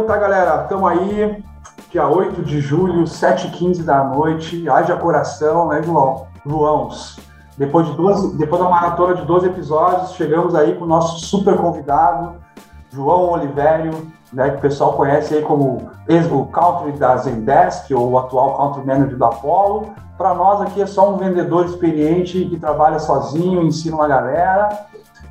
Então 0.00 0.14
tá, 0.14 0.18
galera, 0.18 0.62
estamos 0.62 0.90
aí, 0.90 1.44
dia 1.90 2.08
8 2.08 2.42
de 2.42 2.58
julho, 2.58 3.04
7h15 3.04 3.82
da 3.84 4.02
noite. 4.02 4.66
Haja 4.66 4.96
coração, 4.96 5.68
né, 5.68 5.82
João? 5.82 6.26
Joãos. 6.46 7.20
Depois, 7.58 7.86
de 7.86 7.94
12, 7.98 8.38
depois 8.38 8.62
da 8.62 8.70
maratona 8.70 9.14
de 9.14 9.26
12 9.26 9.48
episódios, 9.48 10.12
chegamos 10.12 10.54
aí 10.54 10.74
com 10.74 10.86
o 10.86 10.88
nosso 10.88 11.26
super 11.26 11.54
convidado, 11.58 12.36
João 12.90 13.28
Olivério, 13.32 14.10
né, 14.32 14.48
que 14.48 14.56
o 14.56 14.60
pessoal 14.62 14.94
conhece 14.94 15.34
aí 15.34 15.42
como 15.42 15.90
o 16.08 16.46
country 16.46 16.92
da 16.92 17.18
Zendesk, 17.18 17.92
ou 17.92 18.12
o 18.12 18.18
atual 18.18 18.56
country 18.56 18.86
manager 18.86 19.18
da 19.18 19.26
Apollo. 19.26 19.90
Para 20.16 20.32
nós 20.32 20.62
aqui 20.62 20.80
é 20.80 20.86
só 20.86 21.12
um 21.12 21.18
vendedor 21.18 21.66
experiente 21.66 22.46
que 22.46 22.58
trabalha 22.58 22.98
sozinho, 22.98 23.62
ensina 23.64 23.96
uma 23.96 24.08
galera. 24.08 24.70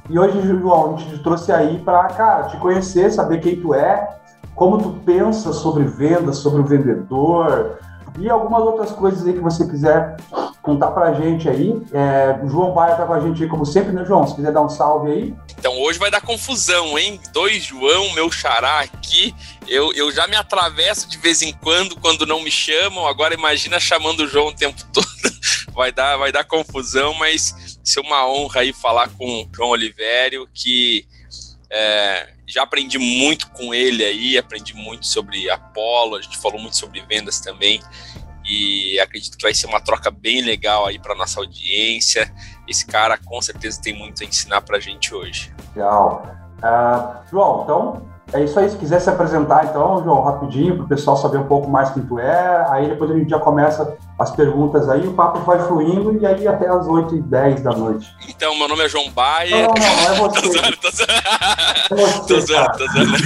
E 0.08 0.20
hoje, 0.20 0.40
João, 0.42 0.94
a 0.94 0.98
gente 0.98 1.18
te 1.18 1.24
trouxe 1.24 1.52
aí 1.52 1.80
para, 1.80 2.04
cara, 2.10 2.44
te 2.44 2.58
conhecer, 2.58 3.12
saber 3.12 3.40
quem 3.40 3.60
tu 3.60 3.74
é, 3.74 4.19
como 4.60 4.78
tu 4.78 4.90
pensa 5.06 5.54
sobre 5.54 5.86
venda, 5.86 6.34
sobre 6.34 6.60
o 6.60 6.66
vendedor 6.66 7.80
e 8.20 8.30
algumas 8.30 8.62
outras 8.62 8.92
coisas 8.92 9.26
aí 9.26 9.32
que 9.32 9.40
você 9.40 9.66
quiser 9.66 10.18
contar 10.62 10.92
pra 10.92 11.14
gente 11.14 11.48
aí. 11.48 11.82
É, 11.94 12.38
o 12.44 12.50
João 12.50 12.74
Baia 12.74 12.98
tá 12.98 13.06
com 13.06 13.14
a 13.14 13.22
gente 13.22 13.42
aí, 13.42 13.48
como 13.48 13.66
sempre, 13.66 13.94
né, 13.94 14.04
João? 14.04 14.28
Se 14.28 14.36
quiser 14.36 14.52
dar 14.52 14.62
um 14.62 14.68
salve 14.68 15.12
aí. 15.12 15.36
Então 15.58 15.80
hoje 15.80 15.98
vai 15.98 16.12
dar 16.12 16.20
confusão, 16.20 17.00
hein? 17.00 17.22
Dois 17.32 17.64
João, 17.64 18.12
meu 18.12 18.30
xará 18.30 18.82
aqui. 18.82 19.34
Eu, 19.66 19.94
eu 19.94 20.12
já 20.12 20.28
me 20.28 20.36
atravesso 20.36 21.08
de 21.08 21.18
vez 21.18 21.42
em 21.42 21.54
quando, 21.54 21.96
quando 21.96 22.26
não 22.26 22.42
me 22.42 22.52
chamam. 22.52 23.08
Agora 23.08 23.34
imagina 23.34 23.80
chamando 23.80 24.26
o 24.26 24.28
João 24.28 24.48
o 24.48 24.54
tempo 24.54 24.84
todo. 24.92 25.08
vai 25.74 25.94
dar, 25.94 26.18
vai 26.18 26.34
dar 26.34 26.44
confusão, 26.44 27.14
mas 27.14 27.80
ser 27.82 28.02
uma 28.02 28.28
honra 28.28 28.60
aí 28.60 28.74
falar 28.74 29.08
com 29.08 29.26
o 29.26 29.50
João 29.56 29.70
Olivério, 29.70 30.46
que 30.54 31.08
é, 31.72 32.30
já 32.48 32.64
aprendi 32.64 32.98
muito 32.98 33.50
com 33.52 33.74
ele 33.74 34.04
aí, 34.04 34.38
aprendi 34.38 34.74
muito 34.74 35.06
sobre 35.06 35.50
Apolo, 35.50 36.16
a 36.16 36.22
gente 36.22 36.38
falou 36.38 36.60
muito 36.60 36.78
sobre 36.78 37.02
vendas 37.02 37.40
também 37.40 37.80
e 38.50 39.00
acredito 39.00 39.38
que 39.38 39.44
vai 39.44 39.54
ser 39.54 39.68
uma 39.68 39.80
troca 39.80 40.10
bem 40.10 40.42
legal 40.42 40.88
aí 40.88 40.98
para 40.98 41.14
nossa 41.14 41.40
audiência. 41.40 42.34
Esse 42.68 42.86
cara 42.86 43.18
com 43.18 43.40
certeza 43.42 43.80
tem 43.80 43.94
muito 43.94 44.24
a 44.24 44.26
ensinar 44.26 44.62
para 44.62 44.78
a 44.78 44.80
gente 44.80 45.14
hoje. 45.14 45.54
Legal. 45.76 46.24
Uh, 46.58 47.30
João, 47.30 47.64
então 47.64 48.09
é 48.34 48.44
isso 48.44 48.60
aí. 48.60 48.70
Se 48.70 48.78
quiser 48.78 49.00
se 49.00 49.10
apresentar, 49.10 49.66
então, 49.66 50.04
João, 50.04 50.22
rapidinho, 50.22 50.76
para 50.76 50.86
o 50.86 50.88
pessoal 50.88 51.18
saber 51.18 51.38
um 51.38 51.48
pouco 51.48 51.70
mais 51.70 51.90
quem 51.92 52.04
tu 52.04 52.20
é. 52.20 52.66
Aí 52.70 52.90
depois 52.90 53.12
a 53.12 53.16
gente 53.16 53.30
já 53.30 53.40
começa 53.40 53.98
as 54.18 54.32
perguntas 54.32 54.90
aí, 54.90 55.08
o 55.08 55.14
papo 55.14 55.40
vai 55.40 55.60
fluindo 55.60 56.18
e 56.20 56.26
aí 56.26 56.48
até 56.48 56.68
as 56.68 56.86
8 56.86 57.16
e 57.16 57.22
10 57.22 57.62
da 57.62 57.72
noite. 57.72 58.14
Então, 58.28 58.58
meu 58.58 58.68
nome 58.68 58.84
é 58.84 58.90
João 58.90 59.10
Baia. 59.12 59.68
Não, 59.68 59.74
não, 59.74 59.76
não, 59.76 60.14
é 60.14 60.30
você. 60.30 60.42
tô 60.42 60.52
zoando, 60.52 60.78
tô 60.78 60.92
zoando. 60.92 61.12
É 61.92 62.28
tô 62.28 62.40
zoando, 62.42 62.78
tô 62.78 62.88
zoando. 62.88 63.18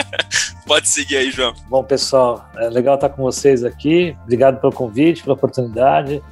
Pode 0.66 0.88
seguir 0.88 1.16
aí, 1.18 1.30
João. 1.30 1.52
Bom, 1.68 1.82
pessoal, 1.84 2.44
é 2.56 2.68
legal 2.70 2.94
estar 2.94 3.08
com 3.10 3.22
vocês 3.22 3.64
aqui. 3.64 4.16
Obrigado 4.22 4.60
pelo 4.60 4.72
convite, 4.72 5.22
pela 5.22 5.34
oportunidade. 5.34 6.22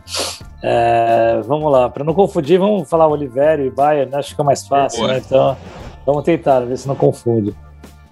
É, 0.63 1.41
vamos 1.45 1.71
lá, 1.71 1.89
para 1.89 2.03
não 2.03 2.15
confundir, 2.15 2.59
vamos 2.59 2.89
falar 2.89 3.07
Oliveira 3.07 3.63
e 3.63 3.71
Baia, 3.71 4.07
né? 4.07 4.17
acho 4.17 4.29
que 4.29 4.35
fica 4.35 4.43
mais 4.43 4.67
fácil, 4.67 5.07
né? 5.07 5.19
Então, 5.25 5.57
vamos 6.05 6.25
tentar, 6.25 6.61
ver 6.61 6.77
se 6.77 6.89
não 6.89 6.97
confunde. 6.97 7.55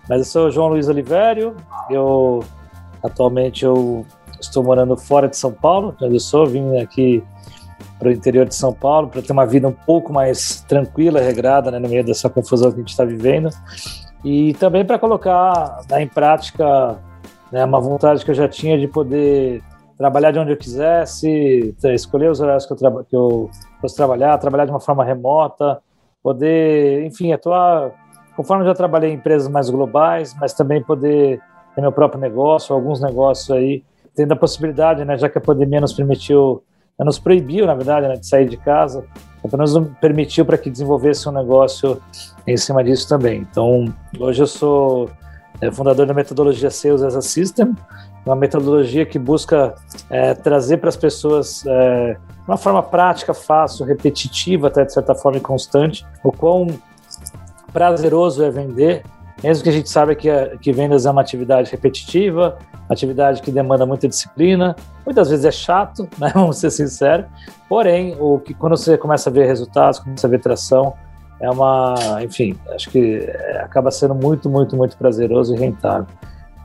Mas 0.08 0.18
eu 0.18 0.24
sou 0.24 0.50
João 0.50 0.68
Luiz 0.68 0.88
Olivério, 0.88 1.56
eu 1.90 2.44
atualmente 3.02 3.64
eu 3.64 4.06
estou 4.40 4.62
morando 4.62 4.96
fora 4.96 5.28
de 5.28 5.36
São 5.36 5.52
Paulo, 5.52 5.96
onde 6.00 6.14
eu 6.14 6.20
sou, 6.20 6.46
vim 6.46 6.78
aqui 6.78 7.22
para 7.98 8.08
o 8.08 8.12
interior 8.12 8.46
de 8.46 8.54
São 8.54 8.72
Paulo 8.72 9.08
para 9.08 9.22
ter 9.22 9.32
uma 9.32 9.46
vida 9.46 9.66
um 9.66 9.72
pouco 9.72 10.12
mais 10.12 10.60
tranquila, 10.68 11.20
regrada, 11.20 11.70
né, 11.70 11.78
no 11.78 11.88
meio 11.88 12.04
dessa 12.04 12.28
confusão 12.28 12.70
que 12.70 12.76
a 12.76 12.80
gente 12.80 12.90
está 12.90 13.04
vivendo, 13.04 13.48
e 14.24 14.54
também 14.54 14.84
para 14.84 14.98
colocar 14.98 15.80
né, 15.90 16.02
em 16.02 16.08
prática 16.08 16.98
né, 17.50 17.64
uma 17.64 17.80
vontade 17.80 18.24
que 18.24 18.30
eu 18.30 18.34
já 18.34 18.48
tinha 18.48 18.78
de 18.78 18.86
poder 18.86 19.62
trabalhar 19.96 20.30
de 20.30 20.38
onde 20.38 20.52
eu 20.52 20.56
quisesse, 20.56 21.74
escolher 21.84 22.30
os 22.30 22.40
horários 22.40 22.66
que 22.66 22.72
eu, 22.72 23.04
que 23.04 23.16
eu 23.16 23.50
fosse 23.80 23.96
trabalhar, 23.96 24.36
trabalhar 24.38 24.66
de 24.66 24.70
uma 24.70 24.80
forma 24.80 25.04
remota, 25.04 25.80
poder, 26.22 27.06
enfim, 27.06 27.32
atuar 27.32 27.92
conforme 28.36 28.64
já 28.64 28.74
trabalhei 28.74 29.10
em 29.10 29.14
empresas 29.14 29.48
mais 29.48 29.70
globais, 29.70 30.36
mas 30.38 30.52
também 30.52 30.82
poder 30.82 31.40
ter 31.74 31.80
meu 31.80 31.92
próprio 31.92 32.20
negócio, 32.20 32.74
alguns 32.74 33.00
negócios 33.00 33.50
aí, 33.50 33.82
tendo 34.14 34.32
a 34.32 34.36
possibilidade, 34.36 35.04
né, 35.04 35.16
já 35.16 35.28
que 35.28 35.38
a 35.38 35.40
pandemia 35.40 35.80
nos 35.80 35.92
permitiu, 35.92 36.62
nos 36.98 37.18
proibiu, 37.18 37.66
na 37.66 37.74
verdade, 37.74 38.06
né, 38.08 38.14
de 38.14 38.26
sair 38.26 38.48
de 38.48 38.56
casa, 38.56 39.04
apenas 39.44 39.74
nos 39.74 39.88
permitiu 40.00 40.44
para 40.44 40.58
que 40.58 40.70
desenvolvesse 40.70 41.28
um 41.28 41.32
negócio 41.32 42.00
em 42.46 42.56
cima 42.56 42.84
disso 42.84 43.08
também. 43.08 43.40
Então, 43.50 43.86
hoje 44.18 44.42
eu 44.42 44.46
sou 44.46 45.10
é, 45.60 45.70
fundador 45.70 46.06
da 46.06 46.14
metodologia 46.14 46.70
Sales 46.70 47.02
as 47.02 47.16
a 47.16 47.22
System, 47.22 47.74
uma 48.24 48.36
metodologia 48.36 49.06
que 49.06 49.18
busca 49.18 49.74
é, 50.10 50.34
trazer 50.34 50.78
para 50.78 50.88
as 50.88 50.96
pessoas 50.96 51.64
é, 51.66 52.16
uma 52.46 52.56
forma 52.56 52.82
prática, 52.82 53.32
fácil, 53.32 53.86
repetitiva, 53.86 54.66
até 54.66 54.84
de 54.84 54.92
certa 54.92 55.14
forma 55.14 55.38
e 55.38 55.40
constante, 55.40 56.04
o 56.24 56.32
quão 56.32 56.66
prazeroso 57.76 58.42
é 58.42 58.50
vender, 58.50 59.02
mesmo 59.44 59.62
que 59.62 59.68
a 59.68 59.72
gente 59.72 59.90
saiba 59.90 60.14
que, 60.14 60.30
que 60.62 60.72
vendas 60.72 61.04
é 61.04 61.10
uma 61.10 61.20
atividade 61.20 61.70
repetitiva, 61.70 62.56
atividade 62.88 63.42
que 63.42 63.50
demanda 63.50 63.84
muita 63.84 64.08
disciplina, 64.08 64.74
muitas 65.04 65.28
vezes 65.28 65.44
é 65.44 65.50
chato, 65.50 66.08
né? 66.18 66.32
vamos 66.32 66.56
ser 66.56 66.70
sinceros, 66.70 67.26
porém, 67.68 68.16
o 68.18 68.38
que 68.38 68.54
quando 68.54 68.78
você 68.78 68.96
começa 68.96 69.28
a 69.28 69.32
ver 69.32 69.44
resultados, 69.44 69.98
começa 69.98 70.26
a 70.26 70.30
ver 70.30 70.40
tração, 70.40 70.94
é 71.38 71.50
uma, 71.50 71.94
enfim, 72.22 72.58
acho 72.74 72.88
que 72.88 73.18
é, 73.28 73.60
acaba 73.60 73.90
sendo 73.90 74.14
muito, 74.14 74.48
muito, 74.48 74.74
muito 74.74 74.96
prazeroso 74.96 75.54
e 75.54 75.58
rentável. 75.58 76.06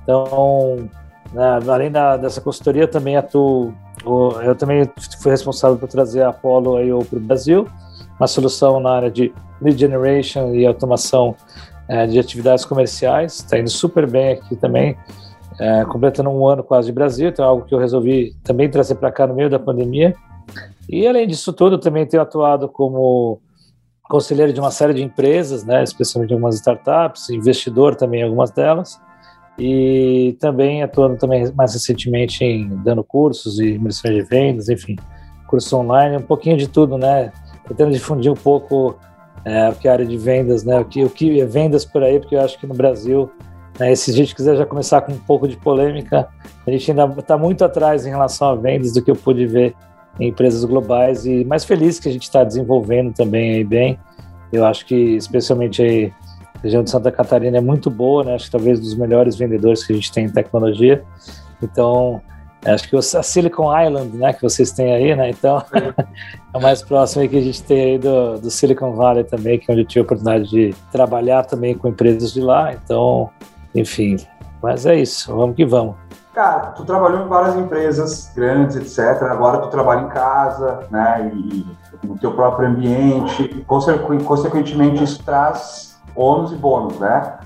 Então, 0.04 0.90
né, 1.34 1.60
além 1.68 1.92
da, 1.92 2.16
dessa 2.16 2.40
consultoria, 2.40 2.88
também 2.88 3.18
atuo, 3.18 3.74
eu 4.46 4.56
também 4.56 4.90
fui 5.22 5.30
responsável 5.30 5.78
por 5.78 5.90
trazer 5.90 6.22
a 6.22 6.30
Apollo 6.30 6.78
para 7.04 7.18
o 7.18 7.22
Brasil, 7.22 7.68
uma 8.22 8.28
solução 8.28 8.80
na 8.80 8.92
área 8.92 9.10
de 9.10 9.34
lead 9.60 9.80
generation 9.80 10.54
e 10.54 10.64
automação 10.64 11.36
é, 11.88 12.06
de 12.06 12.20
atividades 12.20 12.64
comerciais. 12.64 13.38
Está 13.38 13.58
indo 13.58 13.70
super 13.70 14.08
bem 14.08 14.34
aqui 14.34 14.56
também, 14.56 14.96
é, 15.60 15.84
completando 15.86 16.30
um 16.30 16.48
ano 16.48 16.64
quase 16.64 16.88
de 16.88 16.94
Brasil, 16.94 17.30
então 17.30 17.44
é 17.44 17.48
algo 17.48 17.66
que 17.66 17.74
eu 17.74 17.80
resolvi 17.80 18.36
também 18.44 18.70
trazer 18.70 18.96
para 18.96 19.12
cá 19.12 19.26
no 19.26 19.34
meio 19.34 19.50
da 19.50 19.58
pandemia. 19.58 20.16
E 20.88 21.08
além 21.08 21.28
disso 21.28 21.52
tudo, 21.52 21.80
também 21.80 22.06
tenho 22.06 22.22
atuado 22.22 22.70
como 22.70 23.42
conselheiro 24.04 24.54
de 24.54 24.60
uma 24.60 24.72
série 24.72 24.94
de 24.94 25.02
empresas, 25.02 25.64
né, 25.64 25.84
especialmente 25.84 26.32
algumas 26.32 26.56
startups, 26.56 27.30
investidor 27.32 27.96
também 27.96 28.22
em 28.22 28.24
algumas 28.24 28.52
delas, 28.52 29.00
e 29.58 30.38
também 30.40 30.84
atuando 30.84 31.18
também 31.18 31.52
mais 31.54 31.74
recentemente 31.74 32.44
em 32.44 32.68
dando 32.84 33.04
cursos 33.04 33.60
e 33.60 33.76
imersões 33.76 34.14
de 34.14 34.22
vendas, 34.24 34.70
enfim, 34.70 34.96
curso 35.48 35.76
online, 35.78 36.18
um 36.18 36.22
pouquinho 36.22 36.58
de 36.58 36.68
tudo, 36.68 36.98
né, 36.98 37.32
tentando 37.72 37.92
difundir 37.92 38.32
um 38.32 38.36
pouco 38.36 38.98
é, 39.46 39.70
o 39.70 39.74
que 39.74 39.88
é 39.88 39.92
a 39.92 39.94
área 39.94 40.06
de 40.06 40.18
vendas, 40.18 40.64
né? 40.64 40.80
O 40.80 40.86
que, 40.86 41.04
o 41.04 41.10
que 41.10 41.40
é 41.40 41.46
vendas 41.46 41.86
por 41.86 42.04
aí, 42.04 42.20
porque 42.20 42.36
eu 42.36 42.42
acho 42.42 42.60
que 42.60 42.68
no 42.68 42.74
Brasil, 42.74 43.32
né, 43.80 43.94
se 43.96 44.12
a 44.12 44.14
gente 44.14 44.36
quiser 44.36 44.56
já 44.56 44.66
começar 44.66 45.02
com 45.02 45.14
um 45.14 45.18
pouco 45.18 45.48
de 45.48 45.58
polêmica, 45.58 46.28
a 46.66 46.72
gente 46.72 46.92
ainda 46.92 47.06
está 47.20 47.38
muito 47.38 47.64
atrás 47.64 48.06
em 48.06 48.10
relação 48.10 48.50
a 48.50 48.56
vendas 48.56 48.94
do 48.94 49.02
que 49.02 49.10
eu 49.10 49.16
pude 49.16 49.46
ver 49.48 49.74
em 50.20 50.28
empresas 50.28 50.64
globais 50.66 51.26
e 51.26 51.46
mais 51.46 51.64
feliz 51.64 52.00
que 52.00 52.10
a 52.10 52.12
gente 52.12 52.24
está 52.24 52.44
desenvolvendo 52.44 53.14
também 53.14 53.56
aí 53.56 53.64
bem. 53.64 53.98
Eu 54.52 54.66
acho 54.66 54.86
que 54.86 54.96
especialmente 55.16 55.82
aí 55.82 56.14
a 56.56 56.60
região 56.62 56.84
de 56.84 56.90
Santa 56.90 57.12
Catarina 57.12 57.58
é 57.58 57.62
muito 57.62 57.90
boa, 57.90 58.24
né? 58.24 58.36
Acho 58.36 58.46
que 58.46 58.52
talvez 58.52 58.80
dos 58.80 58.94
melhores 58.94 59.36
vendedores 59.36 59.84
que 59.84 59.94
a 59.94 59.96
gente 59.96 60.12
tem 60.12 60.26
em 60.26 60.30
tecnologia. 60.30 61.04
Então, 61.64 62.22
Acho 62.66 62.88
que 62.88 62.96
a 62.96 63.24
Silicon 63.24 63.76
Island, 63.76 64.16
né, 64.16 64.34
que 64.34 64.42
vocês 64.44 64.72
têm 64.72 64.94
aí, 64.94 65.16
né? 65.16 65.32
Então, 65.32 65.64
é 65.74 66.58
o 66.58 66.62
mais 66.62 66.84
próximo 66.84 67.28
que 67.28 67.38
a 67.38 67.42
gente 67.42 67.64
tem 67.64 67.94
aí 67.94 67.98
do, 67.98 68.40
do 68.40 68.52
Silicon 68.52 68.94
Valley 68.94 69.24
também, 69.24 69.58
que 69.58 69.70
é 69.70 69.74
onde 69.74 69.82
eu 69.82 69.88
tive 69.88 70.02
a 70.02 70.04
oportunidade 70.04 70.50
de 70.50 70.76
trabalhar 70.92 71.44
também 71.46 71.76
com 71.76 71.88
empresas 71.88 72.32
de 72.32 72.40
lá. 72.40 72.72
Então, 72.74 73.32
enfim, 73.74 74.18
mas 74.62 74.86
é 74.86 74.96
isso, 74.96 75.36
vamos 75.36 75.56
que 75.56 75.66
vamos. 75.66 75.96
Cara, 76.34 76.68
tu 76.68 76.86
trabalhou 76.86 77.26
em 77.26 77.28
várias 77.28 77.58
empresas 77.58 78.32
grandes, 78.34 78.76
etc. 78.76 79.24
Agora 79.24 79.58
tu 79.58 79.68
trabalha 79.70 80.02
em 80.02 80.10
casa, 80.10 80.88
né? 80.90 81.30
E 81.34 81.66
no 82.04 82.18
teu 82.18 82.32
próprio 82.34 82.70
ambiente. 82.70 83.66
Consequentemente, 83.68 85.04
isso 85.04 85.24
traz 85.24 86.00
ônus 86.16 86.52
e 86.52 86.56
bônus, 86.56 86.98
né? 87.00 87.40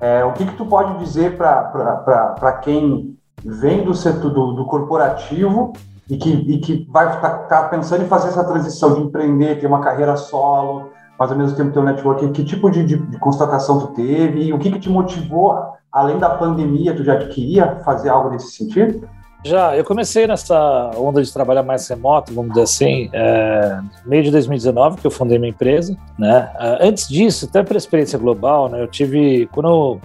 É, 0.00 0.24
o 0.24 0.32
que 0.32 0.44
que 0.44 0.56
tu 0.56 0.66
pode 0.66 0.98
dizer 0.98 1.36
para 1.36 2.60
quem 2.62 3.11
vem 3.44 3.84
do 3.84 3.94
setor 3.94 4.30
do, 4.30 4.52
do 4.52 4.64
corporativo 4.64 5.72
e 6.08 6.16
que, 6.16 6.30
e 6.30 6.58
que 6.58 6.86
vai 6.90 7.14
estar 7.14 7.28
tá, 7.28 7.62
tá 7.62 7.68
pensando 7.68 8.04
em 8.04 8.08
fazer 8.08 8.28
essa 8.28 8.44
transição 8.44 8.94
de 8.94 9.00
empreender, 9.00 9.60
ter 9.60 9.66
uma 9.66 9.80
carreira 9.80 10.16
solo, 10.16 10.90
mas 11.18 11.30
ao 11.30 11.38
mesmo 11.38 11.56
tempo 11.56 11.72
ter 11.72 11.78
um 11.78 11.84
network, 11.84 12.28
que 12.32 12.44
tipo 12.44 12.70
de, 12.70 12.84
de, 12.84 12.96
de 12.96 13.18
constatação 13.18 13.78
tu 13.80 13.88
teve 13.88 14.42
e 14.42 14.52
o 14.52 14.58
que, 14.58 14.70
que 14.70 14.80
te 14.80 14.90
motivou, 14.90 15.56
além 15.90 16.18
da 16.18 16.30
pandemia, 16.30 16.94
tu 16.94 17.04
já 17.04 17.16
queria 17.16 17.76
fazer 17.84 18.08
algo 18.08 18.30
nesse 18.30 18.52
sentido? 18.52 19.08
Já, 19.44 19.76
eu 19.76 19.84
comecei 19.84 20.24
nessa 20.24 20.92
onda 20.96 21.20
de 21.20 21.32
trabalhar 21.32 21.64
mais 21.64 21.88
remoto, 21.88 22.32
vamos 22.32 22.50
dizer 22.50 22.62
assim, 22.62 23.10
é, 23.12 23.80
meio 24.06 24.22
de 24.22 24.30
2019, 24.30 25.00
que 25.00 25.06
eu 25.06 25.10
fundei 25.10 25.36
minha 25.36 25.50
empresa, 25.50 25.96
né? 26.16 26.48
É, 26.60 26.86
antes 26.86 27.08
disso, 27.08 27.46
até 27.46 27.62
pela 27.64 27.76
experiência 27.76 28.16
global, 28.16 28.68
né, 28.68 28.80
eu 28.80 28.86
tive, 28.86 29.48
quando 29.52 29.98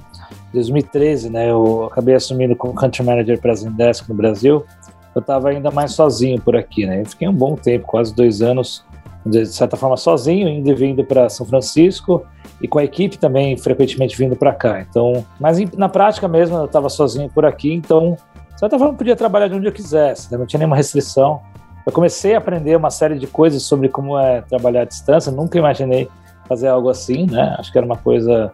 2013, 0.53 1.29
né, 1.29 1.49
eu 1.51 1.85
acabei 1.85 2.15
assumindo 2.15 2.55
como 2.55 2.73
Country 2.73 3.03
Manager 3.03 3.39
para 3.39 3.51
a 3.51 3.55
Zendesk 3.55 4.07
no 4.09 4.15
Brasil, 4.15 4.65
eu 5.13 5.19
estava 5.19 5.49
ainda 5.49 5.71
mais 5.71 5.93
sozinho 5.93 6.39
por 6.39 6.55
aqui, 6.55 6.85
né? 6.85 7.01
Eu 7.01 7.05
fiquei 7.05 7.27
um 7.27 7.33
bom 7.33 7.55
tempo, 7.55 7.87
quase 7.87 8.13
dois 8.13 8.41
anos, 8.41 8.85
de 9.25 9.45
certa 9.47 9.75
forma 9.75 9.97
sozinho, 9.97 10.47
indo 10.47 10.69
e 10.69 10.75
vindo 10.75 11.03
para 11.03 11.27
São 11.27 11.45
Francisco 11.45 12.23
e 12.61 12.67
com 12.67 12.79
a 12.79 12.83
equipe 12.83 13.17
também 13.17 13.57
frequentemente 13.57 14.15
vindo 14.15 14.35
para 14.35 14.53
cá. 14.53 14.81
Então, 14.81 15.25
mas 15.39 15.59
na 15.75 15.89
prática 15.89 16.27
mesmo 16.27 16.57
eu 16.57 16.65
estava 16.65 16.87
sozinho 16.87 17.29
por 17.29 17.45
aqui, 17.45 17.73
então 17.73 18.15
de 18.53 18.59
certa 18.59 18.77
forma 18.77 18.93
eu 18.93 18.97
podia 18.97 19.15
trabalhar 19.15 19.47
de 19.47 19.55
onde 19.55 19.67
eu 19.67 19.71
quisesse, 19.71 20.31
né? 20.31 20.37
não 20.37 20.45
tinha 20.45 20.59
nenhuma 20.59 20.75
restrição. 20.75 21.41
Eu 21.85 21.91
comecei 21.91 22.35
a 22.35 22.37
aprender 22.37 22.75
uma 22.75 22.89
série 22.89 23.17
de 23.17 23.25
coisas 23.25 23.63
sobre 23.63 23.89
como 23.89 24.19
é 24.19 24.41
trabalhar 24.41 24.81
à 24.81 24.85
distância, 24.85 25.31
nunca 25.31 25.57
imaginei 25.57 26.07
fazer 26.47 26.67
algo 26.67 26.89
assim, 26.89 27.25
né? 27.25 27.55
Acho 27.57 27.71
que 27.71 27.77
era 27.77 27.85
uma 27.85 27.97
coisa 27.97 28.51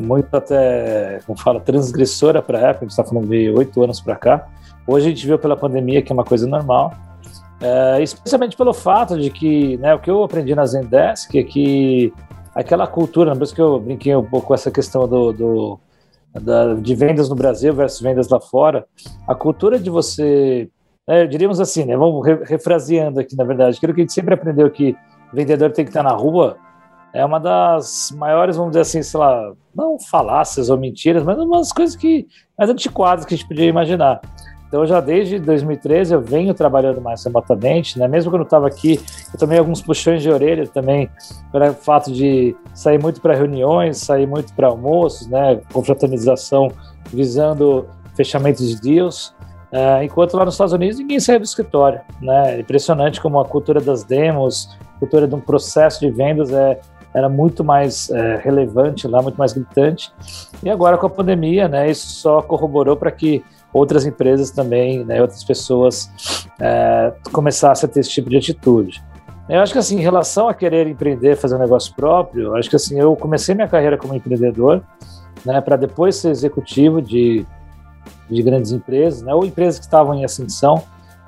muito 0.00 0.34
até, 0.34 1.20
como 1.26 1.38
fala, 1.38 1.60
transgressora 1.60 2.42
para 2.42 2.58
a 2.58 2.62
época, 2.62 2.78
a 2.78 2.88
gente 2.88 2.90
está 2.90 3.04
falando 3.04 3.28
de 3.28 3.50
oito 3.50 3.82
anos 3.82 4.00
para 4.00 4.16
cá. 4.16 4.48
Hoje 4.86 5.06
a 5.06 5.08
gente 5.08 5.26
viu 5.26 5.38
pela 5.38 5.56
pandemia 5.56 6.02
que 6.02 6.12
é 6.12 6.14
uma 6.14 6.24
coisa 6.24 6.46
normal, 6.46 6.92
é, 7.60 8.02
especialmente 8.02 8.56
pelo 8.56 8.74
fato 8.74 9.18
de 9.18 9.30
que, 9.30 9.76
né, 9.78 9.94
o 9.94 9.98
que 9.98 10.10
eu 10.10 10.22
aprendi 10.22 10.54
na 10.54 10.66
Zendesk 10.66 11.34
é 11.34 11.42
que 11.42 12.12
aquela 12.54 12.86
cultura, 12.86 13.34
por 13.34 13.42
isso 13.42 13.54
que 13.54 13.60
eu 13.60 13.80
brinquei 13.80 14.14
um 14.14 14.24
pouco 14.24 14.48
com 14.48 14.54
essa 14.54 14.70
questão 14.70 15.08
do, 15.08 15.32
do 15.32 15.80
da, 16.34 16.74
de 16.74 16.94
vendas 16.94 17.28
no 17.28 17.34
Brasil 17.34 17.72
versus 17.74 18.00
vendas 18.00 18.28
lá 18.28 18.40
fora, 18.40 18.86
a 19.26 19.34
cultura 19.34 19.78
de 19.78 19.88
você, 19.88 20.68
né, 21.08 21.26
diríamos 21.26 21.58
assim, 21.60 21.84
né, 21.84 21.96
vamos 21.96 22.26
refraseando 22.46 23.20
aqui, 23.20 23.34
na 23.34 23.44
verdade, 23.44 23.76
aquilo 23.76 23.94
que 23.94 24.00
a 24.00 24.04
gente 24.04 24.12
sempre 24.12 24.34
aprendeu 24.34 24.70
que 24.70 24.94
vendedor 25.32 25.72
tem 25.72 25.84
que 25.84 25.90
estar 25.90 26.02
na 26.02 26.12
rua, 26.12 26.56
é 27.12 27.24
uma 27.24 27.40
das 27.40 28.12
maiores, 28.16 28.56
vamos 28.56 28.72
dizer 28.72 28.82
assim, 28.82 29.02
sei 29.02 29.18
lá, 29.18 29.52
não 29.74 29.98
falácias 29.98 30.68
ou 30.70 30.78
mentiras, 30.78 31.22
mas 31.22 31.38
umas 31.38 31.72
coisas 31.72 31.96
que 31.96 32.26
mais 32.58 32.70
antiquadas 32.70 33.24
que 33.24 33.34
a 33.34 33.36
gente 33.36 33.48
podia 33.48 33.66
imaginar. 33.66 34.20
Então, 34.68 34.84
já 34.84 35.00
desde 35.00 35.38
2013 35.38 36.12
eu 36.12 36.20
venho 36.20 36.52
trabalhando 36.52 37.00
mais 37.00 37.24
remotamente, 37.24 37.98
né? 37.98 38.08
Mesmo 38.08 38.30
quando 38.30 38.42
eu 38.42 38.46
estava 38.46 38.66
aqui, 38.66 39.00
eu 39.32 39.38
tomei 39.38 39.58
alguns 39.58 39.80
puxões 39.80 40.22
de 40.22 40.30
orelha 40.30 40.66
também, 40.66 41.08
pelo 41.52 41.72
fato 41.72 42.12
de 42.12 42.54
sair 42.74 43.00
muito 43.00 43.20
para 43.20 43.34
reuniões, 43.34 43.98
sair 43.98 44.26
muito 44.26 44.52
para 44.54 44.66
almoços, 44.66 45.28
né? 45.28 45.60
Confraternização 45.72 46.68
visando 47.12 47.86
fechamento 48.16 48.62
de 48.62 48.80
deals. 48.80 49.28
Uh, 49.72 50.02
enquanto 50.02 50.36
lá 50.36 50.44
nos 50.44 50.54
Estados 50.54 50.72
Unidos 50.72 50.98
ninguém 50.98 51.20
sai 51.20 51.38
do 51.38 51.44
escritório, 51.44 52.00
né? 52.20 52.56
É 52.56 52.60
impressionante 52.60 53.20
como 53.20 53.38
a 53.38 53.44
cultura 53.44 53.80
das 53.80 54.02
demos, 54.02 54.76
cultura 54.98 55.28
de 55.28 55.34
um 55.34 55.40
processo 55.40 56.00
de 56.00 56.10
vendas 56.10 56.52
é 56.52 56.80
era 57.16 57.30
muito 57.30 57.64
mais 57.64 58.10
é, 58.10 58.36
relevante 58.36 59.08
lá, 59.08 59.22
muito 59.22 59.36
mais 59.36 59.54
gritante. 59.54 60.12
E 60.62 60.68
agora 60.68 60.98
com 60.98 61.06
a 61.06 61.10
pandemia, 61.10 61.66
né, 61.66 61.90
isso 61.90 62.08
só 62.08 62.42
corroborou 62.42 62.94
para 62.94 63.10
que 63.10 63.42
outras 63.72 64.04
empresas 64.04 64.50
também, 64.50 65.02
né, 65.02 65.22
outras 65.22 65.42
pessoas 65.42 66.10
é, 66.60 67.14
começassem 67.32 67.88
a 67.88 67.92
ter 67.92 68.00
esse 68.00 68.10
tipo 68.10 68.28
de 68.28 68.36
atitude. 68.36 69.02
Eu 69.48 69.62
acho 69.62 69.72
que 69.72 69.78
assim, 69.78 69.96
em 69.96 70.02
relação 70.02 70.46
a 70.46 70.52
querer 70.52 70.86
empreender, 70.86 71.36
fazer 71.36 71.56
um 71.56 71.58
negócio 71.58 71.94
próprio, 71.94 72.54
acho 72.54 72.68
que 72.68 72.76
assim, 72.76 73.00
eu 73.00 73.16
comecei 73.16 73.54
minha 73.54 73.68
carreira 73.68 73.96
como 73.96 74.14
empreendedor, 74.14 74.82
né, 75.42 75.58
para 75.62 75.76
depois 75.76 76.16
ser 76.16 76.28
executivo 76.28 77.00
de, 77.00 77.46
de 78.28 78.42
grandes 78.42 78.72
empresas, 78.72 79.22
né, 79.22 79.32
ou 79.32 79.46
empresas 79.46 79.78
que 79.78 79.86
estavam 79.86 80.14
em 80.14 80.22
ascensão, 80.22 80.82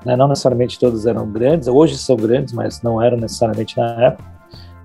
né, 0.05 0.15
não 0.15 0.27
necessariamente 0.27 0.79
todas 0.79 1.07
eram 1.07 1.27
grandes, 1.31 1.67
hoje 1.67 1.97
são 1.97 2.15
grandes, 2.15 2.53
mas 2.53 2.83
não 2.83 3.01
eram 3.01 3.17
necessariamente 3.17 3.75
na 3.75 4.05
época. 4.05 4.38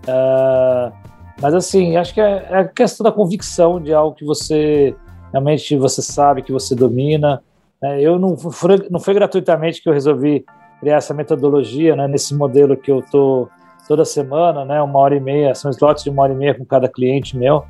Uh, 0.05 0.93
mas 1.41 1.55
assim, 1.55 1.97
acho 1.97 2.15
que 2.15 2.21
é, 2.21 2.47
é 2.51 2.59
a 2.59 2.65
questão 2.69 3.05
da 3.05 3.12
convicção 3.12 3.81
de 3.81 3.93
algo 3.93 4.15
que 4.15 4.25
você 4.25 4.95
realmente 5.33 5.77
você 5.77 6.01
sabe 6.01 6.43
que 6.43 6.53
você 6.53 6.75
domina, 6.75 7.43
é, 7.83 8.01
eu 8.01 8.19
não 8.19 8.37
foi, 8.37 8.87
não 8.91 9.01
foi 9.01 9.15
gratuitamente 9.15 9.83
que 9.83 9.89
eu 9.89 9.93
resolvi 9.93 10.45
criar 10.81 10.97
essa 10.97 11.12
metodologia, 11.12 11.97
né, 11.97 12.06
nesse 12.06 12.35
modelo 12.35 12.77
que 12.77 12.91
eu 12.91 13.03
tô 13.03 13.49
toda 13.89 14.05
semana, 14.05 14.65
né, 14.65 14.81
uma 14.81 14.99
hora 14.99 15.17
e 15.17 15.21
meia, 15.21 15.55
são 15.55 15.71
slots 15.71 16.05
de 16.05 16.11
uma 16.11 16.23
hora 16.23 16.33
e 16.33 16.37
meia 16.37 16.55
com 16.55 16.65
cada 16.65 16.89
cliente 16.89 17.37
meu, 17.37 17.65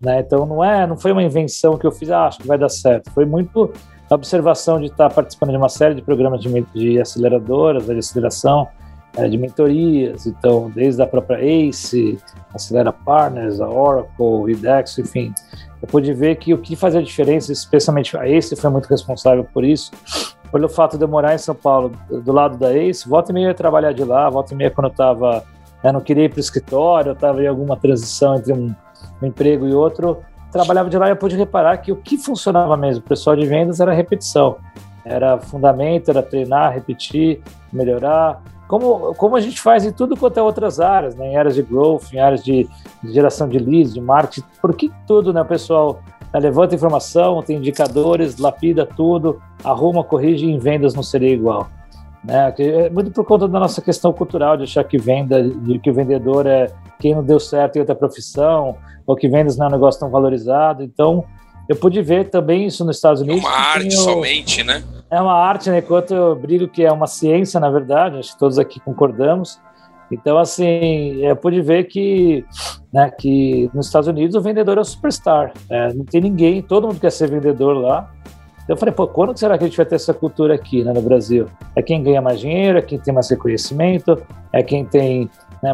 né, 0.00 0.20
então 0.20 0.44
não 0.44 0.62
é, 0.62 0.86
não 0.86 0.96
foi 0.96 1.12
uma 1.12 1.22
invenção 1.22 1.78
que 1.78 1.86
eu 1.86 1.92
fiz, 1.92 2.10
ah, 2.10 2.26
acho 2.26 2.40
que 2.40 2.46
vai 2.46 2.58
dar 2.58 2.68
certo, 2.68 3.10
foi 3.12 3.24
muito 3.24 3.72
a 4.10 4.14
observação 4.14 4.80
de 4.80 4.86
estar 4.86 5.08
participando 5.08 5.50
de 5.50 5.56
uma 5.56 5.68
série 5.68 5.94
de 5.94 6.02
programas 6.02 6.40
de, 6.40 6.60
de 6.74 7.00
aceleradoras, 7.00 7.86
de 7.86 7.96
aceleração, 7.96 8.68
é, 9.16 9.28
de 9.28 9.38
mentorias, 9.38 10.26
então 10.26 10.70
desde 10.74 11.00
a 11.02 11.06
própria 11.06 11.38
ACE, 11.38 12.18
Acelera 12.52 12.92
Partners, 12.92 13.60
a 13.60 13.68
Oracle, 13.68 14.52
Idexo, 14.52 15.00
enfim, 15.00 15.32
eu 15.80 15.88
pude 15.88 16.12
ver 16.12 16.36
que 16.36 16.52
o 16.52 16.58
que 16.58 16.74
fazia 16.74 17.02
diferença, 17.02 17.52
especialmente 17.52 18.16
a 18.16 18.28
Ace 18.28 18.56
foi 18.56 18.70
muito 18.70 18.86
responsável 18.86 19.44
por 19.44 19.64
isso, 19.64 19.92
pelo 20.50 20.68
fato 20.68 20.96
de 20.96 21.04
eu 21.04 21.08
morar 21.08 21.34
em 21.34 21.38
São 21.38 21.54
Paulo, 21.54 21.92
do 22.08 22.32
lado 22.32 22.56
da 22.56 22.72
Ace, 22.76 23.08
volta 23.08 23.30
e 23.30 23.34
meia 23.34 23.48
ia 23.48 23.54
trabalhar 23.54 23.92
de 23.92 24.04
lá, 24.04 24.28
volta 24.30 24.54
e 24.54 24.56
meia 24.56 24.70
quando 24.70 24.86
eu 24.86 24.92
estava, 24.92 25.44
né, 25.82 25.92
não 25.92 26.00
queria 26.00 26.24
ir 26.24 26.30
para 26.30 26.38
o 26.38 26.40
escritório, 26.40 27.10
eu 27.10 27.14
estava 27.14 27.42
em 27.42 27.46
alguma 27.46 27.76
transição 27.76 28.36
entre 28.36 28.52
um, 28.52 28.74
um, 29.22 29.26
emprego 29.26 29.68
e 29.68 29.74
outro, 29.74 30.18
trabalhava 30.50 30.88
de 30.88 30.96
lá 30.96 31.08
e 31.08 31.10
eu 31.10 31.16
pude 31.16 31.36
reparar 31.36 31.76
que 31.78 31.92
o 31.92 31.96
que 31.96 32.16
funcionava 32.16 32.76
mesmo, 32.76 33.04
o 33.04 33.08
pessoal 33.08 33.36
de 33.36 33.46
vendas 33.46 33.78
era 33.78 33.92
repetição, 33.92 34.56
era 35.04 35.38
fundamento, 35.38 36.08
era 36.08 36.22
treinar, 36.22 36.72
repetir, 36.72 37.42
melhorar, 37.72 38.40
como, 38.68 39.14
como 39.14 39.36
a 39.36 39.40
gente 39.40 39.60
faz 39.60 39.84
em 39.84 39.92
tudo 39.92 40.16
quanto 40.16 40.38
é 40.38 40.42
outras 40.42 40.80
áreas, 40.80 41.14
né? 41.14 41.32
em 41.32 41.36
áreas 41.36 41.54
de 41.54 41.62
growth, 41.62 42.12
em 42.12 42.18
áreas 42.18 42.42
de, 42.42 42.68
de 43.02 43.12
geração 43.12 43.48
de 43.48 43.58
leads, 43.58 43.94
de 43.94 44.00
marketing, 44.00 44.46
por 44.60 44.74
que 44.74 44.90
tudo, 45.06 45.32
né, 45.32 45.44
pessoal? 45.44 46.00
Né, 46.32 46.40
levanta 46.40 46.74
informação, 46.74 47.42
tem 47.42 47.58
indicadores, 47.58 48.38
lapida 48.38 48.86
tudo, 48.86 49.40
arruma, 49.62 50.02
corrige 50.02 50.46
e 50.46 50.50
em 50.50 50.58
vendas 50.58 50.94
não 50.94 51.02
seria 51.02 51.32
igual. 51.32 51.68
Né? 52.24 52.54
É 52.58 52.90
muito 52.90 53.10
por 53.10 53.24
conta 53.24 53.46
da 53.46 53.60
nossa 53.60 53.82
questão 53.82 54.12
cultural 54.12 54.56
de 54.56 54.64
achar 54.64 54.82
que 54.84 54.96
venda, 54.96 55.42
de 55.42 55.78
que 55.78 55.90
o 55.90 55.94
vendedor 55.94 56.46
é 56.46 56.72
quem 56.98 57.14
não 57.14 57.22
deu 57.22 57.38
certo 57.38 57.76
em 57.76 57.80
outra 57.80 57.94
profissão, 57.94 58.76
ou 59.06 59.14
que 59.14 59.28
vendas 59.28 59.58
não 59.58 59.66
é 59.66 59.68
um 59.68 59.72
negócio 59.72 60.00
tão 60.00 60.10
valorizado. 60.10 60.82
Então, 60.82 61.24
eu 61.68 61.76
pude 61.76 62.00
ver 62.00 62.30
também 62.30 62.66
isso 62.66 62.84
nos 62.84 62.96
Estados 62.96 63.20
Unidos. 63.20 63.44
É 63.44 63.46
uma 63.46 63.56
arte 63.56 63.94
somente, 63.94 64.64
né? 64.64 64.82
É 65.10 65.20
uma 65.20 65.34
arte, 65.34 65.70
né? 65.70 65.78
Enquanto 65.78 66.12
eu 66.12 66.34
brigo 66.34 66.68
que 66.68 66.84
é 66.84 66.90
uma 66.90 67.06
ciência, 67.06 67.60
na 67.60 67.70
verdade, 67.70 68.18
acho 68.18 68.32
que 68.32 68.38
todos 68.38 68.58
aqui 68.58 68.80
concordamos. 68.80 69.60
Então, 70.10 70.38
assim, 70.38 71.24
eu 71.24 71.34
pude 71.34 71.60
ver 71.60 71.84
que, 71.84 72.44
né, 72.92 73.10
que 73.10 73.70
nos 73.74 73.86
Estados 73.86 74.08
Unidos 74.08 74.36
o 74.36 74.40
vendedor 74.40 74.78
é 74.78 74.80
o 74.80 74.84
superstar. 74.84 75.52
É, 75.70 75.92
não 75.92 76.04
tem 76.04 76.20
ninguém, 76.20 76.62
todo 76.62 76.86
mundo 76.86 77.00
quer 77.00 77.10
ser 77.10 77.28
vendedor 77.28 77.76
lá. 77.76 78.10
Eu 78.68 78.76
falei, 78.76 78.94
pô, 78.94 79.06
quando 79.06 79.36
será 79.36 79.58
que 79.58 79.64
a 79.64 79.66
gente 79.66 79.76
vai 79.76 79.84
ter 79.84 79.96
essa 79.96 80.14
cultura 80.14 80.54
aqui 80.54 80.82
né, 80.82 80.92
no 80.92 81.02
Brasil? 81.02 81.46
É 81.76 81.82
quem 81.82 82.02
ganha 82.02 82.22
mais 82.22 82.40
dinheiro, 82.40 82.78
é 82.78 82.82
quem 82.82 82.98
tem 82.98 83.12
mais 83.12 83.28
reconhecimento, 83.28 84.22
é 84.52 84.62
quem 84.62 84.84
tem 84.84 85.30
né, 85.62 85.72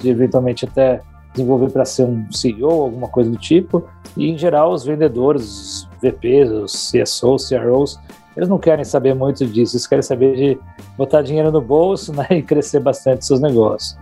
de 0.00 0.08
eventualmente 0.08 0.64
até 0.64 1.00
desenvolver 1.32 1.70
para 1.70 1.84
ser 1.84 2.04
um 2.04 2.30
CEO, 2.30 2.70
alguma 2.70 3.08
coisa 3.08 3.30
do 3.30 3.36
tipo. 3.36 3.84
E, 4.16 4.30
em 4.30 4.38
geral, 4.38 4.72
os 4.72 4.84
vendedores, 4.84 5.44
os 5.44 5.88
VPs, 6.00 6.50
os 6.50 6.92
CSOs, 6.92 7.48
CROs, 7.48 7.98
eles 8.36 8.48
não 8.48 8.58
querem 8.58 8.84
saber 8.84 9.14
muito 9.14 9.46
disso, 9.46 9.76
eles 9.76 9.86
querem 9.86 10.02
saber 10.02 10.36
de 10.36 10.60
botar 10.96 11.22
dinheiro 11.22 11.50
no 11.50 11.60
bolso 11.60 12.12
né, 12.16 12.26
e 12.30 12.42
crescer 12.42 12.80
bastante 12.80 13.24
seus 13.24 13.40
negócios. 13.40 13.96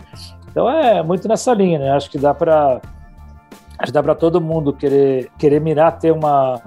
Então 0.51 0.69
é 0.69 1.01
muito 1.03 1.27
nessa 1.27 1.53
linha, 1.53 1.79
né? 1.79 1.91
Acho 1.91 2.09
que 2.09 2.17
dá 2.17 2.33
para 2.33 2.81
dá 3.93 4.03
para 4.03 4.13
todo 4.13 4.41
mundo 4.41 4.73
querer 4.73 5.31
querer 5.37 5.61
mirar 5.61 5.97
ter 5.97 6.11
uma 6.11 6.61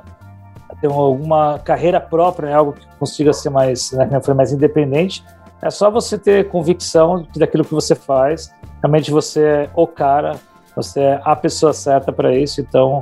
ter 0.81 0.88
uma, 0.88 1.61
carreira 1.61 2.00
própria, 2.00 2.49
né? 2.49 2.54
algo 2.57 2.73
que 2.73 2.85
consiga 2.99 3.33
ser 3.33 3.50
mais, 3.50 3.92
né, 3.92 4.09
mais 4.35 4.52
independente. 4.52 5.25
É 5.62 5.71
só 5.71 5.88
você 5.88 6.19
ter 6.19 6.49
convicção 6.49 7.25
daquilo 7.37 7.64
que 7.64 7.73
você 7.73 7.95
faz. 7.95 8.52
Realmente 8.83 9.12
você 9.12 9.45
é 9.45 9.71
o 9.76 9.87
cara, 9.87 10.35
você 10.75 11.00
é 11.00 11.21
a 11.23 11.37
pessoa 11.37 11.73
certa 11.73 12.12
para 12.12 12.35
isso. 12.37 12.61
Então, 12.61 13.00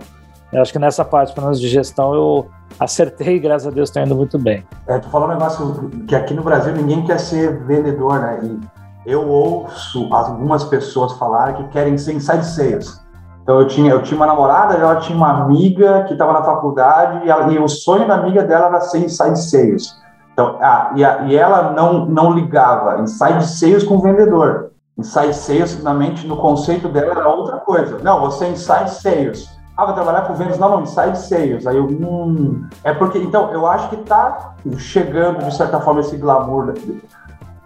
eu 0.52 0.61
acho 0.61 0.73
que 0.73 0.78
nessa 0.78 1.04
parte, 1.04 1.33
pelo 1.33 1.47
menos 1.47 1.61
de 1.61 1.69
gestão, 1.69 2.14
eu 2.14 2.47
acertei 2.78 3.38
graças 3.40 3.69
a 3.69 3.71
Deus 3.71 3.88
está 3.88 4.02
indo 4.02 4.14
muito 4.14 4.38
bem. 4.38 4.66
É, 4.87 4.99
tu 4.99 5.09
falou 5.09 5.28
um 5.28 5.33
negócio 5.33 5.90
que 6.07 6.14
aqui 6.14 6.35
no 6.35 6.42
Brasil 6.42 6.75
ninguém 6.75 7.04
quer 7.04 7.19
ser 7.19 7.64
vendedor, 7.64 8.21
né? 8.21 8.40
E 8.42 9.11
eu 9.11 9.28
ouço 9.28 10.09
algumas 10.12 10.64
pessoas 10.64 11.12
falarem 11.12 11.57
que 11.57 11.69
querem 11.69 11.97
ser 11.97 12.14
inside 12.14 12.45
sales. 12.45 13.00
Então 13.42 13.61
eu 13.61 13.66
tinha, 13.66 13.90
eu 13.92 14.02
tinha 14.02 14.16
uma 14.16 14.26
namorada, 14.26 14.75
ela 14.75 14.97
tinha 14.97 15.16
uma 15.16 15.30
amiga 15.45 16.04
que 16.04 16.12
estava 16.12 16.33
na 16.33 16.42
faculdade 16.42 17.25
e, 17.25 17.30
ela, 17.30 17.50
e, 17.50 17.59
o 17.59 17.69
sonho 17.69 18.07
da 18.07 18.14
amiga 18.14 18.42
dela 18.42 18.66
era 18.66 18.80
ser 18.80 18.99
inside 18.99 19.38
sales. 19.38 19.99
Então, 20.33 20.59
ah, 20.61 20.92
e, 20.95 21.04
a, 21.04 21.23
e 21.23 21.37
ela 21.37 21.73
não, 21.73 22.07
não 22.07 22.33
ligava 22.33 23.00
inside 23.00 23.47
sales 23.47 23.85
com 23.85 24.00
vendedor. 24.00 24.73
Inside 24.99 25.35
sales, 25.35 25.83
na 25.83 25.95
mente, 25.95 26.26
no 26.26 26.37
conceito 26.37 26.88
dela, 26.88 27.12
era 27.12 27.28
outra 27.28 27.57
coisa. 27.59 27.99
Não, 28.02 28.21
você 28.21 28.45
é 28.45 28.50
inside 28.50 28.90
sales 28.90 29.59
ah, 29.80 29.87
vou 29.87 29.94
trabalhar 29.94 30.22
com 30.22 30.34
vendas. 30.34 30.58
Não, 30.58 30.68
não, 30.68 30.82
inside 30.82 31.18
sales. 31.18 31.66
Aí 31.66 31.76
eu, 31.76 31.87
hum. 31.87 32.68
É 32.84 32.92
porque, 32.92 33.18
então, 33.18 33.50
eu 33.52 33.66
acho 33.66 33.88
que 33.88 33.96
tá 33.96 34.54
chegando, 34.76 35.44
de 35.44 35.56
certa 35.56 35.80
forma, 35.80 36.00
esse 36.00 36.16
glamour. 36.16 36.75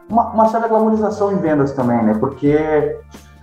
Uma, 0.09 0.31
uma 0.31 0.49
certa 0.49 0.69
glamorização 0.69 1.33
em 1.33 1.37
vendas 1.37 1.73
também, 1.73 2.03
né? 2.05 2.15
Porque 2.21 2.97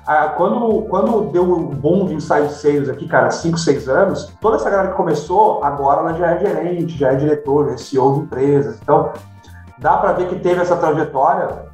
ah, 0.07 0.29
quando, 0.29 0.83
quando 0.83 1.31
deu 1.31 1.43
o 1.43 1.67
boom 1.67 2.05
de 2.05 2.15
inside 2.15 2.51
sales 2.53 2.89
aqui, 2.89 3.07
cara, 3.07 3.29
5, 3.29 3.57
6 3.57 3.89
anos, 3.89 4.33
toda 4.39 4.55
essa 4.55 4.69
galera 4.69 4.89
que 4.89 4.95
começou, 4.95 5.63
agora 5.63 6.01
ela 6.01 6.13
já 6.13 6.31
é 6.31 6.39
gerente, 6.39 6.97
já 6.97 7.11
é 7.11 7.15
diretor, 7.15 7.67
já 7.67 7.73
é 7.73 7.77
CEO 7.77 8.13
de 8.13 8.19
empresas. 8.21 8.79
Então, 8.81 9.11
dá 9.77 9.97
para 9.97 10.13
ver 10.13 10.27
que 10.27 10.39
teve 10.39 10.61
essa 10.61 10.77
trajetória 10.77 11.69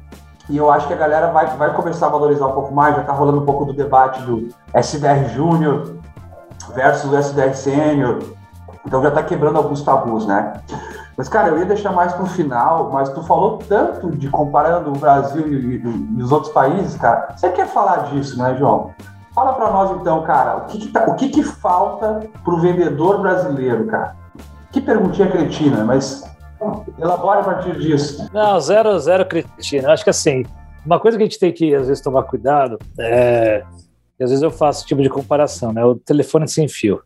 e 0.48 0.56
eu 0.56 0.70
acho 0.70 0.86
que 0.86 0.94
a 0.94 0.96
galera 0.96 1.30
vai, 1.30 1.46
vai 1.56 1.74
começar 1.74 2.06
a 2.06 2.10
valorizar 2.10 2.46
um 2.46 2.52
pouco 2.52 2.74
mais, 2.74 2.94
já 2.94 3.02
está 3.02 3.12
rolando 3.12 3.42
um 3.42 3.44
pouco 3.44 3.66
do 3.66 3.72
debate 3.72 4.22
do 4.22 4.48
SDR 4.74 5.28
Júnior 5.34 5.97
versus 6.74 7.10
o 7.10 7.16
SDR 7.16 7.54
Sênior, 7.54 8.18
então 8.86 9.02
já 9.02 9.08
está 9.08 9.22
quebrando 9.22 9.56
alguns 9.56 9.82
tabus, 9.82 10.26
né? 10.26 10.54
Mas, 11.16 11.28
cara, 11.28 11.48
eu 11.48 11.58
ia 11.58 11.64
deixar 11.64 11.92
mais 11.92 12.12
para 12.12 12.22
o 12.22 12.28
final, 12.28 12.90
mas 12.92 13.08
tu 13.10 13.22
falou 13.24 13.58
tanto 13.68 14.10
de 14.12 14.28
comparando 14.28 14.90
o 14.90 14.98
Brasil 14.98 15.48
e, 15.48 15.54
e, 15.54 16.16
e, 16.16 16.22
os 16.22 16.30
outros 16.30 16.52
países, 16.52 16.96
cara. 16.96 17.34
Você 17.36 17.50
quer 17.50 17.66
falar 17.66 18.10
disso, 18.10 18.38
né, 18.38 18.56
João? 18.56 18.92
Fala 19.34 19.52
para 19.52 19.70
nós, 19.70 20.00
então, 20.00 20.22
cara, 20.22 20.58
o 20.58 20.60
que, 20.66 20.78
que, 20.78 20.88
tá, 20.88 21.06
o 21.06 21.14
que, 21.14 21.28
que 21.28 21.42
falta 21.42 22.20
para 22.44 22.54
o 22.54 22.60
vendedor 22.60 23.20
brasileiro, 23.20 23.86
cara? 23.86 24.16
Que 24.70 24.80
perguntinha 24.80 25.28
cretina, 25.28 25.84
mas 25.84 26.24
elabora 26.98 27.40
a 27.40 27.44
partir 27.44 27.76
disso. 27.78 28.28
Não, 28.32 28.60
zero, 28.60 28.98
zero 28.98 29.26
cretina. 29.26 29.92
Acho 29.92 30.04
que 30.04 30.10
assim, 30.10 30.44
uma 30.84 31.00
coisa 31.00 31.18
que 31.18 31.24
a 31.24 31.26
gente 31.26 31.38
tem 31.38 31.52
que, 31.52 31.74
às 31.74 31.88
vezes, 31.88 32.02
tomar 32.02 32.22
cuidado 32.24 32.78
é. 32.98 33.64
E 34.18 34.24
às 34.24 34.30
vezes 34.30 34.42
eu 34.42 34.50
faço 34.50 34.86
tipo 34.86 35.02
de 35.02 35.08
comparação, 35.08 35.72
né? 35.72 35.84
O 35.84 35.94
telefone 35.94 36.48
sem 36.48 36.68
fio. 36.68 37.00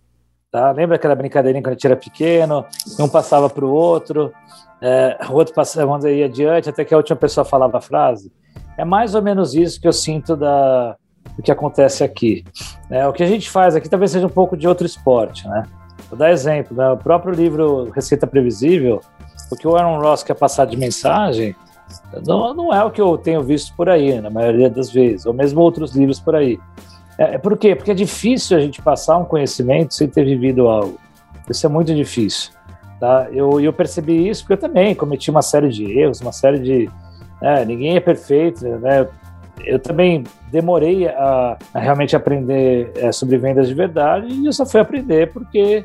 Tá? 0.50 0.70
Lembra 0.70 0.96
aquela 0.96 1.14
brincadeirinha 1.14 1.62
quando 1.62 1.72
a 1.72 1.74
gente 1.74 1.86
era 1.86 1.96
pequeno? 1.96 2.64
Um 2.98 3.08
passava 3.08 3.48
para 3.48 3.64
o 3.64 3.70
outro, 3.70 4.32
é, 4.80 5.18
o 5.30 5.32
outro 5.34 5.54
passava, 5.54 6.10
ia 6.10 6.26
adiante, 6.26 6.68
até 6.68 6.84
que 6.84 6.92
a 6.92 6.96
última 6.96 7.16
pessoa 7.16 7.44
falava 7.44 7.78
a 7.78 7.80
frase. 7.80 8.30
É 8.76 8.84
mais 8.84 9.14
ou 9.14 9.22
menos 9.22 9.54
isso 9.54 9.80
que 9.80 9.88
eu 9.88 9.92
sinto 9.92 10.36
da, 10.36 10.96
do 11.36 11.42
que 11.42 11.50
acontece 11.50 12.04
aqui. 12.04 12.44
É, 12.90 13.06
o 13.06 13.12
que 13.12 13.22
a 13.22 13.26
gente 13.26 13.50
faz 13.50 13.74
aqui 13.74 13.88
talvez 13.88 14.10
seja 14.10 14.26
um 14.26 14.30
pouco 14.30 14.56
de 14.56 14.68
outro 14.68 14.86
esporte, 14.86 15.48
né? 15.48 15.64
Vou 16.10 16.18
dar 16.18 16.30
exemplo, 16.30 16.76
né? 16.76 16.90
o 16.90 16.96
próprio 16.98 17.32
livro 17.32 17.90
Receita 17.90 18.26
Previsível, 18.26 19.00
o 19.50 19.56
que 19.56 19.66
o 19.66 19.76
Aaron 19.76 19.98
Ross 20.00 20.22
quer 20.22 20.34
passar 20.34 20.66
de 20.66 20.76
mensagem 20.76 21.56
não, 22.26 22.54
não 22.54 22.72
é 22.72 22.82
o 22.84 22.90
que 22.90 23.00
eu 23.00 23.18
tenho 23.18 23.42
visto 23.42 23.74
por 23.76 23.88
aí, 23.88 24.20
na 24.20 24.30
maioria 24.30 24.70
das 24.70 24.90
vezes, 24.90 25.26
ou 25.26 25.32
mesmo 25.32 25.60
outros 25.60 25.94
livros 25.94 26.20
por 26.20 26.34
aí. 26.34 26.58
É, 27.18 27.38
por 27.38 27.56
quê? 27.56 27.74
Porque 27.74 27.90
é 27.90 27.94
difícil 27.94 28.56
a 28.56 28.60
gente 28.60 28.80
passar 28.80 29.18
um 29.18 29.24
conhecimento 29.24 29.94
sem 29.94 30.08
ter 30.08 30.24
vivido 30.24 30.68
algo. 30.68 30.98
Isso 31.48 31.66
é 31.66 31.68
muito 31.68 31.94
difícil. 31.94 32.52
Tá? 32.98 33.26
Eu, 33.32 33.60
eu 33.60 33.72
percebi 33.72 34.28
isso 34.28 34.42
porque 34.42 34.52
eu 34.54 34.68
também 34.68 34.94
cometi 34.94 35.30
uma 35.30 35.42
série 35.42 35.68
de 35.68 35.98
erros, 35.98 36.20
uma 36.20 36.32
série 36.32 36.58
de. 36.58 36.90
É, 37.40 37.64
ninguém 37.64 37.96
é 37.96 38.00
perfeito, 38.00 38.64
né? 38.64 39.06
Eu 39.64 39.78
também 39.78 40.24
demorei 40.50 41.08
a, 41.08 41.56
a 41.74 41.78
realmente 41.78 42.16
aprender 42.16 42.92
é, 42.96 43.12
sobre 43.12 43.36
vendas 43.38 43.68
de 43.68 43.74
verdade 43.74 44.26
e 44.28 44.46
eu 44.46 44.52
só 44.52 44.64
fui 44.64 44.80
aprender 44.80 45.32
porque 45.32 45.84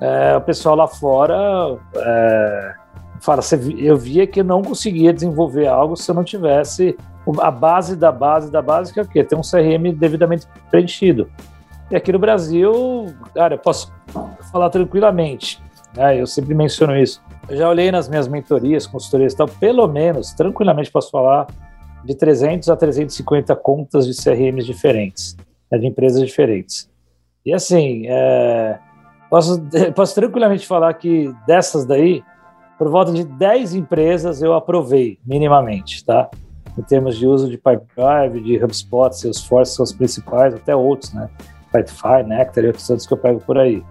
é, 0.00 0.36
o 0.36 0.40
pessoal 0.40 0.74
lá 0.74 0.86
fora 0.86 1.76
é, 1.96 2.74
fala, 3.22 3.40
eu 3.78 3.96
via 3.96 4.26
que 4.26 4.42
não 4.42 4.62
conseguia 4.62 5.12
desenvolver 5.12 5.66
algo 5.66 5.96
se 5.96 6.10
eu 6.10 6.14
não 6.14 6.24
tivesse 6.24 6.96
a 7.40 7.50
base 7.50 7.94
da 7.94 8.10
base 8.10 8.50
da 8.50 8.60
base, 8.60 8.92
que 8.92 8.98
é 8.98 9.02
o 9.02 9.08
quê? 9.08 9.22
Ter 9.22 9.36
um 9.36 9.42
CRM 9.42 9.96
devidamente 9.96 10.46
preenchido. 10.70 11.30
E 11.90 11.96
aqui 11.96 12.10
no 12.10 12.18
Brasil, 12.18 13.14
cara, 13.34 13.54
eu 13.54 13.58
posso 13.58 13.92
falar 14.50 14.70
tranquilamente, 14.70 15.62
né? 15.96 16.20
eu 16.20 16.26
sempre 16.26 16.54
menciono 16.54 16.96
isso. 16.96 17.22
Eu 17.48 17.56
já 17.56 17.68
olhei 17.68 17.92
nas 17.92 18.08
minhas 18.08 18.26
mentorias, 18.26 18.86
consultorias 18.86 19.34
e 19.34 19.36
tal, 19.36 19.46
pelo 19.46 19.86
menos, 19.86 20.32
tranquilamente 20.32 20.90
posso 20.90 21.10
falar 21.10 21.46
de 22.04 22.16
300 22.16 22.68
a 22.68 22.76
350 22.76 23.54
contas 23.56 24.06
de 24.06 24.20
CRMs 24.20 24.66
diferentes, 24.66 25.36
né, 25.70 25.78
de 25.78 25.86
empresas 25.86 26.20
diferentes. 26.20 26.90
E 27.44 27.52
assim, 27.52 28.04
é, 28.06 28.78
posso, 29.30 29.62
posso 29.94 30.14
tranquilamente 30.14 30.66
falar 30.66 30.92
que 30.94 31.32
dessas 31.46 31.84
daí, 31.84 32.22
por 32.78 32.88
volta 32.88 33.12
de 33.12 33.24
10 33.24 33.74
empresas 33.74 34.42
eu 34.42 34.54
aprovei 34.54 35.18
minimamente, 35.24 36.04
tá? 36.04 36.28
Em 36.76 36.82
termos 36.82 37.18
de 37.18 37.26
uso 37.26 37.48
de 37.50 37.58
Pipedrive, 37.58 38.40
de 38.40 38.62
HubSpot, 38.62 39.12
Salesforce 39.12 39.74
são 39.74 39.84
os 39.84 39.92
principais, 39.92 40.54
até 40.54 40.74
outros, 40.74 41.12
né? 41.12 41.28
Pipefy, 41.72 42.22
Nectar 42.26 42.64
e 42.64 42.66
outros 42.68 42.88
outros 42.88 43.06
que 43.06 43.12
eu 43.12 43.18
pego 43.18 43.40
por 43.40 43.58
aí. 43.58 43.82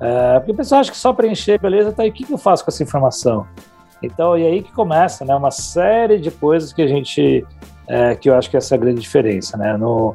É, 0.00 0.38
porque 0.38 0.52
o 0.52 0.54
pessoal 0.54 0.80
acha 0.80 0.90
que 0.90 0.96
só 0.96 1.12
preencher, 1.12 1.58
beleza, 1.58 1.92
tá 1.92 2.02
aí, 2.02 2.10
o 2.10 2.12
que, 2.12 2.24
que 2.24 2.32
eu 2.32 2.38
faço 2.38 2.64
com 2.64 2.70
essa 2.70 2.82
informação? 2.82 3.46
Então, 4.02 4.36
e 4.36 4.46
aí 4.46 4.62
que 4.62 4.72
começa, 4.72 5.24
né? 5.24 5.34
Uma 5.34 5.50
série 5.50 6.18
de 6.18 6.30
coisas 6.30 6.72
que 6.72 6.82
a 6.82 6.86
gente, 6.86 7.46
é, 7.86 8.14
que 8.14 8.28
eu 8.28 8.34
acho 8.34 8.50
que 8.50 8.56
essa 8.56 8.74
é 8.74 8.76
a 8.76 8.80
grande 8.80 9.00
diferença, 9.00 9.56
né? 9.56 9.76
No, 9.76 10.14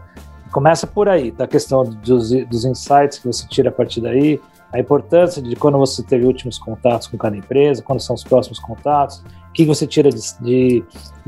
começa 0.52 0.86
por 0.86 1.10
aí, 1.10 1.32
da 1.32 1.48
questão 1.48 1.84
dos, 1.84 2.32
dos 2.32 2.66
insights 2.66 3.20
que 3.20 3.28
você 3.28 3.48
tira 3.48 3.70
a 3.70 3.72
partir 3.72 4.02
daí, 4.02 4.40
a 4.72 4.80
importância 4.80 5.42
de 5.42 5.56
quando 5.56 5.78
você 5.78 6.02
teve 6.02 6.26
últimos 6.26 6.58
contatos 6.58 7.08
com 7.08 7.18
cada 7.18 7.36
empresa, 7.36 7.82
quando 7.82 8.00
são 8.00 8.16
os 8.16 8.24
próximos 8.24 8.60
contatos, 8.60 9.24
o 9.50 9.54
que 9.54 9.66
você 9.66 9.86
tira 9.86 10.10
de, 10.10 10.22
de 10.42 10.84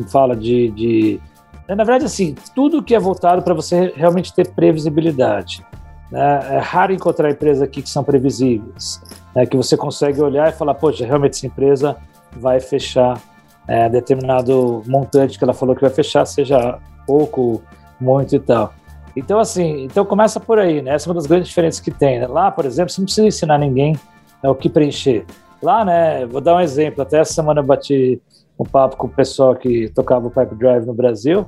fala 0.09 0.35
de, 0.35 0.69
de, 0.71 1.21
na 1.67 1.83
verdade 1.83 2.05
assim, 2.05 2.35
tudo 2.55 2.81
que 2.81 2.95
é 2.95 2.99
voltado 2.99 3.41
para 3.41 3.53
você 3.53 3.93
realmente 3.95 4.33
ter 4.33 4.49
previsibilidade. 4.51 5.65
Né? 6.09 6.55
É 6.55 6.59
raro 6.59 6.93
encontrar 6.93 7.31
empresas 7.31 7.61
aqui 7.61 7.81
que 7.81 7.89
são 7.89 8.03
previsíveis, 8.03 9.01
né? 9.35 9.45
que 9.45 9.57
você 9.57 9.75
consegue 9.75 10.21
olhar 10.21 10.49
e 10.49 10.53
falar, 10.53 10.75
poxa, 10.75 11.05
realmente 11.05 11.33
essa 11.33 11.47
empresa 11.47 11.97
vai 12.37 12.59
fechar 12.59 13.21
é, 13.67 13.89
determinado 13.89 14.83
montante 14.87 15.37
que 15.37 15.43
ela 15.43 15.53
falou 15.53 15.75
que 15.75 15.81
vai 15.81 15.89
fechar, 15.89 16.25
seja 16.25 16.79
pouco, 17.05 17.61
muito 17.99 18.35
e 18.35 18.39
tal. 18.39 18.73
Então, 19.15 19.39
assim, 19.39 19.83
então 19.83 20.05
começa 20.05 20.39
por 20.39 20.57
aí, 20.57 20.81
né? 20.81 20.95
Essa 20.95 21.07
é 21.07 21.09
uma 21.09 21.15
das 21.15 21.27
grandes 21.27 21.47
diferenças 21.49 21.79
que 21.79 21.91
tem. 21.91 22.19
Né? 22.19 22.27
Lá, 22.27 22.51
por 22.51 22.65
exemplo, 22.65 22.91
você 22.91 22.99
não 22.99 23.05
precisa 23.05 23.27
ensinar 23.27 23.57
ninguém 23.57 23.93
né, 24.41 24.49
o 24.49 24.55
que 24.55 24.69
preencher. 24.69 25.25
Lá, 25.61 25.85
né, 25.85 26.25
vou 26.25 26.41
dar 26.41 26.55
um 26.55 26.59
exemplo. 26.59 27.01
Até 27.01 27.19
essa 27.19 27.33
semana 27.33 27.61
eu 27.61 27.65
bati 27.65 28.21
um 28.59 28.65
papo 28.65 28.97
com 28.97 29.07
o 29.07 29.09
pessoal 29.09 29.55
que 29.55 29.89
tocava 29.89 30.27
o 30.27 30.31
Pipe 30.31 30.55
Drive 30.55 30.85
no 30.85 30.93
Brasil 30.93 31.45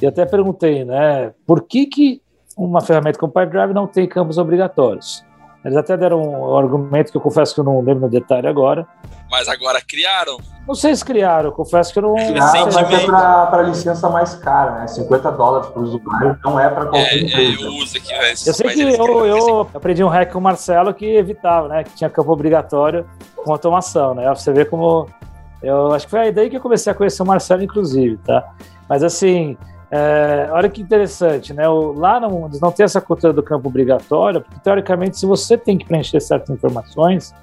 e 0.00 0.06
até 0.06 0.26
perguntei, 0.26 0.84
né, 0.84 1.32
por 1.46 1.62
que 1.62 1.86
que 1.86 2.22
uma 2.56 2.80
ferramenta 2.80 3.18
como 3.18 3.30
o 3.30 3.34
Pipe 3.34 3.52
Drive 3.52 3.72
não 3.72 3.86
tem 3.86 4.08
campos 4.08 4.38
obrigatórios? 4.38 5.24
Eles 5.64 5.76
até 5.78 5.96
deram 5.96 6.20
um 6.20 6.58
argumento 6.58 7.10
que 7.10 7.16
eu 7.16 7.20
confesso 7.20 7.54
que 7.54 7.60
eu 7.60 7.64
não 7.64 7.80
lembro 7.80 8.00
no 8.00 8.08
detalhe 8.10 8.46
agora. 8.46 8.86
Mas 9.30 9.48
agora 9.48 9.80
criaram? 9.80 10.36
Não 10.68 10.74
sei 10.74 10.94
se 10.94 11.02
criaram, 11.02 11.48
eu 11.48 11.52
confesso 11.52 11.92
que 11.92 11.98
eu 11.98 12.02
não. 12.02 12.14
Criaram, 12.14 12.66
mas 12.72 12.92
é 12.92 13.06
para 13.06 13.62
licença 13.62 14.08
mais 14.10 14.34
cara, 14.34 14.80
né? 14.80 14.86
50 14.86 15.32
dólares 15.32 15.68
para 15.68 15.80
o 15.80 15.84
usuário, 15.84 16.38
não 16.44 16.60
é 16.60 16.68
para 16.68 16.86
qualquer 16.86 17.14
é, 17.14 17.18
é 17.18 17.22
empresa. 17.22 17.62
eu 17.62 17.72
uso 17.72 17.96
aqui, 17.96 18.08
velho. 18.08 18.30
Eu 18.46 18.54
sei 18.54 18.70
que 18.70 18.82
eu, 18.82 19.26
eu 19.26 19.60
aprendi 19.74 20.04
um 20.04 20.08
hack 20.08 20.30
com 20.30 20.38
o 20.38 20.42
Marcelo 20.42 20.92
que 20.92 21.06
evitava, 21.16 21.68
né? 21.68 21.84
Que 21.84 21.94
tinha 21.94 22.10
campo 22.10 22.30
obrigatório 22.30 23.06
com 23.36 23.50
automação, 23.50 24.14
né? 24.14 24.28
Você 24.34 24.52
vê 24.52 24.66
como. 24.66 25.08
Eu 25.62 25.92
acho 25.92 26.06
que 26.06 26.10
foi 26.10 26.20
aí 26.20 26.32
daí 26.32 26.50
que 26.50 26.56
eu 26.56 26.60
comecei 26.60 26.92
a 26.92 26.94
conhecer 26.94 27.22
o 27.22 27.26
Marcelo, 27.26 27.62
inclusive, 27.62 28.18
tá? 28.18 28.52
Mas 28.86 29.02
assim, 29.02 29.56
é, 29.90 30.48
olha 30.50 30.68
que 30.68 30.80
interessante, 30.80 31.52
né? 31.52 31.68
O, 31.68 31.92
lá 31.92 32.18
não, 32.18 32.46
eles 32.46 32.60
não 32.60 32.72
tem 32.72 32.84
essa 32.84 33.00
cultura 33.00 33.32
do 33.32 33.42
campo 33.42 33.68
obrigatório, 33.68 34.40
porque 34.40 34.58
teoricamente, 34.60 35.18
se 35.18 35.26
você 35.26 35.56
tem 35.56 35.78
que 35.78 35.84
preencher 35.84 36.20
certas 36.20 36.50
informações, 36.50 37.34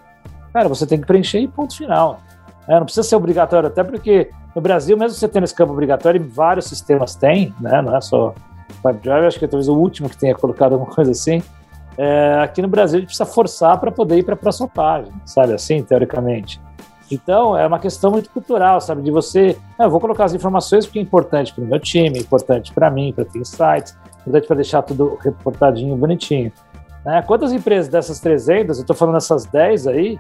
cara, 0.54 0.68
você 0.68 0.86
tem 0.86 1.00
que 1.00 1.08
preencher 1.08 1.40
e 1.40 1.48
ponto 1.48 1.76
final. 1.76 2.20
É, 2.68 2.76
não 2.76 2.86
precisa 2.86 3.08
ser 3.08 3.16
obrigatório, 3.16 3.68
até 3.68 3.84
porque 3.84 4.30
no 4.56 4.62
Brasil, 4.62 4.98
mesmo 4.98 5.18
você 5.18 5.28
tendo 5.28 5.44
esse 5.44 5.56
campo 5.56 5.74
obrigatório, 5.74 6.24
vários 6.30 6.66
sistemas 6.66 7.16
têm, 7.16 7.54
né? 7.60 7.82
Não 7.82 7.96
é 7.96 8.02
só 8.02 8.34
WebDrive, 8.84 9.28
acho 9.28 9.40
que 9.40 9.46
é 9.46 9.48
talvez 9.48 9.68
o 9.68 9.76
último 9.76 10.10
que 10.10 10.18
tenha 10.18 10.36
colocado 10.36 10.74
alguma 10.74 10.92
coisa 10.92 11.12
assim. 11.12 11.42
É, 11.98 12.40
aqui 12.42 12.62
no 12.62 12.68
Brasil, 12.68 12.98
a 12.98 13.00
gente 13.00 13.08
precisa 13.08 13.26
forçar 13.26 13.80
para 13.80 13.92
poder 13.92 14.18
ir 14.18 14.24
para 14.24 14.34
a 14.34 14.38
próxima 14.38 14.68
página, 14.68 15.14
sabe 15.26 15.54
assim, 15.54 15.84
teoricamente. 15.84 16.60
Então, 17.12 17.58
é 17.58 17.66
uma 17.68 17.80
questão 17.80 18.12
muito 18.12 18.30
cultural, 18.30 18.80
sabe? 18.80 19.02
De 19.02 19.12
você, 19.12 19.58
ah, 19.78 19.88
vou 19.88 20.00
colocar 20.00 20.26
as 20.26 20.34
informações 20.34 20.86
porque 20.86 21.00
é 21.00 21.02
importante 21.02 21.54
para 21.54 21.64
o 21.64 21.68
meu 21.68 21.80
time, 21.80 22.18
é 22.18 22.22
importante 22.22 22.74
para 22.74 22.90
mim, 22.90 23.12
para 23.14 23.26
ter 23.26 23.40
insights, 23.40 23.98
é 24.06 24.22
importante 24.22 24.48
para 24.48 24.56
deixar 24.56 24.82
tudo 24.82 25.18
reportadinho, 25.22 25.96
bonitinho. 25.96 26.52
Né? 27.06 27.22
Quantas 27.24 27.52
empresas 27.52 27.90
dessas 27.90 28.20
300, 28.20 28.78
eu 28.78 28.82
estou 28.82 28.96
falando 28.96 29.18
essas 29.18 29.46
10 29.46 29.88
aí, 29.88 30.20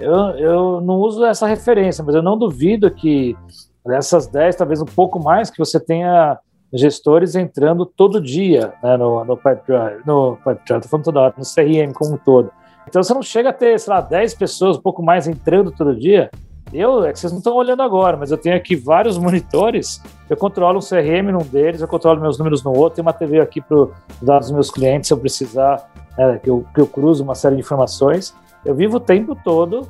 eu, 0.00 0.14
eu 0.38 0.80
não 0.80 0.96
uso 0.96 1.24
essa 1.24 1.46
referência, 1.46 2.02
mas 2.04 2.14
eu 2.14 2.22
não 2.22 2.38
duvido 2.38 2.90
que 2.90 3.36
dessas 3.84 4.26
10, 4.26 4.56
talvez 4.56 4.80
um 4.80 4.86
pouco 4.86 5.22
mais, 5.22 5.50
que 5.50 5.58
você 5.58 5.78
tenha 5.78 6.38
gestores 6.72 7.34
entrando 7.34 7.84
todo 7.84 8.20
dia 8.20 8.72
né, 8.82 8.96
no, 8.96 9.24
no 9.24 9.36
Pipe 9.36 9.62
Drive, 9.66 10.00
no 10.06 10.36
Pipe 10.36 10.60
Drive, 10.66 10.88
falando 10.88 11.04
toda 11.04 11.20
hora, 11.20 11.34
no 11.36 11.44
CRM 11.44 11.92
como 11.92 12.14
um 12.14 12.16
todo. 12.16 12.50
Então 12.92 13.02
você 13.02 13.14
não 13.14 13.22
chega 13.22 13.48
a 13.48 13.52
ter, 13.54 13.80
sei 13.80 13.90
lá, 13.90 14.02
10 14.02 14.34
pessoas, 14.34 14.76
um 14.76 14.82
pouco 14.82 15.02
mais 15.02 15.26
entrando 15.26 15.70
todo 15.70 15.98
dia. 15.98 16.30
Eu, 16.70 17.02
é 17.06 17.10
que 17.10 17.18
vocês 17.18 17.32
não 17.32 17.38
estão 17.38 17.54
olhando 17.54 17.82
agora, 17.82 18.18
mas 18.18 18.30
eu 18.30 18.36
tenho 18.36 18.54
aqui 18.54 18.76
vários 18.76 19.16
monitores. 19.16 20.02
Eu 20.28 20.36
controlo 20.36 20.78
um 20.78 20.82
CRM 20.82 21.32
num 21.32 21.38
deles, 21.38 21.80
eu 21.80 21.88
controlo 21.88 22.20
meus 22.20 22.36
números 22.36 22.62
no 22.62 22.76
outro, 22.76 22.96
tem 22.96 23.02
uma 23.02 23.14
TV 23.14 23.40
aqui 23.40 23.62
para 23.62 23.78
os 23.78 23.90
dados 24.20 24.48
dos 24.48 24.52
meus 24.52 24.70
clientes, 24.70 25.08
se 25.08 25.14
eu 25.14 25.16
precisar, 25.16 25.90
é, 26.18 26.36
que, 26.36 26.50
eu, 26.50 26.66
que 26.74 26.82
eu 26.82 26.86
cruzo 26.86 27.24
uma 27.24 27.34
série 27.34 27.54
de 27.54 27.62
informações. 27.62 28.36
Eu 28.62 28.74
vivo 28.74 28.98
o 28.98 29.00
tempo 29.00 29.34
todo 29.42 29.88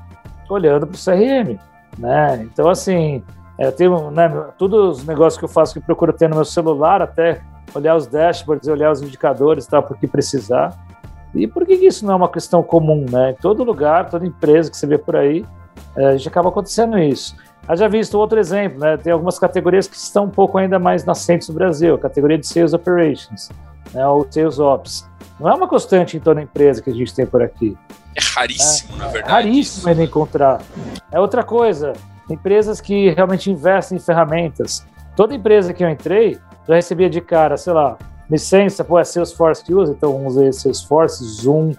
olhando 0.48 0.86
para 0.86 0.94
o 0.94 1.04
CRM. 1.04 1.58
Né? 1.98 2.40
Então, 2.44 2.68
assim, 2.68 3.20
é, 3.58 3.66
eu 3.66 3.72
tenho 3.72 4.12
né, 4.12 4.28
todos 4.56 4.98
os 4.98 5.04
negócios 5.04 5.36
que 5.36 5.44
eu 5.44 5.48
faço 5.48 5.72
que 5.72 5.80
eu 5.80 5.84
procuro 5.84 6.12
ter 6.12 6.28
no 6.28 6.36
meu 6.36 6.44
celular, 6.44 7.02
até 7.02 7.42
olhar 7.74 7.96
os 7.96 8.06
dashboards, 8.06 8.68
olhar 8.68 8.92
os 8.92 9.02
indicadores, 9.02 9.66
tal, 9.66 9.82
por 9.82 9.98
que 9.98 10.06
precisar. 10.06 10.78
E 11.34 11.46
por 11.46 11.64
que 11.64 11.74
isso 11.74 12.04
não 12.04 12.12
é 12.12 12.16
uma 12.16 12.28
questão 12.28 12.62
comum, 12.62 13.06
né? 13.08 13.30
Em 13.30 13.34
todo 13.34 13.64
lugar, 13.64 14.10
toda 14.10 14.26
empresa 14.26 14.70
que 14.70 14.76
você 14.76 14.86
vê 14.86 14.98
por 14.98 15.16
aí, 15.16 15.44
é, 15.96 16.06
a 16.06 16.16
gente 16.16 16.28
acaba 16.28 16.48
acontecendo 16.48 16.98
isso. 16.98 17.34
já 17.74 17.88
visto 17.88 18.18
outro 18.18 18.38
exemplo, 18.38 18.78
né? 18.78 18.96
Tem 18.96 19.12
algumas 19.12 19.38
categorias 19.38 19.86
que 19.86 19.96
estão 19.96 20.24
um 20.24 20.30
pouco 20.30 20.58
ainda 20.58 20.78
mais 20.78 21.04
nascentes 21.04 21.48
no 21.48 21.54
Brasil, 21.54 21.94
a 21.94 21.98
categoria 21.98 22.38
de 22.38 22.46
Sales 22.46 22.72
Operations, 22.72 23.50
né? 23.94 24.06
Ou 24.06 24.26
Sales 24.30 24.58
Ops. 24.58 25.08
Não 25.40 25.48
é 25.48 25.54
uma 25.54 25.66
constante 25.66 26.16
em 26.16 26.20
toda 26.20 26.42
empresa 26.42 26.82
que 26.82 26.90
a 26.90 26.94
gente 26.94 27.14
tem 27.14 27.26
por 27.26 27.42
aqui. 27.42 27.76
É 28.14 28.20
raríssimo, 28.34 28.94
é, 28.94 28.98
na 28.98 29.04
verdade. 29.06 29.28
É 29.28 29.32
raríssimo 29.32 29.88
ainda 29.88 30.04
encontrar. 30.04 30.60
É 31.10 31.18
outra 31.18 31.42
coisa, 31.42 31.94
empresas 32.30 32.80
que 32.80 33.10
realmente 33.10 33.50
investem 33.50 33.96
em 33.96 34.00
ferramentas. 34.00 34.86
Toda 35.16 35.34
empresa 35.34 35.72
que 35.72 35.82
eu 35.82 35.88
entrei, 35.88 36.38
já 36.66 36.74
recebia 36.74 37.08
de 37.08 37.20
cara, 37.20 37.56
sei 37.56 37.72
lá, 37.72 37.96
licença, 38.32 38.82
pô, 38.82 38.98
é 38.98 39.04
Salesforce 39.04 39.62
que 39.62 39.74
usa, 39.74 39.92
então 39.92 40.12
vamos 40.12 40.36
ver 40.36 40.52
Salesforce, 40.54 41.22
Zoom, 41.22 41.72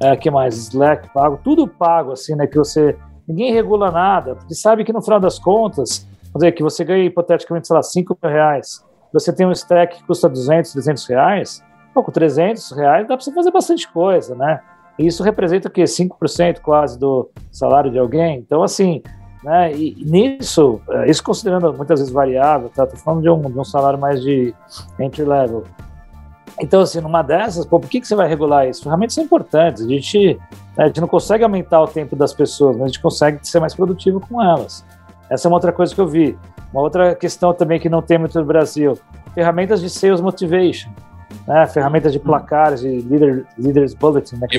é, 0.00 0.16
que 0.16 0.30
mais? 0.30 0.56
Slack 0.56 1.08
pago, 1.14 1.38
tudo 1.42 1.68
pago, 1.68 2.12
assim, 2.12 2.34
né? 2.34 2.46
Que 2.46 2.58
você. 2.58 2.96
Ninguém 3.28 3.52
regula 3.52 3.92
nada, 3.92 4.34
porque 4.34 4.54
sabe 4.54 4.82
que 4.84 4.92
no 4.92 5.00
final 5.00 5.20
das 5.20 5.38
contas, 5.38 6.06
vamos 6.24 6.40
dizer, 6.40 6.52
que 6.52 6.64
você 6.64 6.82
ganha 6.82 7.04
hipoteticamente, 7.04 7.68
sei 7.68 7.76
lá, 7.76 7.82
5 7.82 8.18
mil 8.20 8.32
reais, 8.32 8.84
você 9.12 9.32
tem 9.32 9.46
um 9.46 9.52
stack 9.52 9.98
que 9.98 10.04
custa 10.04 10.28
200, 10.28 10.72
300 10.72 11.06
reais, 11.06 11.62
pô, 11.94 12.02
com 12.02 12.10
300 12.10 12.72
reais 12.72 13.06
dá 13.06 13.16
para 13.16 13.24
você 13.24 13.32
fazer 13.32 13.52
bastante 13.52 13.88
coisa, 13.92 14.34
né? 14.34 14.60
E 14.98 15.06
isso 15.06 15.22
representa 15.22 15.68
o 15.68 15.70
quê? 15.70 15.84
5% 15.84 16.60
quase 16.60 16.98
do 16.98 17.30
salário 17.52 17.90
de 17.90 17.98
alguém. 17.98 18.38
Então, 18.38 18.64
assim, 18.64 19.00
né? 19.44 19.72
E 19.72 20.04
nisso, 20.04 20.80
é, 20.90 21.08
isso 21.08 21.22
considerando 21.22 21.72
muitas 21.72 22.00
vezes 22.00 22.12
variável, 22.12 22.68
tá? 22.68 22.84
Tô 22.84 22.96
falando 22.96 23.22
de 23.22 23.30
um, 23.30 23.40
de 23.40 23.58
um 23.58 23.64
salário 23.64 23.98
mais 23.98 24.20
de 24.20 24.52
entry 24.98 25.24
level. 25.24 25.64
Então, 26.60 26.82
assim, 26.82 27.00
numa 27.00 27.22
dessas, 27.22 27.64
pô, 27.64 27.80
por 27.80 27.88
que, 27.88 28.00
que 28.00 28.06
você 28.06 28.14
vai 28.14 28.28
regular 28.28 28.68
isso? 28.68 28.82
Ferramentas 28.82 29.14
são 29.14 29.24
importantes. 29.24 29.82
A 29.82 29.88
gente, 29.88 30.38
né, 30.76 30.84
a 30.84 30.86
gente 30.88 31.00
não 31.00 31.08
consegue 31.08 31.42
aumentar 31.42 31.80
o 31.80 31.86
tempo 31.86 32.14
das 32.14 32.34
pessoas, 32.34 32.76
mas 32.76 32.84
a 32.84 32.86
gente 32.88 33.00
consegue 33.00 33.38
ser 33.42 33.60
mais 33.60 33.74
produtivo 33.74 34.20
com 34.20 34.42
elas. 34.42 34.84
Essa 35.30 35.46
é 35.46 35.48
uma 35.48 35.56
outra 35.56 35.72
coisa 35.72 35.94
que 35.94 36.00
eu 36.00 36.06
vi. 36.06 36.38
Uma 36.72 36.82
outra 36.82 37.14
questão 37.14 37.54
também 37.54 37.80
que 37.80 37.88
não 37.88 38.02
tem 38.02 38.18
muito 38.18 38.38
no 38.38 38.44
Brasil: 38.44 38.98
ferramentas 39.34 39.80
de 39.80 39.88
sales 39.88 40.20
motivation. 40.20 40.90
Né, 41.46 41.66
ferramentas 41.68 42.12
de 42.12 42.18
placares, 42.18 42.80
de 42.80 43.00
leader, 43.02 43.46
leaders 43.56 43.94
bulletin, 43.94 44.36
né, 44.36 44.46
que 44.48 44.58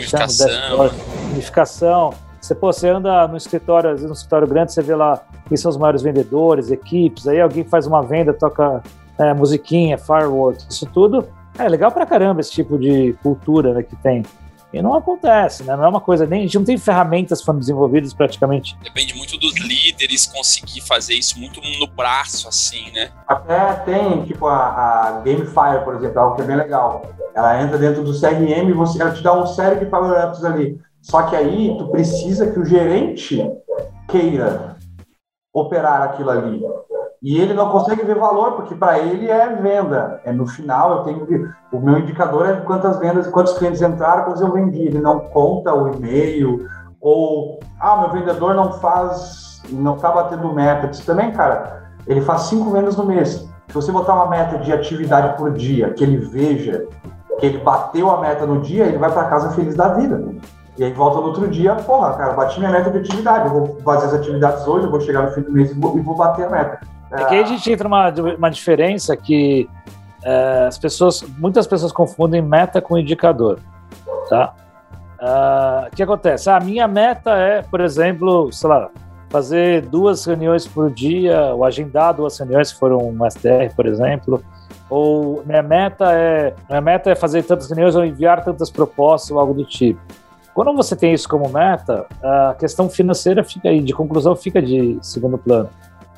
gamificação. 1.29 2.13
Você, 2.39 2.55
pô, 2.55 2.73
você 2.73 2.89
anda 2.89 3.27
no 3.27 3.37
escritório, 3.37 3.91
às 3.91 3.97
vezes 3.97 4.07
no 4.07 4.15
escritório 4.15 4.47
grande, 4.47 4.73
você 4.73 4.81
vê 4.81 4.95
lá 4.95 5.21
quem 5.47 5.55
são 5.55 5.69
os 5.69 5.77
maiores 5.77 6.01
vendedores, 6.01 6.71
equipes, 6.71 7.27
aí 7.27 7.39
alguém 7.39 7.63
faz 7.63 7.85
uma 7.85 8.01
venda, 8.01 8.33
toca 8.33 8.81
é, 9.19 9.31
musiquinha, 9.33 9.95
fireworks, 9.97 10.65
isso 10.67 10.87
tudo 10.87 11.27
é 11.57 11.67
legal 11.67 11.91
pra 11.91 12.05
caramba 12.05 12.41
esse 12.41 12.51
tipo 12.51 12.77
de 12.77 13.13
cultura 13.21 13.73
né, 13.73 13.83
que 13.83 13.95
tem. 13.97 14.23
E 14.73 14.81
não 14.81 14.93
acontece, 14.93 15.63
né? 15.63 15.75
Não 15.75 15.83
é 15.83 15.87
uma 15.89 15.99
coisa, 15.99 16.25
nem 16.25 16.39
a 16.39 16.43
gente 16.43 16.57
não 16.57 16.63
tem 16.63 16.77
ferramentas 16.77 17.41
foram 17.41 17.59
desenvolvidas 17.59 18.13
praticamente. 18.13 18.77
Depende 18.81 19.13
muito 19.15 19.37
dos 19.37 19.53
líderes 19.59 20.25
conseguir 20.25 20.79
fazer 20.81 21.13
isso 21.15 21.37
muito 21.37 21.59
no 21.77 21.87
braço, 21.87 22.47
assim, 22.47 22.89
né? 22.93 23.11
Até 23.27 23.73
tem, 23.83 24.23
tipo, 24.23 24.47
a, 24.47 25.17
a 25.17 25.21
Gamefire, 25.25 25.83
por 25.83 25.95
exemplo, 25.95 26.19
algo 26.19 26.35
que 26.37 26.41
é 26.41 26.45
bem 26.45 26.55
legal. 26.55 27.05
Ela 27.35 27.61
entra 27.61 27.77
dentro 27.77 28.01
do 28.01 28.17
CRM 28.17 28.69
e 28.69 28.73
você, 28.73 29.01
ela 29.01 29.11
te 29.11 29.21
dá 29.21 29.33
um 29.33 29.45
série 29.45 29.77
de 29.77 29.87
power-ups 29.87 30.43
ali. 30.45 30.79
Só 31.01 31.23
que 31.23 31.35
aí 31.35 31.75
tu 31.77 31.87
precisa 31.89 32.49
que 32.51 32.59
o 32.59 32.65
gerente 32.65 33.43
queira 34.07 34.77
operar 35.53 36.01
aquilo 36.03 36.29
ali. 36.29 36.63
E 37.21 37.39
ele 37.39 37.53
não 37.53 37.69
consegue 37.69 38.03
ver 38.03 38.17
valor, 38.17 38.53
porque 38.53 38.73
para 38.73 38.97
ele 38.97 39.29
é 39.29 39.47
venda. 39.55 40.19
É 40.25 40.31
no 40.31 40.47
final, 40.47 40.97
eu 40.97 41.03
tenho 41.03 41.25
que. 41.25 41.47
O 41.71 41.79
meu 41.79 41.99
indicador 41.99 42.49
é 42.49 42.55
quantas 42.61 42.97
vendas, 42.97 43.27
quantos 43.27 43.53
clientes 43.57 43.81
entraram, 43.81 44.23
quantos 44.23 44.41
eu 44.41 44.51
vendi. 44.51 44.87
Ele 44.87 44.99
não 44.99 45.19
conta 45.19 45.73
o 45.73 45.93
e-mail, 45.93 46.67
ou 46.99 47.59
ah, 47.79 47.97
meu 47.97 48.09
vendedor 48.09 48.55
não 48.55 48.73
faz, 48.73 49.61
não 49.69 49.95
está 49.95 50.09
batendo 50.09 50.51
meta. 50.51 50.87
Isso 50.87 51.05
também, 51.05 51.31
cara, 51.31 51.83
ele 52.07 52.21
faz 52.21 52.43
cinco 52.43 52.71
vendas 52.71 52.95
no 52.95 53.05
mês. 53.05 53.47
Se 53.67 53.75
você 53.75 53.91
botar 53.91 54.15
uma 54.15 54.27
meta 54.27 54.57
de 54.57 54.73
atividade 54.73 55.37
por 55.37 55.51
dia, 55.51 55.93
que 55.93 56.03
ele 56.03 56.17
veja 56.17 56.87
que 57.39 57.45
ele 57.45 57.57
bateu 57.57 58.09
a 58.09 58.21
meta 58.21 58.45
no 58.45 58.61
dia, 58.61 58.85
ele 58.85 58.97
vai 58.97 59.11
para 59.11 59.27
casa 59.27 59.51
feliz 59.51 59.75
da 59.75 59.89
vida. 59.93 60.23
E 60.81 60.83
aí 60.83 60.93
volta 60.93 61.19
no 61.19 61.27
outro 61.27 61.47
dia, 61.47 61.75
porra, 61.75 62.17
cara, 62.17 62.33
bati 62.33 62.57
minha 62.57 62.71
meta 62.71 62.89
de 62.89 62.97
atividade, 62.97 63.45
eu 63.45 63.53
vou 63.53 63.77
fazer 63.85 64.07
as 64.07 64.13
atividades 64.15 64.65
hoje, 64.65 64.87
eu 64.87 64.89
vou 64.89 64.99
chegar 64.99 65.21
no 65.21 65.31
fim 65.31 65.41
do 65.41 65.51
mês 65.51 65.69
e 65.69 65.79
vou, 65.79 65.95
e 65.95 66.01
vou 66.01 66.15
bater 66.15 66.47
a 66.47 66.49
meta. 66.49 66.79
É 67.11 67.23
aí 67.25 67.39
a 67.39 67.45
gente 67.45 67.71
entra 67.71 67.87
numa 67.87 68.09
uma 68.35 68.49
diferença 68.49 69.15
que 69.15 69.69
é, 70.23 70.65
as 70.67 70.79
pessoas, 70.79 71.23
muitas 71.37 71.67
pessoas 71.67 71.91
confundem 71.91 72.41
meta 72.41 72.81
com 72.81 72.97
indicador, 72.97 73.59
tá? 74.27 74.55
Uh, 75.21 75.87
o 75.87 75.95
que 75.95 76.01
acontece? 76.01 76.49
A 76.49 76.59
minha 76.59 76.87
meta 76.87 77.29
é, 77.35 77.61
por 77.61 77.79
exemplo, 77.79 78.51
sei 78.51 78.67
lá, 78.67 78.89
fazer 79.29 79.83
duas 79.83 80.25
reuniões 80.25 80.65
por 80.65 80.89
dia, 80.89 81.53
ou 81.53 81.63
agendar 81.63 82.15
duas 82.15 82.39
reuniões, 82.39 82.69
se 82.69 82.79
for 82.79 82.91
um 82.91 83.23
SDR, 83.23 83.71
por 83.75 83.85
exemplo, 83.85 84.43
ou 84.89 85.43
minha 85.45 85.61
meta 85.61 86.11
é 86.11 86.55
minha 86.67 86.81
meta 86.81 87.11
é 87.11 87.15
fazer 87.15 87.43
tantas 87.43 87.69
reuniões 87.69 87.95
ou 87.95 88.03
enviar 88.03 88.43
tantas 88.43 88.71
propostas 88.71 89.29
ou 89.29 89.39
algo 89.39 89.53
do 89.53 89.63
tipo. 89.63 90.01
Quando 90.53 90.75
você 90.75 90.95
tem 90.95 91.13
isso 91.13 91.29
como 91.29 91.49
meta, 91.49 92.05
a 92.21 92.55
questão 92.59 92.89
financeira 92.89 93.43
fica 93.43 93.69
aí, 93.69 93.81
de 93.81 93.93
conclusão 93.93 94.35
fica 94.35 94.61
de 94.61 94.97
segundo 95.01 95.37
plano 95.37 95.69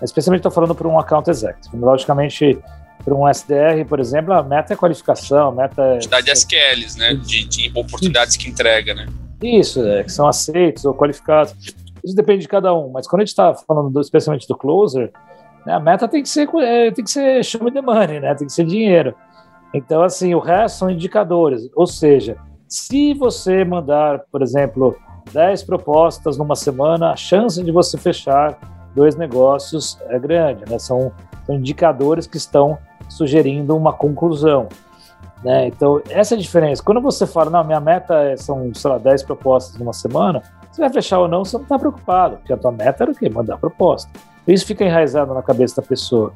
especialmente 0.04 0.40
estou 0.40 0.52
falando 0.52 0.76
para 0.76 0.88
um 0.88 1.00
account 1.00 1.30
executive. 1.30 1.78
Logicamente, 1.78 2.60
para 3.04 3.14
um 3.14 3.28
SDR, 3.28 3.86
por 3.88 4.00
exemplo, 4.00 4.34
a 4.34 4.44
meta 4.44 4.74
é 4.74 4.76
qualificação, 4.76 5.50
a 5.50 5.52
meta 5.52 5.82
é... 5.82 5.94
Quantidade 5.96 6.26
de 6.26 6.32
SQLs, 6.32 6.98
né? 6.98 7.14
De, 7.14 7.46
de 7.46 7.72
oportunidades 7.76 8.38
que 8.38 8.50
entrega, 8.50 8.94
né? 8.94 9.08
Isso, 9.42 9.86
é, 9.86 10.04
que 10.04 10.12
são 10.12 10.28
aceitos 10.28 10.86
ou 10.86 10.94
qualificados. 10.94 11.54
Isso 12.04 12.16
depende 12.16 12.42
de 12.42 12.48
cada 12.48 12.74
um, 12.74 12.90
mas 12.90 13.08
quando 13.08 13.22
a 13.22 13.26
gente 13.26 13.30
está 13.30 13.54
falando 13.56 13.90
do, 13.90 14.00
especialmente 14.00 14.48
do 14.48 14.58
closer, 14.58 15.12
né, 15.66 15.74
a 15.74 15.80
meta 15.80 16.08
tem 16.08 16.22
que 16.22 16.30
ser 16.30 16.50
é, 16.62 16.92
tem 16.92 17.04
que 17.04 17.12
ser 17.12 17.44
show 17.44 17.64
me 17.64 17.72
the 17.72 17.82
money, 17.82 18.20
né? 18.20 18.36
Tem 18.36 18.48
que 18.48 18.54
ser 18.54 18.66
dinheiro. 18.66 19.16
Então, 19.74 20.04
assim, 20.04 20.34
o 20.36 20.40
resto 20.40 20.80
são 20.80 20.90
indicadores. 20.90 21.70
Ou 21.76 21.88
seja, 21.88 22.38
se 22.74 23.14
você 23.14 23.64
mandar, 23.64 24.22
por 24.32 24.42
exemplo, 24.42 24.98
10 25.32 25.62
propostas 25.62 26.40
numa 26.40 26.56
semana, 26.56 27.12
a 27.12 27.16
chance 27.16 27.64
de 27.64 27.72
você 27.72 28.00
fechar 28.00 28.58
dois 28.96 29.16
negócios 29.16 29.96
é 30.08 30.18
grande, 30.18 30.68
né? 30.68 30.80
São, 30.80 31.12
são 31.46 31.54
indicadores 31.54 32.26
que 32.26 32.38
estão 32.38 32.80
sugerindo 33.08 33.78
uma 33.78 33.94
conclusão. 33.94 34.68
Né? 35.44 35.68
Então, 35.68 36.02
essa 36.10 36.34
é 36.34 36.36
a 36.36 36.42
diferença. 36.42 36.82
Quando 36.82 37.00
você 37.00 37.28
fala, 37.28 37.52
não, 37.52 37.64
minha 37.64 37.80
meta 37.80 38.16
é, 38.16 38.36
são, 38.38 38.74
sei 38.74 38.90
lá, 38.90 38.98
10 38.98 39.22
propostas 39.22 39.78
numa 39.78 39.94
semana, 39.94 40.42
você 40.72 40.82
vai 40.82 40.92
fechar 40.92 41.20
ou 41.20 41.28
não, 41.28 41.46
você 41.46 41.56
não 41.56 41.64
está 41.64 41.78
preocupado, 41.78 42.38
porque 42.38 42.54
a 42.54 42.58
tua 42.58 42.72
meta 42.72 43.04
era 43.04 43.12
o 43.12 43.16
quê? 43.16 43.30
Mandar 43.30 43.60
proposta. 43.60 44.10
Isso 44.48 44.66
fica 44.66 44.84
enraizado 44.84 45.32
na 45.32 45.44
cabeça 45.44 45.80
da 45.80 45.88
pessoa. 45.88 46.34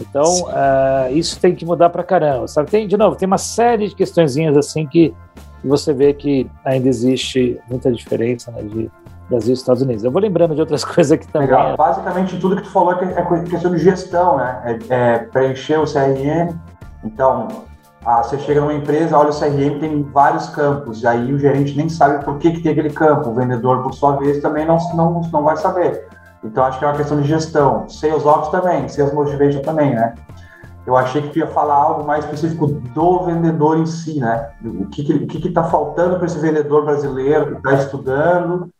Então, 0.00 0.46
uh, 0.46 1.12
isso 1.12 1.38
tem 1.38 1.54
que 1.54 1.64
mudar 1.64 1.90
para 1.90 2.02
caramba, 2.02 2.48
sabe? 2.48 2.70
Tem, 2.70 2.88
de 2.88 2.96
novo, 2.96 3.14
tem 3.14 3.26
uma 3.26 3.38
série 3.38 3.88
de 3.88 3.94
questõezinhas 3.94 4.56
assim 4.56 4.84
que 4.84 5.14
você 5.66 5.92
vê 5.92 6.12
que 6.12 6.50
ainda 6.64 6.88
existe 6.88 7.60
muita 7.68 7.92
diferença 7.92 8.50
né, 8.50 8.62
de, 8.62 8.90
Brasil 9.28 9.50
e 9.50 9.54
Estados 9.54 9.82
Unidos. 9.82 10.04
Eu 10.04 10.10
vou 10.10 10.22
lembrando 10.22 10.54
de 10.54 10.60
outras 10.60 10.84
coisas 10.86 11.12
aqui 11.12 11.26
também. 11.28 11.48
Legal. 11.48 11.76
Basicamente, 11.76 12.38
tudo 12.38 12.56
que 12.56 12.62
tu 12.62 12.70
falou 12.70 12.94
é, 12.94 13.12
é 13.12 13.42
questão 13.44 13.72
de 13.72 13.78
gestão, 13.78 14.36
né? 14.36 14.78
É, 14.88 14.94
é 14.94 15.18
preencher 15.18 15.78
o 15.78 15.84
CRM. 15.84 16.54
Então, 17.04 17.48
ah, 18.04 18.22
você 18.22 18.38
chega 18.38 18.60
numa 18.60 18.74
empresa, 18.74 19.18
olha 19.18 19.30
o 19.30 19.38
CRM, 19.38 19.80
tem 19.80 20.02
vários 20.04 20.48
campos, 20.50 21.02
e 21.02 21.06
aí 21.06 21.32
o 21.32 21.38
gerente 21.38 21.76
nem 21.76 21.88
sabe 21.88 22.24
por 22.24 22.38
que, 22.38 22.52
que 22.52 22.60
tem 22.60 22.72
aquele 22.72 22.90
campo. 22.90 23.30
O 23.30 23.34
vendedor, 23.34 23.82
por 23.82 23.92
sua 23.94 24.16
vez, 24.16 24.40
também 24.40 24.64
não, 24.64 24.78
não, 24.94 25.20
não 25.32 25.42
vai 25.42 25.56
saber. 25.56 26.06
Então, 26.44 26.64
acho 26.64 26.78
que 26.78 26.84
é 26.84 26.88
uma 26.88 26.96
questão 26.96 27.20
de 27.20 27.26
gestão. 27.26 27.88
Sales 27.88 28.24
Ops 28.24 28.50
também, 28.50 28.88
Sales 28.88 29.12
Motivation 29.12 29.60
também, 29.62 29.94
né? 29.94 30.14
Eu 30.86 30.96
achei 30.96 31.22
que 31.22 31.28
tu 31.30 31.38
ia 31.38 31.48
falar 31.48 31.74
algo 31.74 32.04
mais 32.06 32.24
específico 32.24 32.66
do 32.66 33.24
vendedor 33.24 33.78
em 33.78 33.86
si, 33.86 34.20
né? 34.20 34.50
O 34.64 34.86
que 34.86 35.02
está 35.02 35.14
que, 35.14 35.26
que 35.26 35.48
que 35.48 35.54
faltando 35.54 36.16
para 36.16 36.26
esse 36.26 36.38
vendedor 36.38 36.84
brasileiro 36.84 37.52
que 37.52 37.56
está 37.56 37.74
estudando 37.74 38.70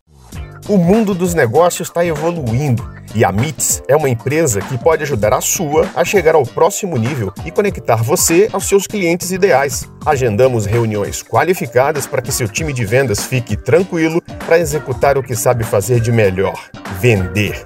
o 0.68 0.76
mundo 0.76 1.14
dos 1.14 1.32
negócios 1.32 1.88
está 1.88 2.04
evoluindo 2.04 2.90
e 3.14 3.24
a 3.24 3.30
MITS 3.30 3.84
é 3.86 3.94
uma 3.94 4.08
empresa 4.08 4.60
que 4.60 4.76
pode 4.76 5.04
ajudar 5.04 5.32
a 5.32 5.40
sua 5.40 5.88
a 5.94 6.04
chegar 6.04 6.34
ao 6.34 6.42
próximo 6.42 6.96
nível 6.98 7.32
e 7.44 7.52
conectar 7.52 8.02
você 8.02 8.48
aos 8.52 8.66
seus 8.66 8.84
clientes 8.84 9.30
ideais. 9.30 9.88
Agendamos 10.04 10.66
reuniões 10.66 11.22
qualificadas 11.22 12.04
para 12.04 12.20
que 12.20 12.32
seu 12.32 12.48
time 12.48 12.72
de 12.72 12.84
vendas 12.84 13.24
fique 13.24 13.56
tranquilo 13.56 14.20
para 14.44 14.58
executar 14.58 15.16
o 15.16 15.22
que 15.22 15.36
sabe 15.36 15.62
fazer 15.62 16.00
de 16.00 16.10
melhor: 16.10 16.58
vender. 16.98 17.64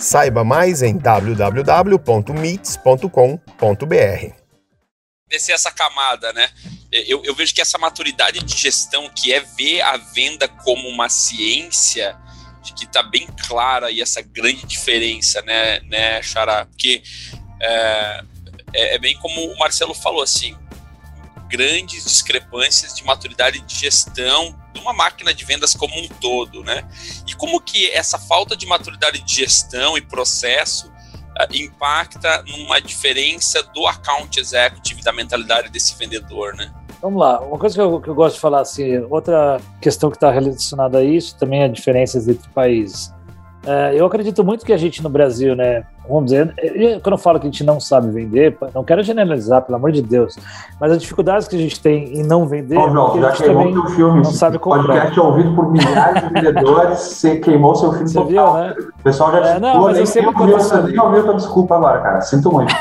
Saiba 0.00 0.42
mais 0.42 0.82
em 0.82 0.98
www.meets.com.br. 3.60 4.34
Descer 5.28 5.54
essa 5.54 5.70
camada, 5.70 6.32
né? 6.32 6.50
Eu, 6.90 7.22
eu 7.24 7.34
vejo 7.34 7.54
que 7.54 7.60
essa 7.60 7.78
maturidade 7.78 8.42
de 8.42 8.56
gestão, 8.56 9.08
que 9.10 9.32
é 9.32 9.40
ver 9.40 9.80
a 9.82 9.96
venda 9.96 10.48
como 10.48 10.88
uma 10.88 11.08
ciência, 11.08 12.18
de 12.62 12.72
que 12.74 12.84
está 12.84 13.02
bem 13.02 13.28
clara 13.46 13.86
aí 13.86 14.00
essa 14.00 14.20
grande 14.20 14.66
diferença, 14.66 15.40
né, 15.42 15.80
né 15.80 16.20
Xará? 16.20 16.66
Porque 16.66 17.02
é, 17.60 18.24
é, 18.72 18.94
é, 18.96 18.98
bem 18.98 19.16
como 19.18 19.52
o 19.52 19.58
Marcelo 19.58 19.94
falou, 19.94 20.22
assim, 20.22 20.56
grandes 21.48 22.04
discrepâncias 22.04 22.94
de 22.94 23.04
maturidade 23.04 23.60
de 23.60 23.74
gestão 23.76 24.58
de 24.72 24.80
uma 24.80 24.92
máquina 24.92 25.32
de 25.32 25.44
vendas 25.44 25.74
como 25.74 25.96
um 25.96 26.08
todo, 26.08 26.64
né? 26.64 26.88
E 27.26 27.34
como 27.34 27.60
que 27.60 27.88
essa 27.90 28.18
falta 28.18 28.56
de 28.56 28.66
maturidade 28.66 29.20
de 29.20 29.36
gestão 29.36 29.96
e 29.96 30.00
processo 30.00 30.90
impacta 31.52 32.42
numa 32.46 32.80
diferença 32.80 33.62
do 33.74 33.86
account 33.86 34.38
executive, 34.38 35.02
da 35.02 35.12
mentalidade 35.12 35.68
desse 35.70 35.96
vendedor, 35.96 36.54
né? 36.54 36.70
Vamos 37.00 37.18
lá, 37.18 37.40
uma 37.40 37.58
coisa 37.58 37.74
que 37.74 37.80
eu, 37.80 38.00
que 38.00 38.08
eu 38.08 38.14
gosto 38.14 38.34
de 38.34 38.40
falar, 38.40 38.60
assim, 38.60 38.98
outra 39.08 39.58
questão 39.80 40.10
que 40.10 40.16
está 40.16 40.30
relacionada 40.30 40.98
a 40.98 41.04
isso 41.04 41.36
também 41.38 41.62
é 41.62 41.68
diferenças 41.68 42.28
entre 42.28 42.48
países. 42.50 43.14
É, 43.66 43.94
eu 43.94 44.06
acredito 44.06 44.44
muito 44.44 44.64
que 44.64 44.72
a 44.72 44.76
gente 44.76 45.02
no 45.02 45.08
Brasil, 45.08 45.54
né, 45.56 45.84
vamos 46.14 46.30
dizer, 46.30 46.54
quando 47.02 47.12
eu 47.12 47.18
falo 47.18 47.38
que 47.38 47.46
a 47.46 47.50
gente 47.50 47.64
não 47.64 47.80
sabe 47.80 48.10
vender, 48.10 48.56
não 48.74 48.84
quero 48.84 49.02
generalizar, 49.02 49.62
pelo 49.62 49.76
amor 49.76 49.92
de 49.92 50.02
Deus, 50.02 50.36
mas 50.80 50.92
as 50.92 50.98
dificuldades 50.98 51.46
que 51.48 51.56
a 51.56 51.58
gente 51.58 51.80
tem 51.80 52.18
em 52.18 52.22
não 52.22 52.46
vender, 52.46 52.76
Ô, 52.76 52.90
João, 52.90 53.20
já 53.20 53.32
queimou 53.32 53.72
seu 53.72 53.86
filme, 53.86 54.16
não 54.22 54.24
sabe 54.24 54.58
comprar. 54.58 54.82
podcast 54.82 55.18
é 55.18 55.22
ouvido 55.22 55.54
por 55.54 55.70
milhares 55.70 56.22
de 56.22 56.34
vendedores, 56.34 56.98
você 56.98 57.36
queimou 57.36 57.74
seu 57.74 57.92
filme 57.92 58.08
você 58.08 58.18
total. 58.18 58.54
Viu, 58.54 58.62
né? 58.62 58.74
O 58.98 59.02
pessoal 59.02 59.32
já 59.32 59.38
é, 59.46 59.60
não, 59.60 59.82
mas 59.82 59.98
eu 59.98 60.06
sempre. 60.06 60.34
Nem 60.34 61.00
ouviu 61.00 61.24
tua 61.24 61.34
desculpa 61.34 61.76
agora, 61.76 62.00
cara, 62.00 62.20
sinto 62.20 62.52
muito. 62.52 62.74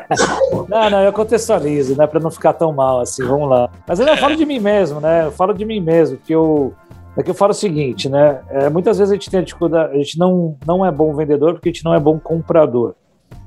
não, 0.68 0.90
não, 0.90 1.02
eu 1.02 1.12
contextualizo, 1.12 1.96
né, 1.96 2.06
para 2.06 2.20
não 2.20 2.30
ficar 2.30 2.52
tão 2.52 2.72
mal 2.72 3.00
assim, 3.00 3.24
vamos 3.24 3.48
lá. 3.48 3.68
Mas 3.86 3.98
eu, 3.98 4.06
eu 4.06 4.16
falo 4.16 4.36
de 4.36 4.44
mim 4.44 4.60
mesmo, 4.60 5.00
né, 5.00 5.26
eu 5.26 5.32
falo 5.32 5.52
de 5.52 5.64
mim 5.64 5.80
mesmo, 5.80 6.18
que 6.18 6.34
eu 6.34 6.74
é 7.16 7.22
que 7.22 7.30
eu 7.30 7.34
falo 7.34 7.52
o 7.52 7.54
seguinte, 7.54 8.08
né? 8.08 8.42
É, 8.50 8.68
muitas 8.68 8.98
vezes 8.98 9.10
a 9.12 9.14
gente 9.14 9.30
tem 9.30 9.40
a 9.40 9.42
dificuldade, 9.42 9.94
a 9.94 9.96
gente 9.96 10.18
não, 10.18 10.56
não 10.66 10.84
é 10.84 10.90
bom 10.90 11.14
vendedor 11.14 11.54
porque 11.54 11.68
a 11.68 11.72
gente 11.72 11.84
não 11.84 11.94
é 11.94 12.00
bom 12.00 12.18
comprador, 12.18 12.94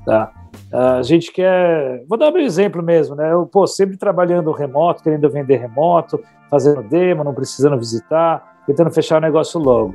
tá? 0.04 0.32
A 0.72 1.02
gente 1.02 1.32
quer. 1.32 2.04
Vou 2.08 2.18
dar 2.18 2.32
um 2.32 2.38
exemplo 2.38 2.82
mesmo, 2.82 3.14
né? 3.14 3.32
Eu, 3.32 3.46
pô, 3.46 3.66
sempre 3.66 3.96
trabalhando 3.96 4.50
remoto, 4.52 5.02
querendo 5.02 5.28
vender 5.30 5.56
remoto, 5.56 6.20
fazendo 6.48 6.82
demo, 6.82 7.24
não 7.24 7.34
precisando 7.34 7.76
visitar, 7.78 8.62
tentando 8.66 8.90
fechar 8.90 9.18
o 9.18 9.20
negócio 9.20 9.60
logo. 9.60 9.94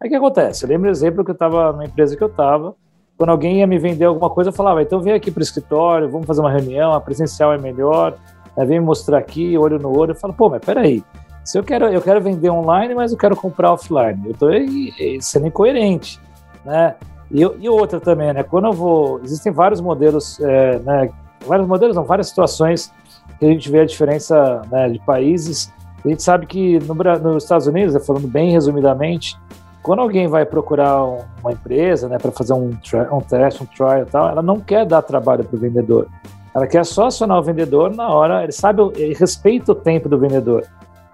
Aí 0.00 0.08
o 0.08 0.10
que 0.10 0.16
acontece? 0.16 0.64
Eu 0.64 0.68
lembro 0.68 0.88
o 0.88 0.90
exemplo 0.90 1.24
que 1.24 1.30
eu 1.30 1.34
estava 1.34 1.72
na 1.72 1.84
empresa 1.84 2.16
que 2.16 2.22
eu 2.22 2.28
estava, 2.28 2.74
quando 3.16 3.30
alguém 3.30 3.58
ia 3.58 3.66
me 3.66 3.78
vender 3.78 4.04
alguma 4.04 4.28
coisa, 4.28 4.50
eu 4.50 4.54
falava, 4.54 4.82
então 4.82 5.00
vem 5.00 5.12
aqui 5.12 5.30
para 5.30 5.40
o 5.40 5.44
escritório, 5.44 6.10
vamos 6.10 6.26
fazer 6.26 6.40
uma 6.40 6.50
reunião, 6.50 6.92
a 6.92 7.00
presencial 7.00 7.52
é 7.52 7.58
melhor, 7.58 8.16
né? 8.56 8.64
vem 8.64 8.80
me 8.80 8.86
mostrar 8.86 9.18
aqui, 9.18 9.56
olho 9.56 9.78
no 9.78 9.96
olho. 9.96 10.10
Eu 10.10 10.16
falo, 10.16 10.34
pô, 10.34 10.48
mas 10.48 10.60
peraí, 10.64 11.04
se 11.44 11.58
eu 11.58 11.64
quero, 11.64 11.86
eu 11.86 12.00
quero 12.00 12.20
vender 12.20 12.50
online, 12.50 12.94
mas 12.94 13.12
eu 13.12 13.18
quero 13.18 13.36
comprar 13.36 13.72
offline. 13.72 14.20
Eu 14.24 14.32
estou 14.32 14.50
sendo 15.20 15.46
incoerente, 15.46 16.20
né? 16.64 16.94
E, 17.30 17.40
e, 17.40 17.68
outra 17.68 17.98
também, 17.98 18.32
né? 18.32 18.42
Quando 18.42 18.66
eu 18.66 18.72
vou, 18.72 19.20
existem 19.24 19.50
vários 19.50 19.80
modelos, 19.80 20.38
é, 20.40 20.78
né? 20.80 21.10
Vários 21.46 21.66
modelos, 21.66 21.96
não, 21.96 22.04
várias 22.04 22.28
situações 22.28 22.92
que 23.38 23.46
a 23.46 23.48
gente 23.48 23.70
vê 23.70 23.80
a 23.80 23.84
diferença 23.84 24.62
né, 24.70 24.88
de 24.88 25.00
países. 25.00 25.72
A 26.04 26.08
gente 26.08 26.22
sabe 26.22 26.46
que 26.46 26.78
no, 26.80 26.94
nos 26.94 27.42
Estados 27.42 27.66
Unidos, 27.66 27.94
né, 27.94 28.00
falando 28.00 28.28
bem 28.28 28.52
resumidamente, 28.52 29.36
quando 29.82 29.98
alguém 29.98 30.28
vai 30.28 30.46
procurar 30.46 31.02
uma 31.02 31.52
empresa, 31.52 32.08
né, 32.08 32.18
para 32.18 32.30
fazer 32.30 32.52
um, 32.52 32.70
um 33.10 33.20
teste, 33.20 33.62
um 33.62 33.66
trial 33.66 34.02
e 34.02 34.04
tal, 34.04 34.28
ela 34.28 34.42
não 34.42 34.60
quer 34.60 34.86
dar 34.86 35.02
trabalho 35.02 35.42
para 35.42 35.56
o 35.56 35.58
vendedor. 35.58 36.06
Ela 36.54 36.66
quer 36.68 36.84
só 36.84 37.06
acionar 37.06 37.38
o 37.38 37.42
vendedor 37.42 37.92
na 37.92 38.08
hora, 38.08 38.44
ele 38.44 38.52
sabe, 38.52 38.82
ele 38.94 39.14
respeita 39.14 39.72
o 39.72 39.74
tempo 39.74 40.08
do 40.08 40.18
vendedor. 40.18 40.64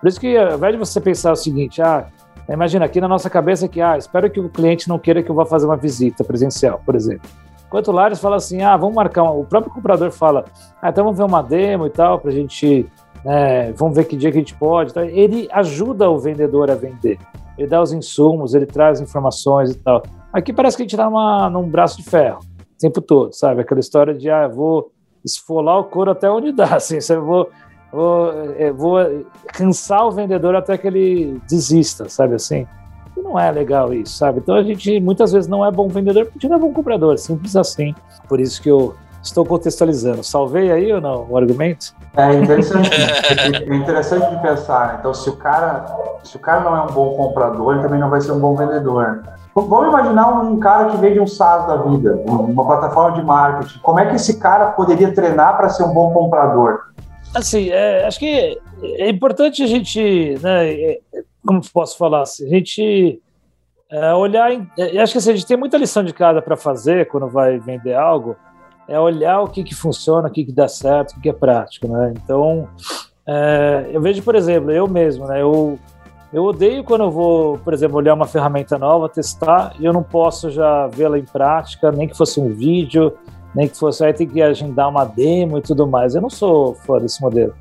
Por 0.00 0.08
isso 0.08 0.20
que, 0.20 0.36
ao 0.36 0.56
invés 0.56 0.72
de 0.72 0.78
você 0.78 1.00
pensar 1.00 1.32
o 1.32 1.36
seguinte, 1.36 1.82
ah, 1.82 2.06
imagina 2.48 2.84
aqui 2.84 3.00
na 3.00 3.08
nossa 3.08 3.28
cabeça 3.28 3.68
que, 3.68 3.80
ah, 3.80 3.96
espero 3.98 4.30
que 4.30 4.40
o 4.40 4.48
cliente 4.48 4.88
não 4.88 4.98
queira 4.98 5.22
que 5.22 5.30
eu 5.30 5.34
vá 5.34 5.44
fazer 5.44 5.66
uma 5.66 5.76
visita 5.76 6.22
presencial, 6.22 6.80
por 6.84 6.94
exemplo. 6.94 7.28
Enquanto 7.66 7.88
o 7.88 7.92
Lares 7.92 8.18
fala 8.18 8.36
assim, 8.36 8.62
ah, 8.62 8.76
vamos 8.76 8.94
marcar, 8.94 9.22
uma... 9.22 9.32
o 9.32 9.44
próprio 9.44 9.72
comprador 9.72 10.10
fala, 10.10 10.44
ah, 10.80 10.88
então 10.88 11.04
vamos 11.04 11.18
ver 11.18 11.24
uma 11.24 11.42
demo 11.42 11.86
e 11.86 11.90
tal, 11.90 12.18
para 12.18 12.30
a 12.30 12.34
gente, 12.34 12.86
né, 13.24 13.72
vamos 13.72 13.96
ver 13.96 14.04
que 14.04 14.16
dia 14.16 14.30
que 14.30 14.38
a 14.38 14.40
gente 14.40 14.54
pode. 14.54 14.90
Então, 14.92 15.04
ele 15.04 15.48
ajuda 15.52 16.08
o 16.08 16.18
vendedor 16.18 16.70
a 16.70 16.74
vender. 16.74 17.18
Ele 17.58 17.68
dá 17.68 17.82
os 17.82 17.92
insumos, 17.92 18.54
ele 18.54 18.66
traz 18.66 19.00
informações 19.00 19.72
e 19.72 19.74
tal. 19.74 20.02
Aqui 20.32 20.52
parece 20.52 20.76
que 20.76 20.82
a 20.82 20.84
gente 20.84 20.94
está 20.94 21.50
num 21.50 21.68
braço 21.68 21.98
de 21.98 22.04
ferro, 22.08 22.38
o 22.38 22.78
tempo 22.78 23.00
todo, 23.00 23.32
sabe? 23.34 23.60
Aquela 23.60 23.80
história 23.80 24.14
de, 24.14 24.30
ah, 24.30 24.46
vou 24.46 24.92
esfolar 25.24 25.78
o 25.78 25.84
couro 25.84 26.12
até 26.12 26.30
onde 26.30 26.52
dá, 26.52 26.76
assim, 26.76 27.00
você 27.00 27.16
vou 27.18 27.50
vou, 27.92 28.32
é, 28.56 28.72
vou 28.72 28.98
cansar 29.52 30.06
o 30.06 30.10
vendedor 30.10 30.54
até 30.54 30.76
que 30.76 30.86
ele 30.86 31.40
desista, 31.48 32.08
sabe 32.08 32.34
assim? 32.34 32.66
E 33.16 33.20
não 33.20 33.38
é 33.38 33.50
legal 33.50 33.92
isso, 33.92 34.16
sabe? 34.16 34.38
Então 34.38 34.54
a 34.54 34.62
gente 34.62 35.00
muitas 35.00 35.32
vezes 35.32 35.48
não 35.48 35.64
é 35.64 35.70
bom 35.70 35.88
vendedor 35.88 36.24
porque 36.24 36.38
a 36.38 36.40
gente 36.40 36.50
não 36.50 36.56
é 36.56 36.60
bom 36.60 36.72
comprador, 36.72 37.18
simples 37.18 37.56
assim. 37.56 37.94
Por 38.28 38.40
isso 38.40 38.62
que 38.62 38.70
eu 38.70 38.94
estou 39.22 39.44
contextualizando. 39.44 40.22
Salvei 40.22 40.70
aí 40.70 40.92
ou 40.92 41.00
não 41.00 41.26
o 41.28 41.36
argumento? 41.36 41.94
É 42.16 42.32
interessante, 42.34 42.90
é 42.92 43.74
interessante 43.74 44.30
de 44.30 44.42
pensar. 44.42 44.88
Né? 44.88 44.96
Então, 45.00 45.14
se 45.14 45.28
o 45.28 45.36
cara, 45.36 45.86
se 46.22 46.36
o 46.36 46.38
cara 46.38 46.60
não 46.60 46.76
é 46.76 46.82
um 46.82 46.92
bom 46.92 47.14
comprador, 47.14 47.74
ele 47.74 47.82
também 47.82 48.00
não 48.00 48.10
vai 48.10 48.20
ser 48.20 48.32
um 48.32 48.38
bom 48.38 48.54
vendedor. 48.54 49.22
Vamos 49.54 49.88
imaginar 49.88 50.28
um 50.40 50.60
cara 50.60 50.86
que 50.86 50.96
vende 50.98 51.18
um 51.18 51.26
SaaS 51.26 51.66
da 51.66 51.76
vida, 51.76 52.22
uma 52.26 52.64
plataforma 52.64 53.16
de 53.16 53.24
marketing. 53.24 53.80
Como 53.80 53.98
é 53.98 54.06
que 54.06 54.14
esse 54.14 54.38
cara 54.38 54.66
poderia 54.66 55.12
treinar 55.12 55.56
para 55.56 55.68
ser 55.68 55.82
um 55.82 55.92
bom 55.92 56.12
comprador? 56.12 56.88
Assim, 57.34 57.70
é, 57.70 58.06
acho 58.06 58.18
que 58.18 58.58
é 58.82 59.08
importante 59.08 59.62
a 59.62 59.66
gente, 59.66 60.34
né, 60.42 60.72
é, 60.72 61.00
como 61.46 61.60
posso 61.72 61.96
falar, 61.96 62.22
assim, 62.22 62.46
a 62.46 62.48
gente 62.48 63.20
é, 63.90 64.14
olhar, 64.14 64.52
em, 64.52 64.68
é, 64.78 65.00
acho 65.00 65.12
que 65.12 65.18
assim, 65.18 65.30
a 65.30 65.34
gente 65.34 65.46
tem 65.46 65.56
muita 65.56 65.78
lição 65.78 66.02
de 66.02 66.12
casa 66.12 66.42
para 66.42 66.56
fazer 66.56 67.08
quando 67.08 67.28
vai 67.28 67.58
vender 67.58 67.94
algo, 67.94 68.36
é 68.88 68.98
olhar 68.98 69.40
o 69.40 69.48
que, 69.48 69.62
que 69.62 69.74
funciona, 69.74 70.28
o 70.28 70.30
que, 70.30 70.44
que 70.44 70.52
dá 70.52 70.68
certo, 70.68 71.12
o 71.12 71.14
que, 71.16 71.20
que 71.22 71.28
é 71.28 71.32
prático, 71.32 71.86
né? 71.86 72.14
Então, 72.16 72.68
é, 73.26 73.90
eu 73.92 74.00
vejo, 74.00 74.22
por 74.22 74.34
exemplo, 74.34 74.70
eu 74.70 74.88
mesmo, 74.88 75.26
né, 75.26 75.42
eu, 75.42 75.78
eu 76.32 76.44
odeio 76.44 76.82
quando 76.82 77.04
eu 77.04 77.10
vou, 77.10 77.58
por 77.58 77.74
exemplo, 77.74 77.98
olhar 77.98 78.14
uma 78.14 78.26
ferramenta 78.26 78.78
nova, 78.78 79.08
testar, 79.08 79.74
e 79.78 79.84
eu 79.84 79.92
não 79.92 80.02
posso 80.02 80.50
já 80.50 80.86
vê-la 80.86 81.18
em 81.18 81.24
prática, 81.24 81.92
nem 81.92 82.08
que 82.08 82.16
fosse 82.16 82.40
um 82.40 82.52
vídeo, 82.54 83.16
nem 83.58 83.66
que 83.66 83.76
fosse 83.76 84.04
aí 84.04 84.12
tem 84.12 84.24
que 84.24 84.40
agendar 84.40 84.88
uma 84.88 85.04
demo 85.04 85.58
e 85.58 85.60
tudo 85.60 85.84
mais. 85.84 86.14
Eu 86.14 86.22
não 86.22 86.30
sou 86.30 86.74
fã 86.74 86.96
desse 86.98 87.20
modelo. 87.20 87.52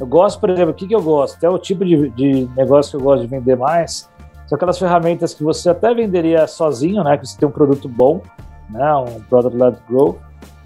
Eu 0.00 0.04
gosto, 0.04 0.40
por 0.40 0.50
exemplo, 0.50 0.72
o 0.72 0.74
que, 0.74 0.88
que 0.88 0.94
eu 0.96 1.00
gosto? 1.00 1.36
Até 1.36 1.48
o 1.48 1.56
tipo 1.56 1.84
de, 1.84 2.10
de 2.10 2.48
negócio 2.56 2.90
que 2.90 2.96
eu 2.96 3.00
gosto 3.00 3.20
de 3.20 3.28
vender 3.28 3.56
mais 3.56 4.10
são 4.48 4.56
aquelas 4.56 4.76
ferramentas 4.76 5.32
que 5.32 5.44
você 5.44 5.70
até 5.70 5.94
venderia 5.94 6.48
sozinho, 6.48 7.04
né? 7.04 7.16
Que 7.16 7.24
você 7.24 7.38
tem 7.38 7.48
um 7.48 7.52
produto 7.52 7.88
bom, 7.88 8.20
né? 8.68 8.96
Um 8.96 9.20
product 9.30 9.56
led 9.56 9.78
growth, 9.88 10.16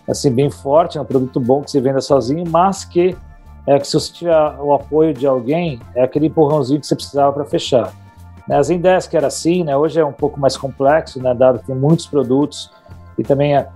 assim 0.08 0.30
bem 0.30 0.48
forte, 0.48 0.96
é 0.96 1.00
um 1.02 1.04
produto 1.04 1.38
bom 1.38 1.60
que 1.60 1.70
você 1.70 1.82
venda 1.82 2.00
sozinho, 2.00 2.44
mas 2.48 2.86
que 2.86 3.14
é 3.66 3.78
que 3.78 3.86
se 3.86 3.92
você 3.92 4.10
tiver 4.10 4.54
o 4.58 4.72
apoio 4.72 5.12
de 5.12 5.26
alguém, 5.26 5.78
é 5.94 6.02
aquele 6.02 6.28
empurrãozinho 6.28 6.80
que 6.80 6.86
você 6.86 6.94
precisava 6.94 7.30
para 7.30 7.44
fechar. 7.44 7.92
Né? 8.48 8.56
A 8.56 8.62
Zendesk 8.62 9.12
era 9.12 9.26
assim, 9.26 9.64
né? 9.64 9.76
Hoje 9.76 10.00
é 10.00 10.04
um 10.04 10.14
pouco 10.14 10.40
mais 10.40 10.56
complexo, 10.56 11.22
né? 11.22 11.34
Dado 11.34 11.58
que 11.58 11.66
tem 11.66 11.76
muitos 11.76 12.06
produtos 12.06 12.70
e 13.18 13.22
também 13.22 13.54
é 13.54 13.68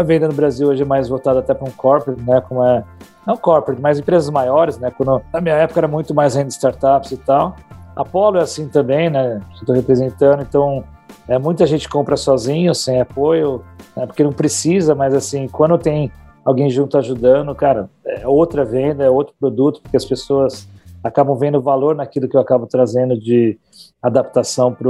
a 0.00 0.04
venda 0.04 0.26
no 0.26 0.34
Brasil 0.34 0.68
hoje 0.68 0.82
é 0.82 0.86
mais 0.86 1.08
voltada 1.08 1.40
até 1.40 1.54
para 1.54 1.68
um 1.68 1.72
corporate, 1.72 2.22
né? 2.22 2.40
Como 2.40 2.64
é 2.64 2.84
não 3.26 3.36
corporate, 3.36 3.80
mas 3.80 3.98
empresas 3.98 4.30
maiores, 4.30 4.78
né? 4.78 4.90
Quando 4.90 5.22
na 5.32 5.40
minha 5.40 5.54
época 5.54 5.80
era 5.80 5.88
muito 5.88 6.14
mais 6.14 6.34
renda 6.34 6.48
startups 6.48 7.12
e 7.12 7.16
tal. 7.16 7.54
A 7.94 8.02
Apollo 8.02 8.38
é 8.38 8.42
assim 8.42 8.68
também, 8.68 9.10
né? 9.10 9.40
Estou 9.54 9.74
representando, 9.74 10.42
então 10.42 10.84
é, 11.28 11.38
muita 11.38 11.66
gente 11.66 11.88
compra 11.88 12.16
sozinho, 12.16 12.74
sem 12.74 13.00
apoio, 13.00 13.62
né, 13.96 14.06
porque 14.06 14.24
não 14.24 14.32
precisa, 14.32 14.94
mas 14.94 15.14
assim, 15.14 15.46
quando 15.46 15.78
tem 15.78 16.10
alguém 16.44 16.68
junto 16.70 16.98
ajudando, 16.98 17.54
cara, 17.54 17.88
é 18.04 18.26
outra 18.26 18.64
venda, 18.64 19.04
é 19.04 19.10
outro 19.10 19.34
produto, 19.38 19.80
porque 19.80 19.96
as 19.96 20.04
pessoas 20.04 20.68
acabam 21.04 21.36
vendo 21.36 21.60
valor 21.60 21.94
naquilo 21.94 22.28
que 22.28 22.36
eu 22.36 22.40
acabo 22.40 22.66
trazendo 22.66 23.18
de 23.18 23.58
adaptação 24.02 24.72
para 24.72 24.88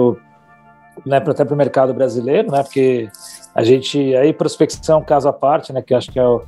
né, 1.04 1.16
até 1.16 1.44
para 1.44 1.54
o 1.54 1.56
mercado 1.56 1.94
brasileiro, 1.94 2.50
né? 2.50 2.62
Porque 2.62 3.08
a 3.54 3.62
gente, 3.62 4.14
aí 4.16 4.32
prospecção 4.32 5.02
caso 5.02 5.28
à 5.28 5.32
parte, 5.32 5.72
né, 5.72 5.82
que 5.82 5.94
acho 5.94 6.10
que 6.10 6.18
é, 6.18 6.24
o, 6.24 6.42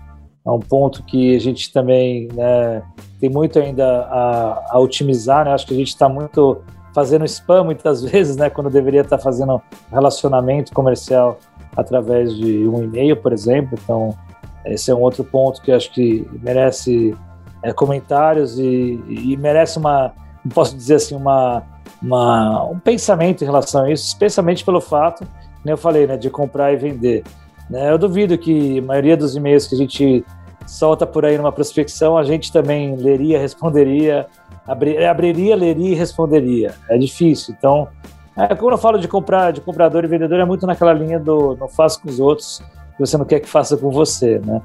é 0.47 0.51
um 0.51 0.61
ponto 0.61 1.03
que 1.03 1.35
a 1.37 1.41
gente 1.41 1.73
também 1.73 2.29
né, 2.33 2.83
tem 3.21 3.29
muito 3.29 3.59
ainda 3.59 4.03
a, 4.03 4.65
a 4.71 4.79
otimizar, 4.79 5.45
né, 5.45 5.53
acho 5.53 5.67
que 5.67 5.75
a 5.75 5.77
gente 5.77 5.89
está 5.89 6.09
muito 6.09 6.63
fazendo 6.95 7.25
spam 7.25 7.65
muitas 7.65 8.03
vezes, 8.05 8.37
né, 8.37 8.51
quando 8.51 8.71
deveria 8.71 9.01
estar 9.01 9.19
tá 9.19 9.23
fazendo 9.23 9.61
relacionamento 9.91 10.73
comercial 10.73 11.39
através 11.77 12.35
de 12.37 12.69
um 12.69 12.83
e-mail, 12.83 13.17
por 13.17 13.33
exemplo, 13.33 13.79
então 13.83 14.17
esse 14.65 14.91
é 14.91 14.95
um 14.95 15.01
outro 15.01 15.25
ponto 15.25 15.61
que 15.61 15.73
acho 15.73 15.91
que 15.91 16.27
merece 16.41 17.17
é, 17.63 17.73
comentários 17.73 18.59
e, 18.59 19.03
e 19.09 19.37
merece 19.37 19.79
uma, 19.79 20.13
posso 20.55 20.77
dizer 20.77 20.97
assim, 20.97 21.17
uma, 21.17 21.63
uma, 22.01 22.65
um 22.65 22.79
pensamento 22.79 23.43
em 23.43 23.45
relação 23.45 23.85
a 23.85 23.91
isso, 23.91 24.07
especialmente 24.07 24.65
pelo 24.65 24.81
fato 24.81 25.27
eu 25.71 25.77
falei, 25.77 26.07
né, 26.07 26.17
de 26.17 26.29
comprar 26.29 26.73
e 26.73 26.77
vender. 26.77 27.23
Né? 27.71 27.91
Eu 27.91 27.99
duvido 27.99 28.37
que 28.37 28.81
a 28.81 28.83
maioria 28.83 29.17
dos 29.17 29.37
e-mails 29.37 29.67
que 29.67 29.75
a 29.75 29.79
gente 29.79 30.25
solta 30.67 31.07
por 31.07 31.25
aí 31.25 31.37
numa 31.37 31.53
prospecção, 31.53 32.17
a 32.17 32.25
gente 32.25 32.53
também 32.53 32.97
leria, 32.97 33.39
responderia, 33.41 34.27
abri, 34.67 35.05
abriria, 35.05 35.55
leria 35.55 35.91
e 35.91 35.95
responderia. 35.95 36.75
É 36.89 36.99
difícil. 36.99 37.55
Então, 37.57 37.89
é, 38.37 38.55
quando 38.55 38.73
eu 38.73 38.79
falo 38.79 38.99
de 38.99 39.07
comprar, 39.07 39.53
de 39.53 39.61
comprador 39.61 40.05
e 40.05 40.07
vendedor, 40.07 40.41
é 40.41 40.45
muito 40.45 40.67
naquela 40.67 40.93
linha 40.93 41.19
do 41.19 41.57
não 41.57 41.69
faça 41.69 42.01
com 42.01 42.09
os 42.09 42.19
outros, 42.19 42.63
que 42.97 43.01
você 43.01 43.17
não 43.17 43.25
quer 43.25 43.41
que 43.41 43.49
faça 43.49 43.77
com 43.77 43.91
você, 43.91 44.41
né? 44.45 44.61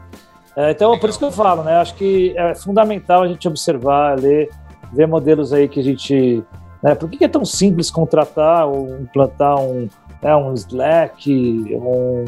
É, 0.55 0.71
então, 0.71 0.97
por 0.97 1.09
isso 1.09 1.19
que 1.19 1.25
eu 1.25 1.31
falo, 1.31 1.63
né? 1.63 1.75
Acho 1.75 1.93
que 1.93 2.33
é 2.35 2.55
fundamental 2.55 3.21
a 3.21 3.27
gente 3.27 3.47
observar, 3.47 4.17
ler, 4.17 4.49
ver 4.91 5.07
modelos 5.07 5.53
aí 5.53 5.67
que 5.67 5.79
a 5.79 5.83
gente. 5.83 6.43
Né, 6.81 6.93
por 6.95 7.09
que 7.09 7.23
é 7.23 7.27
tão 7.27 7.43
simples 7.43 7.89
contratar 7.89 8.67
ou 8.67 8.99
implantar 8.99 9.59
um, 9.59 9.87
né, 10.21 10.35
um 10.35 10.53
Slack, 10.53 11.75
um, 11.75 12.25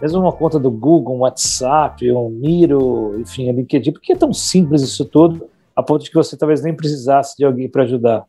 mesmo 0.00 0.20
uma 0.20 0.32
conta 0.32 0.58
do 0.58 0.70
Google, 0.70 1.16
um 1.16 1.20
WhatsApp, 1.20 2.10
um 2.12 2.28
Miro, 2.28 3.18
enfim, 3.20 3.48
a 3.48 3.52
LinkedIn? 3.52 3.92
Por 3.92 4.00
que 4.00 4.12
é 4.12 4.16
tão 4.16 4.32
simples 4.32 4.82
isso 4.82 5.04
tudo, 5.04 5.48
a 5.74 5.82
ponto 5.82 6.04
de 6.04 6.10
que 6.10 6.16
você 6.16 6.36
talvez 6.36 6.62
nem 6.62 6.74
precisasse 6.74 7.36
de 7.36 7.44
alguém 7.44 7.68
para 7.68 7.84
ajudar? 7.84 8.24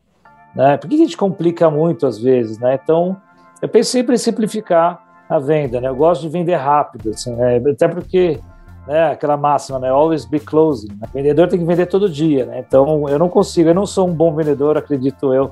Né? 0.54 0.76
Por 0.76 0.88
que 0.88 0.94
a 0.94 0.98
gente 0.98 1.16
complica 1.16 1.70
muito 1.70 2.06
às 2.06 2.18
vezes? 2.18 2.58
Né? 2.58 2.78
Então, 2.82 3.16
eu 3.60 3.84
sempre 3.84 4.14
em 4.14 4.18
simplificar 4.18 5.04
a 5.28 5.38
venda. 5.38 5.80
Né? 5.80 5.88
Eu 5.88 5.96
gosto 5.96 6.22
de 6.22 6.28
vender 6.28 6.56
rápido, 6.56 7.10
assim, 7.10 7.34
né? 7.34 7.56
até 7.56 7.88
porque 7.88 8.40
né, 8.86 9.10
aquela 9.10 9.36
máxima, 9.36 9.78
né, 9.78 9.88
always 9.88 10.24
be 10.24 10.38
closing. 10.38 10.88
Né? 10.88 11.08
O 11.10 11.12
vendedor 11.12 11.48
tem 11.48 11.58
que 11.58 11.64
vender 11.64 11.86
todo 11.86 12.08
dia, 12.08 12.46
né? 12.46 12.64
Então 12.66 13.08
eu 13.08 13.18
não 13.18 13.28
consigo, 13.28 13.68
eu 13.68 13.74
não 13.74 13.84
sou 13.84 14.08
um 14.08 14.14
bom 14.14 14.34
vendedor, 14.34 14.78
acredito 14.78 15.34
eu, 15.34 15.50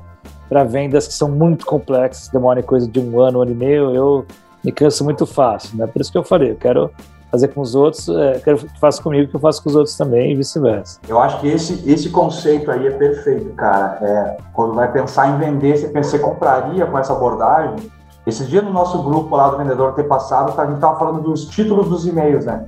para 0.48 0.64
vendas 0.64 1.06
que 1.06 1.14
são 1.14 1.28
muito 1.28 1.66
complexas, 1.66 2.28
demoram 2.28 2.62
coisa 2.62 2.88
de 2.88 3.00
um 3.00 3.20
ano, 3.20 3.38
um 3.38 3.42
ano 3.42 3.52
e 3.52 3.54
meio, 3.54 3.94
eu 3.94 4.26
me 4.64 4.72
canso 4.72 5.04
muito 5.04 5.26
fácil, 5.26 5.76
né? 5.76 5.86
Por 5.86 6.00
isso 6.00 6.10
que 6.10 6.18
eu 6.18 6.24
falei, 6.24 6.52
eu 6.52 6.56
quero 6.56 6.90
fazer 7.34 7.48
com 7.48 7.60
os 7.60 7.74
outros, 7.74 8.08
é, 8.08 8.38
quero 8.38 8.58
que 8.58 8.78
faça 8.78 9.02
comigo 9.02 9.28
que 9.28 9.34
eu 9.34 9.40
faço 9.40 9.62
com 9.62 9.68
os 9.68 9.74
outros 9.74 9.96
também 9.96 10.32
e 10.32 10.36
vice-versa. 10.36 11.00
Eu 11.08 11.20
acho 11.20 11.40
que 11.40 11.48
esse, 11.48 11.90
esse 11.90 12.08
conceito 12.10 12.70
aí 12.70 12.86
é 12.86 12.90
perfeito, 12.92 13.50
cara. 13.54 13.98
É, 14.00 14.36
quando 14.52 14.74
vai 14.74 14.90
pensar 14.92 15.28
em 15.28 15.38
vender, 15.38 15.76
você, 15.76 15.88
pensa, 15.88 16.10
você 16.10 16.18
compraria 16.20 16.86
com 16.86 16.96
essa 16.96 17.12
abordagem. 17.12 17.90
Esse 18.24 18.44
dia 18.44 18.62
no 18.62 18.72
nosso 18.72 19.02
grupo 19.02 19.36
lá 19.36 19.50
do 19.50 19.58
vendedor 19.58 19.94
ter 19.94 20.04
passado, 20.04 20.58
a 20.58 20.64
gente 20.64 20.76
estava 20.76 20.98
falando 20.98 21.22
dos 21.22 21.46
títulos 21.46 21.88
dos 21.88 22.06
e-mails, 22.06 22.46
né? 22.46 22.66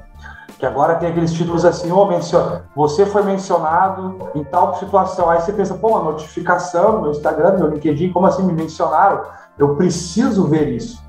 Que 0.58 0.64
agora 0.64 0.96
tem 0.96 1.10
aqueles 1.10 1.32
títulos 1.32 1.64
assim, 1.64 1.92
oh, 1.92 2.06
menciona, 2.06 2.64
você 2.74 3.04
foi 3.04 3.22
mencionado 3.22 4.30
em 4.34 4.42
tal 4.42 4.74
situação. 4.76 5.28
Aí 5.28 5.40
você 5.40 5.52
pensa, 5.52 5.74
pô, 5.74 5.88
uma 5.88 6.10
notificação 6.10 6.92
no 6.92 7.02
meu 7.02 7.10
Instagram, 7.10 7.52
no 7.52 7.58
meu 7.58 7.68
LinkedIn, 7.68 8.12
como 8.12 8.26
assim 8.26 8.42
me 8.42 8.52
mencionaram? 8.52 9.22
Eu 9.58 9.76
preciso 9.76 10.46
ver 10.46 10.68
isso. 10.68 11.05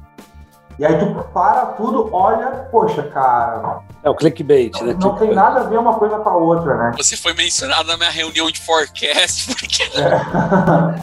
E 0.80 0.86
aí 0.86 0.96
tu 1.00 1.24
para 1.34 1.66
tudo, 1.68 2.08
olha, 2.14 2.68
poxa, 2.72 3.02
cara. 3.02 3.80
É 4.04 4.10
o 4.10 4.16
clickbait, 4.16 4.80
né? 4.84 4.96
Não 5.00 5.16
tem 5.16 5.34
nada 5.34 5.62
a 5.62 5.64
ver 5.64 5.80
uma 5.80 5.96
coisa 5.96 6.20
com 6.20 6.30
a 6.30 6.38
outra, 6.38 6.78
né? 6.78 6.92
Você 6.98 7.18
foi 7.18 7.34
mencionado 7.34 7.88
na 7.88 7.98
minha 7.98 8.12
reunião 8.12 8.52
de 8.52 8.62
forecast, 8.62 9.56
porque. 9.56 9.84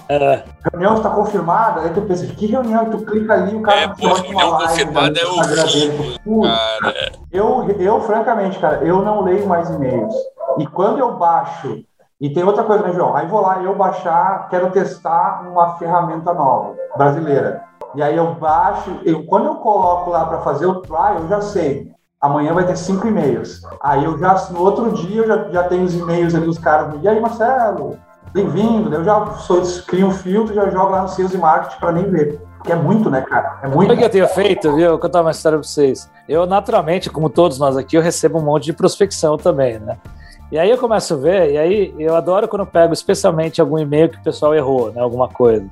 É. 0.09 0.15
é. 0.15 0.45
Reunião 0.71 0.95
está 0.95 1.11
confirmada, 1.11 1.81
aí 1.81 1.91
tu 1.91 2.03
pensa, 2.03 2.25
que 2.27 2.47
reunião? 2.47 2.89
Tu 2.89 2.99
clica 3.05 3.35
ali, 3.35 3.57
o 3.57 3.63
cara 3.63 3.81
é, 3.81 3.89
pô, 3.89 4.13
reunião 4.15 4.51
live, 4.51 4.69
confirmada 4.69 5.19
é 5.19 5.27
o. 5.27 6.43
Cara. 6.43 7.13
Eu, 7.33 7.69
eu, 7.81 8.01
francamente, 8.03 8.59
cara, 8.61 8.77
eu 8.85 9.03
não 9.03 9.23
leio 9.23 9.47
mais 9.47 9.69
e-mails. 9.71 10.15
E 10.59 10.67
quando 10.69 11.01
eu 11.01 11.17
baixo 11.17 11.85
e 12.21 12.31
tem 12.31 12.45
outra 12.45 12.63
coisa, 12.63 12.87
né, 12.87 12.93
João? 12.93 13.15
Aí 13.17 13.27
vou 13.27 13.41
lá, 13.41 13.61
eu 13.63 13.75
baixar, 13.75 14.49
quero 14.49 14.71
testar 14.71 15.43
uma 15.49 15.77
ferramenta 15.77 16.33
nova, 16.33 16.77
brasileira. 16.97 17.65
E 17.95 18.03
aí 18.03 18.17
eu 18.17 18.35
baixo, 18.35 18.99
eu, 19.05 19.25
quando 19.25 19.47
eu 19.47 19.55
coloco 19.57 20.11
lá 20.11 20.25
para 20.27 20.41
fazer 20.41 20.67
o 20.67 20.81
trial, 20.81 21.21
eu 21.21 21.29
já 21.29 21.41
sei. 21.41 21.91
Amanhã 22.21 22.55
vai 22.55 22.67
ter 22.67 22.77
cinco 22.77 23.07
e-mails. 23.07 23.61
Aí 23.83 24.05
eu 24.05 24.19
já, 24.19 24.35
no 24.51 24.61
outro 24.61 24.93
dia, 24.93 25.23
eu 25.23 25.27
já, 25.27 25.49
já 25.51 25.65
tenho 25.65 25.85
os 25.85 25.95
e-mails 25.95 26.35
ali 26.35 26.47
dos 26.47 26.59
caras. 26.59 26.95
E 27.03 27.07
aí, 27.07 27.21
Marcelo, 27.21 27.99
bem-vindo. 28.33 28.93
Eu 28.95 29.05
já 29.05 29.27
sou, 29.35 29.63
crio 29.87 30.07
um 30.09 30.11
filtro, 30.11 30.55
já 30.55 30.69
jogo 30.71 30.91
lá 30.91 31.03
no 31.03 31.09
Sales 31.09 31.35
e 31.35 31.39
Marketing 31.39 31.79
para 31.79 31.93
nem 31.93 32.11
ver. 32.11 32.41
Porque 32.57 32.73
é 32.73 32.77
muito, 32.77 33.11
né, 33.11 33.21
cara? 33.21 33.59
É 33.63 33.69
muito. 33.69 33.93
O 33.93 33.97
que 33.97 34.03
eu 34.03 34.11
tenho 34.11 34.27
feito, 34.29 34.75
viu? 34.75 34.91
Vou 34.91 34.99
contar 34.99 35.21
uma 35.21 35.31
história 35.31 35.59
para 35.59 35.69
vocês. 35.69 36.11
Eu, 36.27 36.47
naturalmente, 36.47 37.11
como 37.11 37.29
todos 37.29 37.59
nós 37.59 37.77
aqui, 37.77 37.97
eu 37.97 38.03
recebo 38.03 38.39
um 38.39 38.43
monte 38.43 38.65
de 38.65 38.73
prospecção 38.73 39.37
também, 39.37 39.79
né? 39.79 39.99
E 40.51 40.59
aí 40.59 40.71
eu 40.71 40.79
começo 40.79 41.13
a 41.13 41.17
ver, 41.17 41.53
e 41.53 41.59
aí 41.59 41.95
eu 41.99 42.17
adoro 42.17 42.49
quando 42.49 42.63
eu 42.63 42.67
pego 42.67 42.95
especialmente 42.95 43.61
algum 43.61 43.79
e-mail 43.79 44.09
que 44.09 44.17
o 44.17 44.23
pessoal 44.23 44.55
errou, 44.55 44.91
né? 44.93 45.01
Alguma 45.03 45.29
coisa. 45.29 45.67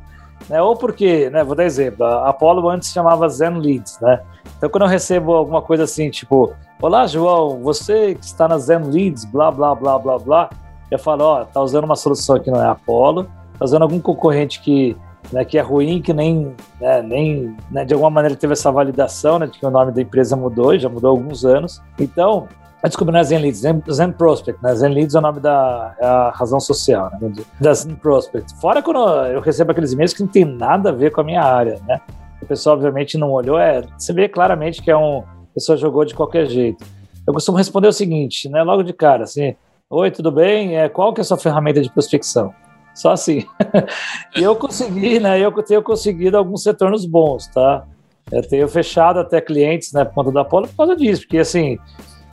Né? 0.49 0.61
Ou 0.61 0.77
porque, 0.77 1.31
né, 1.31 1.45
vou 1.45 1.55
dar 1.55 1.65
exemplo, 1.65 2.05
a 2.05 2.29
Apollo 2.29 2.69
antes 2.69 2.93
chamava 2.93 3.29
Zen 3.29 3.59
Leads, 3.59 3.99
né? 4.01 4.21
Então 4.57 4.69
quando 4.69 4.83
eu 4.83 4.89
recebo 4.89 5.33
alguma 5.33 5.63
coisa 5.63 5.85
assim, 5.85 6.11
tipo, 6.11 6.53
olá 6.81 7.07
João, 7.07 7.61
você 7.63 8.15
que 8.15 8.25
está 8.25 8.49
na 8.49 8.59
Zen 8.59 8.83
Leads, 8.85 9.25
blá, 9.25 9.51
blá, 9.51 9.75
blá, 9.75 9.99
blá, 9.99 10.19
blá, 10.19 10.51
eu 10.91 10.99
falo, 10.99 11.25
ó, 11.25 11.45
tá 11.45 11.61
usando 11.61 11.85
uma 11.85 11.97
solução 11.97 12.39
que 12.39 12.51
não 12.51 12.63
é 12.63 12.67
Apollo, 12.67 13.25
tá 13.59 13.65
usando 13.65 13.83
algum 13.83 13.99
concorrente 13.99 14.61
que, 14.61 14.97
né, 15.33 15.45
que 15.45 15.57
é 15.57 15.63
ruim, 15.63 16.03
que 16.03 16.13
nem, 16.13 16.55
né, 16.81 17.03
nem 17.03 17.57
né, 17.71 17.85
de 17.85 17.95
alguma 17.95 18.11
maneira 18.11 18.37
teve 18.37 18.53
essa 18.53 18.71
validação, 18.71 19.39
né, 19.39 19.47
de 19.47 19.59
que 19.59 19.65
o 19.65 19.71
nome 19.71 19.93
da 19.93 20.03
empresa 20.03 20.37
mudou, 20.37 20.79
já 20.79 20.89
mudou 20.89 21.11
há 21.11 21.19
alguns 21.19 21.45
anos. 21.45 21.81
Então, 21.99 22.47
Desculpa, 22.89 23.13
não 23.13 23.21
é 23.21 23.25
Zen 23.25 23.39
Leads, 23.39 23.61
Zen, 23.61 23.83
Zen 23.89 24.13
Prospect, 24.13 24.61
né? 24.63 24.75
Zen 24.75 24.93
Leads 24.93 25.15
é 25.15 25.19
o 25.19 25.23
nome 25.23 25.41
da 25.41 25.95
é 26.01 26.05
a 26.05 26.31
razão 26.31 26.59
social, 26.59 27.11
né? 27.21 27.33
Da 27.61 27.73
Zen 27.73 27.95
Prospect. 27.95 28.55
Fora 28.61 28.83
quando 28.83 28.99
eu 29.27 29.41
recebo 29.41 29.71
aqueles 29.71 29.93
e-mails 29.93 30.13
que 30.13 30.23
não 30.23 30.29
tem 30.29 30.45
nada 30.45 30.89
a 30.89 30.93
ver 30.93 31.13
com 31.13 31.21
a 31.21 31.25
minha 31.25 31.43
área, 31.43 31.81
né? 31.87 32.01
O 32.43 32.47
pessoal, 32.47 32.75
obviamente, 32.75 33.17
não 33.17 33.31
olhou, 33.31 33.57
é, 33.57 33.83
você 33.97 34.13
vê 34.13 34.29
claramente 34.29 34.83
que 34.83 34.91
é 34.91 34.97
um, 34.97 35.19
a 35.19 35.55
pessoa 35.55 35.79
jogou 35.79 36.05
de 36.05 36.15
qualquer 36.15 36.47
jeito. 36.47 36.85
Eu 37.25 37.33
costumo 37.33 37.57
responder 37.57 37.87
o 37.87 37.93
seguinte, 37.93 38.49
né? 38.49 38.65
Logo 38.65 38.83
de 38.83 38.93
cara, 38.93 39.23
assim, 39.25 39.55
oi, 39.89 40.11
tudo 40.11 40.33
bem? 40.33 40.77
É, 40.77 40.89
qual 40.89 41.15
que 41.15 41.21
é 41.21 41.23
a 41.23 41.25
sua 41.25 41.39
ferramenta 41.39 41.81
de 41.81 41.91
prospecção? 41.91 42.53
Só 42.95 43.13
assim. 43.13 43.47
e 44.37 44.43
eu 44.43 44.57
consegui, 44.57 45.21
né? 45.21 45.39
Eu 45.39 45.53
tenho 45.63 45.83
conseguido 45.83 46.37
alguns 46.37 46.67
retornos 46.67 47.07
bons, 47.07 47.47
tá? 47.47 47.85
Eu 48.31 48.43
tenho 48.43 48.67
fechado 48.67 49.21
até 49.21 49.41
clientes, 49.41 49.93
né, 49.93 50.05
por 50.05 50.15
conta 50.15 50.33
da 50.33 50.41
Apollo 50.41 50.67
por 50.69 50.77
causa 50.77 50.97
disso, 50.97 51.23
porque 51.23 51.39
assim, 51.39 51.79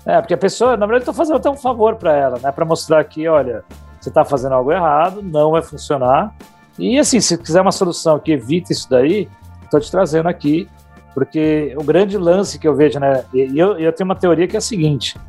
é, 0.06 0.20
porque 0.20 0.34
a 0.34 0.38
pessoa, 0.38 0.78
na 0.78 0.86
verdade, 0.86 1.04
estou 1.04 1.14
fazendo 1.14 1.38
até 1.38 1.50
um 1.50 1.58
favor 1.58 1.96
para 1.96 2.16
ela, 2.16 2.40
né? 2.40 2.52
Para 2.52 2.66
mostrar 2.66 3.04
que, 3.04 3.28
olha, 3.28 3.64
você 4.00 4.10
está 4.10 4.24
fazendo 4.24 4.54
algo 4.54 4.72
errado, 4.72 5.22
não 5.22 5.52
vai 5.52 5.62
funcionar. 5.62 6.34
E 6.78 6.98
assim, 6.98 7.20
se 7.20 7.38
quiser 7.38 7.62
uma 7.62 7.72
solução 7.72 8.18
que 8.20 8.32
evite 8.32 8.72
isso 8.72 8.90
daí, 8.90 9.28
estou 9.64 9.80
te 9.80 9.92
trazendo 9.92 10.30
aqui, 10.30 10.68
porque 11.14 11.76
o 11.78 11.84
grande 11.84 12.18
lance 12.18 12.58
que 12.58 12.68
eu 12.68 12.76
vejo, 12.76 13.00
né? 13.00 13.26
E 13.34 13.60
eu, 13.60 13.78
eu 13.78 13.92
tenho 13.92 14.10
uma 14.10 14.16
teoria 14.16 14.48
que 14.48 14.56
é 14.56 14.60
a 14.60 14.62
seguinte: 14.62 15.20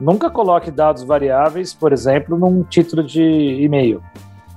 nunca 0.00 0.28
coloque 0.28 0.70
dados 0.70 1.04
variáveis, 1.04 1.72
por 1.72 1.92
exemplo, 1.92 2.36
num 2.36 2.62
título 2.64 3.04
de 3.04 3.22
e-mail. 3.22 4.02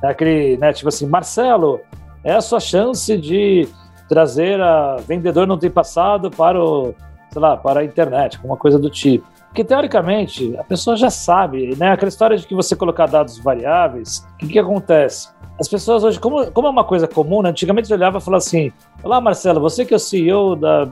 É 0.04 0.08
aquele, 0.08 0.58
né? 0.58 0.74
Tipo 0.74 0.90
assim, 0.90 1.06
Marcelo, 1.06 1.80
é 2.24 2.34
a 2.34 2.42
sua 2.42 2.60
chance 2.60 3.16
de 3.18 3.68
trazer 4.08 4.60
a 4.60 4.96
vendedor 4.96 5.46
não 5.46 5.58
tem 5.58 5.70
passado 5.70 6.32
para 6.32 6.60
o, 6.60 6.96
sei 7.32 7.42
lá, 7.42 7.58
para 7.58 7.82
a 7.82 7.84
internet, 7.84 8.38
alguma 8.38 8.58
coisa 8.58 8.78
do 8.78 8.90
tipo. 8.90 9.28
Porque, 9.48 9.64
teoricamente, 9.64 10.56
a 10.58 10.64
pessoa 10.64 10.96
já 10.96 11.10
sabe, 11.10 11.76
né? 11.76 11.92
Aquela 11.92 12.10
história 12.10 12.38
de 12.38 12.46
que 12.46 12.54
você 12.54 12.76
colocar 12.76 13.08
dados 13.08 13.40
variáveis, 13.40 14.26
o 14.34 14.38
que, 14.38 14.48
que 14.48 14.60
acontece? 14.60 15.30
As 15.60 15.68
pessoas 15.68 16.04
hoje, 16.04 16.20
como, 16.20 16.52
como 16.52 16.68
é 16.68 16.70
uma 16.70 16.84
coisa 16.84 17.08
comum, 17.08 17.42
né? 17.42 17.50
antigamente 17.50 17.92
olhava 17.92 18.20
e 18.20 18.22
falava 18.22 18.38
assim: 18.38 18.72
Olá, 19.04 19.20
Marcelo, 19.20 19.60
você 19.60 19.84
que 19.84 19.94
é 19.94 19.98
o 19.98 20.00
CEO 20.00 20.56
da. 20.56 20.86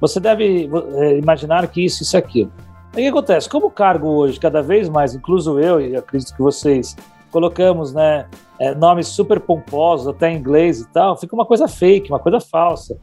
Você 0.00 0.18
deve 0.18 0.68
é, 0.96 1.18
imaginar 1.18 1.66
que 1.68 1.84
isso, 1.84 2.02
isso 2.02 2.16
e 2.16 2.18
aquilo. 2.18 2.52
O 2.92 2.96
que 2.96 3.06
acontece? 3.06 3.48
Como 3.48 3.68
o 3.68 3.70
cargo 3.70 4.08
hoje, 4.08 4.38
cada 4.38 4.60
vez 4.60 4.88
mais, 4.88 5.14
incluso 5.14 5.58
eu 5.58 5.80
e 5.80 5.96
acredito 5.96 6.34
que 6.34 6.42
vocês, 6.42 6.94
colocamos 7.30 7.94
né, 7.94 8.26
é, 8.60 8.74
nomes 8.74 9.08
super 9.08 9.40
pomposos, 9.40 10.06
até 10.06 10.30
em 10.30 10.36
inglês 10.36 10.80
e 10.80 10.88
tal, 10.88 11.16
fica 11.16 11.34
uma 11.34 11.46
coisa 11.46 11.66
fake, 11.66 12.10
uma 12.10 12.18
coisa 12.18 12.38
falsa. 12.38 12.98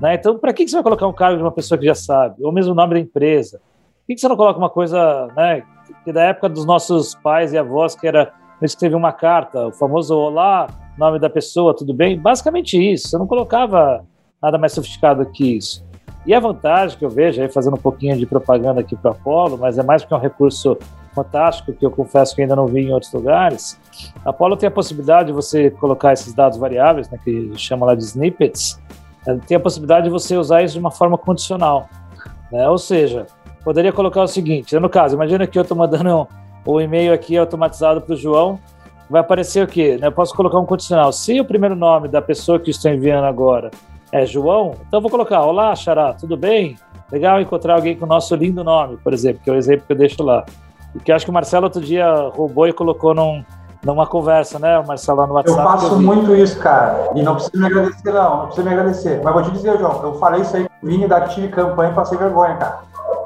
Né? 0.00 0.14
Então, 0.14 0.38
para 0.38 0.52
que 0.52 0.66
você 0.66 0.74
vai 0.74 0.82
colocar 0.82 1.06
um 1.06 1.12
cargo 1.12 1.36
de 1.36 1.42
uma 1.42 1.52
pessoa 1.52 1.78
que 1.78 1.86
já 1.86 1.94
sabe? 1.94 2.44
Ou 2.44 2.52
mesmo 2.52 2.72
o 2.72 2.74
nome 2.74 2.94
da 2.94 3.00
empresa? 3.00 3.58
Por 3.58 4.14
que 4.14 4.18
você 4.18 4.28
não 4.28 4.36
coloca 4.36 4.58
uma 4.58 4.70
coisa, 4.70 5.28
né, 5.36 5.62
que 6.04 6.12
da 6.12 6.22
época 6.24 6.48
dos 6.48 6.66
nossos 6.66 7.14
pais 7.14 7.52
e 7.52 7.58
avós, 7.58 7.94
que 7.94 8.06
era 8.06 8.32
escrever 8.60 8.96
uma 8.96 9.12
carta, 9.12 9.68
o 9.68 9.72
famoso 9.72 10.16
olá, 10.16 10.66
nome 10.98 11.18
da 11.18 11.30
pessoa, 11.30 11.74
tudo 11.74 11.94
bem? 11.94 12.18
Basicamente 12.18 12.76
isso. 12.76 13.08
Você 13.08 13.18
não 13.18 13.26
colocava 13.26 14.04
nada 14.42 14.58
mais 14.58 14.72
sofisticado 14.72 15.24
que 15.26 15.56
isso. 15.56 15.84
E 16.26 16.32
a 16.32 16.40
vantagem 16.40 16.98
que 16.98 17.04
eu 17.04 17.10
vejo, 17.10 17.40
aí 17.40 17.50
fazendo 17.50 17.74
um 17.74 17.80
pouquinho 17.80 18.16
de 18.16 18.24
propaganda 18.24 18.80
aqui 18.80 18.96
para 18.96 19.10
o 19.10 19.14
Apollo, 19.14 19.58
mas 19.58 19.78
é 19.78 19.82
mais 19.82 20.02
porque 20.02 20.14
é 20.14 20.16
um 20.16 20.20
recurso 20.20 20.78
fantástico 21.14 21.72
que 21.72 21.84
eu 21.84 21.90
confesso 21.90 22.34
que 22.34 22.42
ainda 22.42 22.56
não 22.56 22.66
vi 22.66 22.80
em 22.80 22.92
outros 22.92 23.12
lugares. 23.12 23.78
A 24.24 24.30
Apollo 24.30 24.56
tem 24.56 24.66
a 24.66 24.70
possibilidade 24.70 25.28
de 25.28 25.32
você 25.32 25.70
colocar 25.70 26.14
esses 26.14 26.32
dados 26.32 26.58
variáveis, 26.58 27.10
né, 27.10 27.18
que 27.22 27.52
chama 27.56 27.86
lá 27.86 27.94
de 27.94 28.02
snippets, 28.02 28.80
tem 29.46 29.56
a 29.56 29.60
possibilidade 29.60 30.04
de 30.04 30.10
você 30.10 30.36
usar 30.36 30.62
isso 30.62 30.74
de 30.74 30.80
uma 30.80 30.90
forma 30.90 31.16
condicional. 31.16 31.88
Né? 32.52 32.68
Ou 32.68 32.78
seja, 32.78 33.26
poderia 33.64 33.92
colocar 33.92 34.22
o 34.22 34.28
seguinte: 34.28 34.78
no 34.78 34.88
caso, 34.88 35.14
imagina 35.14 35.46
que 35.46 35.58
eu 35.58 35.62
estou 35.62 35.76
mandando 35.76 36.28
o 36.64 36.76
um, 36.76 36.80
e-mail 36.80 37.12
aqui 37.12 37.36
automatizado 37.36 38.00
para 38.00 38.14
o 38.14 38.16
João, 38.16 38.58
vai 39.08 39.20
aparecer 39.20 39.64
o 39.64 39.66
quê? 39.66 39.98
Eu 40.00 40.12
posso 40.12 40.34
colocar 40.34 40.58
um 40.58 40.66
condicional. 40.66 41.12
Se 41.12 41.40
o 41.40 41.44
primeiro 41.44 41.74
nome 41.74 42.08
da 42.08 42.22
pessoa 42.22 42.58
que 42.58 42.70
estou 42.70 42.90
enviando 42.90 43.24
agora 43.24 43.70
é 44.12 44.24
João, 44.26 44.74
então 44.86 45.00
vou 45.00 45.10
colocar: 45.10 45.42
Olá, 45.42 45.74
Xará, 45.74 46.12
tudo 46.12 46.36
bem? 46.36 46.76
Legal 47.10 47.40
encontrar 47.40 47.74
alguém 47.74 47.96
com 47.96 48.04
o 48.04 48.08
nosso 48.08 48.34
lindo 48.34 48.64
nome, 48.64 48.96
por 48.96 49.12
exemplo, 49.12 49.40
que 49.42 49.50
é 49.50 49.52
o 49.52 49.56
exemplo 49.56 49.86
que 49.86 49.92
eu 49.92 49.96
deixo 49.96 50.22
lá. 50.22 50.44
E 50.94 50.98
que 50.98 51.10
eu 51.10 51.16
acho 51.16 51.24
que 51.24 51.30
o 51.30 51.34
Marcelo 51.34 51.64
outro 51.64 51.80
dia 51.80 52.08
roubou 52.34 52.66
e 52.66 52.72
colocou 52.72 53.14
num, 53.14 53.44
numa 53.84 54.06
conversa, 54.06 54.58
né, 54.58 54.82
Marcelo, 54.86 55.20
lá 55.20 55.26
no 55.26 55.34
WhatsApp. 55.34 55.58
Eu 55.58 55.64
faço 55.64 55.94
eu 55.94 56.00
muito 56.00 56.34
isso, 56.34 56.58
cara. 56.58 57.10
E 57.14 57.22
não 57.22 57.34
precisa 57.34 57.58
me 57.58 57.66
agradecer, 57.66 58.12
não. 58.12 58.36
Não 58.36 58.46
precisa 58.46 58.68
me 58.68 58.74
agradecer. 58.74 59.20
Mas 59.22 59.34
vou 59.34 59.42
te 59.42 59.50
dizer, 59.50 59.78
João, 59.78 60.02
eu 60.02 60.14
falei 60.14 60.40
isso 60.40 60.56
aí 60.56 60.64
com 60.64 60.86
o 60.86 60.88
Vini 60.88 61.06
da 61.06 61.18
Active 61.18 61.48
Campanha 61.48 61.92
e 61.92 61.94
passei 61.94 62.16
vergonha, 62.16 62.56
cara. 62.56 62.80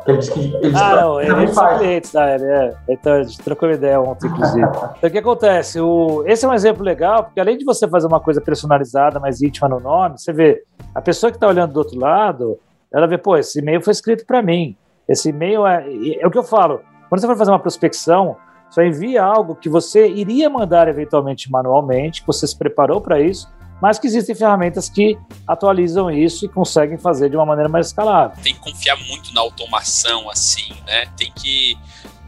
Ele 0.07 0.19
disse 0.19 0.33
que 0.33 0.41
ele 0.41 0.75
ah, 0.75 1.03
não, 1.03 1.21
eles 1.21 1.55
são 1.55 1.79
clientes 1.79 2.13
da 2.13 2.35
ele, 2.35 2.45
é. 2.45 2.75
Então, 2.89 3.13
a 3.13 3.23
gente 3.23 3.39
trocou 3.41 3.71
ideia 3.71 4.01
ontem, 4.01 4.27
inclusive. 4.27 4.63
então, 4.97 5.09
o 5.09 5.11
que 5.11 5.19
acontece? 5.19 5.81
O, 5.81 6.25
esse 6.27 6.45
é 6.47 6.49
um 6.49 6.55
exemplo 6.55 6.83
legal, 6.83 7.25
porque 7.25 7.39
além 7.39 7.59
de 7.59 7.65
você 7.65 7.87
fazer 7.87 8.07
uma 8.07 8.19
coisa 8.19 8.41
personalizada, 8.41 9.21
mais 9.21 9.43
íntima 9.43 9.69
no 9.69 9.79
nome, 9.79 10.19
você 10.19 10.33
vê, 10.33 10.63
a 10.95 11.03
pessoa 11.03 11.31
que 11.31 11.37
está 11.37 11.47
olhando 11.47 11.73
do 11.75 11.79
outro 11.79 11.99
lado, 11.99 12.59
ela 12.93 13.07
vê, 13.07 13.19
pô, 13.19 13.37
esse 13.37 13.59
e-mail 13.59 13.83
foi 13.83 13.93
escrito 13.93 14.25
para 14.25 14.41
mim. 14.41 14.75
Esse 15.07 15.29
e-mail 15.29 15.67
é, 15.67 15.85
é 16.21 16.27
o 16.27 16.31
que 16.31 16.39
eu 16.39 16.45
falo. 16.45 16.81
Quando 17.09 17.21
você 17.21 17.27
for 17.27 17.37
fazer 17.37 17.51
uma 17.51 17.59
prospecção, 17.59 18.37
só 18.71 18.83
envia 18.83 19.23
algo 19.23 19.55
que 19.55 19.69
você 19.69 20.09
iria 20.09 20.49
mandar 20.51 20.89
eventualmente 20.89 21.51
manualmente, 21.51 22.21
que 22.21 22.27
você 22.27 22.47
se 22.47 22.57
preparou 22.57 23.01
para 23.01 23.21
isso, 23.21 23.49
mas 23.81 23.99
que 23.99 24.07
existem 24.07 24.35
ferramentas 24.35 24.89
que 24.89 25.19
atualizam 25.47 26.11
isso 26.11 26.45
e 26.45 26.49
conseguem 26.49 26.99
fazer 26.99 27.31
de 27.31 27.37
uma 27.37 27.47
maneira 27.47 27.69
mais 27.69 27.89
escalável. 27.89 28.37
Tem 28.43 28.55
que 28.55 28.61
confiar 28.61 28.97
muito 28.97 29.33
na 29.33 29.41
automação, 29.41 30.29
assim, 30.29 30.75
né? 30.87 31.07
Tem 31.17 31.33
que. 31.33 31.79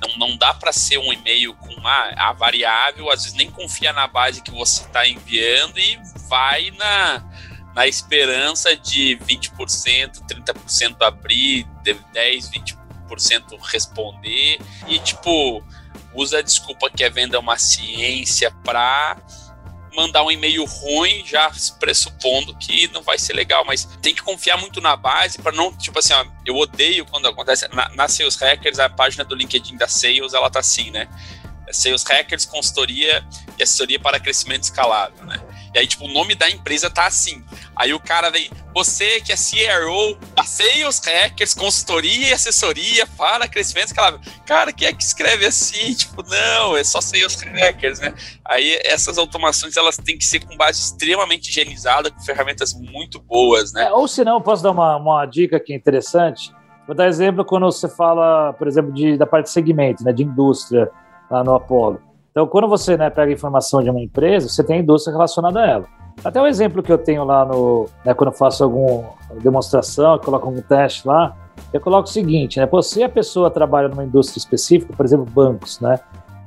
Não, 0.00 0.28
não 0.28 0.36
dá 0.38 0.54
para 0.54 0.72
ser 0.72 0.96
um 0.98 1.12
e-mail 1.12 1.52
com 1.54 1.86
a, 1.86 2.30
a 2.30 2.32
variável, 2.32 3.10
às 3.10 3.24
vezes 3.24 3.36
nem 3.36 3.50
confia 3.50 3.92
na 3.92 4.06
base 4.06 4.40
que 4.40 4.50
você 4.50 4.82
está 4.82 5.06
enviando 5.06 5.78
e 5.78 5.98
vai 6.26 6.70
na, 6.70 7.22
na 7.74 7.86
esperança 7.86 8.74
de 8.74 9.18
20%, 9.26 10.22
30% 10.26 10.96
abrir, 11.02 11.66
10, 12.14 12.50
20% 12.50 13.58
responder. 13.60 14.58
E, 14.88 14.98
tipo, 15.00 15.62
usa 16.14 16.38
a 16.38 16.42
desculpa 16.42 16.90
que 16.90 17.04
a 17.04 17.10
venda 17.10 17.36
é 17.36 17.40
uma 17.40 17.58
ciência 17.58 18.50
para 18.64 19.16
mandar 19.94 20.22
um 20.22 20.30
e-mail 20.30 20.64
ruim 20.64 21.24
já 21.26 21.50
pressupondo 21.78 22.54
que 22.56 22.88
não 22.88 23.02
vai 23.02 23.18
ser 23.18 23.32
legal, 23.32 23.64
mas 23.64 23.84
tem 24.00 24.14
que 24.14 24.22
confiar 24.22 24.56
muito 24.56 24.80
na 24.80 24.96
base 24.96 25.40
para 25.40 25.52
não, 25.52 25.76
tipo 25.76 25.98
assim, 25.98 26.12
ó, 26.12 26.24
eu 26.46 26.56
odeio 26.56 27.04
quando 27.06 27.26
acontece 27.26 27.68
na, 27.74 27.88
na 27.90 28.08
Sales 28.08 28.36
Hackers, 28.36 28.78
a 28.78 28.88
página 28.88 29.24
do 29.24 29.34
LinkedIn 29.34 29.76
da 29.76 29.88
Sales, 29.88 30.32
ela 30.32 30.48
tá 30.48 30.60
assim, 30.60 30.90
né? 30.90 31.08
Sales 31.72 32.02
Hackers, 32.04 32.44
consultoria 32.44 33.24
e 33.58 33.62
assessoria 33.62 33.98
para 33.98 34.18
crescimento 34.18 34.64
escalável, 34.64 35.24
né? 35.24 35.40
E 35.74 35.78
aí, 35.78 35.86
tipo, 35.86 36.04
o 36.04 36.12
nome 36.12 36.34
da 36.34 36.50
empresa 36.50 36.90
tá 36.90 37.06
assim. 37.06 37.44
Aí 37.76 37.94
o 37.94 38.00
cara 38.00 38.28
vem, 38.30 38.50
você 38.74 39.20
que 39.20 39.32
é 39.32 39.36
CRO 39.36 40.16
da 40.34 40.42
Sales 40.42 41.00
Hackers, 41.04 41.54
consultoria 41.54 42.28
e 42.28 42.32
assessoria 42.32 43.06
para 43.16 43.46
crescimento 43.46 43.86
escalável. 43.86 44.20
Cara, 44.44 44.72
quem 44.72 44.88
é 44.88 44.92
que 44.92 45.02
escreve 45.02 45.46
assim? 45.46 45.94
Tipo, 45.94 46.22
não, 46.28 46.76
é 46.76 46.82
só 46.82 47.00
Sales 47.00 47.40
Hackers, 47.40 48.00
né? 48.00 48.14
Aí 48.44 48.80
essas 48.84 49.16
automações, 49.18 49.76
elas 49.76 49.96
têm 49.96 50.18
que 50.18 50.24
ser 50.24 50.40
com 50.40 50.56
base 50.56 50.80
extremamente 50.80 51.50
higienizada, 51.50 52.10
com 52.10 52.20
ferramentas 52.20 52.74
muito 52.74 53.20
boas, 53.20 53.72
né? 53.72 53.84
É, 53.84 53.92
ou 53.92 54.08
se 54.08 54.24
não, 54.24 54.40
posso 54.40 54.62
dar 54.62 54.72
uma, 54.72 54.96
uma 54.96 55.26
dica 55.26 55.56
aqui 55.56 55.74
interessante? 55.74 56.52
Vou 56.86 56.96
dar 56.96 57.06
exemplo 57.06 57.44
quando 57.44 57.66
você 57.66 57.88
fala, 57.88 58.52
por 58.54 58.66
exemplo, 58.66 58.92
de, 58.92 59.16
da 59.16 59.26
parte 59.26 59.44
de 59.44 59.52
segmento, 59.52 60.02
né, 60.02 60.12
de 60.12 60.24
indústria, 60.24 60.90
lá 61.30 61.44
no 61.44 61.54
Apollo. 61.54 62.09
Então, 62.30 62.46
quando 62.46 62.68
você 62.68 62.96
né, 62.96 63.10
pega 63.10 63.32
informação 63.32 63.82
de 63.82 63.90
uma 63.90 64.00
empresa, 64.00 64.48
você 64.48 64.62
tem 64.62 64.76
a 64.76 64.80
indústria 64.80 65.12
relacionada 65.12 65.60
a 65.60 65.66
ela. 65.66 65.84
Até 66.24 66.40
o 66.40 66.46
exemplo 66.46 66.82
que 66.82 66.92
eu 66.92 66.98
tenho 66.98 67.24
lá 67.24 67.44
no. 67.44 67.86
Né, 68.04 68.14
quando 68.14 68.30
eu 68.30 68.36
faço 68.36 68.62
alguma 68.62 69.10
demonstração, 69.42 70.14
eu 70.14 70.18
coloco 70.18 70.46
algum 70.46 70.60
teste 70.60 71.06
lá, 71.06 71.34
eu 71.72 71.80
coloco 71.80 72.08
o 72.08 72.12
seguinte, 72.12 72.58
né? 72.58 72.66
Pô, 72.66 72.82
se 72.82 73.02
a 73.02 73.08
pessoa 73.08 73.50
trabalha 73.50 73.88
numa 73.88 74.04
indústria 74.04 74.38
específica, 74.38 74.92
por 74.94 75.04
exemplo, 75.06 75.26
bancos, 75.26 75.80
né? 75.80 75.98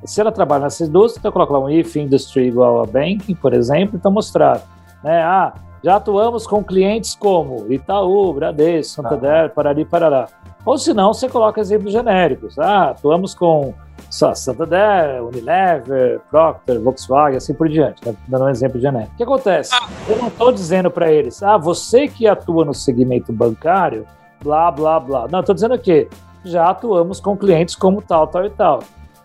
Se 0.05 0.19
ela 0.19 0.31
trabalha 0.31 0.63
nessa 0.63 0.83
indústria, 0.83 1.19
então 1.19 1.29
eu 1.29 1.33
coloco 1.33 1.53
lá 1.53 1.59
um 1.59 1.69
if 1.69 1.95
industry 1.95 2.47
igual 2.47 2.83
a 2.83 2.85
banking, 2.85 3.35
por 3.35 3.53
exemplo, 3.53 3.95
então 3.95 4.11
mostrar. 4.11 4.61
Né? 5.01 5.23
Ah, 5.23 5.53
já 5.83 5.95
atuamos 5.95 6.45
com 6.45 6.63
clientes 6.63 7.15
como 7.15 7.71
Itaú, 7.71 8.33
Bradesco, 8.33 9.01
Santander, 9.01 9.49
Parari, 9.53 9.85
Parará. 9.85 10.27
Ou 10.65 10.77
se 10.77 10.93
não, 10.93 11.13
você 11.13 11.27
coloca 11.27 11.59
exemplos 11.59 11.91
genéricos. 11.91 12.57
Ah, 12.57 12.91
atuamos 12.91 13.35
com 13.35 13.73
só 14.09 14.33
Santander, 14.33 15.23
Unilever, 15.23 16.21
Procter, 16.29 16.79
Volkswagen, 16.79 17.37
assim 17.37 17.53
por 17.53 17.67
diante, 17.67 18.05
né? 18.05 18.15
dando 18.27 18.45
um 18.45 18.49
exemplo 18.49 18.79
genérico. 18.79 19.13
O 19.13 19.17
que 19.17 19.23
acontece? 19.23 19.71
Eu 20.07 20.17
não 20.17 20.27
estou 20.27 20.51
dizendo 20.51 20.89
para 20.89 21.11
eles, 21.11 21.41
ah, 21.43 21.57
você 21.57 22.07
que 22.07 22.27
atua 22.27 22.63
no 22.63 22.73
segmento 22.73 23.33
bancário, 23.33 24.05
blá, 24.43 24.71
blá, 24.71 24.99
blá. 24.99 25.27
Não, 25.29 25.39
estou 25.39 25.55
dizendo 25.55 25.75
o 25.75 25.79
quê? 25.79 26.07
Já 26.45 26.69
atuamos 26.69 27.19
com 27.19 27.35
clientes 27.35 27.75
como 27.75 28.01
tal, 28.01 28.27
tal 28.27 28.45
e 28.45 28.49
tal. 28.49 28.79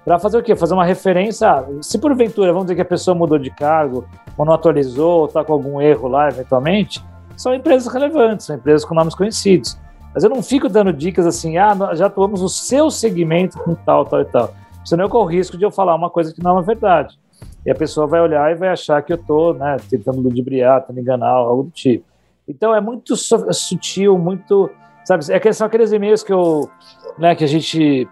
Para 0.04 0.18
fazer 0.18 0.38
o 0.38 0.42
quê? 0.42 0.56
Fazer 0.56 0.72
uma 0.72 0.84
referência. 0.84 1.50
Ah, 1.50 1.66
se 1.82 1.98
porventura, 1.98 2.52
vamos 2.52 2.64
dizer 2.66 2.76
que 2.76 2.82
a 2.82 2.86
pessoa 2.86 3.14
mudou 3.14 3.38
de 3.38 3.50
cargo, 3.50 4.06
ou 4.36 4.44
não 4.44 4.54
atualizou, 4.54 5.20
ou 5.20 5.26
está 5.26 5.44
com 5.44 5.52
algum 5.52 5.80
erro 5.80 6.08
lá, 6.08 6.28
eventualmente, 6.28 7.04
são 7.36 7.54
empresas 7.54 7.92
relevantes, 7.92 8.46
são 8.46 8.56
empresas 8.56 8.84
com 8.84 8.94
nomes 8.94 9.14
conhecidos. 9.14 9.78
Mas 10.14 10.24
eu 10.24 10.30
não 10.30 10.42
fico 10.42 10.68
dando 10.68 10.92
dicas 10.92 11.26
assim, 11.26 11.58
ah, 11.58 11.74
já 11.94 12.06
atuamos 12.06 12.40
no 12.40 12.48
seu 12.48 12.90
segmento 12.90 13.58
com 13.58 13.74
tal, 13.74 14.04
tal 14.04 14.20
e 14.20 14.24
tal. 14.24 14.54
Senão 14.84 15.04
eu 15.04 15.08
corro 15.08 15.26
o 15.26 15.28
risco 15.28 15.56
de 15.56 15.64
eu 15.64 15.70
falar 15.70 15.94
uma 15.94 16.10
coisa 16.10 16.32
que 16.32 16.42
não 16.42 16.52
é 16.52 16.54
uma 16.54 16.62
verdade. 16.62 17.18
E 17.64 17.70
a 17.70 17.74
pessoa 17.74 18.06
vai 18.06 18.20
olhar 18.20 18.50
e 18.50 18.54
vai 18.54 18.70
achar 18.70 19.02
que 19.02 19.12
eu 19.12 19.16
estou 19.16 19.54
né, 19.54 19.76
tentando 19.90 20.20
ludibriar, 20.20 20.80
tentando 20.80 21.00
enganar, 21.00 21.28
algo 21.28 21.64
do 21.64 21.70
tipo. 21.70 22.04
Então 22.48 22.74
é 22.74 22.80
muito 22.80 23.14
sutil, 23.16 24.16
muito. 24.16 24.70
Sabe, 25.04 25.24
é 25.30 25.52
são 25.52 25.66
aqueles 25.66 25.92
e-mails 25.92 26.22
que 26.22 26.32
eu. 26.32 26.70
Né, 27.18 27.34
que 27.34 27.44
a 27.44 27.48
gente 27.48 28.08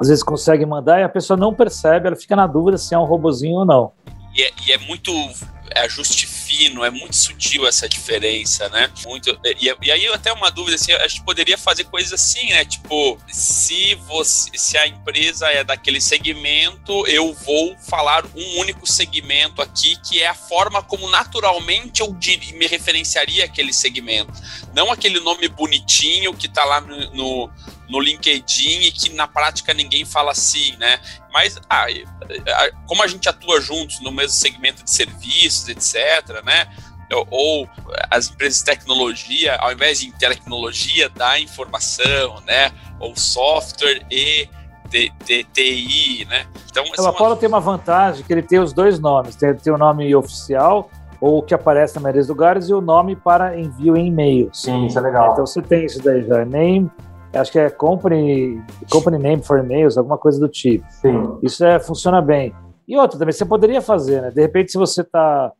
às 0.00 0.08
vezes 0.08 0.24
consegue 0.24 0.64
mandar 0.66 1.00
e 1.00 1.04
a 1.04 1.08
pessoa 1.08 1.36
não 1.36 1.54
percebe, 1.54 2.06
ela 2.06 2.16
fica 2.16 2.34
na 2.34 2.46
dúvida 2.46 2.78
se 2.78 2.94
é 2.94 2.98
um 2.98 3.04
robozinho 3.04 3.58
ou 3.58 3.64
não. 3.64 3.92
E 4.34 4.42
é, 4.42 4.50
e 4.66 4.72
é 4.72 4.78
muito 4.78 5.12
ajuste 5.80 6.26
fino, 6.26 6.84
é 6.84 6.90
muito 6.90 7.16
sutil 7.16 7.66
essa 7.66 7.88
diferença, 7.88 8.68
né? 8.68 8.90
Muito, 9.06 9.38
e, 9.44 9.74
e 9.82 9.90
aí 9.90 10.06
até 10.08 10.32
uma 10.32 10.50
dúvida 10.50 10.76
assim, 10.76 10.92
a 10.92 11.08
gente 11.08 11.22
poderia 11.22 11.56
fazer 11.56 11.84
coisas 11.84 12.12
assim, 12.12 12.50
né? 12.50 12.64
Tipo, 12.64 13.18
se 13.28 13.94
você, 13.94 14.50
se 14.56 14.76
a 14.76 14.86
empresa 14.86 15.46
é 15.48 15.64
daquele 15.64 16.00
segmento, 16.00 17.06
eu 17.06 17.32
vou 17.32 17.76
falar 17.78 18.24
um 18.34 18.60
único 18.60 18.86
segmento 18.86 19.62
aqui, 19.62 19.96
que 19.96 20.22
é 20.22 20.28
a 20.28 20.34
forma 20.34 20.82
como 20.82 21.08
naturalmente 21.08 22.00
eu 22.00 22.16
me 22.54 22.66
referenciaria 22.66 23.44
aquele 23.44 23.72
segmento, 23.72 24.32
não 24.74 24.90
aquele 24.90 25.20
nome 25.20 25.48
bonitinho 25.48 26.34
que 26.34 26.48
tá 26.48 26.64
lá 26.64 26.80
no, 26.80 27.14
no 27.14 27.52
no 27.92 28.00
LinkedIn 28.00 28.80
e 28.80 28.90
que 28.90 29.10
na 29.10 29.28
prática 29.28 29.74
ninguém 29.74 30.02
fala 30.02 30.32
assim, 30.32 30.74
né? 30.78 30.98
Mas 31.30 31.58
ah, 31.68 31.86
como 32.86 33.02
a 33.02 33.06
gente 33.06 33.28
atua 33.28 33.60
juntos 33.60 34.00
no 34.00 34.10
mesmo 34.10 34.30
segmento 34.30 34.82
de 34.82 34.90
serviços, 34.90 35.61
etc., 35.68 36.42
né? 36.44 36.66
Ou 37.30 37.68
as 38.10 38.30
empresas 38.30 38.60
de 38.60 38.64
tecnologia, 38.64 39.56
ao 39.56 39.72
invés 39.72 40.00
de 40.00 40.10
tecnologia, 40.12 41.10
dá 41.10 41.38
informação, 41.38 42.40
né? 42.46 42.72
Ou 42.98 43.14
software 43.14 44.02
e 44.10 44.48
TI, 44.88 46.26
né? 46.28 46.46
Então, 46.70 46.84
o 46.98 47.06
Apollo 47.06 47.32
uma... 47.32 47.36
tem 47.36 47.48
uma 47.48 47.60
vantagem 47.60 48.24
que 48.24 48.32
ele 48.32 48.42
tem 48.42 48.58
os 48.58 48.72
dois 48.72 48.98
nomes, 48.98 49.36
tem, 49.36 49.54
tem 49.54 49.72
o 49.72 49.78
nome 49.78 50.14
oficial 50.14 50.90
ou 51.20 51.42
que 51.42 51.54
aparece 51.54 51.94
na 51.94 52.00
maioria 52.00 52.20
dos 52.20 52.28
lugares 52.28 52.68
e 52.68 52.74
o 52.74 52.80
nome 52.80 53.14
para 53.14 53.58
envio 53.58 53.96
em 53.96 54.08
e-mail. 54.08 54.50
Sim, 54.52 54.86
isso 54.86 54.98
é 54.98 55.02
legal. 55.02 55.32
Então 55.32 55.46
você 55.46 55.62
tem 55.62 55.84
isso 55.84 56.02
daí 56.02 56.26
já, 56.26 56.44
name 56.44 56.90
acho 57.40 57.52
que 57.52 57.58
é 57.58 57.70
company, 57.70 58.62
company 58.90 59.18
name 59.18 59.42
for 59.42 59.58
emails, 59.58 59.96
alguma 59.96 60.18
coisa 60.18 60.38
do 60.38 60.48
tipo. 60.48 60.84
Sim. 60.90 61.38
Isso 61.42 61.64
é, 61.64 61.78
funciona 61.78 62.20
bem. 62.20 62.54
E 62.86 62.96
outra 62.96 63.18
também, 63.18 63.32
você 63.32 63.44
poderia 63.44 63.80
fazer, 63.80 64.22
né? 64.22 64.30
De 64.30 64.40
repente, 64.40 64.72
se 64.72 64.78
você 64.78 65.02
está 65.02 65.52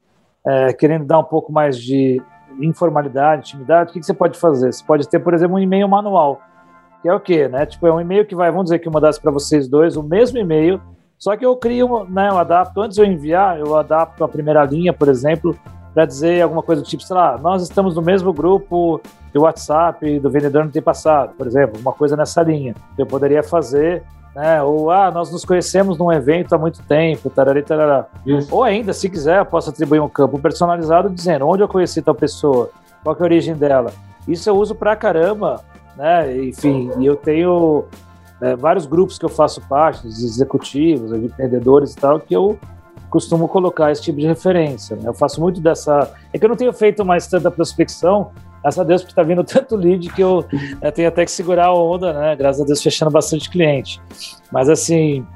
é, 0.47 0.73
querendo 0.73 1.05
dar 1.05 1.19
um 1.19 1.25
pouco 1.25 1.53
mais 1.53 1.79
de 1.79 2.21
informalidade, 2.61 3.49
intimidade, 3.49 3.91
o 3.91 3.93
que, 3.93 4.01
que 4.01 4.07
você 4.07 4.15
pode 4.15 4.39
fazer? 4.39 4.73
Você 4.73 4.85
pode 4.85 5.09
ter, 5.09 5.19
por 5.21 5.35
exemplo, 5.35 5.57
um 5.57 5.59
e-mail 5.59 5.89
manual, 5.89 6.41
que 7.01 7.09
é 7.09 7.15
o 7.15 7.21
quê, 7.21 7.49
né? 7.49 7.65
Tipo, 7.65 7.87
é 7.87 7.93
um 7.93 8.01
e-mail 8.01 8.27
que 8.27 8.35
vai, 8.35 8.51
vamos 8.51 8.65
dizer 8.65 8.79
que 8.79 8.89
eu 8.89 8.93
mandasse 8.93 9.21
para 9.21 9.31
vocês 9.31 9.69
dois 9.69 9.97
o 9.97 10.03
mesmo 10.03 10.39
e-mail, 10.39 10.81
só 11.19 11.37
que 11.37 11.47
eu 11.47 11.57
crio, 11.57 12.05
né, 12.11 12.29
eu 12.29 12.37
adapto, 12.37 12.81
antes 12.81 12.97
de 12.97 13.01
eu 13.01 13.07
enviar, 13.07 13.57
eu 13.57 13.77
adapto 13.77 14.25
a 14.25 14.29
primeira 14.29 14.65
linha, 14.65 14.93
por 14.93 15.09
exemplo, 15.09 15.57
para 15.95 16.05
dizer 16.05 16.43
alguma 16.43 16.65
coisa 16.65 16.83
do 16.83 16.89
tipo, 16.89 17.03
sei 17.03 17.15
lá, 17.15 17.39
nós 17.39 17.63
estamos 17.63 17.95
no 17.95 18.03
mesmo 18.03 18.33
grupo 18.33 19.01
de 19.33 19.39
WhatsApp 19.39 20.19
do 20.19 20.31
vendedor 20.31 20.65
no 20.65 20.71
tempo 20.73 20.87
passado, 20.87 21.33
por 21.37 21.47
exemplo, 21.47 21.79
uma 21.81 21.93
coisa 21.93 22.17
nessa 22.17 22.43
linha. 22.43 22.75
Eu 22.99 23.07
poderia 23.07 23.43
fazer, 23.43 24.03
né? 24.35 24.63
Ou, 24.63 24.91
ah, 24.91 25.11
nós 25.11 25.31
nos 25.31 25.45
conhecemos 25.45 25.99
num 25.99 26.11
evento 26.11 26.55
há 26.55 26.59
muito 26.59 26.83
tempo, 26.83 27.29
tarari, 27.29 27.63
tarará. 27.63 28.07
Isso. 28.25 28.55
Ou 28.55 28.63
ainda, 28.63 28.93
se 28.93 29.09
quiser, 29.09 29.39
eu 29.39 29.47
posso 29.47 29.71
atribuir 29.71 30.01
um 30.01 30.09
campo 30.09 30.39
personalizado 30.39 31.11
dizendo 31.11 31.47
onde 31.47 31.63
eu 31.63 31.69
conheci 31.69 32.01
tal 32.01 32.15
pessoa, 32.15 32.71
qual 33.03 33.15
é 33.17 33.21
a 33.21 33.25
origem 33.25 33.55
dela. 33.55 33.93
Isso 34.27 34.49
eu 34.49 34.57
uso 34.57 34.75
pra 34.75 34.97
caramba, 34.97 35.63
né? 35.97 36.45
Enfim, 36.45 36.91
e 36.99 37.07
eu 37.07 37.17
tenho 37.17 37.85
é, 38.41 38.57
vários 38.57 38.87
grupos 38.87 39.19
que 39.19 39.25
eu 39.25 39.29
faço 39.29 39.61
parte, 39.69 40.07
executivos, 40.07 41.13
empreendedores 41.13 41.93
e 41.93 41.97
tal, 41.97 42.19
que 42.19 42.35
eu 42.35 42.59
costumo 43.11 43.47
colocar 43.47 43.93
esse 43.93 44.03
tipo 44.03 44.19
de 44.19 44.27
referência. 44.27 44.97
Né? 44.97 45.03
Eu 45.07 45.15
faço 45.15 45.41
muito 45.41 45.61
dessa. 45.61 46.11
É 46.33 46.39
que 46.39 46.45
eu 46.45 46.49
não 46.49 46.57
tenho 46.57 46.73
feito 46.73 47.05
mais 47.05 47.27
tanta 47.27 47.51
prospecção, 47.51 48.33
graças 48.63 48.79
a 48.79 48.85
Deus, 48.85 49.03
porque 49.03 49.13
está 49.13 49.23
vindo 49.23 49.43
tanto 49.45 49.77
lead 49.77 50.09
que 50.11 50.23
eu 50.23 50.45
né, 50.81 50.91
tenho 50.91 51.09
até 51.09 51.25
que 51.25 51.31
segurar 51.31 51.67
a 51.67 51.75
onda, 51.75 52.13
né? 52.13 52.37
Graças 52.37 52.63
a 52.63 52.65
Deus, 52.65 52.83
fechando 52.83 53.11
bastante 53.11 53.51
cliente. 53.51 54.01
Mas 54.51 54.69
assim. 54.69 55.27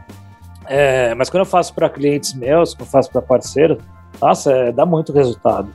É, 0.68 1.14
mas 1.14 1.30
quando 1.30 1.42
eu 1.42 1.46
faço 1.46 1.72
para 1.74 1.88
clientes 1.88 2.34
meus, 2.34 2.74
quando 2.74 2.86
eu 2.86 2.90
faço 2.90 3.10
para 3.10 3.22
parceiro, 3.22 3.78
nossa, 4.20 4.50
é, 4.50 4.72
dá 4.72 4.84
muito 4.84 5.12
resultado. 5.12 5.68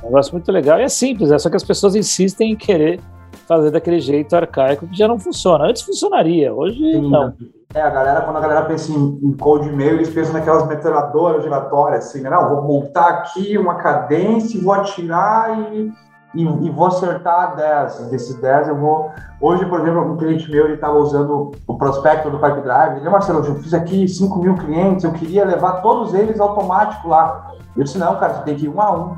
É 0.00 0.04
um 0.04 0.08
negócio 0.08 0.32
muito 0.32 0.52
legal 0.52 0.78
e 0.78 0.82
é 0.82 0.88
simples, 0.88 1.32
é 1.32 1.38
só 1.38 1.50
que 1.50 1.56
as 1.56 1.64
pessoas 1.64 1.96
insistem 1.96 2.52
em 2.52 2.56
querer 2.56 3.00
fazer 3.46 3.70
daquele 3.70 4.00
jeito 4.00 4.34
arcaico 4.36 4.86
que 4.86 4.96
já 4.96 5.08
não 5.08 5.18
funciona. 5.18 5.64
Antes 5.66 5.82
funcionaria, 5.82 6.54
hoje 6.54 6.78
Sim, 6.78 7.10
não. 7.10 7.34
É, 7.74 7.80
a 7.80 7.90
galera, 7.90 8.22
quando 8.22 8.36
a 8.36 8.40
galera 8.40 8.64
pensa 8.64 8.90
em, 8.92 9.18
em 9.22 9.32
cold 9.36 9.68
mail, 9.70 9.96
eles 9.96 10.10
pensam 10.10 10.32
naquelas 10.32 10.66
metralhadoras 10.66 11.42
giratórias, 11.42 12.06
assim, 12.06 12.20
né? 12.20 12.30
Não, 12.30 12.48
vou 12.48 12.62
montar 12.62 13.08
aqui 13.08 13.58
uma 13.58 13.76
cadência, 13.76 14.60
vou 14.62 14.72
atirar 14.72 15.58
e, 15.72 15.92
e, 16.34 16.42
e, 16.42 16.70
vou 16.70 16.86
acertar 16.86 17.56
10. 17.56 18.08
Desses 18.10 18.36
10 18.36 18.68
eu 18.68 18.76
vou. 18.76 19.10
Hoje, 19.40 19.64
por 19.66 19.80
exemplo, 19.80 20.12
um 20.12 20.16
cliente 20.16 20.50
meu 20.50 20.64
ele 20.64 20.74
estava 20.74 20.98
usando 20.98 21.52
o 21.66 21.78
prospecto 21.78 22.30
do 22.30 22.38
Pipe 22.38 22.60
Drive. 22.60 22.98
Ele, 22.98 23.08
Marcelo, 23.08 23.44
eu 23.44 23.54
fiz 23.56 23.72
aqui 23.72 24.06
5 24.06 24.38
mil 24.38 24.54
clientes, 24.56 25.04
eu 25.04 25.12
queria 25.12 25.44
levar 25.44 25.82
todos 25.82 26.14
eles 26.14 26.40
automático 26.40 27.08
lá. 27.08 27.52
Eu 27.76 27.84
disse, 27.84 27.98
não, 27.98 28.16
cara, 28.16 28.34
você 28.34 28.42
tem 28.42 28.56
que 28.56 28.64
ir 28.64 28.68
um 28.68 28.80
a 28.80 28.90
um. 28.92 29.16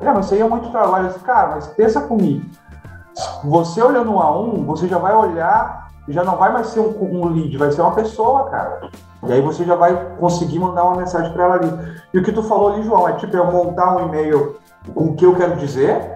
Ele, 0.00 0.12
mas 0.12 0.26
isso 0.26 0.34
aí 0.34 0.40
é 0.40 0.48
muito 0.48 0.70
trabalho. 0.70 1.06
Eu 1.06 1.08
disse, 1.08 1.24
cara, 1.24 1.54
mas 1.54 1.66
pensa 1.66 2.00
comigo. 2.02 2.44
Você 3.44 3.82
olhando 3.82 4.12
um 4.12 4.20
a 4.20 4.38
um, 4.38 4.64
você 4.64 4.86
já 4.86 4.98
vai 4.98 5.14
olhar, 5.14 5.88
já 6.08 6.22
não 6.22 6.36
vai 6.36 6.52
mais 6.52 6.68
ser 6.68 6.80
um, 6.80 6.94
um 7.00 7.28
lead, 7.28 7.56
vai 7.56 7.72
ser 7.72 7.80
uma 7.80 7.92
pessoa, 7.92 8.44
cara. 8.50 8.90
E 9.26 9.32
aí 9.32 9.40
você 9.40 9.64
já 9.64 9.74
vai 9.74 9.94
conseguir 10.18 10.58
mandar 10.58 10.84
uma 10.84 10.96
mensagem 10.96 11.32
para 11.32 11.44
ela 11.44 11.54
ali. 11.56 11.72
E 12.12 12.18
o 12.18 12.22
que 12.22 12.32
tu 12.32 12.42
falou 12.42 12.72
ali, 12.72 12.82
João, 12.82 13.08
é 13.08 13.14
tipo 13.14 13.36
eu 13.36 13.50
montar 13.50 13.96
um 13.96 14.06
e-mail 14.06 14.56
com 14.94 15.06
o 15.06 15.14
que 15.14 15.24
eu 15.24 15.34
quero 15.34 15.56
dizer, 15.56 16.15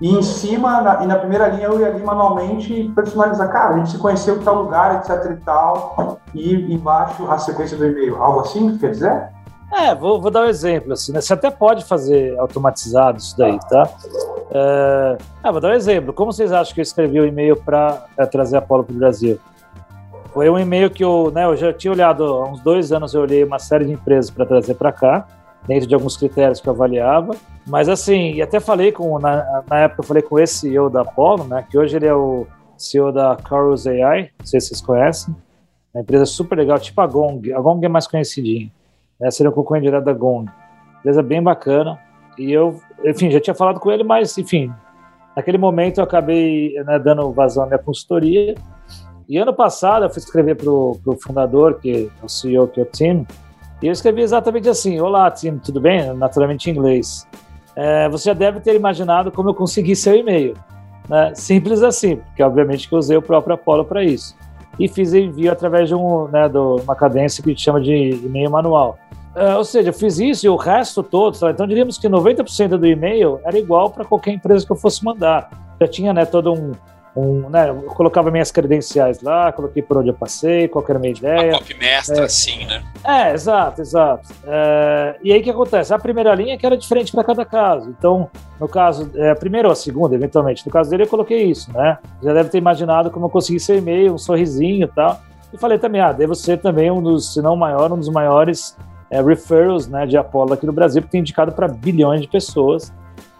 e 0.00 0.16
em 0.16 0.22
cima, 0.22 0.80
na, 0.80 1.04
e 1.04 1.06
na 1.06 1.16
primeira 1.16 1.48
linha, 1.48 1.66
eu 1.66 1.78
ia 1.78 1.88
ali 1.88 2.02
manualmente 2.02 2.90
personalizar. 2.94 3.52
Cara, 3.52 3.74
a 3.74 3.78
gente 3.78 3.90
se 3.90 3.98
conheceu 3.98 4.36
em 4.36 4.42
tal 4.42 4.62
lugar, 4.62 4.96
etc 4.96 5.30
e 5.30 5.36
tal. 5.44 6.18
E 6.34 6.72
embaixo 6.72 7.30
a 7.30 7.38
sequência 7.38 7.76
do 7.76 7.86
e-mail. 7.86 8.16
Algo 8.16 8.40
assim, 8.40 8.78
quer 8.78 8.92
dizer? 8.92 9.28
É, 9.72 9.94
vou, 9.94 10.20
vou 10.20 10.30
dar 10.30 10.42
um 10.42 10.48
exemplo. 10.48 10.94
Assim, 10.94 11.12
né? 11.12 11.20
Você 11.20 11.34
até 11.34 11.50
pode 11.50 11.84
fazer 11.84 12.38
automatizado 12.38 13.18
isso 13.18 13.36
daí, 13.36 13.58
tá? 13.68 13.88
É, 14.50 15.18
ah, 15.42 15.52
vou 15.52 15.60
dar 15.60 15.68
um 15.68 15.74
exemplo. 15.74 16.12
Como 16.14 16.32
vocês 16.32 16.50
acham 16.50 16.74
que 16.74 16.80
eu 16.80 16.82
escrevi 16.82 17.20
o 17.20 17.24
um 17.24 17.26
e-mail 17.26 17.56
para 17.56 18.06
trazer 18.30 18.56
a 18.56 18.62
Polo 18.62 18.84
para 18.84 18.94
o 18.94 18.98
Brasil? 18.98 19.38
Foi 20.32 20.48
um 20.48 20.58
e-mail 20.58 20.90
que 20.90 21.04
eu, 21.04 21.30
né, 21.34 21.44
eu 21.44 21.56
já 21.56 21.72
tinha 21.72 21.92
olhado, 21.92 22.24
há 22.24 22.48
uns 22.48 22.60
dois 22.60 22.92
anos 22.92 23.12
eu 23.14 23.22
olhei 23.22 23.42
uma 23.42 23.58
série 23.58 23.84
de 23.84 23.92
empresas 23.92 24.30
para 24.30 24.46
trazer 24.46 24.74
para 24.74 24.92
cá, 24.92 25.26
dentro 25.70 25.86
de 25.86 25.94
alguns 25.94 26.16
critérios 26.16 26.60
que 26.60 26.68
eu 26.68 26.72
avaliava. 26.72 27.36
Mas 27.64 27.88
assim, 27.88 28.32
e 28.32 28.42
até 28.42 28.58
falei 28.58 28.90
com, 28.90 29.20
na, 29.20 29.62
na 29.70 29.78
época 29.78 30.02
eu 30.02 30.04
falei 30.04 30.22
com 30.22 30.36
esse 30.36 30.58
CEO 30.58 30.90
da 30.90 31.02
Apollo, 31.02 31.44
né, 31.44 31.64
que 31.70 31.78
hoje 31.78 31.94
ele 31.94 32.06
é 32.06 32.14
o 32.14 32.44
CEO 32.76 33.12
da 33.12 33.38
Chorus 33.48 33.86
AI, 33.86 34.30
não 34.36 34.46
sei 34.46 34.60
se 34.60 34.68
vocês 34.68 34.80
conhecem, 34.80 35.34
uma 35.94 36.02
empresa 36.02 36.26
super 36.26 36.58
legal, 36.58 36.76
tipo 36.80 37.00
a 37.00 37.06
Gong. 37.06 37.52
A 37.52 37.60
Gong 37.60 37.86
é 37.86 37.88
mais 37.88 38.08
conhecidinha, 38.08 38.68
né, 39.20 39.30
seria 39.30 39.48
um 39.48 39.54
concorrente 39.54 39.86
direto 39.86 40.04
da 40.04 40.12
Gong. 40.12 40.50
Empresa 40.98 41.22
bem 41.22 41.40
bacana. 41.40 42.00
E 42.36 42.50
eu, 42.50 42.80
enfim, 43.04 43.30
já 43.30 43.38
tinha 43.38 43.54
falado 43.54 43.78
com 43.78 43.92
ele, 43.92 44.02
mas, 44.02 44.36
enfim, 44.38 44.72
naquele 45.36 45.58
momento 45.58 45.98
eu 45.98 46.04
acabei 46.04 46.74
né, 46.84 46.98
dando 46.98 47.30
vazão 47.30 47.62
à 47.62 47.66
minha 47.66 47.78
consultoria. 47.78 48.56
E 49.28 49.38
ano 49.38 49.54
passado 49.54 50.04
eu 50.04 50.10
fui 50.10 50.18
escrever 50.18 50.56
para 50.56 50.68
o 50.68 51.18
fundador, 51.22 51.78
que 51.78 52.10
é 52.20 52.24
o 52.24 52.28
CEO, 52.28 52.66
que 52.66 52.80
é 52.80 52.82
o 52.82 52.86
Tim, 52.86 53.24
e 53.82 53.86
eu 53.86 53.92
escrevi 53.92 54.20
exatamente 54.22 54.68
assim: 54.68 55.00
Olá, 55.00 55.30
Tim, 55.30 55.58
tudo 55.58 55.80
bem? 55.80 56.12
Naturalmente 56.14 56.68
em 56.68 56.74
inglês. 56.74 57.26
É, 57.74 58.08
você 58.08 58.24
já 58.30 58.34
deve 58.34 58.60
ter 58.60 58.74
imaginado 58.74 59.30
como 59.30 59.50
eu 59.50 59.54
consegui 59.54 59.96
seu 59.96 60.14
e-mail. 60.14 60.54
Né? 61.08 61.32
Simples 61.34 61.82
assim, 61.82 62.16
porque 62.16 62.42
obviamente 62.42 62.88
que 62.88 62.94
eu 62.94 62.98
usei 62.98 63.16
o 63.16 63.22
próprio 63.22 63.54
Apollo 63.54 63.84
para 63.84 64.04
isso. 64.04 64.36
E 64.78 64.88
fiz 64.88 65.12
envio 65.12 65.50
através 65.50 65.88
de 65.88 65.94
um, 65.94 66.28
né, 66.28 66.48
de 66.48 66.58
uma 66.58 66.94
cadência 66.94 67.42
que 67.42 67.50
a 67.50 67.52
gente 67.52 67.62
chama 67.62 67.80
de 67.80 67.92
e-mail 67.92 68.50
manual. 68.50 68.98
Uh, 69.34 69.56
ou 69.56 69.64
seja, 69.64 69.90
eu 69.90 69.92
fiz 69.92 70.18
isso 70.18 70.46
e 70.46 70.48
o 70.48 70.56
resto 70.56 71.02
todo, 71.02 71.36
então 71.48 71.66
diríamos 71.66 71.96
que 71.98 72.08
90% 72.08 72.76
do 72.76 72.86
e-mail 72.86 73.38
era 73.44 73.56
igual 73.56 73.90
para 73.90 74.04
qualquer 74.04 74.32
empresa 74.32 74.66
que 74.66 74.72
eu 74.72 74.76
fosse 74.76 75.04
mandar. 75.04 75.50
Já 75.80 75.86
tinha 75.86 76.12
né, 76.12 76.24
todo 76.24 76.52
um, 76.52 76.72
um, 77.16 77.48
né, 77.50 77.68
eu 77.68 77.82
colocava 77.82 78.30
minhas 78.30 78.52
credenciais 78.52 79.20
lá, 79.20 79.50
coloquei 79.52 79.82
por 79.82 79.98
onde 79.98 80.10
eu 80.10 80.14
passei, 80.14 80.68
qual 80.68 80.84
era 80.88 80.98
a 80.98 81.00
minha 81.00 81.12
ideia. 81.12 81.50
Uma 81.50 81.58
copy 81.58 81.74
mestra, 81.74 82.20
é, 82.20 82.24
assim, 82.24 82.64
né? 82.66 82.82
É, 83.04 83.32
exato, 83.32 83.80
exato. 83.80 84.28
É, 84.46 85.16
e 85.22 85.32
aí 85.32 85.40
o 85.40 85.42
que 85.42 85.50
acontece? 85.50 85.92
A 85.92 85.98
primeira 85.98 86.34
linha 86.34 86.56
que 86.56 86.64
era 86.64 86.76
diferente 86.76 87.10
para 87.10 87.24
cada 87.24 87.44
caso. 87.44 87.90
Então, 87.90 88.30
no 88.60 88.68
caso, 88.68 89.10
é, 89.16 89.30
a 89.30 89.36
primeira 89.36 89.66
ou 89.66 89.72
a 89.72 89.76
segunda, 89.76 90.14
eventualmente, 90.14 90.64
no 90.64 90.72
caso 90.72 90.88
dele 90.88 91.02
eu 91.02 91.08
coloquei 91.08 91.42
isso, 91.44 91.72
né? 91.72 91.98
Já 92.22 92.32
deve 92.32 92.48
ter 92.48 92.58
imaginado 92.58 93.10
como 93.10 93.26
eu 93.26 93.30
consegui 93.30 93.58
seu 93.58 93.76
e-mail, 93.76 94.14
um 94.14 94.18
sorrisinho 94.18 94.84
e 94.84 94.88
tal. 94.88 95.20
E 95.52 95.58
falei 95.58 95.78
também, 95.78 96.00
ah, 96.00 96.12
devo 96.12 96.34
ser 96.34 96.58
também 96.58 96.90
um 96.90 97.02
dos, 97.02 97.34
se 97.34 97.42
não 97.42 97.54
o 97.54 97.58
maior, 97.58 97.92
um 97.92 97.98
dos 97.98 98.08
maiores 98.08 98.76
é, 99.10 99.20
referrals 99.20 99.88
né, 99.88 100.06
de 100.06 100.16
Apollo 100.16 100.52
aqui 100.52 100.64
no 100.64 100.72
Brasil, 100.72 101.02
porque 101.02 101.12
tem 101.12 101.20
indicado 101.20 101.52
para 101.52 101.66
bilhões 101.66 102.20
de 102.20 102.28
pessoas. 102.28 102.92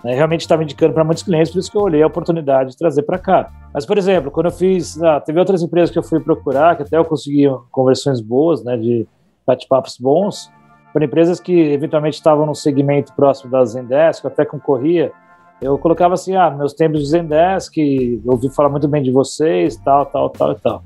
Né, 0.04 0.14
realmente 0.14 0.40
estava 0.40 0.62
indicando 0.62 0.94
para 0.94 1.04
muitos 1.04 1.22
clientes, 1.22 1.52
por 1.52 1.58
isso 1.58 1.70
que 1.70 1.76
eu 1.76 1.82
olhei 1.82 2.02
a 2.02 2.06
oportunidade 2.06 2.70
de 2.70 2.76
trazer 2.76 3.02
para 3.02 3.18
cá. 3.18 3.50
Mas, 3.72 3.84
por 3.84 3.98
exemplo, 3.98 4.30
quando 4.30 4.46
eu 4.46 4.52
fiz. 4.52 5.00
Ah, 5.02 5.20
teve 5.20 5.38
outras 5.38 5.62
empresas 5.62 5.90
que 5.90 5.98
eu 5.98 6.02
fui 6.02 6.20
procurar, 6.20 6.76
que 6.76 6.82
até 6.82 6.96
eu 6.96 7.04
consegui 7.04 7.44
conversões 7.70 8.20
boas, 8.20 8.64
né, 8.64 8.76
de 8.76 9.06
bate-papos 9.46 9.98
bons, 9.98 10.50
para 10.92 11.04
empresas 11.04 11.38
que 11.38 11.52
eventualmente 11.52 12.16
estavam 12.16 12.46
no 12.46 12.54
segmento 12.54 13.12
próximo 13.14 13.50
da 13.50 13.64
Zendesk, 13.64 14.24
até 14.26 14.44
concorria. 14.44 15.12
Eu 15.60 15.78
colocava 15.78 16.14
assim: 16.14 16.34
ah, 16.34 16.50
meus 16.50 16.72
tempos 16.72 17.00
de 17.00 17.08
Zendesk, 17.08 17.76
ouvi 18.24 18.48
falar 18.48 18.70
muito 18.70 18.88
bem 18.88 19.02
de 19.02 19.10
vocês, 19.10 19.76
tal, 19.76 20.06
tal, 20.06 20.30
tal 20.30 20.52
e 20.52 20.54
tal. 20.56 20.82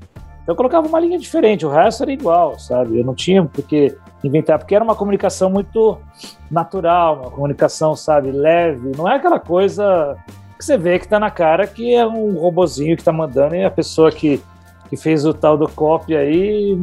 Eu 0.47 0.55
colocava 0.55 0.87
uma 0.87 0.99
linha 0.99 1.17
diferente, 1.17 1.65
o 1.65 1.69
resto 1.69 2.03
era 2.03 2.11
igual, 2.11 2.59
sabe? 2.59 2.99
Eu 2.99 3.05
não 3.05 3.15
tinha 3.15 3.43
porque 3.43 3.97
inventar, 4.23 4.59
porque 4.59 4.75
era 4.75 4.83
uma 4.83 4.95
comunicação 4.95 5.49
muito 5.49 5.99
natural, 6.49 7.21
uma 7.21 7.31
comunicação, 7.31 7.95
sabe, 7.95 8.31
leve, 8.31 8.91
não 8.95 9.09
é 9.09 9.15
aquela 9.15 9.39
coisa 9.39 10.15
que 10.57 10.63
você 10.63 10.77
vê 10.77 10.99
que 10.99 11.07
tá 11.07 11.19
na 11.19 11.31
cara 11.31 11.67
que 11.67 11.93
é 11.93 12.05
um 12.05 12.37
robozinho 12.37 12.95
que 12.95 13.03
tá 13.03 13.11
mandando 13.11 13.55
e 13.55 13.63
a 13.63 13.71
pessoa 13.71 14.11
que, 14.11 14.41
que 14.89 14.95
fez 14.95 15.25
o 15.25 15.33
tal 15.33 15.57
do 15.57 15.67
copy 15.67 16.15
aí 16.15 16.77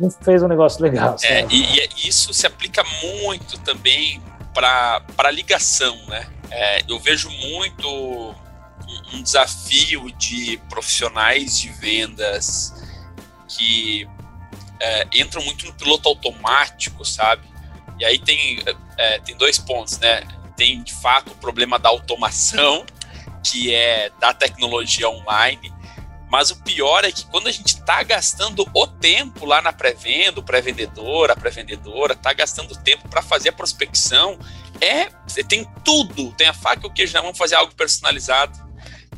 não 0.00 0.10
fez 0.10 0.42
um 0.42 0.48
negócio 0.48 0.82
legal. 0.82 1.16
É, 1.22 1.46
e, 1.46 1.80
e, 1.80 2.08
isso 2.08 2.32
se 2.32 2.46
aplica 2.46 2.82
muito 3.22 3.58
também 3.60 4.20
para 4.52 5.30
ligação, 5.30 5.96
né? 6.08 6.26
É, 6.50 6.82
eu 6.88 6.98
vejo 6.98 7.30
muito 7.30 8.34
um 9.14 9.22
desafio 9.22 10.10
de 10.18 10.58
profissionais 10.68 11.58
de 11.58 11.68
vendas 11.70 12.74
que 13.56 14.08
é, 14.80 15.06
entram 15.14 15.42
muito 15.44 15.66
no 15.66 15.72
piloto 15.74 16.08
automático, 16.08 17.04
sabe? 17.04 17.46
E 17.98 18.04
aí 18.04 18.18
tem, 18.18 18.62
é, 18.96 19.18
tem 19.20 19.36
dois 19.36 19.58
pontos, 19.58 19.98
né? 19.98 20.22
Tem 20.56 20.82
de 20.82 20.92
fato 20.94 21.32
o 21.32 21.36
problema 21.36 21.78
da 21.78 21.88
automação, 21.88 22.84
que 23.44 23.74
é 23.74 24.10
da 24.18 24.32
tecnologia 24.32 25.08
online, 25.08 25.72
mas 26.30 26.50
o 26.50 26.56
pior 26.62 27.04
é 27.04 27.12
que 27.12 27.26
quando 27.26 27.46
a 27.46 27.52
gente 27.52 27.74
está 27.74 28.02
gastando 28.02 28.66
o 28.74 28.86
tempo 28.86 29.44
lá 29.44 29.60
na 29.60 29.72
pré-venda, 29.72 30.40
o 30.40 30.42
pré-vendedor, 30.42 31.30
a 31.30 31.36
pré-vendedora, 31.36 32.14
está 32.14 32.32
gastando 32.32 32.74
tempo 32.74 33.06
para 33.06 33.20
fazer 33.20 33.50
a 33.50 33.52
prospecção, 33.52 34.38
é, 34.80 35.10
tem 35.44 35.68
tudo, 35.84 36.32
tem 36.32 36.48
a 36.48 36.54
faca 36.54 36.86
e 36.86 36.86
o 36.86 36.90
queijo 36.90 37.12
na 37.12 37.22
mão 37.22 37.34
fazer 37.34 37.54
algo 37.54 37.74
personalizado 37.74 38.61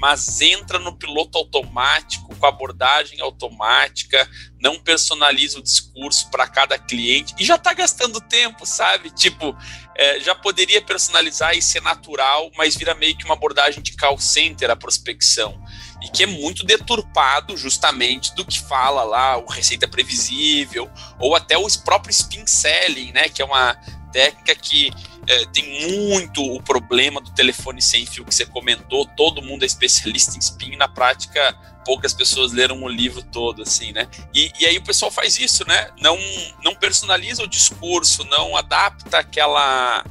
mas 0.04 0.42
entra 0.42 0.78
no 0.78 0.94
piloto 0.94 1.38
automático, 1.38 2.36
com 2.36 2.46
abordagem 2.46 3.22
automática, 3.22 4.28
não 4.60 4.78
personaliza 4.78 5.58
o 5.58 5.62
discurso 5.62 6.28
para 6.30 6.46
cada 6.46 6.78
cliente 6.78 7.34
e 7.38 7.42
já 7.42 7.54
está 7.54 7.72
gastando 7.72 8.20
tempo, 8.20 8.66
sabe? 8.66 9.08
Tipo, 9.08 9.56
é, 9.96 10.20
já 10.20 10.34
poderia 10.34 10.82
personalizar 10.82 11.56
e 11.56 11.62
ser 11.62 11.80
natural, 11.80 12.50
mas 12.54 12.76
vira 12.76 12.94
meio 12.94 13.16
que 13.16 13.24
uma 13.24 13.32
abordagem 13.32 13.82
de 13.82 13.96
call 13.96 14.18
center 14.18 14.70
a 14.70 14.76
prospecção 14.76 15.58
e 16.02 16.08
que 16.10 16.24
é 16.24 16.26
muito 16.26 16.66
deturpado 16.66 17.56
justamente 17.56 18.34
do 18.34 18.44
que 18.44 18.60
fala 18.60 19.04
lá 19.04 19.38
o 19.38 19.46
receita 19.46 19.88
previsível 19.88 20.86
ou 21.18 21.34
até 21.34 21.56
o 21.56 21.66
próprio 21.82 22.10
spin 22.10 22.46
selling, 22.46 23.10
né? 23.12 23.30
Que 23.30 23.40
é 23.40 23.44
uma 23.46 23.72
técnica 24.12 24.54
que 24.54 24.92
é, 25.26 25.46
tem 25.46 25.88
muito 25.88 26.42
o 26.42 26.62
problema 26.62 27.20
do 27.20 27.30
telefone 27.32 27.80
sem 27.80 28.06
fio 28.06 28.24
que 28.24 28.34
você 28.34 28.46
comentou. 28.46 29.06
Todo 29.16 29.42
mundo 29.42 29.62
é 29.62 29.66
especialista 29.66 30.36
em 30.36 30.40
spin. 30.40 30.76
Na 30.76 30.88
prática, 30.88 31.54
poucas 31.84 32.12
pessoas 32.12 32.52
leram 32.52 32.82
o 32.82 32.88
livro 32.88 33.22
todo, 33.22 33.62
assim, 33.62 33.92
né? 33.92 34.08
E, 34.34 34.52
e 34.58 34.66
aí 34.66 34.76
o 34.78 34.82
pessoal 34.82 35.10
faz 35.10 35.38
isso, 35.38 35.66
né? 35.66 35.90
Não, 35.98 36.18
não 36.62 36.74
personaliza 36.74 37.42
o 37.42 37.48
discurso, 37.48 38.24
não 38.24 38.56
adapta 38.56 39.18
aquela 39.18 40.04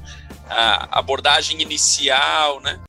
abordagem 0.92 1.62
inicial, 1.62 2.60
né? 2.62 2.80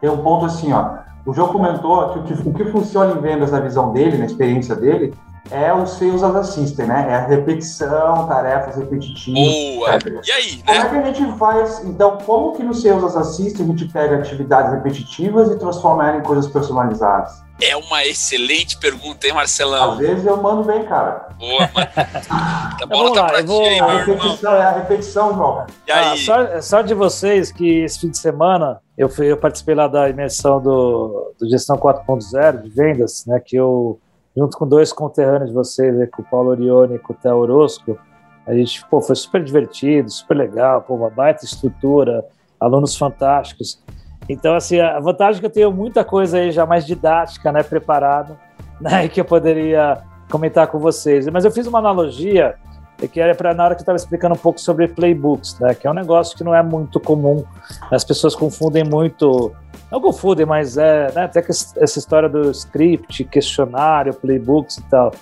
Tem 0.00 0.10
um 0.10 0.18
ponto 0.18 0.46
assim, 0.46 0.72
ó 0.72 1.05
o 1.26 1.34
João 1.34 1.48
comentou 1.48 2.10
que 2.10 2.18
o, 2.18 2.22
que 2.22 2.48
o 2.48 2.54
que 2.54 2.64
funciona 2.66 3.12
em 3.12 3.20
vendas 3.20 3.50
na 3.50 3.58
visão 3.58 3.92
dele, 3.92 4.16
na 4.16 4.26
experiência 4.26 4.76
dele, 4.76 5.12
é 5.50 5.72
o 5.72 5.86
Sales 5.86 6.22
as 6.22 6.34
Assistant, 6.34 6.88
né? 6.88 7.06
É 7.10 7.14
a 7.14 7.26
repetição, 7.26 8.26
tarefas 8.26 8.76
repetitivas. 8.76 9.40
Boa! 9.40 9.98
E 10.24 10.30
aí, 10.32 10.62
Como 10.64 10.78
né? 10.78 10.86
é 10.86 10.88
que 10.88 10.96
a 10.96 11.12
gente 11.12 11.38
faz, 11.38 11.84
então, 11.84 12.18
como 12.24 12.52
que 12.56 12.62
no 12.62 12.74
Sales 12.74 13.04
as 13.04 13.16
Assistant 13.16 13.60
a 13.68 13.70
gente 13.70 13.88
pega 13.92 14.16
atividades 14.16 14.72
repetitivas 14.72 15.50
e 15.50 15.58
transforma 15.58 16.08
ela 16.08 16.18
em 16.18 16.22
coisas 16.22 16.46
personalizadas? 16.46 17.44
É 17.58 17.74
uma 17.74 18.04
excelente 18.04 18.76
pergunta, 18.78 19.26
hein, 19.26 19.32
Marcelão? 19.32 19.92
Às 19.92 19.98
vezes 19.98 20.26
eu 20.26 20.36
mando 20.42 20.62
bem, 20.64 20.84
cara. 20.84 21.28
Boa, 21.38 21.60
mano. 21.74 21.88
A 22.28 22.72
Então, 22.74 22.88
bola 22.88 23.02
vamos 23.04 23.16
tá 23.16 23.22
lá, 23.22 23.28
pra 23.28 23.38
eu 23.38 23.42
ti 23.44 23.46
vou- 23.48 23.60
A 23.60 23.62
meu 23.64 23.72
irmão. 23.72 23.96
repetição 24.04 24.52
é 24.54 24.62
a 24.62 24.70
repetição, 24.72 25.34
João. 25.34 25.66
E 25.86 25.90
Ah, 25.92 26.10
aí? 26.10 26.18
só, 26.18 26.60
só 26.60 26.82
de 26.82 26.92
vocês 26.92 27.50
que 27.50 27.80
esse 27.82 27.98
fim 28.00 28.10
de 28.10 28.18
semana 28.18 28.78
eu, 28.98 29.08
fui, 29.08 29.32
eu 29.32 29.38
participei 29.38 29.74
lá 29.74 29.88
da 29.88 30.06
imersão 30.10 30.60
do, 30.60 31.32
do 31.40 31.48
Gestão 31.48 31.78
4.0 31.78 32.62
de 32.62 32.68
vendas, 32.68 33.24
né? 33.26 33.40
Que 33.42 33.56
eu, 33.56 33.98
junto 34.36 34.56
com 34.56 34.66
dois 34.66 34.92
conterrâneos 34.92 35.48
de 35.48 35.54
vocês, 35.54 36.08
com 36.10 36.22
o 36.22 36.24
Paulo 36.24 36.50
Orione 36.50 36.96
e 36.96 36.98
com 36.98 37.12
o 37.12 37.16
Theo 37.16 37.36
Orozco, 37.36 37.98
a 38.46 38.54
gente 38.54 38.84
pô, 38.86 39.00
foi 39.00 39.16
super 39.16 39.42
divertido, 39.42 40.10
super 40.10 40.36
legal, 40.36 40.82
pô, 40.82 40.94
uma 40.94 41.10
baita 41.10 41.44
estrutura, 41.44 42.24
alunos 42.60 42.96
fantásticos. 42.96 43.82
Então, 44.28 44.54
assim, 44.54 44.80
a 44.80 45.00
vantagem 45.00 45.38
é 45.38 45.40
que 45.40 45.46
eu 45.46 45.50
tenho 45.50 45.72
muita 45.72 46.04
coisa 46.04 46.38
aí 46.38 46.50
já 46.52 46.66
mais 46.66 46.86
didática, 46.86 47.50
né, 47.50 47.62
preparada, 47.62 48.38
né, 48.80 49.08
que 49.08 49.20
eu 49.20 49.24
poderia 49.24 50.02
comentar 50.30 50.66
com 50.66 50.78
vocês. 50.78 51.26
Mas 51.28 51.44
eu 51.44 51.50
fiz 51.50 51.66
uma 51.66 51.78
analogia 51.78 52.56
é 53.00 53.06
que 53.06 53.20
era 53.20 53.34
para 53.34 53.52
na 53.52 53.64
hora 53.64 53.74
que 53.74 53.80
eu 53.80 53.82
estava 53.82 53.96
explicando 53.96 54.34
um 54.34 54.38
pouco 54.38 54.58
sobre 54.58 54.88
playbooks, 54.88 55.58
né? 55.60 55.74
Que 55.74 55.86
é 55.86 55.90
um 55.90 55.94
negócio 55.94 56.36
que 56.36 56.42
não 56.42 56.54
é 56.54 56.62
muito 56.62 56.98
comum. 56.98 57.44
As 57.90 58.04
pessoas 58.04 58.34
confundem 58.34 58.84
muito, 58.84 59.52
não 59.90 60.00
confundem, 60.00 60.44
mas 60.44 60.76
é, 60.76 61.12
né? 61.12 61.24
Até 61.24 61.40
que 61.40 61.50
essa 61.50 61.98
história 61.98 62.28
do 62.28 62.50
script, 62.50 63.24
questionário, 63.24 64.14
playbooks 64.14 64.78
e 64.78 64.82
tal. 64.84 65.12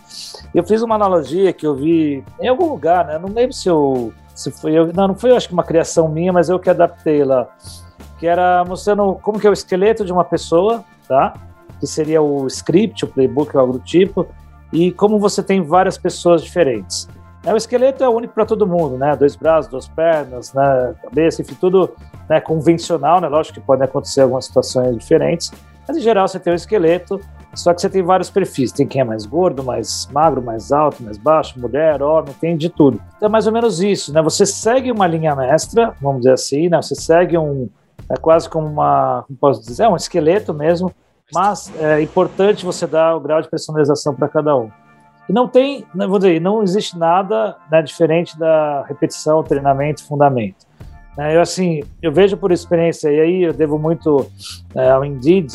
Eu 0.55 0.65
fiz 0.65 0.83
uma 0.83 0.95
analogia 0.95 1.53
que 1.53 1.67
eu 1.67 1.75
vi 1.75 2.25
em 2.41 2.49
algum 2.49 2.69
lugar, 2.69 3.07
né? 3.07 3.19
Não 3.19 3.29
lembro 3.29 3.53
se 3.53 3.69
eu 3.69 4.13
se 4.35 4.51
foi 4.51 4.73
eu, 4.73 4.93
não, 4.93 5.09
não 5.09 5.15
foi 5.15 5.31
eu 5.31 5.37
acho 5.37 5.47
que 5.47 5.55
uma 5.55 5.63
criação 5.63 6.09
minha, 6.09 6.33
mas 6.33 6.49
eu 6.49 6.59
que 6.59 6.69
adaptei 6.69 7.23
lá, 7.23 7.47
que 8.19 8.27
era 8.27 8.65
mostrando 8.65 9.15
como 9.23 9.39
que 9.39 9.47
é 9.47 9.51
o 9.51 9.53
esqueleto 9.53 10.05
de 10.05 10.13
uma 10.13 10.25
pessoa, 10.25 10.85
tá? 11.07 11.35
Que 11.79 11.87
seria 11.87 12.21
o 12.21 12.47
script, 12.47 13.05
o 13.05 13.09
playbook, 13.09 13.57
algo 13.57 13.75
do 13.75 13.79
tipo, 13.79 14.27
e 14.73 14.91
como 14.91 15.19
você 15.19 15.43
tem 15.43 15.63
várias 15.63 15.97
pessoas 15.97 16.43
diferentes. 16.43 17.09
É, 17.45 17.53
o 17.53 17.57
esqueleto 17.57 18.03
é 18.03 18.09
único 18.09 18.33
para 18.33 18.47
todo 18.47 18.67
mundo, 18.67 18.97
né? 18.97 19.15
Dois 19.17 19.37
braços, 19.37 19.71
duas 19.71 19.87
pernas, 19.87 20.53
né? 20.55 20.95
cabeça, 21.03 21.43
enfim, 21.43 21.55
tudo 21.61 21.91
né, 22.29 22.41
convencional, 22.41 23.21
né? 23.21 23.29
Lógico 23.29 23.61
que 23.61 23.67
podem 23.67 23.85
acontecer 23.85 24.23
algumas 24.23 24.47
situações 24.47 24.97
diferentes, 24.97 25.53
mas 25.87 25.97
em 25.97 26.01
geral 26.01 26.27
você 26.27 26.41
tem 26.41 26.53
um 26.53 26.57
esqueleto, 26.57 27.21
só 27.55 27.75
que 27.75 27.83
você 27.83 27.91
tem 27.91 28.03
vários 28.03 28.31
perfis. 28.31 28.73
Tem 28.73 28.87
quem 28.87 29.03
é 29.03 29.05
mais 29.05 29.27
gordo, 29.27 29.63
mais 29.63 30.09
magro, 30.11 30.43
mais 30.43 30.73
alto, 30.73 31.03
mais 31.03 31.19
baixo, 31.19 31.61
mulher, 31.61 32.03
homem, 32.03 32.35
tem 32.41 32.57
de 32.57 32.71
tudo. 32.71 32.99
Então 33.17 33.29
é 33.29 33.31
mais 33.31 33.47
ou 33.47 33.53
menos 33.53 33.83
isso, 33.83 34.13
né? 34.13 34.23
Você 34.23 34.47
segue 34.47 34.91
uma 34.91 35.07
linha 35.07 35.37
mestra, 35.37 35.95
vamos 36.01 36.23
dizer 36.23 36.33
assim, 36.33 36.71
né? 36.71 36.81
Você 36.81 36.95
segue 36.95 37.37
um, 37.37 37.69
é 38.11 38.17
quase 38.17 38.49
como 38.49 38.67
uma, 38.67 39.25
como 39.27 39.39
posso 39.39 39.61
dizer, 39.61 39.85
é 39.85 39.89
um 39.89 39.97
esqueleto 39.97 40.55
mesmo, 40.55 40.91
mas 41.33 41.71
é 41.79 42.01
importante 42.01 42.65
você 42.65 42.87
dar 42.87 43.15
o 43.15 43.21
grau 43.21 43.43
de 43.43 43.51
personalização 43.51 44.15
para 44.15 44.29
cada 44.29 44.57
um. 44.57 44.71
E 45.29 45.33
não 45.33 45.49
tem, 45.49 45.85
vou 45.95 46.19
dizer, 46.19 46.41
não 46.41 46.63
existe 46.63 46.99
nada 46.99 47.57
né, 47.71 47.81
diferente 47.83 48.39
da 48.39 48.85
repetição, 48.87 49.43
treinamento, 49.43 50.05
fundamento. 50.05 50.67
Né, 51.17 51.37
eu 51.37 51.41
assim, 51.41 51.83
eu 52.03 52.13
vejo 52.13 52.37
por 52.37 52.53
experiência 52.53 53.09
e 53.11 53.21
aí 53.21 53.43
eu 53.43 53.53
devo 53.53 53.79
muito 53.79 54.27
é, 54.75 54.91
ao 54.91 55.05
Indeed, 55.05 55.53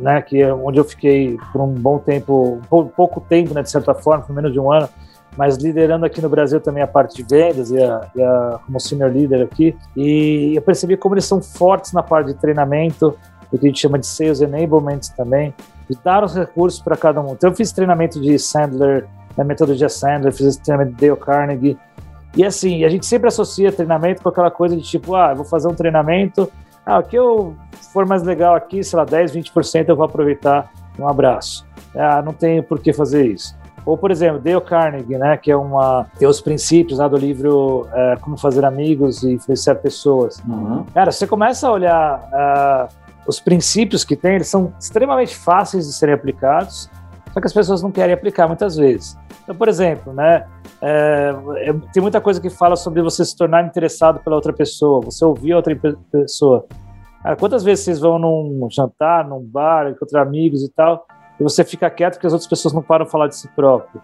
né, 0.00 0.22
que 0.22 0.40
é 0.40 0.52
onde 0.52 0.78
eu 0.78 0.84
fiquei 0.84 1.36
por 1.52 1.60
um 1.60 1.68
bom 1.74 1.98
tempo, 1.98 2.60
pou- 2.70 2.86
pouco 2.86 3.20
tempo, 3.20 3.52
né, 3.52 3.62
de 3.62 3.70
certa 3.70 3.94
forma, 3.94 4.24
por 4.24 4.34
menos 4.34 4.52
de 4.52 4.58
um 4.58 4.72
ano, 4.72 4.88
mas 5.36 5.56
liderando 5.56 6.06
aqui 6.06 6.20
no 6.20 6.28
Brasil 6.28 6.60
também 6.60 6.82
a 6.82 6.86
parte 6.86 7.16
de 7.16 7.22
vendas 7.22 7.70
e, 7.70 7.82
a, 7.82 8.00
e 8.14 8.22
a, 8.22 8.60
como 8.64 8.78
senior 8.78 9.10
leader 9.10 9.42
aqui. 9.44 9.76
E 9.96 10.52
eu 10.54 10.62
percebi 10.62 10.96
como 10.96 11.14
eles 11.14 11.24
são 11.24 11.40
fortes 11.40 11.92
na 11.92 12.02
parte 12.02 12.28
de 12.28 12.34
treinamento, 12.34 13.16
o 13.50 13.58
que 13.58 13.66
a 13.66 13.68
gente 13.68 13.80
chama 13.80 13.98
de 13.98 14.06
sales 14.06 14.40
enablement 14.40 15.00
também, 15.16 15.54
e 15.92 16.04
dar 16.04 16.24
os 16.24 16.34
recursos 16.34 16.80
para 16.80 16.96
cada 16.96 17.20
um. 17.20 17.32
Então 17.32 17.50
eu 17.50 17.56
fiz 17.56 17.72
treinamento 17.72 18.20
de 18.20 18.38
Sandler, 18.38 19.06
na 19.36 19.44
metodologia 19.44 19.88
Sandler, 19.88 20.32
fiz 20.32 20.56
treinamento 20.56 20.96
de 20.96 21.06
Dale 21.06 21.20
Carnegie. 21.20 21.78
E 22.36 22.44
assim, 22.44 22.84
a 22.84 22.88
gente 22.88 23.04
sempre 23.04 23.28
associa 23.28 23.70
treinamento 23.70 24.22
com 24.22 24.28
aquela 24.28 24.50
coisa 24.50 24.76
de 24.76 24.82
tipo, 24.82 25.14
ah, 25.14 25.34
vou 25.34 25.44
fazer 25.44 25.68
um 25.68 25.74
treinamento, 25.74 26.50
ah, 26.84 26.98
o 26.98 27.02
que 27.02 27.16
eu 27.16 27.54
for 27.92 28.06
mais 28.06 28.22
legal 28.22 28.54
aqui, 28.54 28.82
sei 28.82 28.98
lá, 28.98 29.04
10, 29.04 29.36
20% 29.36 29.88
eu 29.88 29.96
vou 29.96 30.04
aproveitar, 30.04 30.70
um 30.98 31.06
abraço. 31.06 31.66
Ah, 31.94 32.22
não 32.22 32.32
tenho 32.32 32.62
por 32.62 32.80
que 32.80 32.92
fazer 32.92 33.26
isso. 33.26 33.54
Ou, 33.84 33.98
por 33.98 34.10
exemplo, 34.10 34.40
Dale 34.40 34.60
Carnegie, 34.60 35.18
né, 35.18 35.36
que 35.36 35.50
é 35.50 35.56
uma 35.56 36.06
tem 36.18 36.28
os 36.28 36.40
princípios 36.40 36.98
lá 36.98 37.08
do 37.08 37.16
livro 37.16 37.88
é, 37.92 38.16
Como 38.20 38.36
Fazer 38.36 38.64
Amigos 38.64 39.22
e 39.24 39.32
Influenciar 39.32 39.74
Pessoas. 39.76 40.40
Uhum. 40.46 40.84
Cara, 40.94 41.10
você 41.10 41.26
começa 41.26 41.68
a 41.68 41.72
olhar 41.72 42.28
ah, 42.32 42.88
os 43.26 43.40
princípios 43.40 44.04
que 44.04 44.16
tem, 44.16 44.34
eles 44.36 44.48
são 44.48 44.72
extremamente 44.78 45.36
fáceis 45.36 45.86
de 45.86 45.92
serem 45.92 46.14
aplicados, 46.14 46.90
só 47.32 47.40
que 47.40 47.46
as 47.46 47.52
pessoas 47.52 47.82
não 47.82 47.90
querem 47.90 48.14
aplicar 48.14 48.46
muitas 48.46 48.76
vezes. 48.76 49.16
Então, 49.42 49.54
por 49.54 49.68
exemplo, 49.68 50.12
né, 50.12 50.46
é, 50.80 51.34
é, 51.58 51.72
tem 51.92 52.02
muita 52.02 52.20
coisa 52.20 52.40
que 52.40 52.50
fala 52.50 52.76
sobre 52.76 53.00
você 53.02 53.24
se 53.24 53.36
tornar 53.36 53.64
interessado 53.64 54.20
pela 54.20 54.36
outra 54.36 54.52
pessoa, 54.52 55.00
você 55.00 55.24
ouvir 55.24 55.52
a 55.52 55.56
outra 55.56 55.74
pe- 55.74 55.96
pessoa. 56.10 56.66
Cara, 57.22 57.36
quantas 57.36 57.62
vezes 57.62 57.84
vocês 57.84 58.00
vão 58.00 58.18
num 58.18 58.68
jantar, 58.70 59.26
num 59.26 59.40
bar, 59.40 59.88
encontrar 59.88 60.22
amigos 60.22 60.62
e 60.62 60.68
tal, 60.70 61.06
e 61.38 61.42
você 61.42 61.64
fica 61.64 61.88
quieto 61.88 62.14
porque 62.14 62.26
as 62.26 62.32
outras 62.32 62.48
pessoas 62.48 62.74
não 62.74 62.82
param 62.82 63.04
de 63.04 63.10
falar 63.10 63.28
de 63.28 63.36
si 63.36 63.48
próprio? 63.54 64.02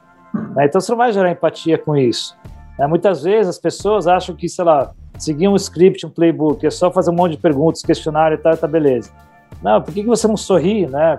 né? 0.55 0.66
Então 0.66 0.81
você 0.81 0.91
não 0.93 0.99
vai 0.99 1.12
gerar 1.12 1.31
empatia 1.31 1.77
com 1.77 1.97
isso. 1.97 2.37
Né? 2.79 2.87
Muitas 2.87 3.22
vezes 3.22 3.49
as 3.49 3.59
pessoas 3.59 4.07
acham 4.07 4.35
que, 4.35 4.49
sei 4.49 4.64
lá, 4.64 4.93
seguir 5.18 5.49
um 5.49 5.57
script, 5.57 6.07
um 6.07 6.11
playbook, 6.11 6.64
é 6.66 6.70
só 6.70 6.91
fazer 6.91 7.11
um 7.11 7.14
monte 7.14 7.33
de 7.33 7.39
perguntas, 7.39 7.83
questionário 7.83 8.37
e 8.37 8.39
tal, 8.39 8.57
tá 8.57 8.66
beleza. 8.66 9.11
Não, 9.62 9.83
por 9.83 9.93
que, 9.93 10.03
você 10.03 10.29
não 10.29 10.37
sorri, 10.37 10.87
né? 10.87 11.18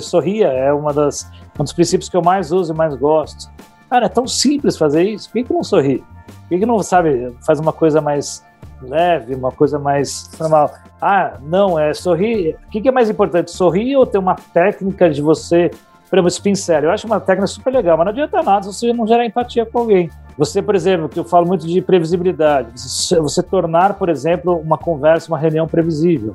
Sorria 0.00 0.48
é 0.48 0.72
uma 0.72 0.92
das, 0.92 1.28
um 1.58 1.64
dos 1.64 1.72
princípios 1.72 2.08
que 2.08 2.16
eu 2.16 2.22
mais 2.22 2.52
uso 2.52 2.72
e 2.72 2.76
mais 2.76 2.94
gosto. 2.94 3.50
Cara, 3.88 4.06
é 4.06 4.08
tão 4.08 4.26
simples 4.26 4.76
fazer 4.76 5.02
isso, 5.02 5.28
por 5.28 5.34
que, 5.34 5.44
que 5.44 5.52
não 5.52 5.64
sorri? 5.64 5.98
Por 5.98 6.48
que, 6.48 6.58
que 6.60 6.66
não, 6.66 6.80
sabe, 6.82 7.34
faz 7.44 7.58
uma 7.58 7.72
coisa 7.72 8.00
mais 8.00 8.44
leve, 8.80 9.34
uma 9.34 9.50
coisa 9.50 9.78
mais 9.78 10.30
normal? 10.38 10.72
Ah, 11.02 11.38
não, 11.42 11.78
é 11.78 11.92
sorrir. 11.92 12.56
O 12.66 12.70
que, 12.70 12.80
que 12.80 12.88
é 12.88 12.92
mais 12.92 13.10
importante, 13.10 13.50
sorrir 13.50 13.96
ou 13.96 14.06
ter 14.06 14.18
uma 14.18 14.36
técnica 14.36 15.10
de 15.10 15.20
você, 15.20 15.72
por 16.10 16.18
exemplo, 16.18 16.28
spin? 16.28 16.52
Eu 16.82 16.90
acho 16.90 17.06
uma 17.06 17.20
técnica 17.20 17.46
super 17.46 17.72
legal, 17.72 17.96
mas 17.96 18.04
não 18.04 18.10
adianta 18.12 18.42
nada 18.42 18.64
se 18.64 18.72
você 18.72 18.92
não 18.92 19.06
gerar 19.06 19.24
empatia 19.24 19.64
com 19.64 19.78
alguém. 19.78 20.10
Você, 20.36 20.60
por 20.60 20.74
exemplo, 20.74 21.08
que 21.08 21.18
eu 21.18 21.24
falo 21.24 21.46
muito 21.46 21.66
de 21.66 21.80
previsibilidade, 21.80 22.72
você, 22.74 23.42
tornar, 23.42 23.94
por 23.94 24.08
exemplo, 24.08 24.56
uma 24.56 24.76
conversa, 24.76 25.28
uma 25.28 25.38
reunião 25.38 25.68
previsível. 25.68 26.34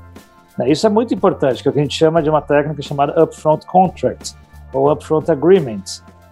Né? 0.57 0.69
Isso 0.69 0.87
é 0.87 0.89
muito 0.89 1.13
importante, 1.13 1.61
que 1.61 1.67
é 1.67 1.71
o 1.71 1.73
que 1.73 1.79
a 1.79 1.83
gente 1.83 1.97
chama 1.97 2.23
de 2.23 2.29
uma 2.29 2.41
técnica 2.41 2.81
chamada 2.81 3.21
upfront 3.21 3.65
contract 3.65 4.35
ou 4.71 4.89
upfront 4.89 5.29
agreement, 5.29 5.83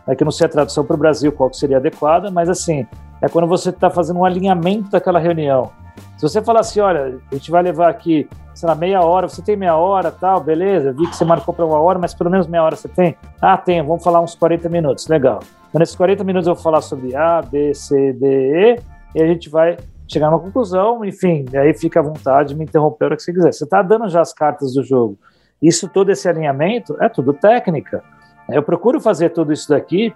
né? 0.08 0.16
que 0.16 0.24
eu 0.24 0.26
não 0.26 0.32
sei 0.32 0.46
a 0.46 0.50
tradução 0.50 0.86
para 0.86 0.96
o 0.96 1.00
Brasil 1.00 1.32
qual 1.32 1.50
que 1.50 1.58
seria 1.58 1.78
adequada, 1.78 2.32
mas 2.32 2.48
assim, 2.48 2.88
é 3.22 3.28
quando 3.28 3.48
você 3.48 3.72
está 3.72 3.90
fazendo 3.90 4.20
um 4.20 4.26
alinhamento 4.26 4.90
daquela 4.90 5.20
reunião. 5.20 5.72
Se 6.18 6.22
você 6.22 6.42
falar 6.42 6.62
assim, 6.62 6.80
olha, 6.80 7.20
a 7.32 7.36
gente 7.36 7.52
vai 7.52 7.62
levar 7.62 7.90
aqui, 7.90 8.28
sei 8.54 8.68
lá, 8.68 8.76
meia 8.76 9.02
hora, 9.02 9.28
você 9.28 9.42
tem 9.42 9.56
meia 9.56 9.76
hora, 9.76 10.12
tal, 10.12 10.40
beleza, 10.40 10.94
vi 10.94 11.08
que 11.08 11.16
você 11.16 11.26
marcou 11.26 11.54
para 11.54 11.66
uma 11.66 11.80
hora, 11.80 12.00
mas 12.00 12.14
pelo 12.14 12.30
menos 12.30 12.48
meia 12.48 12.64
hora 12.64 12.76
você 12.76 12.88
tem? 12.88 13.16
Ah, 13.42 13.58
tenho, 13.58 13.86
vamos 13.86 14.04
falar 14.04 14.22
uns 14.22 14.36
40 14.36 14.70
minutos, 14.70 15.08
legal. 15.08 15.40
Então, 15.70 15.80
nesses 15.80 15.96
40 15.96 16.24
minutos 16.24 16.48
eu 16.48 16.56
vou 16.56 16.64
falar 16.64 16.82
sobre 16.82 17.16
A, 17.16 17.42
B, 17.42 17.74
C, 17.74 18.14
D, 18.14 18.26
E, 18.26 18.80
e 19.16 19.22
a 19.22 19.28
gente 19.28 19.50
vai 19.50 19.78
chegar 20.08 20.30
numa 20.30 20.40
conclusão, 20.40 21.04
enfim, 21.04 21.46
aí 21.56 21.74
fica 21.74 22.00
à 22.00 22.04
vontade 22.04 22.50
de 22.50 22.56
me 22.56 22.64
interromper 22.64 23.06
a 23.06 23.08
hora 23.08 23.16
que 23.16 23.24
você 23.24 23.34
quiser. 23.34 23.52
Você 23.52 23.64
está 23.64 23.82
dando 23.82 24.08
já 24.10 24.22
as 24.22 24.34
cartas 24.34 24.74
do 24.74 24.84
jogo. 24.84 25.18
Isso, 25.62 25.88
todo 25.88 26.12
esse 26.12 26.28
alinhamento, 26.28 26.96
é 27.02 27.10
tudo 27.10 27.34
técnica. 27.34 28.04
Eu 28.50 28.62
procuro 28.62 29.00
fazer 29.00 29.30
tudo 29.30 29.54
isso 29.54 29.70
daqui, 29.70 30.14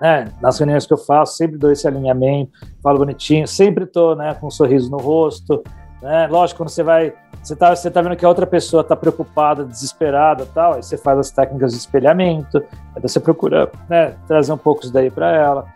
né, 0.00 0.28
nas 0.40 0.58
reuniões 0.58 0.86
que 0.86 0.92
eu 0.92 0.98
faço, 0.98 1.36
sempre 1.36 1.56
dou 1.56 1.70
esse 1.70 1.86
alinhamento, 1.86 2.52
falo 2.82 2.98
bonitinho, 2.98 3.46
sempre 3.46 3.84
estou 3.84 4.16
né, 4.16 4.34
com 4.34 4.48
um 4.48 4.50
sorriso 4.50 4.90
no 4.90 4.98
rosto. 4.98 5.62
Né? 6.02 6.26
Lógico, 6.26 6.58
quando 6.58 6.68
você 6.68 6.82
vai. 6.82 7.14
Você 7.42 7.54
está 7.54 7.74
você 7.74 7.90
tá 7.90 8.00
vendo 8.00 8.16
que 8.16 8.24
a 8.24 8.28
outra 8.28 8.46
pessoa 8.46 8.80
está 8.80 8.96
preocupada, 8.96 9.64
desesperada 9.64 10.46
tal, 10.54 10.74
aí 10.74 10.82
você 10.82 10.96
faz 10.96 11.18
as 11.18 11.30
técnicas 11.30 11.72
de 11.72 11.78
espelhamento, 11.78 12.58
aí 12.94 13.02
você 13.02 13.20
procura 13.20 13.70
né, 13.88 14.14
trazer 14.26 14.52
um 14.52 14.58
pouco 14.58 14.82
isso 14.82 14.92
daí 14.92 15.10
para 15.10 15.30
ela. 15.30 15.66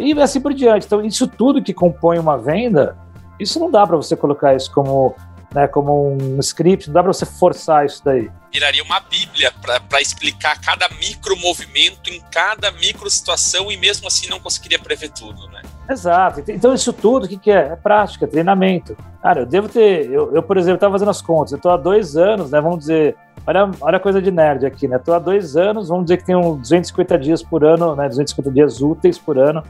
E 0.00 0.18
assim 0.20 0.40
por 0.40 0.54
diante. 0.54 0.86
Então, 0.86 1.02
isso 1.02 1.26
tudo 1.26 1.62
que 1.62 1.74
compõe 1.74 2.18
uma 2.18 2.38
venda, 2.38 2.96
isso 3.38 3.58
não 3.58 3.70
dá 3.70 3.86
para 3.86 3.96
você 3.96 4.16
colocar 4.16 4.54
isso 4.54 4.72
como, 4.72 5.14
né, 5.54 5.66
como 5.68 6.16
um 6.16 6.38
script, 6.40 6.88
não 6.88 6.94
dá 6.94 7.02
para 7.02 7.12
você 7.12 7.26
forçar 7.26 7.84
isso 7.84 8.02
daí. 8.04 8.30
Viraria 8.52 8.82
uma 8.82 9.00
bíblia 9.00 9.52
para 9.88 10.00
explicar 10.00 10.60
cada 10.60 10.88
micro 11.00 11.36
movimento 11.36 12.10
em 12.10 12.20
cada 12.30 12.70
micro 12.70 13.08
situação 13.08 13.70
e 13.70 13.76
mesmo 13.76 14.06
assim 14.06 14.28
não 14.28 14.38
conseguiria 14.38 14.78
prever 14.78 15.10
tudo, 15.10 15.48
né? 15.48 15.62
Exato. 15.88 16.42
Então, 16.48 16.74
isso 16.74 16.92
tudo, 16.92 17.24
o 17.24 17.28
que, 17.28 17.36
que 17.36 17.50
é? 17.50 17.68
É 17.72 17.76
prática, 17.76 18.26
treinamento. 18.26 18.96
Cara, 19.22 19.40
eu 19.40 19.46
devo 19.46 19.68
ter. 19.68 20.10
Eu, 20.10 20.34
eu 20.34 20.42
por 20.42 20.56
exemplo, 20.56 20.76
estava 20.76 20.92
fazendo 20.92 21.10
as 21.10 21.22
contas. 21.22 21.52
Eu 21.52 21.56
estou 21.56 21.72
há 21.72 21.76
dois 21.76 22.16
anos, 22.16 22.50
né? 22.50 22.60
Vamos 22.60 22.80
dizer. 22.80 23.16
Olha, 23.46 23.70
olha 23.80 23.96
a 23.96 24.00
coisa 24.00 24.20
de 24.20 24.30
nerd 24.30 24.64
aqui, 24.66 24.86
né? 24.86 24.96
Estou 24.96 25.14
há 25.14 25.18
dois 25.18 25.56
anos, 25.56 25.88
vamos 25.88 26.04
dizer 26.04 26.18
que 26.18 26.24
tem 26.24 26.36
uns 26.36 26.58
250 26.60 27.18
dias 27.18 27.42
por 27.42 27.64
ano, 27.64 27.96
né? 27.96 28.08
250 28.08 28.50
dias 28.50 28.80
úteis 28.80 29.18
por 29.18 29.38
ano, 29.38 29.62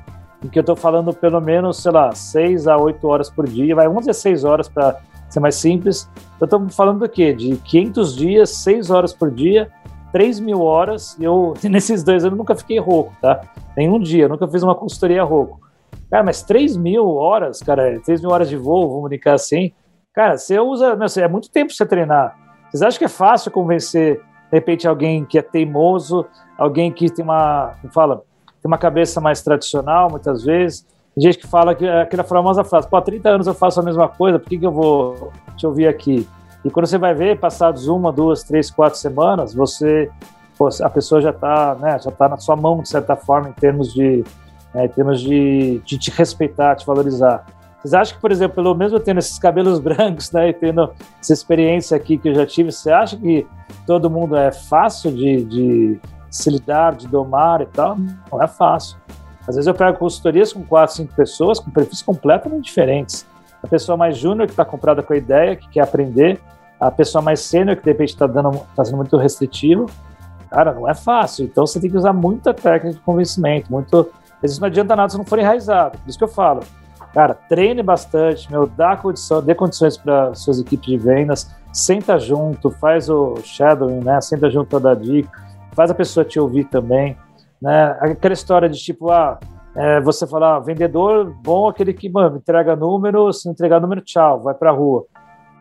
em 0.45 0.49
que 0.49 0.59
eu 0.59 0.63
estou 0.63 0.77
falando 0.77 1.13
pelo 1.15 1.41
menos, 1.41 1.79
sei 1.79 1.93
lá, 1.93 2.15
6 2.15 2.67
a 2.67 2.77
8 2.77 3.07
horas 3.07 3.31
por 3.31 3.49
dia. 3.49 3.75
Vai, 3.75 3.87
vamos 3.87 4.01
dizer 4.01 4.15
6 4.15 4.45
horas 4.45 4.69
para 4.69 4.99
ser 5.33 5.41
mais 5.41 5.57
simples. 5.57 6.09
Eu 6.41 6.45
estou 6.45 6.69
falando 6.71 7.01
do 7.01 7.09
quê? 7.09 7.33
De 7.33 7.57
500 7.57 8.17
dias, 8.17 8.51
6 8.51 8.91
horas 8.91 9.13
por 9.13 9.31
dia, 9.31 9.71
3 10.13 10.41
mil 10.41 10.61
horas. 10.61 11.17
Eu, 11.21 11.55
nesses 11.65 12.03
dois 12.03 12.25
anos, 12.25 12.39
nunca 12.39 12.55
fiquei 12.55 12.79
rouco, 12.79 13.13
tá? 13.21 13.41
Nenhum 13.77 13.99
dia, 13.99 14.29
nunca 14.29 14.47
fiz 14.47 14.63
uma 14.63 14.75
consultoria 14.75 15.23
rouco. 15.23 15.61
Cara, 16.11 16.23
mas 16.23 16.43
3 16.43 16.77
mil 16.77 17.09
horas, 17.17 17.61
cara, 17.61 17.99
3 18.05 18.21
mil 18.21 18.31
horas 18.31 18.49
de 18.49 18.57
voo, 18.57 18.89
vamos 18.89 19.09
brincar 19.09 19.35
assim. 19.35 19.73
Cara, 20.13 20.37
você 20.37 20.59
usa, 20.61 20.95
meu, 20.95 21.09
é 21.17 21.29
muito 21.29 21.51
tempo 21.51 21.73
você 21.73 21.87
treinar. 21.87 22.37
Vocês 22.71 22.83
acham 22.83 22.99
que 22.99 23.05
é 23.07 23.09
fácil 23.09 23.51
convencer, 23.51 24.17
de 24.17 24.23
repente, 24.51 24.87
alguém 24.87 25.25
que 25.25 25.39
é 25.39 25.43
teimoso, 25.43 26.27
alguém 26.59 26.93
que 26.93 27.11
tem 27.11 27.25
uma, 27.25 27.75
como 27.81 27.93
fala, 27.93 28.17
tem 28.17 28.71
uma 28.71 28.79
cabeça 28.79 29.21
mais 29.21 29.43
tradicional, 29.43 30.11
muitas 30.11 30.45
vezes. 30.45 30.87
Tem 31.15 31.25
gente 31.25 31.39
que 31.39 31.47
fala 31.47 31.75
que 31.75 31.87
é 31.87 32.03
aquela 32.03 32.25
famosa 32.25 32.65
frase, 32.65 32.89
pô, 32.89 32.97
há 32.97 33.03
30 33.03 33.29
anos 33.29 33.47
eu 33.47 33.55
faço 33.55 33.81
a 33.81 33.83
mesma 33.83 34.09
coisa, 34.09 34.39
por 34.39 34.49
que, 34.49 34.59
que 34.59 34.67
eu 34.67 34.73
vou 34.73 35.33
te 35.57 35.67
ouvir 35.67 35.87
aqui? 35.87 36.27
E 36.65 36.71
quando 36.71 36.87
você 36.87 36.97
vai 36.97 37.15
ver, 37.15 37.39
passados 37.39 37.87
uma, 37.89 38.13
duas, 38.13 38.43
três, 38.45 38.71
quatro 38.71 38.99
semanas, 38.99 39.53
você, 39.53 40.11
a 40.83 40.89
pessoa 40.89 41.21
já 41.21 41.31
está 41.31 41.75
né, 41.75 41.99
já 41.99 42.11
tá 42.11 42.29
na 42.29 42.39
sua 42.39 42.57
mão, 42.57 42.81
de 42.81 42.89
certa 42.89 43.17
forma, 43.17 43.49
em 43.49 43.53
termos 43.53 43.93
de 43.93 44.25
né, 44.75 44.87
em 44.87 44.89
termos 44.89 45.21
de, 45.21 45.81
de 45.85 45.99
te 45.99 46.11
respeitar, 46.11 46.77
te 46.77 46.87
valorizar. 46.87 47.45
Vocês 47.81 47.95
acham 47.95 48.15
que, 48.15 48.21
por 48.21 48.31
exemplo, 48.31 48.55
pelo 48.55 48.75
mesmo 48.75 48.99
tendo 49.01 49.19
esses 49.19 49.39
cabelos 49.39 49.79
brancos, 49.81 50.31
né, 50.33 50.49
e 50.49 50.53
tendo 50.53 50.91
essa 51.21 51.33
experiência 51.33 51.97
aqui 51.97 52.17
que 52.17 52.29
eu 52.29 52.35
já 52.35 52.47
tive, 52.47 52.71
você 52.71 52.91
acha 52.91 53.17
que 53.17 53.47
todo 53.87 54.09
mundo 54.09 54.37
é 54.37 54.53
fácil 54.53 55.13
de, 55.13 55.45
de 55.45 56.01
se 56.31 56.49
lidar, 56.49 56.95
de 56.95 57.09
domar 57.09 57.61
e 57.61 57.67
tal? 57.67 57.97
Não 58.31 58.43
é 58.43 58.47
fácil. 58.47 58.97
Às 59.47 59.57
vezes 59.57 59.67
eu 59.67 59.75
pego 59.75 59.99
consultorias 59.99 60.53
com 60.53 60.63
quatro, 60.63 60.95
cinco 60.95 61.15
pessoas 61.15 61.59
com 61.59 61.71
perfis 61.71 62.03
completamente 62.03 62.65
diferentes. 62.65 63.27
A 63.63 63.67
pessoa 63.67 63.97
mais 63.97 64.17
júnior 64.17 64.47
que 64.47 64.53
está 64.53 64.65
comprada 64.65 65.03
com 65.03 65.13
a 65.13 65.17
ideia, 65.17 65.57
que 65.57 65.69
quer 65.69 65.81
aprender, 65.81 66.41
a 66.81 66.91
pessoa 66.91 67.23
mais 67.23 67.41
sênior 67.41 67.77
que 67.77 67.83
de 67.83 67.91
repente 67.91 68.11
está 68.11 68.29
tá 68.29 68.85
sendo 68.85 68.97
muito 68.97 69.17
restritivo. 69.17 69.87
Cara, 70.51 70.73
não 70.73 70.89
é 70.89 70.95
fácil. 70.95 71.45
Então 71.45 71.67
você 71.67 71.81
tem 71.81 71.91
que 71.91 71.97
usar 71.97 72.13
muita 72.13 72.53
técnica 72.53 72.97
de 72.97 73.01
convencimento, 73.01 73.71
muito 73.71 74.11
mas 74.43 74.51
isso 74.51 74.61
não 74.61 74.67
adianta 74.67 74.97
nada 74.97 75.09
se 75.09 75.17
não 75.17 75.25
for 75.25 75.39
enraizado. 75.39 75.97
Por 75.99 76.09
isso 76.09 76.19
que 76.19 76.25
eu 76.25 76.29
falo, 76.29 76.63
cara, 77.15 77.33
treine 77.33 77.83
bastante, 77.83 78.51
meu, 78.51 78.67
dá 78.67 78.97
condição, 78.97 79.41
dê 79.41 79.55
condições 79.55 79.97
para 79.97 80.35
suas 80.35 80.59
equipes 80.59 80.87
de 80.87 80.99
vendas, 80.99 81.55
senta 81.73 82.19
junto, 82.19 82.71
faz 82.71 83.09
o 83.09 83.37
shadowing, 83.45 84.01
né? 84.01 84.21
Senta 84.21 84.51
junto 84.51 84.77
a 84.77 84.81
dar 84.81 84.97
dica, 84.97 85.31
faz 85.73 85.91
a 85.91 85.95
pessoa 85.95 86.25
te 86.25 86.41
ouvir 86.41 86.65
também, 86.65 87.17
né? 87.63 87.97
Aquela 88.01 88.35
história 88.35 88.69
de 88.69 88.79
tipo, 88.79 89.11
ah, 89.11 89.39
é, 89.75 90.01
você 90.01 90.27
falar, 90.27 90.57
ah, 90.57 90.61
vendedor 90.61 91.33
bom 91.43 91.69
aquele 91.69 91.95
que, 91.95 92.09
mano, 92.09 92.37
entrega 92.37 92.75
número, 92.75 93.33
se 93.33 93.47
não 93.47 93.53
entregar 93.53 93.81
número, 93.81 94.01
tchau, 94.01 94.41
vai 94.41 94.53
pra 94.53 94.73
rua. 94.73 95.07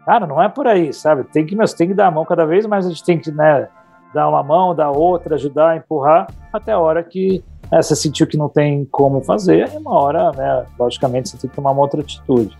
Cara, 0.05 0.25
não 0.25 0.41
é 0.41 0.49
por 0.49 0.65
aí, 0.65 0.91
sabe? 0.91 1.23
Tem 1.25 1.45
que, 1.45 1.55
mas 1.55 1.73
tem 1.73 1.87
que 1.87 1.93
dar 1.93 2.07
a 2.07 2.11
mão 2.11 2.25
cada 2.25 2.45
vez 2.45 2.65
mais, 2.65 2.87
a 2.87 2.89
gente 2.89 3.03
tem 3.03 3.19
que, 3.19 3.31
né, 3.31 3.67
dar 4.13 4.27
uma 4.27 4.41
mão, 4.41 4.73
dar 4.73 4.89
outra, 4.89 5.35
ajudar, 5.35 5.77
empurrar, 5.77 6.27
até 6.51 6.71
a 6.71 6.79
hora 6.79 7.03
que 7.03 7.43
é, 7.71 7.81
você 7.81 7.95
sentiu 7.95 8.27
que 8.27 8.35
não 8.35 8.49
tem 8.49 8.83
como 8.85 9.21
fazer, 9.21 9.69
aí 9.69 9.77
uma 9.77 9.93
hora, 9.93 10.31
né, 10.31 10.65
logicamente, 10.77 11.29
você 11.29 11.37
tem 11.37 11.49
que 11.49 11.55
tomar 11.55 11.71
uma 11.71 11.81
outra 11.81 12.01
atitude. 12.01 12.57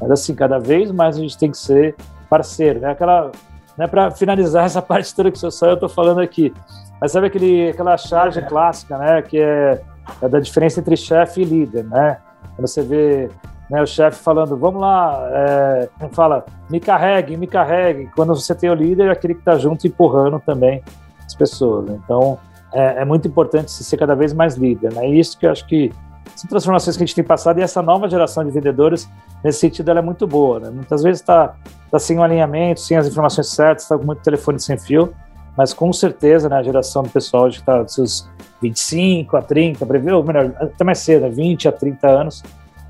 Mas 0.00 0.10
assim, 0.10 0.34
cada 0.34 0.58
vez 0.58 0.90
mais 0.90 1.16
a 1.16 1.20
gente 1.20 1.36
tem 1.36 1.50
que 1.50 1.58
ser 1.58 1.94
parceiro, 2.30 2.80
né? 2.80 2.92
Aquela, 2.92 3.30
né, 3.76 3.86
para 3.86 4.10
finalizar 4.10 4.64
essa 4.66 4.80
parte 4.80 5.14
toda 5.14 5.30
que 5.30 5.38
só 5.38 5.66
eu 5.66 5.74
estou 5.74 5.88
falando 5.88 6.20
aqui. 6.20 6.54
Mas 7.00 7.12
sabe 7.12 7.26
aquele, 7.26 7.70
aquela 7.70 7.96
charge 7.96 8.40
clássica, 8.42 8.96
né, 8.98 9.22
que 9.22 9.38
é, 9.38 9.80
é 10.22 10.28
da 10.28 10.40
diferença 10.40 10.80
entre 10.80 10.96
chefe 10.96 11.42
e 11.42 11.44
líder, 11.44 11.84
né? 11.84 12.18
Quando 12.56 12.66
você 12.66 12.82
vê 12.82 13.28
né, 13.68 13.82
o 13.82 13.86
chefe 13.86 14.22
falando, 14.22 14.56
vamos 14.56 14.80
lá, 14.80 15.28
é, 15.30 15.88
fala, 16.12 16.44
me 16.70 16.78
carregue, 16.78 17.36
me 17.36 17.46
carregue. 17.46 18.10
Quando 18.14 18.34
você 18.34 18.54
tem 18.54 18.70
o 18.70 18.74
líder, 18.74 19.08
é 19.08 19.10
aquele 19.10 19.34
que 19.34 19.40
está 19.40 19.56
junto 19.56 19.86
empurrando 19.86 20.40
também 20.40 20.82
as 21.24 21.34
pessoas. 21.34 21.88
Então, 21.90 22.38
é, 22.72 23.02
é, 23.02 23.04
muito 23.04 23.26
importante 23.26 23.70
ser 23.70 23.96
cada 23.96 24.14
vez 24.14 24.32
mais 24.32 24.54
líder. 24.56 24.92
Né? 24.92 25.08
E 25.08 25.18
isso 25.18 25.38
que 25.38 25.46
eu 25.46 25.50
acho 25.50 25.66
que 25.66 25.92
são 26.36 26.48
transformações 26.48 26.96
que 26.96 27.02
a 27.02 27.06
gente 27.06 27.14
tem 27.14 27.24
passado 27.24 27.58
e 27.58 27.62
essa 27.62 27.80
nova 27.80 28.08
geração 28.08 28.44
de 28.44 28.50
vendedores, 28.50 29.08
nesse 29.42 29.60
sentido, 29.60 29.90
ela 29.90 30.00
é 30.00 30.02
muito 30.02 30.26
boa. 30.26 30.60
Né? 30.60 30.70
Muitas 30.70 31.02
vezes 31.02 31.20
está 31.20 31.54
tá 31.90 31.98
sem 31.98 32.18
o 32.18 32.22
alinhamento, 32.22 32.80
sem 32.80 32.96
as 32.96 33.06
informações 33.06 33.48
certas, 33.48 33.84
está 33.84 33.96
com 33.96 34.04
muito 34.04 34.22
telefone 34.22 34.58
sem 34.58 34.76
fio, 34.76 35.14
mas 35.56 35.72
com 35.72 35.92
certeza 35.92 36.48
né, 36.48 36.56
a 36.56 36.62
geração 36.62 37.02
do 37.02 37.08
pessoal 37.08 37.48
que 37.48 37.56
está 37.56 37.82
dos 37.82 37.94
seus 37.94 38.28
25 38.60 39.36
a 39.36 39.42
30, 39.42 39.84
ou 40.14 40.24
melhor, 40.24 40.52
até 40.58 40.84
mais 40.84 40.98
cedo, 40.98 41.30
20 41.30 41.68
a 41.68 41.72
30 41.72 42.08
anos, 42.08 42.42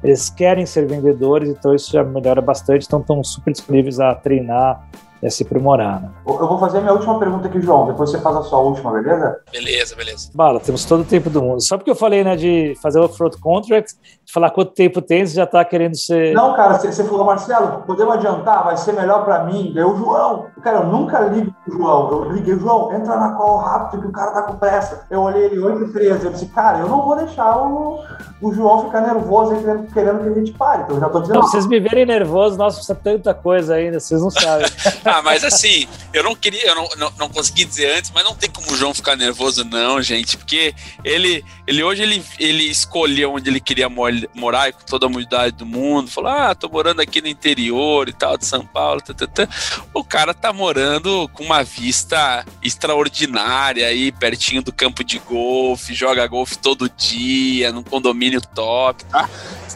eles 0.03 0.29
querem 0.29 0.67
ser 0.67 0.87
vendedores, 0.87 1.49
então 1.49 1.75
isso 1.75 1.91
já 1.91 2.05
melhora 2.05 2.41
bastante, 2.41 2.87
então 2.87 3.01
estão 3.01 3.25
super 3.25 3.53
disponíveis 3.53 3.99
a 3.99 4.15
treinar, 4.15 4.87
é 5.23 5.31
se 5.31 5.43
aprimorar. 5.43 6.03
Né? 6.03 6.11
Eu 6.27 6.47
vou 6.47 6.59
fazer 6.59 6.79
a 6.79 6.81
minha 6.83 6.93
última 6.93 7.19
pergunta 7.19 7.49
aqui, 7.49 7.59
João. 7.61 7.87
Depois 7.87 8.11
você 8.11 8.21
faz 8.21 8.37
a 8.37 8.43
sua 8.43 8.61
última, 8.61 8.93
beleza? 8.93 9.41
Beleza, 9.51 9.97
beleza. 9.97 10.31
Bala, 10.35 10.61
temos 10.61 10.85
todo 10.85 11.01
o 11.01 11.05
tempo 11.05 11.31
do 11.31 11.43
mundo. 11.43 11.63
Só 11.63 11.79
porque 11.79 11.91
eu 11.91 11.95
falei, 11.95 12.23
né, 12.23 12.37
de 12.37 12.75
fazer 12.83 13.01
o 13.01 13.09
front 13.09 13.39
contract, 13.41 13.95
de 14.23 14.24
falar 14.33 14.51
quanto 14.51 14.73
tempo 14.73 15.03
tem, 15.03 15.27
você 15.27 15.35
já 15.35 15.45
está 15.45 15.65
querendo 15.65 15.97
ser. 15.97 16.35
Não, 16.35 16.55
cara, 16.55 16.79
você, 16.79 16.91
você 16.91 17.05
falou, 17.05 17.25
Marcelo, 17.25 17.83
podemos 17.87 18.15
adiantar, 18.15 18.65
vai 18.65 18.77
ser 18.77 18.93
melhor 18.93 19.25
para 19.25 19.45
mim. 19.45 19.73
Eu, 19.77 19.97
João, 19.97 20.47
cara, 20.63 20.79
eu 20.79 20.87
nunca 20.87 21.21
ligo 21.21 21.55
pro 21.65 21.77
João. 21.77 22.11
Eu 22.11 22.33
liguei, 22.33 22.59
João, 22.59 22.93
entra 22.93 23.17
na 23.17 23.33
call 23.33 23.59
rápido 23.59 24.03
que 24.03 24.09
o 24.09 24.13
cara 24.13 24.31
tá 24.33 24.43
com 24.43 24.57
pressa. 24.57 25.07
Eu 25.11 25.23
olhei 25.23 25.45
ele 25.45 25.59
8 25.59 25.85
e 25.85 25.93
13. 25.93 26.25
Eu 26.25 26.33
disse, 26.33 26.47
cara, 26.47 26.79
eu 26.79 26.89
não 26.89 27.03
vou 27.03 27.17
deixar 27.17 27.59
o, 27.59 28.03
o 28.41 28.55
João 28.55 28.87
ficar 28.87 29.01
nervoso 29.03 29.57
querendo, 29.57 29.93
querendo 29.93 30.23
que 30.23 30.29
a 30.29 30.35
gente 30.35 30.53
pare. 30.53 30.83
Então 30.83 30.97
eu 30.97 31.01
já 31.01 31.09
tô 31.09 31.21
dizendo. 31.21 31.37
Não, 31.37 31.43
vocês 31.43 31.67
me 31.67 31.81
verem 31.81 32.07
nervoso, 32.07 32.57
nossa, 32.57 32.77
precisa 32.77 32.99
tanta 33.03 33.35
coisa 33.35 33.75
ainda, 33.75 34.01
vocês 34.01 34.21
não 34.21 34.31
sabem. 34.31 34.67
Ah, 35.05 35.21
mas 35.23 35.45
assim, 35.45 35.87
eu 36.15 36.23
não 36.23 36.35
queria, 36.35 36.69
eu 36.69 36.75
não, 36.75 36.89
não, 36.97 37.13
não, 37.19 37.29
consegui 37.29 37.65
dizer 37.65 37.99
antes, 37.99 38.11
mas 38.15 38.25
não 38.25 38.35
tem 38.35 38.51
como 38.51 38.73
o 38.73 38.75
João 38.75 38.95
ficar 38.95 39.17
nervoso, 39.17 39.63
não, 39.65 40.01
gente, 40.01 40.37
porque 40.37 40.75
ele, 41.05 41.45
ele 41.67 41.83
hoje 41.83 42.03
ele, 42.03 42.25
ele 42.39 42.65
escolheu 42.65 43.35
onde 43.35 43.51
ele 43.51 43.61
queria 43.61 43.89
morar 43.89 44.15
com 44.29 44.85
toda 44.87 45.07
a 45.07 45.09
humildade 45.09 45.57
do 45.57 45.67
mundo, 45.67 46.11
falou: 46.11 46.31
ah, 46.31 46.55
tô 46.55 46.69
morando 46.69 47.01
aqui 47.01 47.21
no 47.21 47.29
interior 47.29 48.09
e 48.09 48.13
tal, 48.13 48.37
de 48.37 48.47
São 48.47 48.65
Paulo. 48.65 49.01
Tã, 49.01 49.15
tã, 49.15 49.27
tã. 49.27 49.49
O 49.93 50.05
cara 50.05 50.33
tá 50.33 50.53
morando 50.53 51.29
com 51.33 51.45
uma 51.45 51.63
vista 51.63 52.45
extraordinária 52.63 53.87
aí, 53.87 54.13
pertinho 54.13 54.63
do 54.63 54.73
campo 54.73 55.03
de 55.05 55.19
golfe, 55.19 55.95
joga 55.95 56.27
golfe 56.27 56.59
todo 56.59 56.89
dia, 56.89 57.73
num 57.73 57.83
condomínio 57.83 58.41
top, 58.41 59.05
tá? 59.05 59.29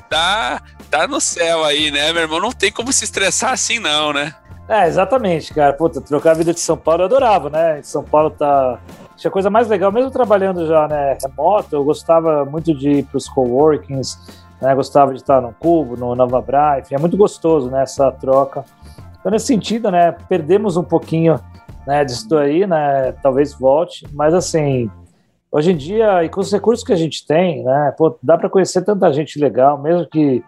Tá, 0.08 0.62
tá 0.90 1.06
no 1.06 1.20
céu 1.20 1.64
aí, 1.64 1.90
né, 1.90 2.12
meu 2.12 2.22
irmão? 2.22 2.40
Não 2.40 2.52
tem 2.52 2.72
como 2.72 2.92
se 2.92 3.04
estressar 3.04 3.52
assim, 3.52 3.78
não, 3.78 4.12
né? 4.12 4.34
É, 4.68 4.86
exatamente, 4.86 5.54
cara. 5.54 5.72
Puta, 5.72 6.00
trocar 6.00 6.32
a 6.32 6.34
vida 6.34 6.52
de 6.52 6.60
São 6.60 6.76
Paulo 6.76 7.02
eu 7.02 7.06
adorava, 7.06 7.48
né? 7.48 7.80
São 7.82 8.04
Paulo 8.04 8.30
tá. 8.30 8.78
Tinha 9.18 9.30
coisa 9.32 9.50
mais 9.50 9.68
legal, 9.68 9.90
mesmo 9.90 10.12
trabalhando 10.12 10.64
já, 10.66 10.86
né, 10.86 11.18
remoto, 11.20 11.74
eu 11.74 11.82
gostava 11.82 12.44
muito 12.44 12.72
de 12.72 12.90
ir 12.90 13.04
pros 13.04 13.28
coworkings, 13.28 14.16
né? 14.62 14.72
Gostava 14.76 15.12
de 15.12 15.20
estar 15.20 15.40
no 15.40 15.52
Cubo, 15.52 15.96
no 15.96 16.14
Nova 16.14 16.40
Bra, 16.40 16.78
enfim, 16.78 16.94
é 16.94 16.98
muito 16.98 17.16
gostoso, 17.16 17.68
né, 17.68 17.82
essa 17.82 18.12
troca. 18.12 18.64
Então, 19.18 19.32
nesse 19.32 19.46
sentido, 19.46 19.90
né, 19.90 20.12
perdemos 20.28 20.76
um 20.76 20.84
pouquinho, 20.84 21.40
né, 21.84 22.04
disso 22.04 22.36
aí, 22.36 22.64
né, 22.64 23.12
talvez 23.20 23.52
volte, 23.52 24.06
mas 24.12 24.32
assim, 24.32 24.88
hoje 25.50 25.72
em 25.72 25.76
dia, 25.76 26.22
e 26.22 26.28
com 26.28 26.40
os 26.40 26.52
recursos 26.52 26.84
que 26.84 26.92
a 26.92 26.96
gente 26.96 27.26
tem, 27.26 27.64
né, 27.64 27.92
pô, 27.98 28.16
dá 28.22 28.38
para 28.38 28.48
conhecer 28.48 28.82
tanta 28.82 29.12
gente 29.12 29.40
legal, 29.40 29.76
mesmo 29.76 30.06
que 30.06 30.44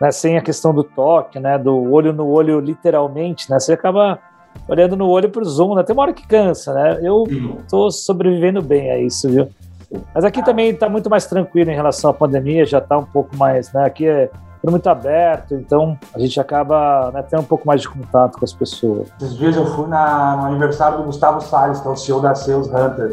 né, 0.00 0.12
sem 0.12 0.36
a 0.36 0.42
questão 0.42 0.72
do 0.72 0.84
toque, 0.84 1.40
né, 1.40 1.58
do 1.58 1.90
olho 1.92 2.12
no 2.12 2.28
olho 2.28 2.60
literalmente, 2.60 3.50
né, 3.50 3.58
você 3.58 3.72
acaba 3.72 4.18
olhando 4.68 4.96
no 4.96 5.08
olho 5.08 5.28
pro 5.28 5.44
Zoom, 5.44 5.74
né, 5.74 5.82
tem 5.82 5.94
uma 5.94 6.02
hora 6.02 6.12
que 6.12 6.26
cansa, 6.26 6.72
né, 6.72 6.98
eu 7.02 7.24
estou 7.60 7.90
sobrevivendo 7.90 8.62
bem 8.62 8.90
a 8.90 8.98
isso, 8.98 9.28
viu. 9.28 9.48
Mas 10.14 10.24
aqui 10.24 10.42
também 10.42 10.70
está 10.70 10.88
muito 10.88 11.10
mais 11.10 11.26
tranquilo 11.26 11.70
em 11.70 11.74
relação 11.74 12.10
à 12.10 12.14
pandemia, 12.14 12.64
já 12.64 12.78
está 12.78 12.96
um 12.96 13.04
pouco 13.04 13.36
mais, 13.36 13.72
né, 13.72 13.84
aqui 13.84 14.06
é 14.06 14.30
tudo 14.60 14.70
muito 14.70 14.88
aberto, 14.88 15.54
então 15.54 15.98
a 16.14 16.18
gente 16.20 16.40
acaba 16.40 17.10
né, 17.12 17.22
tendo 17.28 17.40
um 17.40 17.44
pouco 17.44 17.66
mais 17.66 17.80
de 17.80 17.88
contato 17.88 18.38
com 18.38 18.44
as 18.44 18.52
pessoas. 18.52 19.08
Esses 19.20 19.36
dias 19.36 19.56
eu 19.56 19.66
fui 19.66 19.88
na, 19.88 20.36
no 20.36 20.46
aniversário 20.46 20.98
do 20.98 21.04
Gustavo 21.04 21.40
Salles, 21.40 21.80
que 21.80 21.88
é 21.88 21.90
o 21.90 21.96
CEO 21.96 22.20
da 22.20 22.34
Sales 22.34 22.68
Hunter, 22.68 23.12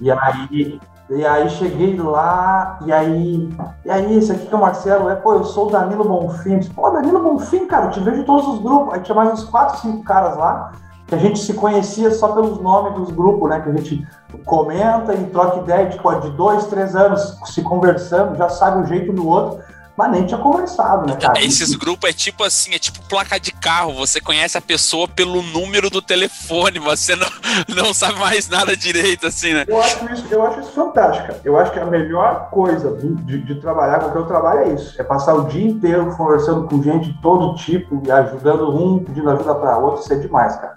e 0.00 0.10
aí 0.10 0.80
e 1.10 1.26
aí 1.26 1.50
cheguei 1.50 1.96
lá, 1.96 2.78
e 2.86 2.92
aí, 2.92 3.50
e 3.84 3.90
aí, 3.90 4.16
esse 4.16 4.30
aqui 4.30 4.46
que 4.46 4.54
é 4.54 4.56
o 4.56 4.60
Marcelo, 4.60 5.10
é, 5.10 5.16
pô, 5.16 5.32
eu 5.34 5.44
sou 5.44 5.66
o 5.66 5.70
Danilo 5.70 6.04
Bonfim. 6.04 6.60
Pô, 6.72 6.88
Danilo 6.90 7.20
Bonfim, 7.20 7.66
cara, 7.66 7.86
eu 7.86 7.90
te 7.90 7.98
vejo 7.98 8.20
em 8.20 8.24
todos 8.24 8.46
os 8.46 8.60
grupos. 8.60 8.94
Aí 8.94 9.00
tinha 9.00 9.14
mais 9.16 9.32
uns 9.32 9.42
4, 9.42 9.80
5 9.80 10.04
caras 10.04 10.36
lá, 10.36 10.70
que 11.08 11.16
a 11.16 11.18
gente 11.18 11.40
se 11.40 11.52
conhecia 11.54 12.12
só 12.12 12.28
pelos 12.28 12.60
nomes 12.60 12.94
dos 12.94 13.10
grupos, 13.10 13.50
né? 13.50 13.60
Que 13.60 13.70
a 13.70 13.72
gente 13.72 14.06
comenta 14.44 15.12
e 15.12 15.24
troca 15.26 15.58
ideia, 15.58 15.88
tipo, 15.88 16.14
de 16.14 16.30
dois, 16.30 16.66
três 16.66 16.94
anos 16.94 17.36
se 17.44 17.60
conversando, 17.60 18.36
já 18.36 18.48
sabe 18.48 18.80
o 18.80 18.86
jeito 18.86 19.12
do 19.12 19.26
outro. 19.26 19.58
Mas 20.00 20.12
nem 20.12 20.24
tinha 20.24 20.40
conversado, 20.40 21.06
né, 21.06 21.14
cara? 21.16 21.44
Esses 21.44 21.74
grupos 21.74 22.08
é 22.08 22.12
tipo 22.14 22.42
assim, 22.42 22.74
é 22.74 22.78
tipo 22.78 23.06
placa 23.06 23.38
de 23.38 23.52
carro. 23.52 23.92
Você 23.92 24.18
conhece 24.18 24.56
a 24.56 24.60
pessoa 24.60 25.06
pelo 25.06 25.42
número 25.42 25.90
do 25.90 26.00
telefone, 26.00 26.78
você 26.78 27.14
não, 27.14 27.28
não 27.68 27.92
sabe 27.92 28.18
mais 28.18 28.48
nada 28.48 28.74
direito, 28.74 29.26
assim, 29.26 29.52
né? 29.52 29.66
Eu 29.68 29.78
acho 29.78 30.10
isso, 30.10 30.24
eu 30.30 30.42
acho 30.42 30.60
isso 30.60 30.72
fantástico. 30.72 31.34
Eu 31.44 31.58
acho 31.58 31.70
que 31.70 31.78
a 31.78 31.84
melhor 31.84 32.48
coisa 32.48 32.96
de, 32.96 33.42
de 33.42 33.60
trabalhar 33.60 34.00
com 34.00 34.08
o 34.08 34.12
que 34.12 34.18
eu 34.18 34.26
trabalho 34.26 34.60
é 34.60 34.68
isso. 34.72 34.98
É 34.98 35.04
passar 35.04 35.34
o 35.34 35.48
dia 35.48 35.68
inteiro 35.68 36.16
conversando 36.16 36.66
com 36.66 36.82
gente 36.82 37.12
de 37.12 37.20
todo 37.20 37.54
tipo 37.56 38.00
e 38.02 38.10
ajudando 38.10 38.74
um, 38.74 39.04
pedindo 39.04 39.28
ajuda 39.28 39.54
para 39.54 39.76
outro. 39.76 40.00
Isso 40.00 40.14
é 40.14 40.16
demais, 40.16 40.56
cara. 40.56 40.76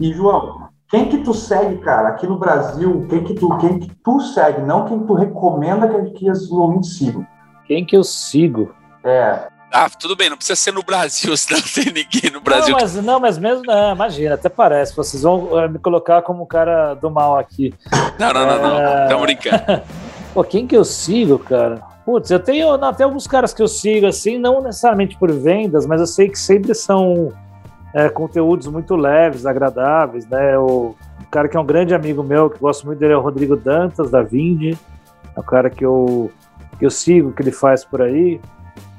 E, 0.00 0.12
João, 0.12 0.68
quem 0.90 1.08
que 1.08 1.18
tu 1.18 1.32
segue, 1.32 1.78
cara, 1.78 2.08
aqui 2.08 2.26
no 2.26 2.40
Brasil? 2.40 3.06
Quem 3.08 3.22
que 3.22 3.34
tu, 3.34 3.56
quem 3.58 3.78
que 3.78 3.94
tu 4.02 4.18
segue, 4.20 4.62
não 4.62 4.84
quem 4.84 4.98
tu 5.06 5.14
recomenda 5.14 5.86
que, 5.86 6.10
que 6.10 6.28
os 6.28 6.50
ouvintes 6.50 6.96
sigam? 6.98 7.24
Quem 7.68 7.84
que 7.84 7.96
eu 7.96 8.02
sigo? 8.02 8.74
É. 9.04 9.46
Ah, 9.70 9.88
tudo 9.90 10.16
bem, 10.16 10.30
não 10.30 10.36
precisa 10.36 10.56
ser 10.56 10.72
no 10.72 10.82
Brasil, 10.82 11.36
senão 11.36 11.60
não 11.60 11.68
tem 11.68 11.92
ninguém 11.92 12.30
no 12.32 12.40
Brasil. 12.40 12.72
Não, 12.72 12.80
mas, 12.80 12.94
não, 12.94 13.20
mas 13.20 13.38
mesmo, 13.38 13.62
não, 13.64 13.94
imagina, 13.94 14.34
até 14.34 14.48
parece. 14.48 14.96
Vocês 14.96 15.22
vão 15.22 15.60
é, 15.60 15.68
me 15.68 15.78
colocar 15.78 16.22
como 16.22 16.42
um 16.42 16.46
cara 16.46 16.94
do 16.94 17.10
mal 17.10 17.38
aqui. 17.38 17.74
Não, 18.18 18.32
não, 18.32 18.46
não, 18.46 18.62
não. 18.62 18.80
É... 18.80 19.08
Tamo 19.08 19.22
brincando. 19.22 19.82
Pô, 20.32 20.42
quem 20.42 20.66
que 20.66 20.76
eu 20.76 20.84
sigo, 20.84 21.38
cara? 21.38 21.82
Putz, 22.04 22.30
eu 22.30 22.40
tenho 22.40 22.72
até 22.72 23.04
alguns 23.04 23.26
caras 23.26 23.52
que 23.52 23.62
eu 23.62 23.68
sigo, 23.68 24.06
assim, 24.06 24.38
não 24.38 24.62
necessariamente 24.62 25.16
por 25.18 25.30
vendas, 25.30 25.84
mas 25.84 26.00
eu 26.00 26.06
sei 26.06 26.28
que 26.30 26.38
sempre 26.38 26.74
são 26.74 27.30
é, 27.92 28.08
conteúdos 28.08 28.66
muito 28.66 28.96
leves, 28.96 29.44
agradáveis, 29.44 30.26
né? 30.26 30.56
O, 30.58 30.94
o, 31.20 31.26
cara 31.30 31.48
que 31.48 31.56
é 31.56 31.60
um 31.60 31.66
grande 31.66 31.94
amigo 31.94 32.22
meu, 32.22 32.48
que 32.48 32.58
gosto 32.58 32.86
muito 32.86 32.98
dele, 32.98 33.12
é 33.12 33.16
o 33.16 33.20
Rodrigo 33.20 33.56
Dantas, 33.56 34.10
da 34.10 34.22
Vindi. 34.22 34.78
É 35.36 35.40
o 35.40 35.42
cara 35.42 35.68
que 35.68 35.84
eu, 35.84 36.30
que 36.78 36.86
eu 36.86 36.90
sigo, 36.90 37.32
que 37.32 37.42
ele 37.42 37.50
faz 37.50 37.84
por 37.84 38.02
aí. 38.02 38.40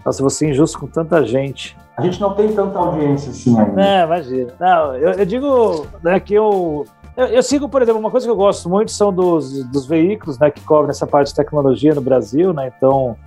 Nossa, 0.05 0.23
você 0.23 0.47
é 0.47 0.49
injusto 0.49 0.79
com 0.79 0.87
tanta 0.87 1.25
gente. 1.25 1.77
A 1.97 2.01
gente 2.01 2.19
não 2.21 2.33
tem 2.33 2.53
tanta 2.53 2.77
audiência 2.77 3.31
assim 3.31 3.57
ainda. 3.59 3.81
É, 3.81 4.03
imagina. 4.03 4.53
Não, 4.59 4.95
eu, 4.95 5.11
eu 5.11 5.25
digo 5.25 5.87
né, 6.01 6.19
que 6.19 6.33
eu, 6.33 6.85
eu, 7.17 7.25
eu, 7.27 7.43
sigo, 7.43 7.67
por 7.67 7.81
exemplo, 7.81 7.99
uma 7.99 8.11
coisa 8.11 8.25
que 8.25 8.31
eu 8.31 8.35
gosto 8.35 8.69
muito 8.69 8.91
são 8.91 9.13
dos, 9.13 9.63
dos 9.65 9.85
veículos 9.85 10.39
né, 10.39 10.49
que 10.49 10.61
cobrem 10.61 10.91
essa 10.91 11.05
parte 11.05 11.27
de 11.29 11.35
tecnologia 11.35 11.93
no 11.93 12.01
Brasil, 12.01 12.53
né? 12.53 12.71
Então, 12.75 13.17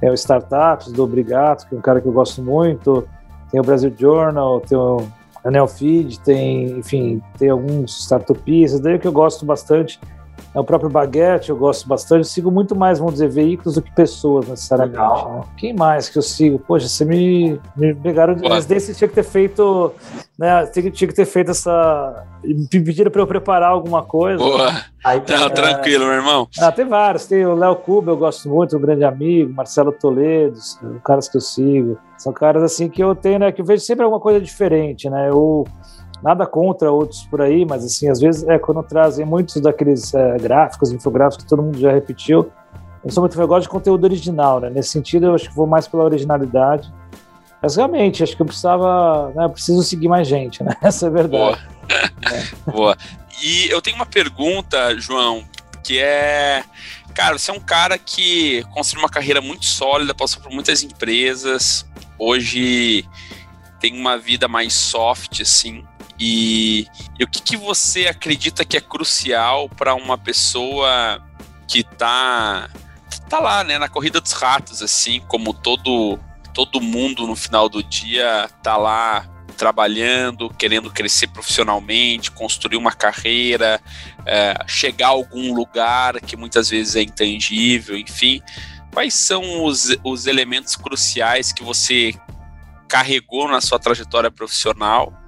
é 0.00 0.10
o 0.10 0.14
Startups, 0.14 0.90
do 0.90 1.04
Obrigado, 1.04 1.68
que 1.68 1.74
é 1.74 1.78
um 1.78 1.82
cara 1.82 2.00
que 2.00 2.08
eu 2.08 2.12
gosto 2.12 2.42
muito 2.42 3.06
tem 3.52 3.60
o 3.60 3.64
Brasil 3.64 3.92
Journal, 3.96 4.60
tem 4.62 4.76
o 4.76 5.06
Anel 5.44 5.68
Feed, 5.68 6.18
tem, 6.20 6.78
enfim, 6.78 7.22
tem 7.38 7.50
alguns 7.50 8.00
startupistas, 8.00 8.80
daí 8.80 8.98
que 8.98 9.06
eu 9.06 9.12
gosto 9.12 9.44
bastante. 9.44 10.00
É 10.54 10.60
o 10.60 10.64
próprio 10.64 10.90
Baguette, 10.90 11.50
eu 11.50 11.56
gosto 11.56 11.88
bastante. 11.88 12.18
Eu 12.18 12.24
sigo 12.24 12.50
muito 12.50 12.74
mais, 12.76 12.98
vamos 12.98 13.14
dizer, 13.14 13.28
veículos 13.28 13.74
do 13.74 13.82
que 13.82 13.90
pessoas, 13.92 14.46
necessariamente. 14.48 14.98
Né? 14.98 15.40
Quem 15.56 15.74
mais 15.74 16.08
que 16.08 16.18
eu 16.18 16.22
sigo? 16.22 16.58
Poxa, 16.58 16.88
você 16.88 17.04
me, 17.04 17.58
me 17.76 17.94
pegaram. 17.94 18.36
Mas 18.48 18.66
desse 18.66 18.94
tinha 18.94 19.08
que 19.08 19.14
ter 19.14 19.22
feito. 19.22 19.92
Né, 20.38 20.66
tinha, 20.66 20.90
tinha 20.90 21.08
que 21.08 21.14
ter 21.14 21.24
feito 21.24 21.50
essa. 21.50 22.24
Me 22.44 22.66
pediram 22.68 23.10
para 23.10 23.22
eu 23.22 23.26
preparar 23.26 23.70
alguma 23.70 24.02
coisa. 24.02 24.38
Boa. 24.38 24.82
Aí, 25.04 25.22
Não, 25.28 25.46
é, 25.46 25.50
tranquilo, 25.50 26.04
meu 26.04 26.14
irmão. 26.14 26.48
Ah, 26.60 26.70
tem 26.70 26.84
vários. 26.84 27.26
Tem 27.26 27.44
o 27.46 27.54
Léo 27.54 27.76
Cuba, 27.76 28.12
eu 28.12 28.16
gosto 28.16 28.48
muito, 28.48 28.76
um 28.76 28.80
grande 28.80 29.04
amigo. 29.04 29.52
Marcelo 29.52 29.92
Toledo, 29.92 30.58
caras 31.04 31.28
que 31.28 31.36
eu 31.36 31.40
sigo. 31.40 31.98
São 32.18 32.32
caras 32.32 32.62
assim 32.62 32.88
que 32.88 33.02
eu 33.02 33.14
tenho, 33.14 33.40
né? 33.40 33.50
Que 33.50 33.60
eu 33.60 33.64
vejo 33.64 33.82
sempre 33.82 34.04
alguma 34.04 34.20
coisa 34.20 34.40
diferente, 34.40 35.10
né? 35.10 35.28
Eu 35.28 35.66
nada 36.22 36.46
contra 36.46 36.90
outros 36.90 37.24
por 37.24 37.42
aí, 37.42 37.64
mas 37.64 37.84
assim, 37.84 38.08
às 38.08 38.20
vezes 38.20 38.46
é 38.48 38.58
quando 38.58 38.82
trazem 38.82 39.26
muitos 39.26 39.60
daqueles 39.60 40.14
é, 40.14 40.36
gráficos, 40.38 40.92
infográficos 40.92 41.44
que 41.44 41.48
todo 41.48 41.62
mundo 41.62 41.78
já 41.78 41.92
repetiu. 41.92 42.50
Eu 43.04 43.10
sou 43.10 43.22
muito 43.22 43.38
eu 43.40 43.48
gosto 43.48 43.62
de 43.62 43.68
conteúdo 43.68 44.04
original, 44.04 44.60
né? 44.60 44.70
Nesse 44.70 44.90
sentido, 44.90 45.26
eu 45.26 45.34
acho 45.34 45.48
que 45.48 45.56
vou 45.56 45.66
mais 45.66 45.88
pela 45.88 46.04
originalidade. 46.04 46.92
Mas 47.60 47.76
realmente, 47.76 48.22
acho 48.22 48.36
que 48.36 48.42
eu 48.42 48.46
precisava, 48.46 49.32
né, 49.34 49.44
eu 49.44 49.50
preciso 49.50 49.82
seguir 49.82 50.08
mais 50.08 50.26
gente, 50.26 50.62
né? 50.62 50.76
Essa 50.82 51.06
é 51.06 51.08
a 51.08 51.12
verdade. 51.12 51.30
Boa. 51.30 51.58
É. 52.66 52.70
Boa. 52.70 52.96
E 53.42 53.68
eu 53.70 53.82
tenho 53.82 53.96
uma 53.96 54.06
pergunta, 54.06 54.96
João, 54.98 55.44
que 55.82 55.98
é, 55.98 56.62
cara, 57.14 57.38
você 57.38 57.50
é 57.50 57.54
um 57.54 57.60
cara 57.60 57.98
que 57.98 58.62
construiu 58.72 59.04
uma 59.04 59.10
carreira 59.10 59.40
muito 59.40 59.64
sólida, 59.64 60.14
passou 60.14 60.40
por 60.40 60.52
muitas 60.52 60.82
empresas, 60.82 61.84
hoje 62.18 63.04
tem 63.80 63.98
uma 63.98 64.16
vida 64.16 64.46
mais 64.46 64.72
soft, 64.74 65.40
assim. 65.40 65.84
E, 66.24 66.86
e 67.18 67.24
o 67.24 67.26
que, 67.26 67.42
que 67.42 67.56
você 67.56 68.06
acredita 68.06 68.64
que 68.64 68.76
é 68.76 68.80
crucial 68.80 69.68
para 69.68 69.92
uma 69.96 70.16
pessoa 70.16 71.20
que 71.66 71.82
tá, 71.82 72.70
tá 73.28 73.40
lá, 73.40 73.64
né, 73.64 73.76
na 73.76 73.88
corrida 73.88 74.20
dos 74.20 74.30
ratos, 74.30 74.82
assim, 74.82 75.20
como 75.26 75.52
todo 75.52 76.16
todo 76.54 76.80
mundo 76.80 77.26
no 77.26 77.34
final 77.34 77.68
do 77.68 77.82
dia 77.82 78.48
tá 78.62 78.76
lá 78.76 79.28
trabalhando, 79.56 80.48
querendo 80.50 80.92
crescer 80.92 81.26
profissionalmente, 81.26 82.30
construir 82.30 82.76
uma 82.76 82.92
carreira, 82.92 83.80
é, 84.24 84.54
chegar 84.68 85.08
a 85.08 85.10
algum 85.10 85.52
lugar 85.52 86.20
que 86.20 86.36
muitas 86.36 86.70
vezes 86.70 86.94
é 86.94 87.02
intangível, 87.02 87.98
enfim. 87.98 88.40
Quais 88.92 89.14
são 89.14 89.64
os, 89.64 89.96
os 90.04 90.28
elementos 90.28 90.76
cruciais 90.76 91.52
que 91.52 91.64
você 91.64 92.14
carregou 92.86 93.48
na 93.48 93.60
sua 93.60 93.80
trajetória 93.80 94.30
profissional 94.30 95.18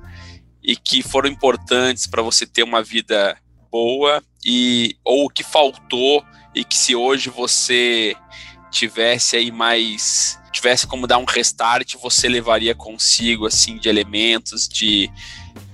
e 0.64 0.74
que 0.74 1.02
foram 1.02 1.28
importantes 1.28 2.06
para 2.06 2.22
você 2.22 2.46
ter 2.46 2.62
uma 2.62 2.82
vida 2.82 3.36
boa 3.70 4.22
e 4.44 4.96
ou 5.04 5.28
que 5.28 5.44
faltou 5.44 6.24
e 6.54 6.64
que 6.64 6.76
se 6.76 6.94
hoje 6.94 7.28
você 7.28 8.16
tivesse 8.70 9.36
aí 9.36 9.50
mais 9.50 10.40
tivesse 10.50 10.86
como 10.86 11.06
dar 11.06 11.18
um 11.18 11.24
restart 11.24 11.96
você 11.96 12.28
levaria 12.28 12.74
consigo 12.74 13.46
assim 13.46 13.76
de 13.76 13.88
elementos 13.88 14.66
de 14.66 15.10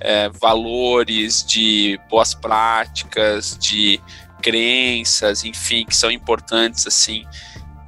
é, 0.01 0.29
valores 0.31 1.45
de 1.45 2.01
boas 2.09 2.35
práticas 2.35 3.57
de 3.59 4.01
crenças 4.43 5.45
enfim 5.45 5.85
que 5.85 5.95
são 5.95 6.11
importantes 6.11 6.87
assim 6.87 7.25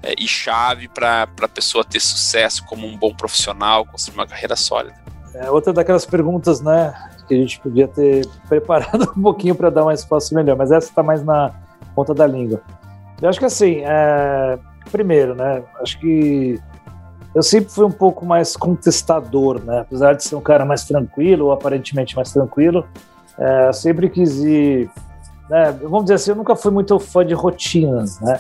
é, 0.02 0.14
e 0.18 0.28
chave 0.28 0.88
para 0.88 1.22
a 1.22 1.48
pessoa 1.48 1.84
ter 1.84 2.00
sucesso 2.00 2.64
como 2.64 2.86
um 2.86 2.96
bom 2.96 3.14
profissional 3.14 3.86
construir 3.86 4.14
uma 4.14 4.26
carreira 4.26 4.56
sólida 4.56 5.11
é 5.34 5.50
outra 5.50 5.72
daquelas 5.72 6.04
perguntas, 6.04 6.60
né, 6.60 6.94
que 7.26 7.34
a 7.34 7.36
gente 7.36 7.60
podia 7.60 7.88
ter 7.88 8.26
preparado 8.48 9.12
um 9.16 9.22
pouquinho 9.22 9.54
para 9.54 9.70
dar 9.70 9.82
uma 9.82 9.92
resposta 9.92 10.34
melhor, 10.34 10.56
mas 10.56 10.70
essa 10.70 10.88
está 10.88 11.02
mais 11.02 11.24
na 11.24 11.52
ponta 11.94 12.14
da 12.14 12.26
língua. 12.26 12.60
Eu 13.20 13.28
acho 13.28 13.38
que 13.38 13.44
assim, 13.44 13.82
é... 13.84 14.58
primeiro, 14.90 15.34
né, 15.34 15.62
acho 15.80 15.98
que 15.98 16.60
eu 17.34 17.42
sempre 17.42 17.70
fui 17.72 17.84
um 17.84 17.90
pouco 17.90 18.26
mais 18.26 18.56
contestador, 18.56 19.60
né, 19.64 19.80
apesar 19.80 20.14
de 20.14 20.24
ser 20.24 20.36
um 20.36 20.40
cara 20.40 20.64
mais 20.64 20.84
tranquilo, 20.84 21.46
ou 21.46 21.52
aparentemente 21.52 22.14
mais 22.14 22.32
tranquilo, 22.32 22.86
é, 23.38 23.68
eu 23.68 23.72
sempre 23.72 24.10
quis 24.10 24.38
ir, 24.38 24.90
né, 25.48 25.72
vamos 25.82 26.04
dizer 26.04 26.14
assim, 26.14 26.30
eu 26.32 26.36
nunca 26.36 26.54
fui 26.54 26.70
muito 26.70 26.98
fã 26.98 27.24
de 27.24 27.32
rotinas, 27.32 28.20
né, 28.20 28.38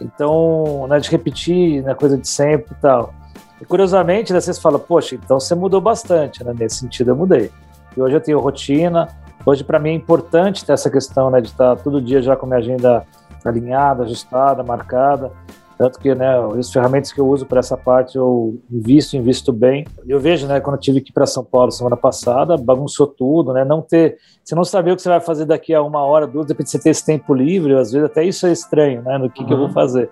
então, 0.00 0.86
né, 0.88 1.00
de 1.00 1.10
repetir, 1.10 1.82
né, 1.82 1.94
coisa 1.94 2.16
de 2.16 2.28
sempre 2.28 2.72
e 2.72 2.80
tal. 2.80 3.14
E 3.60 3.64
curiosamente, 3.64 4.32
né, 4.32 4.40
vocês 4.40 4.58
falam, 4.58 4.78
poxa, 4.78 5.14
então 5.14 5.40
você 5.40 5.54
mudou 5.54 5.80
bastante, 5.80 6.44
né? 6.44 6.54
Nesse 6.58 6.76
sentido, 6.76 7.10
eu 7.10 7.16
mudei. 7.16 7.50
E 7.96 8.00
hoje 8.00 8.14
eu 8.14 8.20
tenho 8.20 8.38
rotina. 8.38 9.08
Hoje, 9.44 9.64
para 9.64 9.78
mim, 9.78 9.90
é 9.90 9.94
importante 9.94 10.64
ter 10.64 10.72
essa 10.72 10.90
questão 10.90 11.30
né, 11.30 11.40
de 11.40 11.48
estar 11.48 11.76
todo 11.76 12.00
dia 12.00 12.22
já 12.22 12.36
com 12.36 12.46
minha 12.46 12.58
agenda 12.58 13.04
alinhada, 13.44 14.04
ajustada, 14.04 14.62
marcada. 14.62 15.32
Tanto 15.78 16.00
que, 16.00 16.12
né, 16.12 16.34
as 16.58 16.72
ferramentas 16.72 17.12
que 17.12 17.20
eu 17.20 17.28
uso 17.28 17.46
para 17.46 17.60
essa 17.60 17.76
parte 17.76 18.16
eu 18.16 18.60
invisto, 18.68 19.16
invisto 19.16 19.52
bem. 19.52 19.86
Eu 20.08 20.18
vejo, 20.18 20.44
né, 20.48 20.58
quando 20.58 20.74
eu 20.74 20.80
tive 20.80 21.00
que 21.00 21.10
ir 21.10 21.12
para 21.12 21.24
São 21.24 21.44
Paulo 21.44 21.70
semana 21.70 21.96
passada, 21.96 22.56
bagunçou 22.56 23.06
tudo, 23.06 23.52
né? 23.52 23.64
Não 23.64 23.80
ter, 23.80 24.16
você 24.42 24.56
não 24.56 24.64
saber 24.64 24.90
o 24.90 24.96
que 24.96 25.02
você 25.02 25.08
vai 25.08 25.20
fazer 25.20 25.44
daqui 25.44 25.72
a 25.72 25.80
uma 25.80 26.02
hora, 26.02 26.26
duas, 26.26 26.46
depois 26.46 26.64
de 26.64 26.72
você 26.72 26.80
ter 26.80 26.90
esse 26.90 27.06
tempo 27.06 27.32
livre, 27.32 27.78
às 27.78 27.92
vezes 27.92 28.10
até 28.10 28.24
isso 28.24 28.44
é 28.44 28.50
estranho, 28.50 29.02
né? 29.02 29.18
No 29.18 29.30
que, 29.30 29.40
uhum. 29.40 29.46
que 29.46 29.52
eu 29.52 29.56
vou 29.56 29.66
uhum. 29.68 29.72
fazer. 29.72 30.10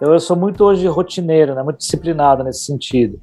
Então 0.00 0.14
eu 0.14 0.18
sou 0.18 0.34
muito 0.34 0.64
hoje 0.64 0.86
rotineiro, 0.86 1.54
né, 1.54 1.62
muito 1.62 1.76
disciplinado 1.76 2.42
nesse 2.42 2.64
sentido. 2.64 3.20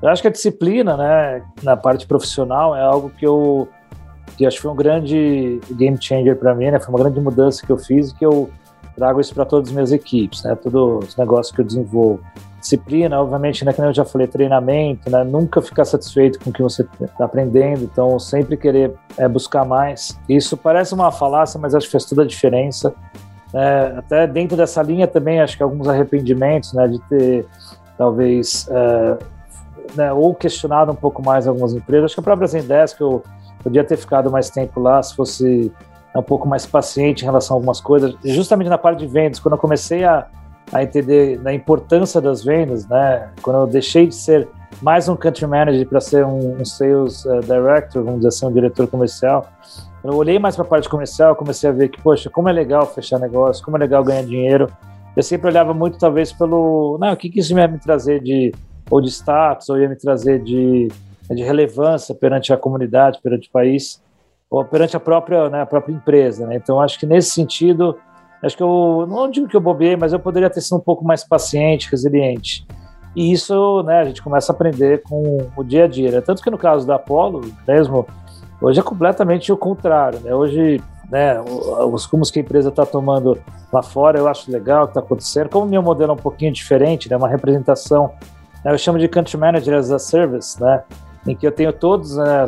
Eu 0.00 0.08
acho 0.08 0.22
que 0.22 0.28
a 0.28 0.30
disciplina, 0.30 0.96
né, 0.96 1.42
na 1.60 1.76
parte 1.76 2.06
profissional 2.06 2.74
é 2.76 2.82
algo 2.82 3.10
que 3.10 3.26
eu 3.26 3.68
que 4.36 4.46
acho 4.46 4.56
que 4.56 4.62
foi 4.62 4.70
um 4.70 4.76
grande 4.76 5.60
game 5.72 6.00
changer 6.00 6.36
para 6.36 6.54
mim, 6.54 6.70
né? 6.70 6.80
Foi 6.80 6.94
uma 6.94 6.98
grande 6.98 7.20
mudança 7.20 7.66
que 7.66 7.70
eu 7.70 7.76
fiz 7.76 8.10
e 8.10 8.14
que 8.14 8.24
eu 8.24 8.48
trago 8.96 9.20
isso 9.20 9.34
para 9.34 9.44
todas 9.44 9.68
as 9.68 9.74
minhas 9.74 9.92
equipes, 9.92 10.42
né? 10.44 10.54
Todos 10.54 11.08
os 11.08 11.16
negócios 11.16 11.54
que 11.54 11.60
eu 11.60 11.64
desenvolvo. 11.64 12.20
Disciplina, 12.58 13.20
obviamente, 13.20 13.64
né, 13.64 13.72
que 13.72 13.80
eu 13.80 13.92
já 13.92 14.04
falei, 14.04 14.26
treinamento, 14.26 15.10
né? 15.10 15.24
Nunca 15.24 15.60
ficar 15.60 15.84
satisfeito 15.84 16.38
com 16.38 16.48
o 16.48 16.52
que 16.52 16.62
você 16.62 16.86
está 17.00 17.24
aprendendo, 17.24 17.82
então 17.82 18.18
sempre 18.18 18.56
querer 18.56 18.94
é, 19.18 19.28
buscar 19.28 19.64
mais. 19.64 20.18
Isso 20.28 20.56
parece 20.56 20.94
uma 20.94 21.10
falácia, 21.10 21.60
mas 21.60 21.74
acho 21.74 21.86
que 21.86 21.92
faz 21.92 22.06
toda 22.06 22.22
a 22.22 22.26
diferença. 22.26 22.94
É, 23.52 23.94
até 23.98 24.26
dentro 24.26 24.56
dessa 24.56 24.82
linha 24.82 25.06
também 25.06 25.40
acho 25.40 25.56
que 25.56 25.62
alguns 25.62 25.88
arrependimentos, 25.88 26.72
né, 26.72 26.86
de 26.86 26.98
ter 27.08 27.46
talvez 27.98 28.68
é, 28.70 29.18
né, 29.94 30.12
ou 30.12 30.34
questionado 30.34 30.92
um 30.92 30.94
pouco 30.94 31.22
mais 31.22 31.46
algumas 31.46 31.72
empresas. 31.74 32.06
Acho 32.06 32.14
que 32.14 32.20
a 32.20 32.24
própria 32.24 32.46
Zendesk 32.46 33.00
eu 33.00 33.22
podia 33.62 33.84
ter 33.84 33.96
ficado 33.96 34.30
mais 34.30 34.50
tempo 34.50 34.80
lá 34.80 35.02
se 35.02 35.14
fosse 35.14 35.72
um 36.14 36.22
pouco 36.22 36.48
mais 36.48 36.66
paciente 36.66 37.22
em 37.22 37.24
relação 37.24 37.56
a 37.56 37.58
algumas 37.58 37.80
coisas. 37.80 38.14
Justamente 38.24 38.68
na 38.68 38.78
parte 38.78 39.00
de 39.00 39.06
vendas, 39.06 39.38
quando 39.38 39.54
eu 39.54 39.58
comecei 39.58 40.04
a, 40.04 40.26
a 40.72 40.82
entender 40.82 41.40
a 41.44 41.52
importância 41.52 42.20
das 42.20 42.42
vendas, 42.42 42.86
né? 42.88 43.30
Quando 43.42 43.60
eu 43.60 43.66
deixei 43.66 44.06
de 44.06 44.14
ser 44.14 44.48
mais 44.82 45.08
um 45.08 45.16
country 45.16 45.46
manager 45.46 45.86
para 45.86 46.00
ser 46.00 46.24
um, 46.24 46.60
um 46.60 46.64
sales 46.64 47.24
uh, 47.24 47.40
director, 47.40 48.02
vamos 48.02 48.20
dizer 48.20 48.28
assim, 48.28 48.46
um 48.46 48.52
diretor 48.52 48.86
comercial, 48.86 49.46
eu 50.02 50.14
olhei 50.14 50.38
mais 50.38 50.56
para 50.56 50.64
a 50.64 50.68
parte 50.68 50.88
comercial, 50.88 51.36
comecei 51.36 51.68
a 51.68 51.72
ver 51.72 51.88
que, 51.88 52.00
poxa, 52.00 52.30
como 52.30 52.48
é 52.48 52.52
legal 52.52 52.86
fechar 52.86 53.18
negócio, 53.18 53.64
como 53.64 53.76
é 53.76 53.80
legal 53.80 54.02
ganhar 54.02 54.22
dinheiro. 54.22 54.66
Eu 55.14 55.22
sempre 55.22 55.48
olhava 55.48 55.74
muito, 55.74 55.98
talvez, 55.98 56.32
pelo. 56.32 56.96
Não, 56.98 57.12
o 57.12 57.16
que, 57.16 57.28
que 57.28 57.40
isso 57.40 57.56
ia 57.56 57.68
me 57.68 57.78
trazer 57.78 58.22
de. 58.22 58.52
ou 58.90 59.00
de 59.00 59.08
status, 59.10 59.68
ou 59.68 59.78
ia 59.78 59.88
me 59.88 59.96
trazer 59.96 60.42
de, 60.42 60.88
de 61.30 61.42
relevância 61.42 62.14
perante 62.14 62.52
a 62.52 62.56
comunidade, 62.56 63.20
perante 63.22 63.48
o 63.48 63.52
país, 63.52 64.02
ou 64.48 64.64
perante 64.64 64.96
a 64.96 65.00
própria, 65.00 65.50
né, 65.50 65.60
a 65.60 65.66
própria 65.66 65.92
empresa. 65.92 66.46
Né? 66.46 66.56
Então, 66.56 66.80
acho 66.80 66.98
que 66.98 67.04
nesse 67.04 67.30
sentido, 67.30 67.98
acho 68.42 68.56
que 68.56 68.62
eu. 68.62 69.06
Não 69.06 69.30
digo 69.30 69.48
que 69.48 69.56
eu 69.56 69.60
bobeei, 69.60 69.96
mas 69.96 70.14
eu 70.14 70.20
poderia 70.20 70.48
ter 70.48 70.62
sido 70.62 70.78
um 70.78 70.82
pouco 70.82 71.04
mais 71.04 71.22
paciente, 71.24 71.90
resiliente. 71.90 72.66
E 73.14 73.32
isso, 73.32 73.82
né, 73.82 74.00
a 74.00 74.04
gente 74.04 74.22
começa 74.22 74.52
a 74.52 74.54
aprender 74.54 75.02
com 75.02 75.48
o 75.56 75.64
dia 75.64 75.84
a 75.84 75.88
dia. 75.88 76.10
Né? 76.12 76.20
Tanto 76.20 76.42
que 76.42 76.50
no 76.50 76.56
caso 76.56 76.86
da 76.86 76.94
Apollo, 76.94 77.40
mesmo 77.66 78.06
Hoje 78.60 78.80
é 78.80 78.82
completamente 78.82 79.50
o 79.52 79.56
contrário, 79.56 80.20
né? 80.20 80.34
Hoje, 80.34 80.82
né, 81.10 81.40
os 81.40 82.04
rumos 82.04 82.30
que 82.30 82.38
a 82.38 82.42
empresa 82.42 82.68
está 82.68 82.84
tomando 82.84 83.38
lá 83.72 83.82
fora, 83.82 84.18
eu 84.18 84.28
acho 84.28 84.50
legal 84.50 84.84
o 84.84 84.86
que 84.86 84.90
está 84.90 85.00
acontecendo. 85.00 85.48
Como 85.48 85.64
o 85.64 85.68
meu 85.68 85.82
modelo 85.82 86.10
é 86.10 86.14
um 86.14 86.18
pouquinho 86.18 86.52
diferente, 86.52 87.08
né, 87.08 87.16
uma 87.16 87.28
representação, 87.28 88.12
né, 88.64 88.72
eu 88.72 88.78
chamo 88.78 88.98
de 88.98 89.08
Country 89.08 89.38
Manager 89.38 89.74
as 89.74 89.90
a 89.90 89.98
Service, 89.98 90.60
né? 90.60 90.82
em 91.26 91.36
que 91.36 91.46
eu 91.46 91.52
tenho 91.52 91.72
todos 91.72 92.16
né, 92.16 92.46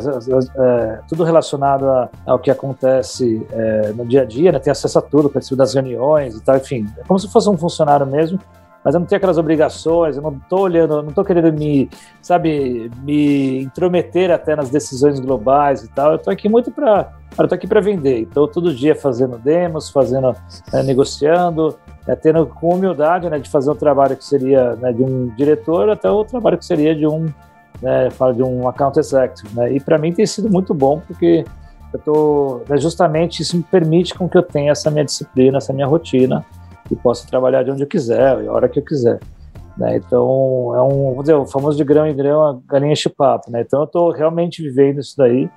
é, 0.57 0.99
tudo 1.07 1.23
relacionado 1.23 1.87
a, 1.87 2.09
ao 2.25 2.39
que 2.39 2.49
acontece 2.49 3.45
é, 3.51 3.93
no 3.93 4.05
dia 4.05 4.23
a 4.23 4.25
dia, 4.25 4.51
né, 4.51 4.59
tenho 4.59 4.71
acesso 4.71 4.97
a 4.97 5.01
tudo, 5.01 5.29
participo 5.29 5.55
das 5.55 5.73
reuniões 5.73 6.35
e 6.35 6.41
tal, 6.41 6.57
enfim, 6.57 6.87
é 6.97 7.03
como 7.03 7.19
se 7.19 7.31
fosse 7.31 7.49
um 7.49 7.57
funcionário 7.57 8.05
mesmo, 8.05 8.39
mas 8.83 8.93
eu 8.93 8.99
não 8.99 9.07
tenho 9.07 9.17
aquelas 9.17 9.37
obrigações, 9.37 10.17
eu 10.17 10.21
não 10.21 10.33
estou 10.33 10.61
olhando, 10.61 11.01
não 11.01 11.09
estou 11.09 11.23
querendo 11.23 11.53
me, 11.53 11.89
sabe, 12.21 12.91
me 13.01 13.63
intrometer 13.63 14.29
até 14.29 14.55
nas 14.55 14.69
decisões 14.69 15.19
globais 15.19 15.83
e 15.83 15.87
tal. 15.87 16.11
Eu 16.11 16.17
estou 16.17 16.33
aqui 16.33 16.49
muito 16.49 16.69
para, 16.69 17.13
eu 17.37 17.43
estou 17.45 17.55
aqui 17.55 17.65
para 17.65 17.79
vender. 17.79 18.19
Então 18.19 18.47
todo 18.47 18.73
dia 18.73 18.93
fazendo 18.93 19.37
demos, 19.37 19.89
fazendo, 19.89 20.35
né, 20.71 20.83
negociando, 20.83 21.77
né, 22.05 22.15
tendo 22.15 22.45
com 22.45 22.75
humildade, 22.75 23.29
né, 23.29 23.39
de 23.39 23.49
fazer 23.49 23.71
um 23.71 23.75
trabalho 23.75 24.17
que 24.17 24.25
seria 24.25 24.75
né, 24.75 24.91
de 24.91 25.01
um 25.01 25.27
diretor 25.37 25.89
até 25.89 26.09
o 26.09 26.25
trabalho 26.25 26.57
que 26.57 26.65
seria 26.65 26.93
de 26.93 27.07
um, 27.07 27.27
né, 27.81 28.09
fala 28.11 28.33
de 28.33 28.43
um 28.43 28.67
account 28.67 28.99
executive, 28.99 29.55
né. 29.55 29.71
E 29.73 29.79
para 29.79 29.97
mim 29.97 30.11
tem 30.11 30.25
sido 30.25 30.49
muito 30.49 30.73
bom 30.73 31.01
porque 31.07 31.45
eu 31.93 31.99
tô, 31.99 32.61
né, 32.67 32.77
justamente 32.77 33.41
isso 33.41 33.55
me 33.55 33.63
permite 33.63 34.13
com 34.13 34.27
que 34.27 34.37
eu 34.37 34.43
tenha 34.43 34.73
essa 34.73 34.91
minha 34.91 35.05
disciplina, 35.05 35.59
essa 35.59 35.71
minha 35.71 35.87
rotina 35.87 36.43
e 36.93 36.95
posso 36.95 37.27
trabalhar 37.27 37.63
de 37.63 37.71
onde 37.71 37.83
eu 37.83 37.87
quiser, 37.87 38.47
a 38.47 38.51
hora 38.51 38.69
que 38.69 38.79
eu 38.79 38.83
quiser. 38.83 39.19
Né? 39.77 39.97
Então, 39.97 40.73
é 40.75 40.81
um, 40.81 41.09
vamos 41.09 41.23
dizer, 41.23 41.33
o 41.33 41.45
famoso 41.45 41.77
de 41.77 41.83
grão 41.83 42.07
em 42.07 42.15
grão, 42.15 42.43
a 42.43 42.59
galinha 42.67 42.93
enche 42.93 43.09
papo. 43.09 43.51
Né? 43.51 43.61
Então, 43.61 43.81
eu 43.81 43.85
estou 43.85 44.11
realmente 44.11 44.61
vivendo 44.61 44.99
isso 44.99 45.15
daí, 45.17 45.49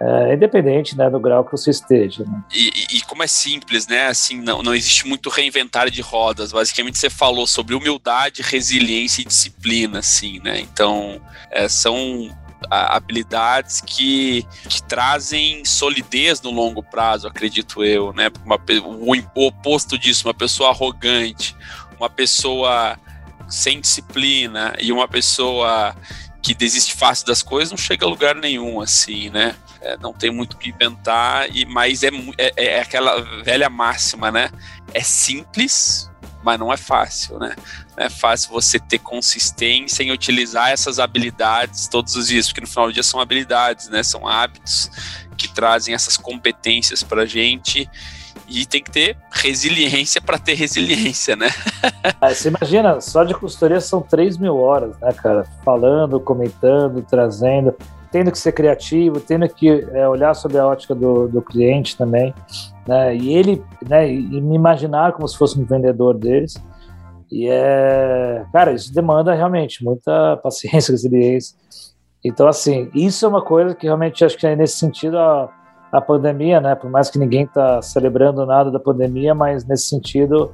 é, 0.00 0.34
independente 0.34 0.96
né, 0.96 1.10
do 1.10 1.18
grau 1.18 1.44
que 1.44 1.50
você 1.50 1.70
esteja. 1.70 2.24
Né? 2.24 2.44
E, 2.54 2.98
e, 2.98 3.00
como 3.02 3.24
é 3.24 3.26
simples, 3.26 3.88
né? 3.88 4.06
Assim, 4.06 4.40
não, 4.40 4.62
não 4.62 4.72
existe 4.72 5.06
muito 5.08 5.28
reinventar 5.28 5.90
de 5.90 6.00
rodas. 6.00 6.52
Basicamente, 6.52 6.98
você 6.98 7.10
falou 7.10 7.48
sobre 7.48 7.74
humildade, 7.74 8.42
resiliência 8.42 9.22
e 9.22 9.24
disciplina, 9.24 9.98
assim, 9.98 10.38
né? 10.38 10.60
Então, 10.60 11.20
é, 11.50 11.68
são 11.68 12.30
habilidades 12.70 13.80
que, 13.80 14.46
que 14.68 14.82
trazem 14.82 15.64
solidez 15.64 16.40
no 16.40 16.50
longo 16.50 16.82
prazo, 16.82 17.28
acredito 17.28 17.84
eu, 17.84 18.12
né? 18.12 18.30
Uma, 18.44 18.58
o, 19.34 19.46
oposto 19.46 19.98
disso, 19.98 20.26
uma 20.26 20.34
pessoa 20.34 20.70
arrogante, 20.70 21.56
uma 21.98 22.10
pessoa 22.10 22.98
sem 23.48 23.80
disciplina 23.80 24.74
e 24.78 24.92
uma 24.92 25.08
pessoa 25.08 25.94
que 26.42 26.54
desiste 26.54 26.94
fácil 26.94 27.26
das 27.26 27.42
coisas 27.42 27.70
não 27.70 27.78
chega 27.78 28.06
a 28.06 28.08
lugar 28.08 28.34
nenhum, 28.34 28.80
assim, 28.80 29.30
né? 29.30 29.54
É, 29.80 29.96
não 29.98 30.12
tem 30.12 30.30
muito 30.30 30.54
o 30.54 30.56
que 30.56 30.70
inventar, 30.70 31.48
e, 31.54 31.64
mas 31.64 32.02
é, 32.02 32.08
é, 32.36 32.52
é 32.56 32.80
aquela 32.80 33.20
velha 33.42 33.70
máxima, 33.70 34.30
né? 34.30 34.50
É 34.92 35.02
simples, 35.02 36.10
mas 36.48 36.58
não 36.58 36.72
é 36.72 36.78
fácil, 36.78 37.38
né? 37.38 37.54
Não 37.94 38.06
é 38.06 38.08
fácil 38.08 38.50
você 38.50 38.78
ter 38.78 38.98
consistência 39.00 40.02
em 40.02 40.10
utilizar 40.10 40.70
essas 40.70 40.98
habilidades 40.98 41.88
todos 41.88 42.16
os 42.16 42.28
dias, 42.28 42.46
porque 42.46 42.62
no 42.62 42.66
final 42.66 42.86
do 42.86 42.92
dia 42.94 43.02
são 43.02 43.20
habilidades, 43.20 43.90
né? 43.90 44.02
São 44.02 44.26
hábitos 44.26 44.90
que 45.36 45.46
trazem 45.46 45.94
essas 45.94 46.16
competências 46.16 47.02
para 47.02 47.24
a 47.24 47.26
gente 47.26 47.86
e 48.48 48.64
tem 48.64 48.82
que 48.82 48.90
ter 48.90 49.14
resiliência 49.30 50.22
para 50.22 50.38
ter 50.38 50.54
resiliência, 50.54 51.36
né? 51.36 51.50
ah, 52.18 52.32
você 52.34 52.48
imagina, 52.48 52.98
só 53.02 53.24
de 53.24 53.34
consultoria 53.34 53.78
são 53.78 54.00
3 54.00 54.38
mil 54.38 54.56
horas, 54.56 54.98
né, 55.00 55.12
cara? 55.12 55.44
Falando, 55.62 56.18
comentando, 56.18 57.04
trazendo, 57.10 57.76
tendo 58.10 58.30
que 58.30 58.38
ser 58.38 58.52
criativo, 58.52 59.20
tendo 59.20 59.48
que 59.48 59.68
é, 59.68 60.08
olhar 60.08 60.34
sobre 60.34 60.58
a 60.58 60.66
ótica 60.66 60.94
do, 60.94 61.28
do 61.28 61.42
cliente 61.42 61.96
também 61.96 62.34
né? 62.88 63.14
E 63.14 63.34
ele, 63.34 63.62
né? 63.86 64.10
E 64.10 64.40
me 64.40 64.56
imaginar 64.56 65.12
como 65.12 65.28
se 65.28 65.36
fosse 65.36 65.60
um 65.60 65.64
vendedor 65.64 66.16
deles. 66.16 66.54
E 67.30 67.46
é, 67.46 68.46
cara, 68.50 68.72
isso 68.72 68.92
demanda 68.92 69.34
realmente 69.34 69.84
muita 69.84 70.38
paciência, 70.42 70.92
resiliência. 70.92 71.54
Então, 72.24 72.48
assim, 72.48 72.90
isso 72.94 73.26
é 73.26 73.28
uma 73.28 73.42
coisa 73.42 73.74
que 73.74 73.86
realmente 73.86 74.24
acho 74.24 74.38
que 74.38 74.46
é 74.46 74.56
nesse 74.56 74.78
sentido 74.78 75.18
a, 75.18 75.50
a 75.92 76.00
pandemia, 76.00 76.60
né? 76.60 76.74
Por 76.74 76.90
mais 76.90 77.10
que 77.10 77.18
ninguém 77.18 77.46
tá 77.46 77.82
celebrando 77.82 78.46
nada 78.46 78.70
da 78.70 78.80
pandemia, 78.80 79.34
mas 79.34 79.66
nesse 79.66 79.88
sentido 79.88 80.50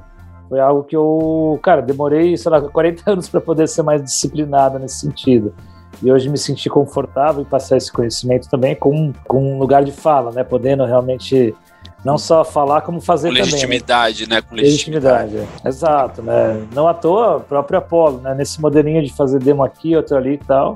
foi 0.49 0.59
algo 0.59 0.83
que 0.83 0.95
eu, 0.95 1.57
cara, 1.63 1.81
demorei, 1.81 2.35
sei 2.35 2.51
lá, 2.51 2.61
40 2.69 3.11
anos 3.11 3.29
para 3.29 3.39
poder 3.39 3.67
ser 3.69 3.81
mais 3.81 4.03
disciplinado 4.03 4.77
nesse 4.77 4.99
sentido. 4.99 5.55
E 6.01 6.11
hoje 6.11 6.29
me 6.29 6.37
senti 6.37 6.69
confortável 6.69 7.41
em 7.41 7.45
passar 7.45 7.77
esse 7.77 7.91
conhecimento 7.91 8.49
também 8.49 8.75
com, 8.75 9.13
com 9.27 9.55
um 9.55 9.57
lugar 9.57 9.83
de 9.83 9.91
fala, 9.91 10.31
né? 10.31 10.43
Podendo 10.43 10.85
realmente 10.85 11.55
não 12.03 12.17
só 12.17 12.43
falar, 12.43 12.81
como 12.81 13.01
fazer 13.01 13.29
com 13.29 13.33
também. 13.33 13.51
Legitimidade, 13.51 14.29
né? 14.29 14.35
né? 14.35 14.41
Com 14.41 14.55
legitimidade, 14.55 15.33
legitimidade. 15.33 15.67
Exato, 15.67 16.21
né? 16.21 16.65
Não 16.73 16.87
à 16.87 16.93
toa, 16.93 17.37
o 17.37 17.41
próprio 17.41 17.79
Apolo, 17.79 18.19
né? 18.19 18.35
Nesse 18.35 18.61
modelinho 18.61 19.03
de 19.03 19.11
fazer 19.11 19.39
demo 19.39 19.63
aqui, 19.63 19.95
outro 19.95 20.15
ali 20.15 20.33
e 20.33 20.37
tal. 20.37 20.75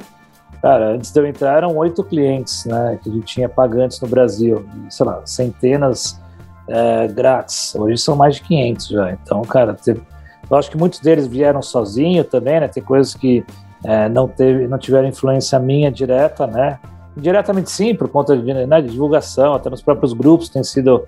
Cara, 0.61 0.93
antes 0.93 1.11
de 1.11 1.19
eu 1.19 1.25
entrar 1.25 1.57
eram 1.57 1.77
oito 1.77 2.03
clientes, 2.03 2.65
né? 2.65 2.99
Que 3.01 3.09
a 3.09 3.13
gente 3.13 3.25
tinha 3.25 3.47
pagantes 3.47 4.01
no 4.01 4.07
Brasil. 4.07 4.67
sei 4.89 5.05
lá, 5.05 5.21
centenas 5.25 6.19
é, 6.67 7.07
grátis. 7.07 7.75
Hoje 7.75 7.97
são 7.97 8.15
mais 8.15 8.35
de 8.35 8.41
500 8.41 8.87
já. 8.87 9.11
Então, 9.11 9.41
cara, 9.43 9.77
eu 9.87 10.57
acho 10.57 10.71
que 10.71 10.77
muitos 10.77 10.99
deles 10.99 11.27
vieram 11.27 11.61
sozinhos 11.61 12.27
também, 12.27 12.59
né? 12.59 12.67
Tem 12.67 12.81
coisas 12.81 13.13
que 13.13 13.45
é, 13.83 14.09
não, 14.09 14.27
teve, 14.27 14.67
não 14.67 14.77
tiveram 14.77 15.07
influência 15.07 15.57
minha 15.59 15.91
direta, 15.91 16.45
né? 16.45 16.79
Diretamente 17.15 17.71
sim, 17.71 17.95
por 17.95 18.07
conta 18.07 18.37
de, 18.37 18.53
né, 18.53 18.81
de, 18.81 18.89
divulgação, 18.89 19.53
até 19.53 19.69
nos 19.69 19.81
próprios 19.81 20.13
grupos 20.13 20.47
tem 20.47 20.63
sido 20.63 21.05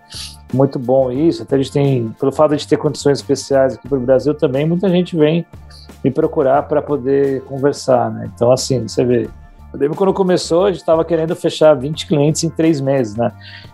muito 0.53 0.77
bom 0.77 1.11
isso. 1.11 1.43
Até 1.43 1.55
a 1.55 1.59
gente 1.59 1.71
tem, 1.71 2.09
pelo 2.19 2.31
fato 2.31 2.55
de 2.55 2.67
ter 2.67 2.77
condições 2.77 3.19
especiais 3.19 3.75
aqui 3.75 3.87
para 3.87 3.97
o 3.97 4.01
Brasil 4.01 4.33
também, 4.33 4.65
muita 4.65 4.89
gente 4.89 5.15
vem 5.15 5.45
me 6.03 6.11
procurar 6.11 6.63
para 6.63 6.81
poder 6.81 7.41
conversar, 7.43 8.11
né? 8.11 8.29
Então, 8.33 8.51
assim, 8.51 8.87
você 8.87 9.05
vê. 9.05 9.29
Eu 9.73 9.79
lembro 9.79 9.95
quando 9.95 10.13
começou, 10.13 10.65
a 10.65 10.71
gente 10.71 10.81
estava 10.81 11.05
querendo 11.05 11.33
fechar 11.35 11.73
20 11.75 12.07
clientes 12.07 12.43
em 12.43 12.49
três 12.49 12.81
meses, 12.81 13.15
né? 13.15 13.31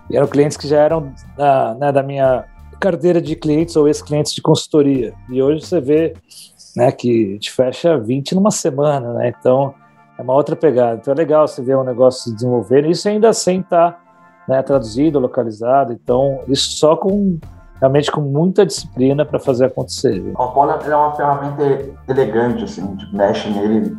E 0.10 0.18
eram 0.18 0.28
clientes 0.28 0.58
que 0.58 0.68
já 0.68 0.78
eram 0.80 1.12
da, 1.36 1.74
né, 1.76 1.92
da 1.92 2.04
minha 2.04 2.46
carteira 2.80 3.20
de 3.20 3.36
clientes 3.36 3.76
ou 3.76 3.88
ex-clientes 3.88 4.34
de 4.34 4.42
consultoria. 4.42 5.14
E 5.30 5.42
hoje 5.42 5.66
você 5.66 5.82
vê 5.82 6.14
né, 6.78 6.92
que 6.92 7.10
a 7.10 7.34
gente 7.34 7.52
fecha 7.52 7.98
20 7.98 8.36
numa 8.36 8.52
semana, 8.52 9.12
né? 9.14 9.34
Então, 9.40 9.74
é 10.16 10.22
uma 10.22 10.34
outra 10.34 10.56
pegada. 10.56 11.00
Então 11.02 11.12
é 11.12 11.18
legal 11.18 11.48
você 11.48 11.60
ver 11.60 11.76
um 11.76 11.84
negócio 11.84 12.26
se 12.26 12.36
desenvolver, 12.36 12.86
isso 12.86 13.10
ainda 13.10 13.34
sem 13.34 13.62
estar 13.62 13.94
tá, 13.94 14.00
né, 14.48 14.62
traduzido, 14.62 15.18
localizado. 15.18 15.92
Então, 15.92 16.42
isso 16.48 16.78
só 16.78 16.96
com 16.96 17.40
realmente 17.80 18.12
com 18.12 18.22
muita 18.22 18.64
disciplina 18.64 19.26
para 19.26 19.40
fazer 19.40 19.66
acontecer. 19.66 20.32
O 20.38 20.42
Apollo 20.42 20.72
é 20.72 20.96
uma 20.96 21.16
ferramenta 21.16 21.90
elegante, 22.08 22.64
assim, 22.64 22.88
gente 22.90 23.16
mexe 23.16 23.50
nele. 23.50 23.98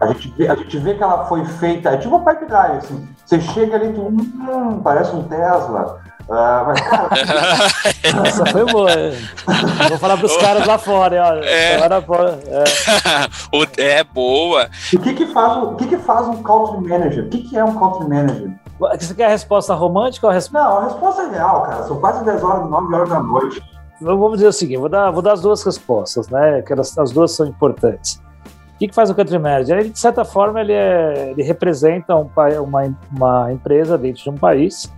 A 0.00 0.06
gente, 0.08 0.28
vê, 0.36 0.46
a 0.46 0.54
gente 0.54 0.78
vê 0.78 0.94
que 0.94 1.02
ela 1.02 1.24
foi 1.24 1.44
feita, 1.44 1.90
é 1.90 1.96
tipo 1.96 2.14
uma 2.14 2.24
pipeline, 2.24 2.76
assim. 2.76 3.08
Você 3.24 3.40
chega 3.40 3.74
ali, 3.74 3.92
tu, 3.92 4.02
hum, 4.02 4.80
parece 4.80 5.14
um 5.16 5.24
Tesla. 5.24 6.00
Ah, 6.28 6.64
mas, 6.66 6.80
cara... 6.80 7.08
Essa 8.26 8.46
foi 8.46 8.64
boa. 8.66 8.90
Vou 9.88 9.98
falar 9.98 10.16
pros 10.16 10.36
caras 10.38 10.66
lá 10.66 10.76
fora, 10.76 11.22
olha. 11.22 11.44
É. 11.44 11.86
Lá 11.86 12.02
fora. 12.02 12.38
É. 13.78 13.82
é 14.00 14.04
boa. 14.04 14.68
O 14.92 14.98
que 14.98 15.14
que 15.14 15.26
faz, 15.26 15.56
o 15.62 15.74
que 15.76 15.86
que 15.86 15.98
faz 15.98 16.26
um 16.26 16.42
country 16.42 16.88
manager? 16.88 17.24
O 17.24 17.28
que 17.28 17.42
que 17.42 17.56
é 17.56 17.64
um 17.64 17.78
country 17.78 18.08
manager? 18.08 18.50
Você 18.78 19.14
quer 19.14 19.26
a 19.26 19.30
resposta 19.30 19.72
romântica 19.74 20.26
ou 20.26 20.30
a 20.30 20.34
resposta... 20.34 20.68
Não, 20.68 20.78
a 20.78 20.84
resposta 20.84 21.22
é 21.22 21.30
real, 21.30 21.62
cara. 21.62 21.82
São 21.84 22.00
quase 22.00 22.24
10 22.24 22.42
horas, 22.42 22.68
9 22.68 22.94
horas 22.94 23.08
da 23.08 23.20
noite. 23.20 23.62
Vamos 24.00 24.32
dizer 24.32 24.48
o 24.48 24.52
seguinte, 24.52 24.78
vou 24.78 24.90
dar, 24.90 25.10
vou 25.10 25.22
dar 25.22 25.32
as 25.32 25.40
duas 25.40 25.62
respostas, 25.62 26.28
né? 26.28 26.60
Que 26.60 26.72
elas, 26.72 26.96
as 26.98 27.12
duas 27.12 27.32
são 27.32 27.46
importantes. 27.46 28.20
O 28.74 28.78
que, 28.78 28.88
que 28.88 28.94
faz 28.94 29.08
o 29.08 29.14
country 29.14 29.38
manager? 29.38 29.78
Ele, 29.78 29.88
de 29.88 29.98
certa 29.98 30.22
forma, 30.22 30.60
ele, 30.60 30.74
é, 30.74 31.30
ele 31.30 31.42
representa 31.42 32.14
um, 32.14 32.28
uma, 32.62 32.94
uma 33.10 33.52
empresa 33.52 33.96
dentro 33.96 34.22
de 34.22 34.28
um 34.28 34.34
país 34.34 34.92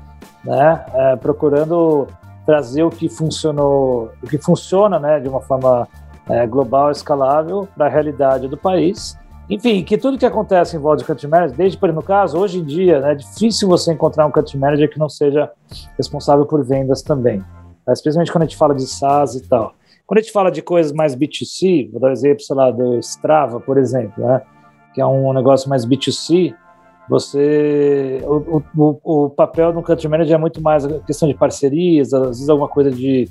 né, 0.45 0.85
é, 0.95 1.17
procurando 1.17 2.07
trazer 2.47 2.83
o 2.83 2.91
que 2.91 3.09
funcionou, 3.09 4.11
o 4.23 4.27
que 4.27 4.39
funciona, 4.39 4.99
né, 4.99 5.21
de 5.21 5.29
uma 5.29 5.41
forma 5.41 5.87
é, 6.29 6.47
global, 6.47 6.91
escalável 6.91 7.69
para 7.77 7.87
a 7.87 7.89
realidade 7.89 8.49
do 8.49 8.57
país. 8.57 9.19
Enfim, 9.51 9.83
que 9.83 9.97
tudo 9.97 10.19
que 10.19 10.27
acontece 10.27 10.77
em 10.77 10.79
volta 10.79 10.99
de 10.99 11.07
country 11.07 11.27
manager, 11.27 11.57
desde 11.57 11.79
por 11.79 11.93
no 11.93 12.03
caso, 12.03 12.39
hoje 12.39 12.59
em 12.59 12.65
dia, 12.65 13.01
né, 13.01 13.13
é 13.13 13.15
difícil 13.15 13.67
você 13.67 13.93
encontrar 13.93 14.27
um 14.27 14.31
country 14.31 14.59
manager 14.59 14.91
que 14.91 14.99
não 14.99 15.09
seja 15.09 15.51
responsável 15.97 16.45
por 16.45 16.63
vendas 16.65 17.03
também. 17.03 17.43
Tá? 17.85 17.93
Especialmente 17.93 18.31
quando 18.31 18.43
a 18.43 18.47
gente 18.47 18.59
fala 18.59 18.75
de 18.75 18.87
SaaS 18.87 19.35
e 19.35 19.49
tal. 19.49 19.75
Quando 20.07 20.19
a 20.19 20.23
gente 20.23 20.33
fala 20.33 20.51
de 20.51 20.63
coisas 20.63 20.93
mais 20.93 21.15
B2C, 21.15 21.91
vou 21.91 22.01
dar 22.01 22.09
um 22.09 22.13
exemplo, 22.13 22.41
sei 22.41 22.57
lá, 22.57 22.71
do 22.71 22.99
Strava, 22.99 23.61
por 23.61 23.79
exemplo, 23.79 24.25
né, 24.25 24.43
que 24.95 25.01
é 25.01 25.07
um 25.07 25.33
negócio 25.33 25.69
mais 25.69 25.87
B2C, 25.87 26.55
você 27.09 28.21
o, 28.25 28.63
o, 28.77 29.25
o 29.25 29.31
papel 29.31 29.73
do 29.73 29.83
country 29.83 30.09
manager 30.09 30.35
é 30.35 30.39
muito 30.39 30.61
mais 30.61 30.85
a 30.85 30.99
questão 31.01 31.27
de 31.27 31.35
parcerias, 31.35 32.13
às 32.13 32.27
vezes 32.27 32.49
alguma 32.49 32.69
coisa 32.69 32.91
de, 32.91 33.29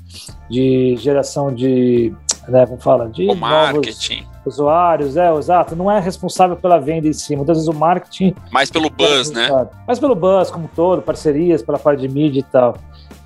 de 0.50 0.96
geração 0.96 1.54
de, 1.54 2.12
né, 2.48 2.66
como 2.66 2.80
fala, 2.80 3.08
de 3.08 3.30
o 3.30 3.36
marketing. 3.36 4.26
usuários, 4.44 5.16
é, 5.16 5.32
exato, 5.32 5.76
não 5.76 5.90
é 5.90 6.00
responsável 6.00 6.56
pela 6.56 6.78
venda 6.78 7.06
em 7.06 7.12
si, 7.12 7.36
muitas 7.36 7.58
vezes 7.58 7.68
o 7.68 7.74
marketing... 7.74 8.34
Mais 8.50 8.70
pelo 8.70 8.90
buzz, 8.90 9.30
é 9.30 9.34
né? 9.34 9.68
Mais 9.86 10.00
pelo 10.00 10.14
buzz 10.14 10.50
como 10.50 10.64
um 10.64 10.68
todo, 10.74 11.00
parcerias, 11.00 11.62
pela 11.62 11.78
parte 11.78 12.00
de 12.00 12.08
mídia 12.08 12.40
e 12.40 12.44
tal. 12.44 12.76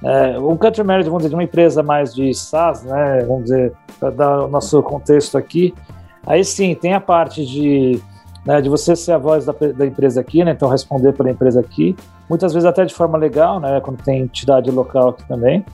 É, 0.05 0.39
um 0.39 0.57
country 0.57 0.83
manager, 0.83 1.07
vamos 1.07 1.23
dizer, 1.23 1.31
de 1.31 1.37
uma 1.37 1.45
empresa 1.45 1.83
mais 1.83 2.15
de 2.15 2.35
SaaS, 2.35 2.83
né, 2.83 3.25
vamos 3.27 3.45
dizer, 3.45 3.73
para 3.99 4.11
dar 4.11 4.45
o 4.45 4.49
nosso 4.49 4.83
contexto 4.83 5.39
aqui, 5.39 5.73
aí 6.27 6.45
sim, 6.45 6.75
tem 6.75 6.93
a 6.93 7.01
parte 7.01 7.47
de 7.47 8.03
né, 8.45 8.61
de 8.61 8.69
você 8.69 8.97
ser 8.97 9.13
a 9.13 9.19
voz 9.19 9.45
da, 9.45 9.53
da, 9.53 9.87
empresa 9.87 10.21
aqui, 10.21 10.45
né, 10.45 10.53
então 10.53 10.69
responder 10.69 11.13
pela 11.13 11.31
empresa 11.31 11.61
aqui, 11.61 11.97
muitas 12.29 12.53
vezes 12.53 12.67
até 12.67 12.85
de 12.85 12.95
forma 12.95 13.17
legal, 13.17 13.61
né, 13.61 13.81
quando 13.81 14.03
tem 14.03 14.23
entidade 14.23 14.71
local 14.71 15.11
aqui 15.11 15.27
também, 15.29 15.65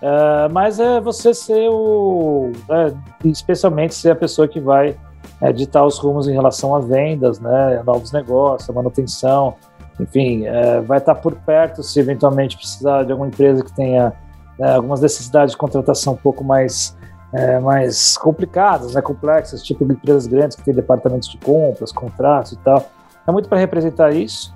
é, 0.00 0.48
mas 0.48 0.80
é 0.80 1.00
você 1.00 1.34
ser 1.34 1.68
o, 1.70 2.50
é, 2.70 2.92
especialmente 3.28 3.94
ser 3.94 4.10
a 4.10 4.16
pessoa 4.16 4.48
que 4.48 4.60
vai 4.60 4.96
é, 5.40 5.52
ditar 5.52 5.84
os 5.84 5.98
rumos 5.98 6.26
em 6.28 6.32
relação 6.32 6.74
a 6.74 6.80
vendas, 6.80 7.40
né, 7.40 7.82
novos 7.84 8.12
negócios, 8.12 8.74
manutenção, 8.74 9.54
enfim, 10.00 10.44
é, 10.46 10.80
vai 10.80 10.98
estar 10.98 11.14
por 11.14 11.34
perto 11.34 11.82
se 11.82 12.00
eventualmente 12.00 12.56
precisar 12.56 13.04
de 13.04 13.12
alguma 13.12 13.28
empresa 13.28 13.62
que 13.62 13.72
tenha 13.72 14.12
né, 14.58 14.74
algumas 14.74 15.00
necessidades 15.00 15.52
de 15.52 15.58
contratação 15.58 16.14
um 16.14 16.16
pouco 16.16 16.42
mais 16.42 16.96
é, 17.34 17.58
mais 17.58 18.16
complicadas, 18.16 18.94
né, 18.94 19.02
complexas, 19.02 19.62
tipo 19.62 19.84
empresas 19.84 20.26
grandes 20.26 20.56
que 20.56 20.62
têm 20.62 20.72
departamentos 20.72 21.28
de 21.28 21.36
compras, 21.38 21.90
contratos 21.90 22.52
e 22.52 22.58
tal. 22.58 22.84
É 23.26 23.32
muito 23.32 23.48
para 23.48 23.58
representar 23.58 24.14
isso. 24.14 24.54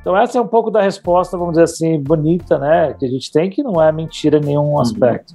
Então 0.00 0.16
essa 0.16 0.36
é 0.38 0.40
um 0.40 0.46
pouco 0.46 0.70
da 0.70 0.82
resposta, 0.82 1.36
vamos 1.36 1.52
dizer 1.52 1.64
assim, 1.64 2.02
bonita, 2.02 2.58
né, 2.58 2.94
que 2.94 3.06
a 3.06 3.08
gente 3.08 3.30
tem, 3.30 3.48
que 3.48 3.62
não 3.62 3.80
é 3.80 3.92
mentira 3.92 4.38
em 4.38 4.44
nenhum 4.44 4.72
uhum. 4.72 4.80
aspecto. 4.80 5.34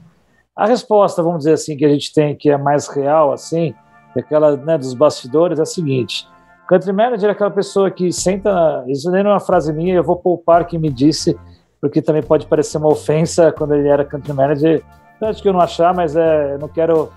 A 0.56 0.66
resposta, 0.66 1.24
vamos 1.24 1.40
dizer 1.40 1.54
assim, 1.54 1.78
que 1.78 1.86
a 1.86 1.90
gente 1.90 2.14
tem, 2.14 2.36
que 2.36 2.50
é 2.50 2.58
mais 2.58 2.88
real, 2.90 3.32
assim, 3.32 3.74
aquela 4.16 4.58
né, 4.58 4.78
dos 4.78 4.94
bastidores, 4.94 5.60
é 5.60 5.62
a 5.62 5.66
seguinte: 5.66 6.28
country 6.68 6.92
manager 6.92 7.30
é 7.30 7.32
aquela 7.32 7.52
pessoa 7.52 7.90
que 7.90 8.12
senta, 8.12 8.84
isso 8.88 9.10
nem 9.10 9.24
é 9.24 9.28
uma 9.28 9.40
frase 9.40 9.72
minha, 9.72 9.96
eu 9.96 10.04
vou 10.04 10.18
poupar 10.18 10.68
quem 10.68 10.78
me 10.78 10.90
disse, 10.90 11.40
porque 11.80 12.02
também 12.02 12.22
pode 12.22 12.46
parecer 12.48 12.78
uma 12.78 12.90
ofensa 12.90 13.52
quando 13.52 13.76
ele 13.76 13.88
era 13.88 14.04
country 14.04 14.34
manager 14.34 14.84
acho 15.30 15.42
que 15.42 15.48
eu 15.48 15.54
não 15.54 15.62
achar, 15.62 15.94
mas 15.94 16.16
é, 16.16 16.58
não 16.58 16.68
quero 16.68 17.12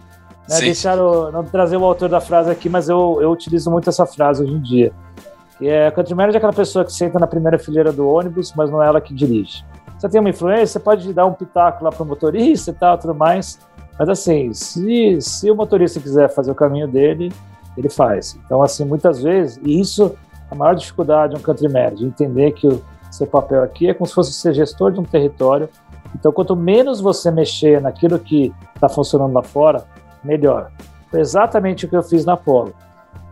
né, 0.49 0.61
deixar 0.61 0.99
o, 0.99 1.31
não 1.31 1.45
trazer 1.45 1.77
o 1.77 1.85
autor 1.85 2.09
da 2.09 2.21
frase 2.21 2.51
aqui, 2.51 2.69
mas 2.69 2.89
eu, 2.89 3.19
eu 3.21 3.31
utilizo 3.31 3.71
muito 3.71 3.89
essa 3.89 4.07
frase 4.07 4.43
hoje 4.43 4.53
em 4.53 4.61
dia. 4.61 4.93
Que 5.59 5.69
é 5.69 5.91
country 5.91 6.15
manager 6.15 6.37
é 6.37 6.39
aquela 6.39 6.53
pessoa 6.53 6.85
que 6.85 6.93
senta 6.93 7.19
na 7.19 7.27
primeira 7.27 7.59
fileira 7.59 7.93
do 7.93 8.09
ônibus, 8.09 8.53
mas 8.57 8.71
não 8.71 8.83
é 8.83 8.87
ela 8.87 9.01
que 9.01 9.15
dirige. 9.15 9.65
Você 9.99 10.09
tem 10.09 10.21
uma 10.21 10.31
influência, 10.31 10.67
você 10.67 10.81
pode 10.81 11.13
dar 11.13 11.27
um 11.27 11.33
pitaco 11.33 11.85
lá 11.85 11.91
para 11.91 12.03
o 12.03 12.07
motorista 12.07 12.71
e 12.71 12.75
tal, 12.75 12.99
tudo 12.99 13.15
mais. 13.15 13.59
Mas 13.99 14.09
assim, 14.09 14.53
se, 14.53 15.21
se 15.21 15.51
o 15.51 15.55
motorista 15.55 16.01
quiser 16.01 16.29
fazer 16.29 16.51
o 16.51 16.55
caminho 16.55 16.89
dele, 16.89 17.33
ele 17.77 17.89
faz. 17.89 18.37
Então, 18.45 18.63
assim, 18.63 18.85
muitas 18.85 19.23
vezes, 19.23 19.61
e 19.65 19.81
isso 19.81 20.15
a 20.51 20.55
maior 20.55 20.75
dificuldade 20.75 21.35
de 21.35 21.41
um 21.41 21.43
country 21.43 21.69
manager, 21.69 22.07
entender 22.07 22.53
que 22.53 22.67
o 22.67 22.83
seu 23.11 23.27
papel 23.27 23.63
aqui 23.63 23.89
é 23.89 23.95
como 23.95 24.07
se 24.07 24.15
fosse 24.15 24.33
ser 24.33 24.53
gestor 24.55 24.93
de 24.93 25.01
um 25.01 25.05
território 25.05 25.69
então, 26.15 26.33
quanto 26.33 26.55
menos 26.55 27.01
você 27.01 27.31
mexer 27.31 27.81
naquilo 27.81 28.19
que 28.19 28.53
está 28.75 28.89
funcionando 28.89 29.33
lá 29.33 29.43
fora, 29.43 29.85
melhor. 30.23 30.71
Foi 31.11 31.21
exatamente 31.21 31.85
o 31.85 31.89
que 31.89 31.97
eu 31.97 32.03
fiz 32.03 32.25
na 32.25 32.37
Polo. 32.37 32.75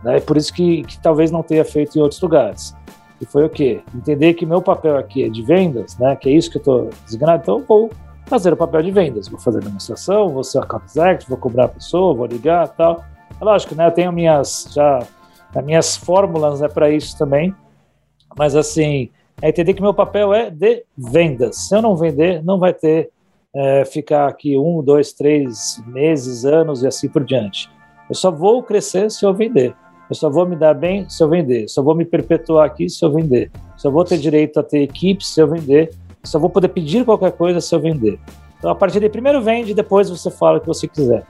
Né? 0.03 0.19
Por 0.19 0.37
isso 0.37 0.53
que, 0.53 0.83
que 0.83 0.99
talvez 0.99 1.31
não 1.31 1.41
tenha 1.41 1.63
feito 1.63 1.97
em 1.97 2.01
outros 2.01 2.21
lugares. 2.21 2.75
E 3.21 3.25
foi 3.25 3.45
o 3.45 3.49
quê? 3.49 3.81
Entender 3.95 4.33
que 4.33 4.45
meu 4.45 4.61
papel 4.61 4.97
aqui 4.97 5.23
é 5.23 5.29
de 5.29 5.41
vendas, 5.41 5.97
né? 5.97 6.15
que 6.15 6.29
é 6.29 6.33
isso 6.33 6.51
que 6.51 6.57
eu 6.57 6.61
estou 6.61 6.89
designado, 7.05 7.41
então 7.41 7.59
eu 7.59 7.65
vou 7.65 7.89
fazer 8.25 8.51
o 8.53 8.57
papel 8.57 8.81
de 8.83 8.91
vendas. 8.91 9.27
Vou 9.27 9.39
fazer 9.39 9.61
demonstração, 9.61 10.29
vou 10.29 10.43
ser 10.43 10.59
account 10.59 10.85
executive, 10.85 11.29
vou 11.29 11.37
cobrar 11.37 11.65
a 11.65 11.69
pessoa, 11.69 12.13
vou 12.13 12.25
ligar 12.25 12.67
tal. 12.69 13.03
É 13.39 13.43
lógico, 13.43 13.75
né? 13.75 13.87
eu 13.87 13.91
tenho 13.91 14.11
minhas, 14.11 14.67
já, 14.73 14.99
minhas 15.63 15.95
fórmulas 15.95 16.59
né, 16.59 16.67
para 16.67 16.89
isso 16.89 17.17
também, 17.17 17.55
mas 18.37 18.55
assim, 18.55 19.09
é 19.43 19.49
entender 19.49 19.73
que 19.73 19.81
meu 19.81 19.93
papel 19.93 20.33
é 20.33 20.49
de 20.49 20.85
vendas. 20.97 21.67
Se 21.67 21.75
eu 21.75 21.81
não 21.81 21.97
vender, 21.97 22.41
não 22.41 22.57
vai 22.57 22.73
ter 22.73 23.09
é, 23.53 23.83
ficar 23.83 24.25
aqui 24.25 24.57
um, 24.57 24.81
dois, 24.81 25.11
três 25.11 25.83
meses, 25.85 26.45
anos 26.45 26.81
e 26.81 26.87
assim 26.87 27.09
por 27.09 27.25
diante. 27.25 27.69
Eu 28.09 28.15
só 28.15 28.31
vou 28.31 28.63
crescer 28.63 29.11
se 29.11 29.25
eu 29.25 29.33
vender. 29.33 29.75
Eu 30.09 30.15
só 30.15 30.29
vou 30.29 30.47
me 30.47 30.55
dar 30.55 30.73
bem 30.73 31.09
se 31.09 31.21
eu 31.21 31.27
vender. 31.27 31.67
Só 31.67 31.83
vou 31.83 31.93
me 31.93 32.05
perpetuar 32.05 32.65
aqui 32.65 32.89
se 32.89 33.03
eu 33.03 33.11
vender. 33.11 33.51
Só 33.75 33.91
vou 33.91 34.05
ter 34.05 34.17
direito 34.17 34.61
a 34.61 34.63
ter 34.63 34.81
equipe 34.81 35.25
se 35.25 35.41
eu 35.41 35.47
vender. 35.49 35.93
Só 36.23 36.39
vou 36.39 36.49
poder 36.49 36.69
pedir 36.69 37.03
qualquer 37.03 37.33
coisa 37.33 37.59
se 37.59 37.75
eu 37.75 37.81
vender. 37.81 38.17
Então, 38.57 38.71
a 38.71 38.75
partir 38.75 39.01
daí, 39.01 39.09
primeiro 39.09 39.41
vende, 39.41 39.73
depois 39.73 40.09
você 40.09 40.31
fala 40.31 40.57
o 40.57 40.61
que 40.61 40.67
você 40.67 40.87
quiser. 40.87 41.25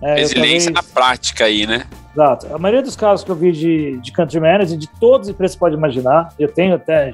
É, 0.00 0.14
Resiliência 0.14 0.72
talvez... 0.72 0.94
na 0.94 1.00
prática 1.00 1.44
aí, 1.44 1.66
né? 1.66 1.84
Exato. 2.12 2.54
A 2.54 2.58
maioria 2.58 2.82
dos 2.82 2.96
casos 2.96 3.24
que 3.24 3.30
eu 3.30 3.36
vi 3.36 3.52
de, 3.52 3.98
de 3.98 4.12
country 4.12 4.40
manager, 4.40 4.76
de 4.76 4.88
todas 5.00 5.28
as 5.28 5.34
empresas 5.34 5.54
que 5.54 5.60
pode 5.60 5.74
imaginar, 5.74 6.32
eu 6.38 6.48
tenho 6.48 6.74
até, 6.74 7.12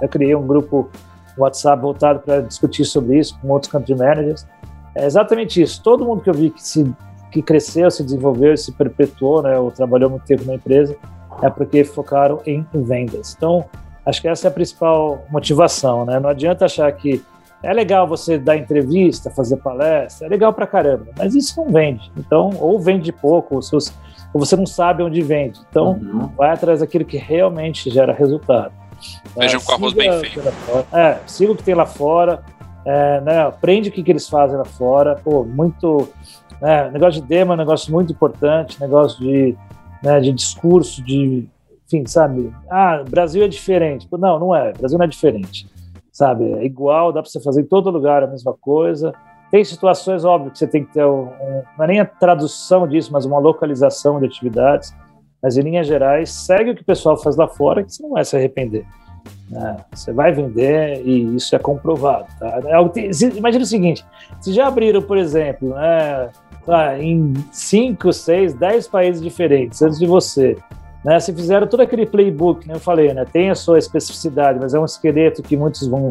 eu 0.00 0.08
criei 0.08 0.34
um 0.34 0.46
grupo 0.46 0.90
WhatsApp 1.36 1.80
voltado 1.80 2.20
para 2.20 2.40
discutir 2.40 2.84
sobre 2.84 3.18
isso 3.18 3.38
com 3.40 3.48
outros 3.48 3.70
country 3.70 3.94
managers. 3.94 4.46
É 4.94 5.04
exatamente 5.04 5.60
isso. 5.60 5.82
Todo 5.82 6.04
mundo 6.04 6.22
que 6.22 6.30
eu 6.30 6.34
vi 6.34 6.50
que, 6.50 6.62
se, 6.62 6.94
que 7.30 7.42
cresceu, 7.42 7.90
se 7.90 8.02
desenvolveu, 8.02 8.56
se 8.56 8.72
perpetuou, 8.72 9.42
né, 9.42 9.58
ou 9.58 9.70
trabalhou 9.70 10.10
muito 10.10 10.24
tempo 10.24 10.44
na 10.44 10.54
empresa, 10.54 10.96
é 11.42 11.50
porque 11.50 11.84
focaram 11.84 12.40
em 12.46 12.66
vendas. 12.72 13.34
Então, 13.36 13.64
acho 14.04 14.22
que 14.22 14.28
essa 14.28 14.46
é 14.46 14.48
a 14.48 14.52
principal 14.52 15.24
motivação, 15.30 16.06
né? 16.06 16.18
Não 16.18 16.30
adianta 16.30 16.64
achar 16.64 16.90
que 16.92 17.22
é 17.62 17.72
legal 17.72 18.06
você 18.06 18.38
dar 18.38 18.56
entrevista, 18.56 19.30
fazer 19.30 19.56
palestra, 19.56 20.26
é 20.26 20.30
legal 20.30 20.52
pra 20.52 20.66
caramba, 20.66 21.06
mas 21.16 21.34
isso 21.34 21.60
não 21.60 21.72
vende. 21.72 22.10
Então, 22.16 22.50
ou 22.60 22.78
vende 22.78 23.10
pouco, 23.12 23.56
ou, 23.56 23.62
seus, 23.62 23.92
ou 24.32 24.40
você 24.40 24.56
não 24.56 24.66
sabe 24.66 25.02
onde 25.02 25.22
vende. 25.22 25.60
Então, 25.70 25.92
uhum. 25.92 26.28
vai 26.36 26.50
atrás 26.50 26.80
daquilo 26.80 27.04
que 27.04 27.16
realmente 27.16 27.90
gera 27.90 28.12
resultado. 28.12 28.72
Vejam 29.36 29.60
é, 29.60 29.64
com 29.64 29.72
arroz 29.72 29.92
bem 29.92 30.12
feito. 30.20 30.40
É, 30.92 31.18
siga 31.26 31.52
o 31.52 31.56
que 31.56 31.62
tem 31.62 31.74
lá 31.74 31.86
fora, 31.86 32.42
é, 32.84 33.20
né, 33.22 33.40
aprende 33.40 33.88
o 33.88 33.92
que, 33.92 34.02
que 34.02 34.12
eles 34.12 34.28
fazem 34.28 34.56
lá 34.56 34.64
fora. 34.64 35.16
Pô, 35.16 35.44
muito. 35.44 36.08
Né, 36.60 36.90
negócio 36.90 37.20
de 37.20 37.26
demo 37.26 37.52
é 37.52 37.54
um 37.54 37.58
negócio 37.58 37.92
muito 37.92 38.12
importante, 38.12 38.80
negócio 38.80 39.18
de, 39.18 39.56
né, 40.02 40.20
de 40.20 40.32
discurso, 40.32 41.02
de. 41.02 41.48
Enfim, 41.86 42.04
sabe? 42.06 42.52
Ah, 42.68 43.04
Brasil 43.08 43.44
é 43.44 43.48
diferente. 43.48 44.08
Não, 44.10 44.38
não 44.40 44.54
é. 44.54 44.72
Brasil 44.72 44.98
não 44.98 45.04
é 45.04 45.08
diferente 45.08 45.66
sabe? 46.16 46.50
É 46.54 46.64
igual, 46.64 47.12
dá 47.12 47.20
para 47.20 47.30
você 47.30 47.38
fazer 47.40 47.60
em 47.60 47.66
todo 47.66 47.90
lugar 47.90 48.22
a 48.22 48.26
mesma 48.26 48.54
coisa. 48.54 49.12
Tem 49.50 49.62
situações, 49.62 50.24
óbvio, 50.24 50.50
que 50.50 50.58
você 50.58 50.66
tem 50.66 50.82
que 50.82 50.90
ter, 50.94 51.04
um, 51.04 51.24
um, 51.26 51.62
não 51.76 51.84
é 51.84 51.88
nem 51.88 52.00
a 52.00 52.06
tradução 52.06 52.88
disso, 52.88 53.12
mas 53.12 53.26
uma 53.26 53.38
localização 53.38 54.18
de 54.18 54.24
atividades. 54.24 54.96
Mas, 55.42 55.58
em 55.58 55.60
linhas 55.60 55.86
gerais, 55.86 56.30
segue 56.30 56.70
o 56.70 56.74
que 56.74 56.80
o 56.80 56.86
pessoal 56.86 57.18
faz 57.18 57.36
lá 57.36 57.46
fora, 57.46 57.84
que 57.84 57.92
você 57.92 58.02
não 58.02 58.12
vai 58.12 58.24
se 58.24 58.34
arrepender. 58.34 58.86
Né? 59.50 59.76
Você 59.92 60.10
vai 60.10 60.32
vender 60.32 61.02
e 61.04 61.36
isso 61.36 61.54
é 61.54 61.58
comprovado. 61.58 62.26
Tá? 62.40 62.60
É 62.64 63.36
imagina 63.36 63.62
o 63.62 63.66
seguinte: 63.66 64.02
se 64.40 64.54
já 64.54 64.68
abriram, 64.68 65.02
por 65.02 65.18
exemplo, 65.18 65.68
né, 65.68 66.30
em 66.98 67.34
5, 67.52 68.10
6, 68.10 68.54
10 68.54 68.88
países 68.88 69.22
diferentes 69.22 69.82
antes 69.82 69.98
de 69.98 70.06
você, 70.06 70.56
né? 71.04 71.20
Se 71.20 71.32
fizeram 71.32 71.66
todo 71.66 71.80
aquele 71.80 72.06
playbook, 72.06 72.66
né, 72.66 72.74
eu 72.74 72.80
falei, 72.80 73.12
né, 73.12 73.24
tem 73.24 73.50
a 73.50 73.54
sua 73.54 73.78
especificidade, 73.78 74.58
mas 74.60 74.74
é 74.74 74.80
um 74.80 74.84
esqueleto 74.84 75.42
que 75.42 75.56
muitos 75.56 75.86
vão, 75.86 76.08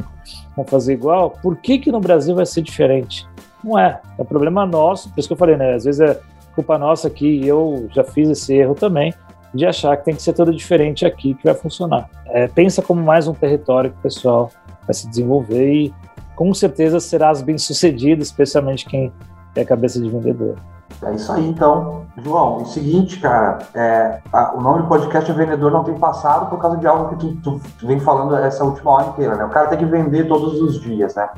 vão 0.56 0.66
fazer 0.66 0.94
igual, 0.94 1.32
por 1.42 1.58
que, 1.58 1.80
que 1.80 1.92
no 1.92 2.00
Brasil 2.00 2.36
vai 2.36 2.46
ser 2.46 2.62
diferente? 2.62 3.28
Não 3.64 3.78
é, 3.78 4.00
é 4.18 4.22
um 4.22 4.26
problema 4.26 4.66
nosso, 4.66 5.10
por 5.10 5.20
isso 5.20 5.28
que 5.28 5.34
eu 5.34 5.38
falei, 5.38 5.58
né, 5.58 5.74
às 5.74 5.84
vezes 5.84 6.02
é 6.02 6.20
culpa 6.56 6.78
nossa 6.78 7.08
aqui, 7.08 7.46
eu 7.46 7.90
já 7.92 8.04
fiz 8.04 8.30
esse 8.30 8.54
erro 8.54 8.74
também, 8.74 9.14
de 9.54 9.66
achar 9.66 9.96
que 9.98 10.06
tem 10.06 10.16
que 10.16 10.22
ser 10.22 10.34
tudo 10.34 10.54
diferente 10.54 11.06
aqui 11.06 11.34
que 11.34 11.44
vai 11.44 11.54
funcionar. 11.54 12.10
É, 12.28 12.48
pensa 12.48 12.82
como 12.82 13.02
mais 13.02 13.28
um 13.28 13.34
território 13.34 13.92
que 13.92 13.98
o 13.98 14.02
pessoal 14.02 14.52
vai 14.86 14.94
se 14.94 15.08
desenvolver 15.10 15.74
e 15.74 15.94
com 16.36 16.54
certeza 16.54 17.00
serás 17.00 17.42
bem 17.42 17.58
sucedido, 17.58 18.22
especialmente 18.22 18.86
quem 18.86 19.12
é 19.56 19.64
cabeça 19.64 20.00
de 20.00 20.10
vendedor. 20.10 20.58
É 21.04 21.14
isso 21.14 21.32
aí, 21.32 21.48
então. 21.48 22.06
João, 22.18 22.60
é 22.60 22.62
o 22.62 22.66
seguinte, 22.66 23.20
cara, 23.20 23.60
é, 23.74 24.22
a, 24.32 24.54
o 24.56 24.62
nome 24.62 24.84
do 24.84 24.88
podcast 24.88 25.30
é 25.30 25.34
Vendedor 25.34 25.72
Não 25.72 25.84
Tem 25.84 25.98
Passado 25.98 26.50
por 26.50 26.60
causa 26.60 26.78
de 26.78 26.88
algo 26.88 27.10
que 27.10 27.16
tu, 27.18 27.36
tu, 27.42 27.62
tu, 27.78 27.88
vem 27.88 28.00
falando 28.00 28.36
essa 28.36 28.64
última 28.64 28.92
hora 28.92 29.08
inteira, 29.08 29.36
né? 29.36 29.44
O 29.44 29.50
cara 29.50 29.68
tem 29.68 29.78
que 29.78 29.86
vender 29.86 30.28
todos 30.28 30.62
os 30.62 30.80
dias, 30.80 31.14
né? 31.16 31.30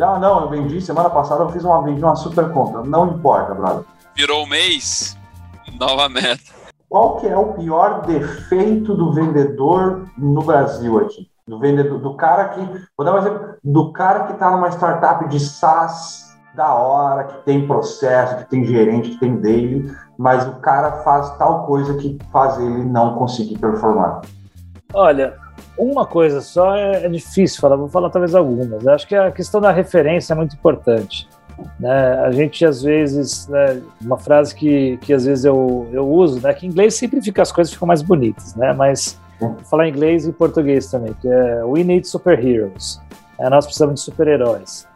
Ah, 0.00 0.18
não, 0.18 0.42
eu 0.42 0.48
vendi 0.48 0.80
semana 0.80 1.10
passada, 1.10 1.42
eu 1.42 1.50
fiz 1.50 1.62
uma, 1.64 1.82
vendi 1.82 2.02
uma 2.02 2.16
super 2.16 2.50
conta. 2.52 2.82
Não 2.82 3.08
importa, 3.08 3.54
brother. 3.54 3.84
Virou 4.14 4.46
mês, 4.46 5.16
nova 5.78 6.08
meta. 6.08 6.58
Qual 6.88 7.16
que 7.16 7.26
é 7.26 7.36
o 7.36 7.52
pior 7.52 8.00
defeito 8.06 8.94
do 8.94 9.12
vendedor 9.12 10.08
no 10.16 10.42
Brasil 10.42 10.98
aqui? 10.98 11.28
Do 11.46 11.58
vendedor, 11.58 11.98
do 11.98 12.14
cara 12.14 12.48
que, 12.48 12.60
vou 12.96 13.04
dar 13.04 13.14
um 13.14 13.18
exemplo, 13.18 13.56
do 13.62 13.92
cara 13.92 14.24
que 14.24 14.32
está 14.32 14.50
numa 14.50 14.70
startup 14.70 15.28
de 15.28 15.38
SaaS 15.38 16.27
da 16.58 16.74
hora, 16.74 17.24
que 17.24 17.44
tem 17.44 17.68
processo, 17.68 18.38
que 18.38 18.50
tem 18.50 18.64
gerente, 18.64 19.10
que 19.10 19.20
tem 19.20 19.40
daily, 19.40 19.94
mas 20.18 20.44
o 20.44 20.56
cara 20.56 20.90
faz 21.04 21.30
tal 21.38 21.64
coisa 21.64 21.94
que 21.94 22.18
faz 22.32 22.58
ele 22.58 22.84
não 22.84 23.14
conseguir 23.14 23.56
performar. 23.58 24.22
Olha, 24.92 25.36
uma 25.78 26.04
coisa 26.04 26.40
só 26.40 26.74
é, 26.74 27.04
é 27.04 27.08
difícil 27.08 27.60
falar, 27.60 27.76
vou 27.76 27.88
falar 27.88 28.10
talvez 28.10 28.34
algumas. 28.34 28.84
Eu 28.84 28.92
acho 28.92 29.06
que 29.06 29.14
a 29.14 29.30
questão 29.30 29.60
da 29.60 29.70
referência 29.70 30.32
é 30.32 30.36
muito 30.36 30.56
importante. 30.56 31.28
Né? 31.78 32.14
A 32.24 32.32
gente, 32.32 32.64
às 32.64 32.82
vezes, 32.82 33.46
né, 33.46 33.80
uma 34.00 34.18
frase 34.18 34.52
que, 34.52 34.96
que 34.96 35.12
às 35.12 35.26
vezes 35.26 35.44
eu, 35.44 35.88
eu 35.92 36.10
uso, 36.10 36.40
né, 36.40 36.52
que 36.54 36.66
em 36.66 36.70
inglês 36.70 36.94
simplifica 36.94 37.40
as 37.40 37.52
coisas 37.52 37.72
ficam 37.72 37.86
mais 37.86 38.02
bonitas, 38.02 38.56
né? 38.56 38.72
mas 38.72 39.16
vou 39.38 39.56
falar 39.70 39.86
em 39.86 39.90
inglês 39.90 40.26
e 40.26 40.32
português 40.32 40.90
também, 40.90 41.14
que 41.20 41.28
é 41.28 41.64
We 41.64 41.84
need 41.84 42.08
superheroes. 42.08 43.00
É, 43.38 43.48
nós 43.48 43.64
precisamos 43.64 44.00
de 44.00 44.00
super-heróis. 44.00 44.88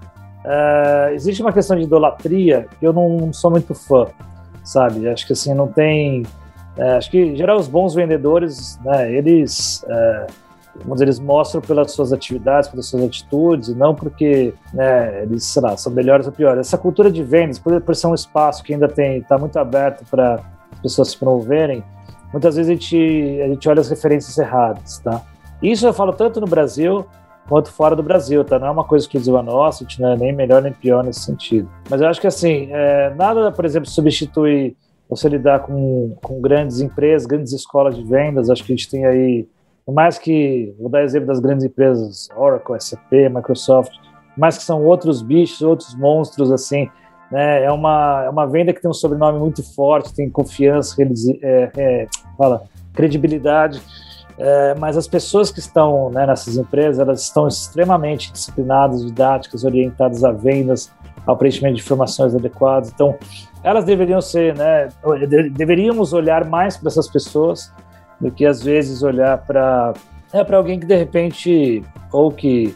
É, 0.45 1.13
existe 1.15 1.41
uma 1.41 1.53
questão 1.53 1.77
de 1.77 1.85
idolatria 1.85 2.67
que 2.79 2.87
eu 2.87 2.93
não 2.93 3.33
sou 3.33 3.51
muito 3.51 3.75
fã, 3.75 4.07
sabe? 4.65 5.09
Acho 5.09 5.27
que 5.27 5.33
assim, 5.33 5.55
não 5.55 5.69
tem. 5.69 6.25
É, 6.77 6.95
acho 6.95 7.11
que, 7.11 7.37
geral, 7.37 7.59
os 7.59 7.69
bons 7.69 7.95
vendedores, 7.95 8.79
né, 8.83 9.13
eles 9.13 9.85
é, 9.89 10.27
dizer, 10.91 11.05
eles 11.05 11.19
mostram 11.19 11.61
pelas 11.61 11.93
suas 11.93 12.13
atividades, 12.13 12.69
pelas 12.69 12.87
suas 12.87 13.03
atitudes, 13.03 13.69
e 13.69 13.75
não 13.75 13.95
porque 13.95 14.55
né, 14.73 15.23
eles, 15.23 15.45
sei 15.45 15.63
lá, 15.63 15.77
são 15.77 15.93
melhores 15.93 16.27
ou 16.27 16.33
piores. 16.33 16.67
Essa 16.67 16.79
cultura 16.79 17.11
de 17.11 17.23
vendas, 17.23 17.59
por, 17.59 17.79
por 17.81 17.95
ser 17.95 18.07
um 18.07 18.15
espaço 18.15 18.63
que 18.63 18.73
ainda 18.73 18.89
tem 18.89 19.19
está 19.19 19.39
muito 19.39 19.59
aberto 19.59 20.05
para 20.11 20.37
as 20.73 20.81
pessoas 20.81 21.11
se 21.11 21.19
promoverem, 21.19 21.85
muitas 22.33 22.57
vezes 22.57 22.71
a 22.71 22.73
gente, 22.73 23.41
a 23.45 23.49
gente 23.49 23.69
olha 23.69 23.81
as 23.81 23.91
referências 23.91 24.37
erradas, 24.39 24.99
tá? 24.99 25.23
Isso 25.63 25.87
eu 25.87 25.93
falo 25.93 26.13
tanto 26.13 26.41
no 26.41 26.47
Brasil 26.47 27.07
quanto 27.49 27.71
fora 27.71 27.95
do 27.95 28.03
Brasil, 28.03 28.45
tá? 28.45 28.59
Não 28.59 28.69
é 28.69 28.71
uma 28.71 28.85
coisa 28.85 29.05
exclusiva 29.05 29.43
nossa, 29.43 29.85
a 29.85 29.89
gente 29.89 30.01
não 30.01 30.13
é 30.13 30.17
nem 30.17 30.33
melhor 30.33 30.63
nem 30.63 30.73
pior 30.73 31.05
nesse 31.05 31.21
sentido. 31.21 31.69
Mas 31.89 32.01
eu 32.01 32.09
acho 32.09 32.21
que, 32.21 32.27
assim, 32.27 32.69
é, 32.71 33.13
nada, 33.15 33.51
por 33.53 33.65
exemplo, 33.65 33.89
substitui 33.89 34.77
você 35.09 35.29
lidar 35.29 35.61
com, 35.61 36.17
com 36.23 36.41
grandes 36.41 36.81
empresas, 36.81 37.27
grandes 37.27 37.53
escolas 37.53 37.97
de 37.97 38.03
vendas, 38.03 38.49
acho 38.49 38.65
que 38.65 38.73
a 38.73 38.77
gente 38.77 38.89
tem 38.89 39.05
aí 39.05 39.47
por 39.85 39.93
mais 39.93 40.19
que, 40.19 40.75
vou 40.79 40.89
dar 40.89 41.03
exemplo 41.03 41.27
das 41.27 41.41
grandes 41.41 41.65
empresas, 41.65 42.29
Oracle, 42.37 42.81
SAP, 42.81 43.13
Microsoft, 43.35 43.93
mais 44.37 44.57
que 44.57 44.65
são 44.65 44.85
outros 44.85 45.23
bichos, 45.23 45.61
outros 45.61 45.95
monstros, 45.95 46.53
assim, 46.53 46.89
né, 47.31 47.65
é 47.65 47.73
uma, 47.73 48.23
é 48.25 48.31
uma 48.31 48.47
venda 48.47 48.73
que 48.73 48.81
tem 48.81 48.91
um 48.91 48.95
sobrenome 48.95 49.39
muito 49.39 49.63
forte, 49.75 50.15
tem 50.15 50.31
confiança, 50.31 50.95
é, 51.43 51.71
é, 51.77 52.07
fala, 52.39 52.63
credibilidade, 52.95 53.83
é, 54.45 54.75
mas 54.75 54.97
as 54.97 55.07
pessoas 55.07 55.53
que 55.53 55.61
estão 55.61 56.11
né, 56.11 56.27
nessas 56.27 56.57
empresas, 56.57 56.99
elas 56.99 57.23
estão 57.23 57.47
extremamente 57.47 58.33
disciplinadas, 58.33 59.05
didáticas, 59.05 59.63
orientadas 59.63 60.25
a 60.25 60.33
vendas, 60.33 60.91
ao 61.25 61.37
preenchimento 61.37 61.77
de 61.77 61.83
informações 61.83 62.35
adequadas, 62.35 62.91
então 62.93 63.17
elas 63.63 63.85
deveriam 63.85 64.21
ser, 64.21 64.57
né, 64.57 64.89
deveríamos 65.53 66.13
olhar 66.13 66.45
mais 66.45 66.77
para 66.77 66.89
essas 66.89 67.09
pessoas, 67.09 67.73
do 68.21 68.33
que 68.33 68.45
às 68.45 68.61
vezes 68.61 69.03
olhar 69.03 69.39
para 69.39 69.93
é 70.33 70.43
para 70.43 70.57
alguém 70.57 70.81
que 70.81 70.87
de 70.87 70.97
repente 70.97 71.85
ou 72.11 72.31
que 72.33 72.75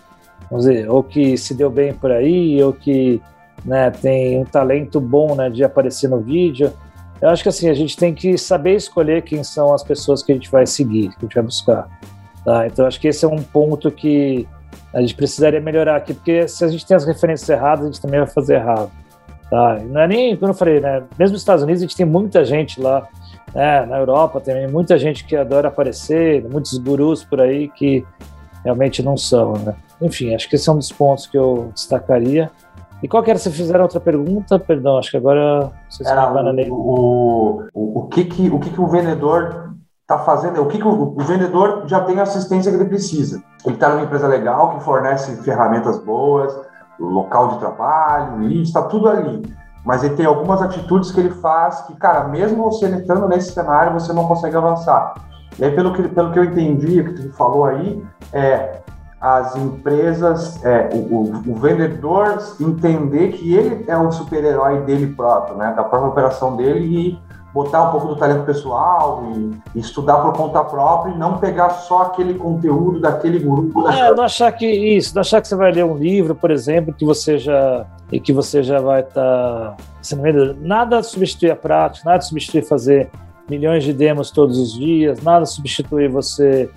vamos 0.51 0.67
dizer, 0.67 0.89
ou 0.89 1.03
que 1.03 1.37
se 1.37 1.55
deu 1.55 1.71
bem 1.71 1.93
por 1.93 2.13
aí, 2.13 2.63
ou 2.63 2.73
que 2.73 3.21
né, 3.65 3.91
tem 3.91 4.39
um 4.39 4.45
talento 4.45 5.01
bom 5.01 5.35
né, 5.35 5.51
de 5.51 5.65
aparecer 5.65 6.09
no 6.09 6.21
vídeo. 6.21 6.73
Eu 7.21 7.31
acho 7.31 7.43
que 7.43 7.49
assim, 7.49 7.69
a 7.69 7.75
gente 7.75 7.97
tem 7.97 8.15
que 8.15 8.37
saber 8.37 8.75
escolher 8.75 9.23
quem 9.23 9.43
são 9.43 9.73
as 9.73 9.83
pessoas 9.83 10.23
que 10.23 10.33
a 10.33 10.35
gente 10.35 10.51
vai 10.51 10.67
seguir, 10.67 11.09
que 11.11 11.17
a 11.19 11.21
gente 11.23 11.35
vai 11.35 11.45
buscar. 11.45 11.89
Tá? 12.45 12.67
Então, 12.67 12.87
acho 12.87 13.01
que 13.01 13.09
esse 13.09 13.25
é 13.25 13.29
um 13.29 13.43
ponto 13.43 13.91
que 13.91 14.47
a 14.95 15.01
gente 15.01 15.15
precisaria 15.15 15.61
melhorar 15.61 15.97
aqui, 15.97 16.15
porque 16.15 16.47
se 16.47 16.65
a 16.65 16.69
gente 16.69 16.87
tem 16.87 16.97
as 16.97 17.05
referências 17.05 17.49
erradas, 17.49 17.85
a 17.85 17.89
gente 17.89 18.01
também 18.01 18.21
vai 18.21 18.29
fazer 18.29 18.55
errado. 18.57 18.91
Tá? 19.51 19.81
Não 19.85 20.01
é 20.01 20.09
nem, 20.09 20.37
como 20.37 20.51
eu 20.51 20.55
falei, 20.55 20.81
né? 20.81 21.03
mesmo 21.19 21.33
nos 21.33 21.43
Estados 21.43 21.65
Unidos, 21.65 21.83
a 21.83 21.87
gente 21.87 21.97
tem 21.97 22.07
muita 22.07 22.45
gente 22.45 22.81
lá 22.81 23.09
é, 23.55 23.87
na 23.87 23.99
Europa 23.99 24.41
também, 24.41 24.69
muita 24.69 24.99
gente 24.99 25.25
que 25.25 25.35
adora 25.35 25.69
aparecer, 25.69 26.45
muitos 26.49 26.77
gurus 26.79 27.25
por 27.25 27.41
aí 27.41 27.69
que 27.69 28.05
realmente 28.63 29.03
não 29.03 29.17
são, 29.17 29.55
né? 29.55 29.75
Enfim, 30.01 30.35
acho 30.35 30.49
que 30.49 30.57
esse 30.57 30.69
é 30.69 30.73
um 30.73 30.77
dos 30.77 30.93
pontos 30.93 31.27
que 31.27 31.39
eu 31.39 31.71
destacaria. 31.75 32.51
E 33.07 33.09
qual 33.09 33.23
que 33.23 33.31
era? 33.31 33.39
Se 33.39 33.53
fizeram 33.53 33.85
outra 33.85 34.01
pergunta, 34.01 34.59
perdão, 34.59 34.99
acho 34.99 35.13
que 35.13 35.17
agora 35.17 35.71
vocês 35.89 36.09
era 36.09 36.29
o, 36.29 36.75
o, 36.75 37.69
o, 37.73 38.01
o, 38.01 38.09
que 38.09 38.25
que 38.25 38.51
o 38.51 38.59
que 38.59 38.69
que 38.69 38.81
o 38.81 38.89
vendedor 38.89 39.77
está 40.03 40.19
fazendo? 40.19 40.61
O 40.61 40.67
que 40.67 40.79
que 40.79 40.89
o, 40.89 41.15
o, 41.17 41.21
vendedor 41.21 41.85
já 41.87 42.01
tem 42.01 42.19
a 42.19 42.25
assistência 42.25 42.69
que 42.73 42.77
ele 42.77 42.89
precisa? 42.89 43.41
Ele 43.65 43.77
está 43.77 43.91
numa 43.91 44.03
empresa 44.03 44.27
legal 44.27 44.77
que 44.77 44.83
fornece 44.83 45.41
ferramentas 45.45 46.01
boas, 46.01 46.53
local 46.99 47.51
de 47.51 47.59
trabalho, 47.61 48.51
está 48.61 48.83
tudo 48.83 49.09
ali 49.09 49.55
mas 49.85 50.03
ele 50.03 50.17
tem 50.17 50.27
algumas 50.27 50.61
atitudes 50.61 51.13
que 51.13 51.21
ele 51.21 51.31
faz 51.31 51.83
que, 51.83 51.95
cara, 51.95 52.27
mesmo 52.27 52.65
você 52.65 52.87
entrando 52.87 53.29
nesse 53.29 53.53
cenário, 53.53 53.93
você 53.93 54.13
não 54.13 54.27
consegue 54.27 54.57
avançar. 54.57 55.15
E 55.61 55.65
aí, 55.65 55.71
pelo 55.77 55.93
que, 55.93 56.09
pelo 56.09 56.33
que 56.33 56.41
eu 56.41 56.45
entendi, 56.45 57.01
o 57.01 57.05
que 57.05 57.23
tu 57.23 57.33
falou 57.35 57.67
aí, 57.67 58.05
é 58.33 58.81
as 59.27 59.57
empresas, 59.57 60.65
é, 60.65 60.89
o, 60.93 61.23
o, 61.49 61.57
vendedor 61.57 62.39
entender 62.61 63.33
que 63.33 63.55
ele 63.55 63.85
é 63.89 63.97
o 63.99 64.13
super-herói 64.13 64.83
dele 64.83 65.09
próprio, 65.09 65.57
né, 65.57 65.75
da 65.77 65.83
própria 65.83 66.11
operação 66.11 66.55
dele 66.55 66.85
e 66.85 67.19
botar 67.53 67.89
um 67.89 67.91
pouco 67.91 68.07
do 68.07 68.17
talento 68.17 68.45
pessoal 68.45 69.25
e, 69.35 69.57
e, 69.75 69.81
estudar 69.81 70.19
por 70.19 70.33
conta 70.33 70.63
própria 70.63 71.13
e 71.13 71.19
não 71.19 71.39
pegar 71.39 71.71
só 71.71 72.03
aquele 72.03 72.35
conteúdo 72.35 73.01
daquele 73.01 73.41
grupo. 73.41 73.89
É, 73.89 74.15
não 74.15 74.23
achar 74.23 74.53
que 74.53 74.65
isso, 74.65 75.13
não 75.13 75.23
achar 75.23 75.41
que 75.41 75.49
você 75.49 75.57
vai 75.57 75.73
ler 75.73 75.85
um 75.85 75.97
livro, 75.97 76.33
por 76.33 76.53
exemplo, 76.53 76.95
que 76.95 77.05
você 77.05 77.37
já 77.37 77.85
e 78.13 78.21
que 78.21 78.33
você 78.33 78.63
já 78.63 78.81
vai 78.81 79.01
estar 79.01 79.75
tá. 79.75 79.77
Nada 80.61 81.03
substitui 81.03 81.51
a 81.51 81.57
prática, 81.57 82.09
nada 82.09 82.23
substitui 82.23 82.63
fazer 82.63 83.11
milhões 83.51 83.83
de 83.83 83.93
demos 83.93 84.31
todos 84.31 84.57
os 84.57 84.73
dias, 84.73 85.21
nada 85.21 85.45
substitui 85.47 86.07
você 86.07 86.71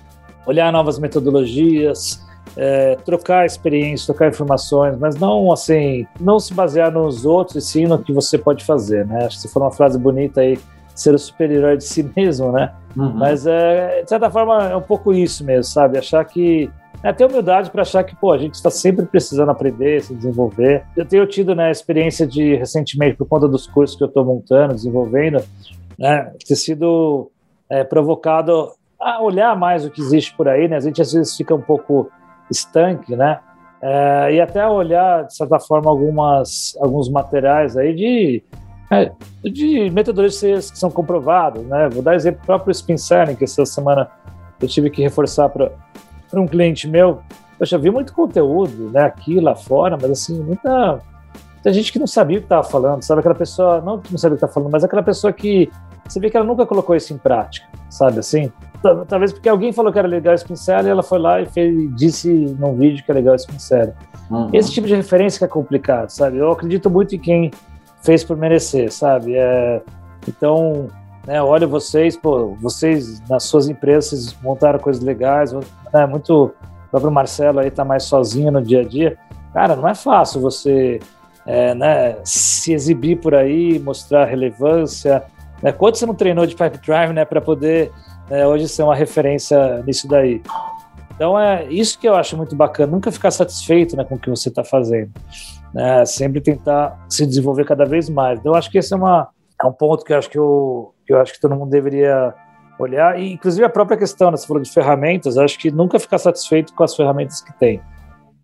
olhar 0.46 0.72
novas 0.72 0.98
metodologias, 0.98 2.28
é, 2.56 2.96
trocar 3.04 3.46
experiências, 3.46 4.06
trocar 4.06 4.28
informações, 4.28 4.96
mas 4.98 5.16
não 5.16 5.52
assim, 5.52 6.06
não 6.20 6.38
se 6.38 6.52
basear 6.52 6.90
nos 6.90 7.24
outros 7.24 7.56
e 7.56 7.66
sim 7.66 7.86
no 7.86 7.98
que 7.98 8.12
você 8.12 8.36
pode 8.36 8.64
fazer, 8.64 9.06
né? 9.06 9.26
Acho 9.26 9.36
que 9.36 9.42
você 9.42 9.48
falou 9.48 9.68
uma 9.68 9.74
frase 9.74 9.98
bonita 9.98 10.40
aí, 10.40 10.58
ser 10.94 11.14
o 11.14 11.18
superior 11.18 11.76
de 11.76 11.84
si 11.84 12.02
mesmo, 12.16 12.52
né? 12.52 12.72
Uhum. 12.96 13.12
Mas 13.14 13.46
é, 13.46 14.02
de 14.02 14.08
certa 14.08 14.30
forma 14.30 14.68
é 14.68 14.76
um 14.76 14.82
pouco 14.82 15.12
isso 15.12 15.44
mesmo, 15.44 15.64
sabe? 15.64 15.98
Achar 15.98 16.24
que 16.24 16.70
é 17.02 17.12
ter 17.12 17.24
humildade 17.24 17.70
para 17.70 17.82
achar 17.82 18.04
que 18.04 18.14
pô, 18.14 18.32
a 18.32 18.38
gente 18.38 18.54
está 18.54 18.70
sempre 18.70 19.06
precisando 19.06 19.50
aprender, 19.50 20.02
se 20.02 20.14
desenvolver. 20.14 20.84
Eu 20.96 21.06
tenho 21.06 21.26
tido 21.26 21.54
né, 21.54 21.70
experiência 21.70 22.26
de 22.26 22.56
recentemente 22.56 23.16
por 23.16 23.26
conta 23.26 23.48
dos 23.48 23.66
cursos 23.66 23.96
que 23.96 24.02
eu 24.02 24.08
estou 24.08 24.24
montando, 24.24 24.74
desenvolvendo, 24.74 25.42
né, 25.98 26.32
ter 26.46 26.56
sido 26.56 27.30
é, 27.70 27.84
provocado 27.84 28.72
a 29.00 29.22
olhar 29.22 29.56
mais 29.56 29.84
o 29.84 29.90
que 29.90 30.00
existe 30.00 30.36
por 30.36 30.46
aí, 30.46 30.68
né? 30.68 30.76
A 30.76 30.80
gente 30.80 31.00
às 31.00 31.12
vezes 31.12 31.34
fica 31.34 31.54
um 31.54 31.60
pouco 31.60 32.10
estanque, 32.50 33.14
né? 33.16 33.40
É, 33.82 34.34
e 34.34 34.40
até 34.40 34.66
olhar, 34.66 35.24
de 35.24 35.34
certa 35.34 35.58
forma, 35.58 35.90
algumas, 35.90 36.76
alguns 36.80 37.08
materiais 37.08 37.76
aí 37.76 37.94
de, 37.94 38.42
é, 38.90 39.10
de 39.42 39.90
metodologias 39.90 40.70
que 40.70 40.78
são 40.78 40.90
comprovadas, 40.90 41.64
né? 41.64 41.88
Vou 41.88 42.02
dar 42.02 42.14
exemplo 42.14 42.42
próprio 42.44 42.72
Spin 42.72 42.98
Selling, 42.98 43.36
que 43.36 43.44
essa 43.44 43.64
semana 43.64 44.10
eu 44.60 44.68
tive 44.68 44.90
que 44.90 45.02
reforçar 45.02 45.48
para 45.48 45.70
um 46.34 46.46
cliente 46.46 46.86
meu. 46.86 47.20
Eu 47.58 47.66
já 47.66 47.78
vi 47.78 47.90
muito 47.90 48.12
conteúdo, 48.12 48.90
né, 48.90 49.02
aqui, 49.02 49.40
lá 49.40 49.54
fora, 49.54 49.96
mas 50.00 50.10
assim, 50.10 50.42
muita, 50.42 50.98
muita 51.54 51.72
gente 51.72 51.92
que 51.92 51.98
não 51.98 52.06
sabia 52.06 52.38
o 52.38 52.40
que 52.40 52.46
estava 52.46 52.62
falando, 52.62 53.02
sabe? 53.02 53.20
Aquela 53.20 53.34
pessoa, 53.34 53.80
não 53.80 53.98
que 53.98 54.10
não 54.10 54.18
sabia 54.18 54.34
o 54.34 54.38
que 54.38 54.44
estava 54.44 54.52
falando, 54.52 54.72
mas 54.72 54.84
aquela 54.84 55.02
pessoa 55.02 55.32
que 55.32 55.70
você 56.06 56.18
vê 56.18 56.30
que 56.30 56.36
ela 56.36 56.46
nunca 56.46 56.66
colocou 56.66 56.96
isso 56.96 57.12
em 57.12 57.18
prática, 57.18 57.66
sabe 57.88 58.18
assim? 58.18 58.50
Talvez 59.08 59.32
porque 59.32 59.48
alguém 59.48 59.72
falou 59.72 59.92
que 59.92 59.98
era 59.98 60.08
legal 60.08 60.34
esse 60.34 60.44
pincel 60.44 60.86
e 60.86 60.88
ela 60.88 61.02
foi 61.02 61.18
lá 61.18 61.40
e 61.40 61.46
fez, 61.46 61.94
disse 61.96 62.28
num 62.58 62.74
vídeo 62.74 63.04
que 63.04 63.10
é 63.10 63.14
legal 63.14 63.34
esse 63.34 63.46
pincel. 63.46 63.92
Uhum. 64.30 64.48
Esse 64.52 64.72
tipo 64.72 64.86
de 64.86 64.94
referência 64.94 65.38
que 65.38 65.44
é 65.44 65.48
complicado, 65.48 66.08
sabe? 66.08 66.38
Eu 66.38 66.50
acredito 66.50 66.88
muito 66.88 67.14
em 67.14 67.18
quem 67.18 67.50
fez 68.02 68.24
por 68.24 68.36
merecer, 68.36 68.90
sabe? 68.90 69.34
É, 69.36 69.82
então, 70.26 70.88
né, 71.26 71.42
olha 71.42 71.66
vocês, 71.66 72.16
pô, 72.16 72.56
vocês 72.60 73.20
nas 73.28 73.44
suas 73.44 73.68
empresas 73.68 74.34
montaram 74.42 74.78
coisas 74.78 75.02
legais, 75.02 75.52
né, 75.52 76.06
muito, 76.06 76.44
o 76.44 76.90
próprio 76.90 77.10
Marcelo 77.10 77.60
aí 77.60 77.70
tá 77.70 77.84
mais 77.84 78.04
sozinho 78.04 78.50
no 78.50 78.62
dia 78.62 78.80
a 78.80 78.84
dia. 78.84 79.18
Cara, 79.52 79.76
não 79.76 79.88
é 79.88 79.94
fácil 79.94 80.40
você 80.40 81.00
é, 81.44 81.74
né, 81.74 82.16
se 82.24 82.72
exibir 82.72 83.16
por 83.20 83.34
aí, 83.34 83.78
mostrar 83.78 84.24
relevância. 84.24 85.22
Né? 85.62 85.72
Quanto 85.72 85.98
você 85.98 86.06
não 86.06 86.14
treinou 86.14 86.46
de 86.46 86.54
Pipe 86.54 86.78
Drive 86.78 87.12
né, 87.12 87.24
para 87.24 87.40
poder 87.40 87.92
né, 88.30 88.46
hoje 88.46 88.68
ser 88.68 88.82
uma 88.82 88.94
referência 88.94 89.82
nisso 89.82 90.08
daí? 90.08 90.42
Então 91.14 91.38
é 91.38 91.66
isso 91.66 91.98
que 91.98 92.08
eu 92.08 92.14
acho 92.14 92.36
muito 92.36 92.56
bacana, 92.56 92.90
nunca 92.90 93.12
ficar 93.12 93.30
satisfeito 93.30 93.96
né, 93.96 94.04
com 94.04 94.14
o 94.14 94.18
que 94.18 94.30
você 94.30 94.48
está 94.48 94.64
fazendo. 94.64 95.10
Né? 95.74 96.04
Sempre 96.06 96.40
tentar 96.40 97.04
se 97.08 97.26
desenvolver 97.26 97.64
cada 97.64 97.84
vez 97.84 98.08
mais. 98.08 98.38
Então 98.38 98.52
eu 98.52 98.56
acho 98.56 98.70
que 98.70 98.78
essa 98.78 98.94
é 98.94 98.98
uma, 98.98 99.28
é 99.62 99.66
um 99.66 99.72
ponto 99.72 100.04
que 100.04 100.12
eu 100.12 100.18
acho 100.18 100.30
que 100.30 100.38
eu, 100.38 100.94
que 101.06 101.12
eu 101.12 101.20
acho 101.20 101.34
que 101.34 101.40
todo 101.40 101.54
mundo 101.54 101.70
deveria 101.70 102.32
olhar, 102.78 103.20
e 103.20 103.34
inclusive 103.34 103.62
a 103.62 103.68
própria 103.68 103.98
questão, 103.98 104.30
né, 104.30 104.38
você 104.38 104.46
falou 104.46 104.62
de 104.62 104.70
ferramentas, 104.70 105.36
acho 105.36 105.58
que 105.58 105.70
nunca 105.70 105.98
ficar 105.98 106.16
satisfeito 106.16 106.72
com 106.74 106.82
as 106.82 106.96
ferramentas 106.96 107.42
que 107.42 107.52
tem. 107.58 107.82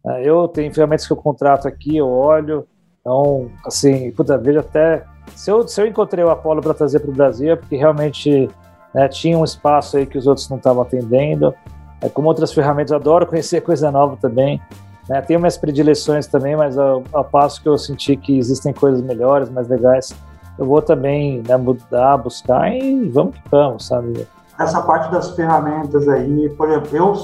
É, 0.07 0.29
eu 0.29 0.47
tenho 0.47 0.73
ferramentas 0.75 1.07
que 1.07 1.13
eu 1.15 1.17
contrato 1.17 1.67
aqui, 1.67 1.97
eu 1.97 2.07
olho, 2.07 2.67
então, 3.07 3.49
assim, 3.65 4.11
puta, 4.11 4.37
vejo 4.37 4.59
até. 4.59 5.05
Se 5.37 5.49
eu, 5.49 5.67
se 5.67 5.81
eu 5.81 5.87
encontrei 5.87 6.25
o 6.25 6.29
Apollo 6.29 6.61
para 6.61 6.75
trazer 6.75 6.99
para 6.99 7.11
o 7.11 7.15
Brasil, 7.15 7.53
é 7.53 7.57
porque 7.57 7.77
realmente 7.77 8.49
né, 8.97 9.07
tinha 9.09 9.39
um 9.39 9.45
espaço 9.45 9.99
aí 9.99 10.07
que 10.07 10.17
os 10.17 10.27
outros 10.27 10.49
não 10.49 10.57
estavam 10.57 10.81
atendendo. 10.81 11.55
É, 12.01 12.09
como 12.09 12.29
outras 12.29 12.51
ferramentas, 12.51 12.93
adoro 12.93 13.27
conhecer 13.27 13.61
coisa 13.63 13.91
nova 13.91 14.17
também. 14.17 14.59
Né, 15.07 15.21
tenho 15.21 15.39
minhas 15.39 15.59
predileções 15.59 16.27
também, 16.27 16.57
mas 16.57 16.79
ao, 16.79 17.03
ao, 17.13 17.23
passo 17.23 17.63
que 17.63 17.69
eu 17.69 17.77
senti 17.77 18.17
que 18.17 18.39
existem 18.39 18.73
coisas 18.73 19.03
melhores, 19.03 19.51
mais 19.51 19.69
legais, 19.69 20.17
eu 20.59 20.65
vou 20.65 20.81
também 20.81 21.43
né, 21.47 21.57
mudar, 21.59 22.17
buscar 22.17 22.73
e 22.73 23.09
vamos 23.11 23.37
que 23.37 23.43
vamos, 23.51 23.87
sabe? 23.87 24.27
Essa 24.59 24.81
parte 24.81 25.13
das 25.13 25.31
ferramentas 25.33 26.09
aí, 26.09 26.49
por 26.57 26.69
exemplo, 26.71 26.97
eu, 26.97 27.15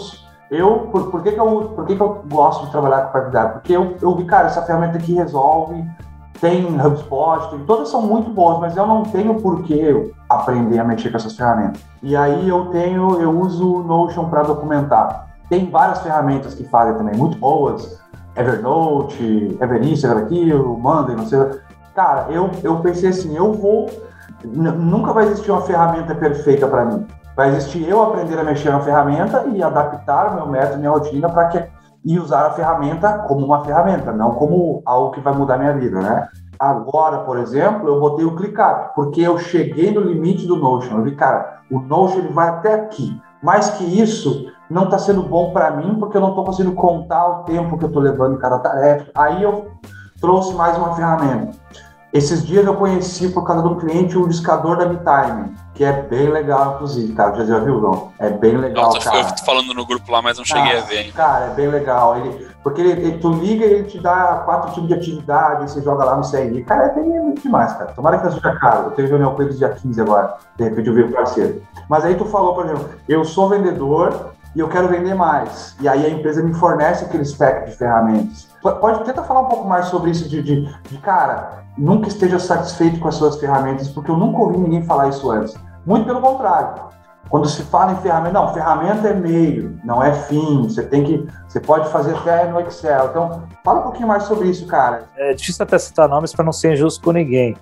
eu 0.50 0.78
por, 0.92 1.10
por, 1.10 1.22
que, 1.22 1.32
que, 1.32 1.40
eu, 1.40 1.72
por 1.74 1.86
que, 1.86 1.96
que 1.96 2.02
eu 2.02 2.22
gosto 2.30 2.66
de 2.66 2.70
trabalhar 2.70 3.06
com 3.06 3.12
qualidade? 3.12 3.52
Porque 3.54 3.72
eu, 3.72 3.96
eu 4.00 4.14
vi, 4.14 4.26
cara, 4.26 4.48
essa 4.48 4.60
ferramenta 4.62 4.98
aqui 4.98 5.14
resolve, 5.14 5.82
tem 6.42 6.66
HubSpot, 6.84 7.50
tem, 7.50 7.60
todas 7.60 7.88
são 7.88 8.02
muito 8.02 8.28
boas, 8.28 8.58
mas 8.58 8.76
eu 8.76 8.84
não 8.84 9.04
tenho 9.04 9.40
por 9.40 9.62
que 9.62 10.12
aprender 10.28 10.80
a 10.80 10.84
mexer 10.84 11.08
com 11.08 11.16
essas 11.16 11.36
ferramentas. 11.36 11.80
E 12.02 12.16
aí 12.16 12.48
eu 12.48 12.66
tenho, 12.66 13.20
eu 13.20 13.30
uso 13.30 13.76
o 13.76 13.84
Notion 13.84 14.28
para 14.28 14.42
documentar. 14.42 15.28
Tem 15.48 15.70
várias 15.70 16.00
ferramentas 16.00 16.52
que 16.54 16.64
fazem 16.64 16.96
também, 16.96 17.16
muito 17.16 17.38
boas, 17.38 17.96
Evernote, 18.34 19.56
Everest, 19.60 20.04
aquilo, 20.04 20.76
Monday, 20.76 21.14
não 21.14 21.26
sei. 21.26 21.38
Cara, 21.94 22.26
eu, 22.28 22.50
eu 22.64 22.80
pensei 22.80 23.10
assim, 23.10 23.36
eu 23.36 23.52
vou. 23.52 23.88
Nunca 24.44 25.12
vai 25.12 25.26
existir 25.26 25.52
uma 25.52 25.60
ferramenta 25.60 26.12
perfeita 26.12 26.66
para 26.66 26.86
mim. 26.86 27.06
Vai 27.36 27.50
existir 27.50 27.88
eu 27.88 28.02
aprender 28.02 28.36
a 28.36 28.42
mexer 28.42 28.70
na 28.72 28.80
ferramenta 28.80 29.44
e 29.46 29.62
adaptar 29.62 30.34
meu 30.34 30.48
método, 30.48 30.78
minha 30.78 30.90
rotina 30.90 31.28
para 31.28 31.48
que 31.48 31.64
e 32.04 32.18
usar 32.18 32.46
a 32.46 32.50
ferramenta 32.50 33.18
como 33.28 33.44
uma 33.46 33.64
ferramenta, 33.64 34.12
não 34.12 34.32
como 34.32 34.82
algo 34.84 35.12
que 35.12 35.20
vai 35.20 35.34
mudar 35.34 35.58
minha 35.58 35.76
vida, 35.76 36.00
né? 36.00 36.28
Agora, 36.58 37.18
por 37.18 37.38
exemplo, 37.38 37.88
eu 37.88 38.00
botei 38.00 38.24
o 38.24 38.36
ClickUp, 38.36 38.94
porque 38.94 39.20
eu 39.20 39.38
cheguei 39.38 39.92
no 39.92 40.00
limite 40.00 40.46
do 40.46 40.56
Notion. 40.56 40.98
Eu 40.98 41.02
vi, 41.02 41.16
cara, 41.16 41.60
o 41.70 41.80
Notion 41.80 42.18
ele 42.18 42.32
vai 42.32 42.48
até 42.48 42.74
aqui. 42.74 43.20
Mais 43.42 43.70
que 43.70 43.84
isso, 43.84 44.46
não 44.70 44.84
está 44.84 44.98
sendo 44.98 45.22
bom 45.22 45.52
para 45.52 45.72
mim, 45.72 45.96
porque 45.98 46.16
eu 46.16 46.20
não 46.20 46.28
estou 46.30 46.44
conseguindo 46.44 46.74
contar 46.76 47.26
o 47.26 47.42
tempo 47.44 47.76
que 47.76 47.84
eu 47.84 47.88
estou 47.88 48.02
levando 48.02 48.36
em 48.36 48.38
cada 48.38 48.58
tarefa. 48.60 49.10
Aí 49.14 49.42
eu 49.42 49.72
trouxe 50.20 50.54
mais 50.54 50.78
uma 50.78 50.94
ferramenta. 50.94 51.50
Esses 52.12 52.44
dias 52.44 52.64
eu 52.64 52.76
conheci, 52.76 53.30
por 53.30 53.44
causa 53.44 53.62
do 53.62 53.76
cliente, 53.76 54.16
o 54.16 54.28
discador 54.28 54.76
da 54.76 54.86
MeTime, 54.86 55.54
que 55.74 55.84
é 55.84 56.02
bem 56.02 56.28
legal, 56.28 56.74
inclusive, 56.74 57.12
cara. 57.14 57.34
Já, 57.36 57.44
já 57.44 57.58
viu, 57.60 57.80
não? 57.80 58.12
É 58.18 58.28
bem 58.28 58.56
legal, 58.56 58.92
não, 58.92 59.00
cara. 59.00 59.18
Eu 59.18 59.34
tô 59.34 59.44
falando 59.44 59.72
no 59.72 59.86
grupo 59.86 60.10
lá, 60.12 60.20
mas 60.20 60.36
não 60.36 60.44
cheguei 60.44 60.78
a 60.78 60.82
ver 60.82 60.98
ainda. 60.98 61.12
Cara, 61.12 61.46
é 61.46 61.50
bem 61.54 61.68
legal. 61.68 62.16
Ele, 62.18 62.48
porque 62.62 62.80
ele, 62.80 62.90
ele, 62.90 63.18
tu 63.18 63.32
liga 63.32 63.64
e 63.64 63.72
ele 63.72 63.84
te 63.84 63.98
dá 63.98 64.42
quatro 64.44 64.72
tipos 64.72 64.88
de 64.88 64.94
atividade, 64.94 65.70
você 65.70 65.82
joga 65.82 66.04
lá 66.04 66.16
no 66.16 66.30
CRI. 66.30 66.62
Cara, 66.64 66.86
é 66.86 66.94
bem 66.94 67.16
é 67.16 67.20
muito 67.20 67.42
demais, 67.42 67.72
cara. 67.72 67.92
Tomara 67.92 68.18
que 68.18 68.30
seja 68.30 68.54
caro. 68.56 68.86
Eu 68.86 68.90
tenho 68.92 69.08
reunião 69.08 69.34
com 69.34 69.42
eles 69.42 69.58
dia 69.58 69.70
15 69.70 70.00
agora. 70.00 70.36
De 70.56 70.64
repente 70.64 70.88
eu 70.88 70.94
vi 70.94 71.02
o 71.02 71.12
parceiro. 71.12 71.62
Mas 71.88 72.04
aí 72.04 72.14
tu 72.14 72.24
falou, 72.26 72.54
por 72.54 72.66
exemplo, 72.66 72.90
eu 73.08 73.24
sou 73.24 73.48
vendedor, 73.48 74.31
e 74.54 74.60
eu 74.60 74.68
quero 74.68 74.88
vender 74.88 75.14
mais. 75.14 75.74
E 75.80 75.88
aí 75.88 76.04
a 76.04 76.10
empresa 76.10 76.42
me 76.42 76.54
fornece 76.54 77.04
aquele 77.04 77.22
stack 77.22 77.70
de 77.70 77.76
ferramentas. 77.76 78.48
Pode 78.62 79.04
tentar 79.04 79.24
falar 79.24 79.40
um 79.40 79.48
pouco 79.48 79.68
mais 79.68 79.86
sobre 79.86 80.10
isso 80.10 80.28
de, 80.28 80.42
de, 80.42 80.72
de, 80.88 80.98
cara, 80.98 81.64
nunca 81.76 82.08
esteja 82.08 82.38
satisfeito 82.38 83.00
com 83.00 83.08
as 83.08 83.16
suas 83.16 83.36
ferramentas, 83.40 83.88
porque 83.88 84.10
eu 84.10 84.16
nunca 84.16 84.38
ouvi 84.38 84.58
ninguém 84.58 84.84
falar 84.84 85.08
isso 85.08 85.30
antes. 85.30 85.54
Muito 85.84 86.06
pelo 86.06 86.20
contrário. 86.20 86.92
Quando 87.28 87.48
se 87.48 87.62
fala 87.62 87.92
em 87.92 87.96
ferramenta, 87.96 88.34
não, 88.34 88.52
ferramenta 88.52 89.08
é 89.08 89.14
meio, 89.14 89.80
não 89.84 90.02
é 90.02 90.12
fim. 90.12 90.64
Você 90.64 90.82
tem 90.82 91.02
que, 91.02 91.26
você 91.48 91.58
pode 91.58 91.88
fazer 91.88 92.14
até 92.14 92.46
no 92.46 92.60
Excel. 92.60 93.06
Então, 93.06 93.44
fala 93.64 93.80
um 93.80 93.84
pouquinho 93.84 94.06
mais 94.06 94.24
sobre 94.24 94.48
isso, 94.48 94.66
cara. 94.66 95.04
É 95.16 95.32
difícil 95.32 95.62
até 95.62 95.78
citar 95.78 96.08
nomes 96.08 96.32
para 96.32 96.44
não 96.44 96.52
ser 96.52 96.74
injusto 96.74 97.02
com 97.02 97.10
ninguém. 97.10 97.56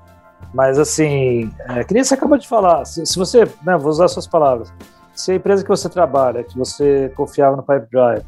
Mas 0.52 0.78
assim, 0.78 1.52
é, 1.68 1.84
que 1.84 1.94
nem 1.94 2.02
você 2.02 2.14
acabou 2.14 2.36
de 2.36 2.48
falar, 2.48 2.84
se, 2.84 3.06
se 3.06 3.16
você, 3.16 3.48
né, 3.62 3.76
vou 3.76 3.90
usar 3.90 4.08
suas 4.08 4.26
palavras, 4.26 4.72
se 5.20 5.32
a 5.32 5.34
empresa 5.34 5.62
que 5.62 5.68
você 5.68 5.88
trabalha, 5.88 6.42
que 6.42 6.56
você 6.56 7.12
confiava 7.14 7.56
no 7.56 7.62
Pipedrive, 7.62 8.24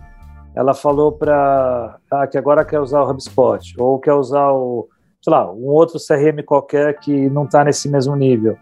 ela 0.55 0.75
falou 0.75 1.13
para 1.13 1.97
ah, 2.11 2.27
que 2.27 2.37
agora 2.37 2.65
quer 2.65 2.81
usar 2.81 3.03
o 3.03 3.11
HubSpot 3.11 3.75
ou 3.79 3.99
quer 3.99 4.13
usar 4.13 4.53
o, 4.53 4.89
sei 5.23 5.33
lá, 5.33 5.51
um 5.51 5.69
outro 5.69 5.99
CRM 5.99 6.43
qualquer 6.45 6.99
que 6.99 7.31
não 7.31 7.45
está 7.45 7.65
nesse 7.65 7.89
mesmo 7.89 8.15
nível, 8.15 8.57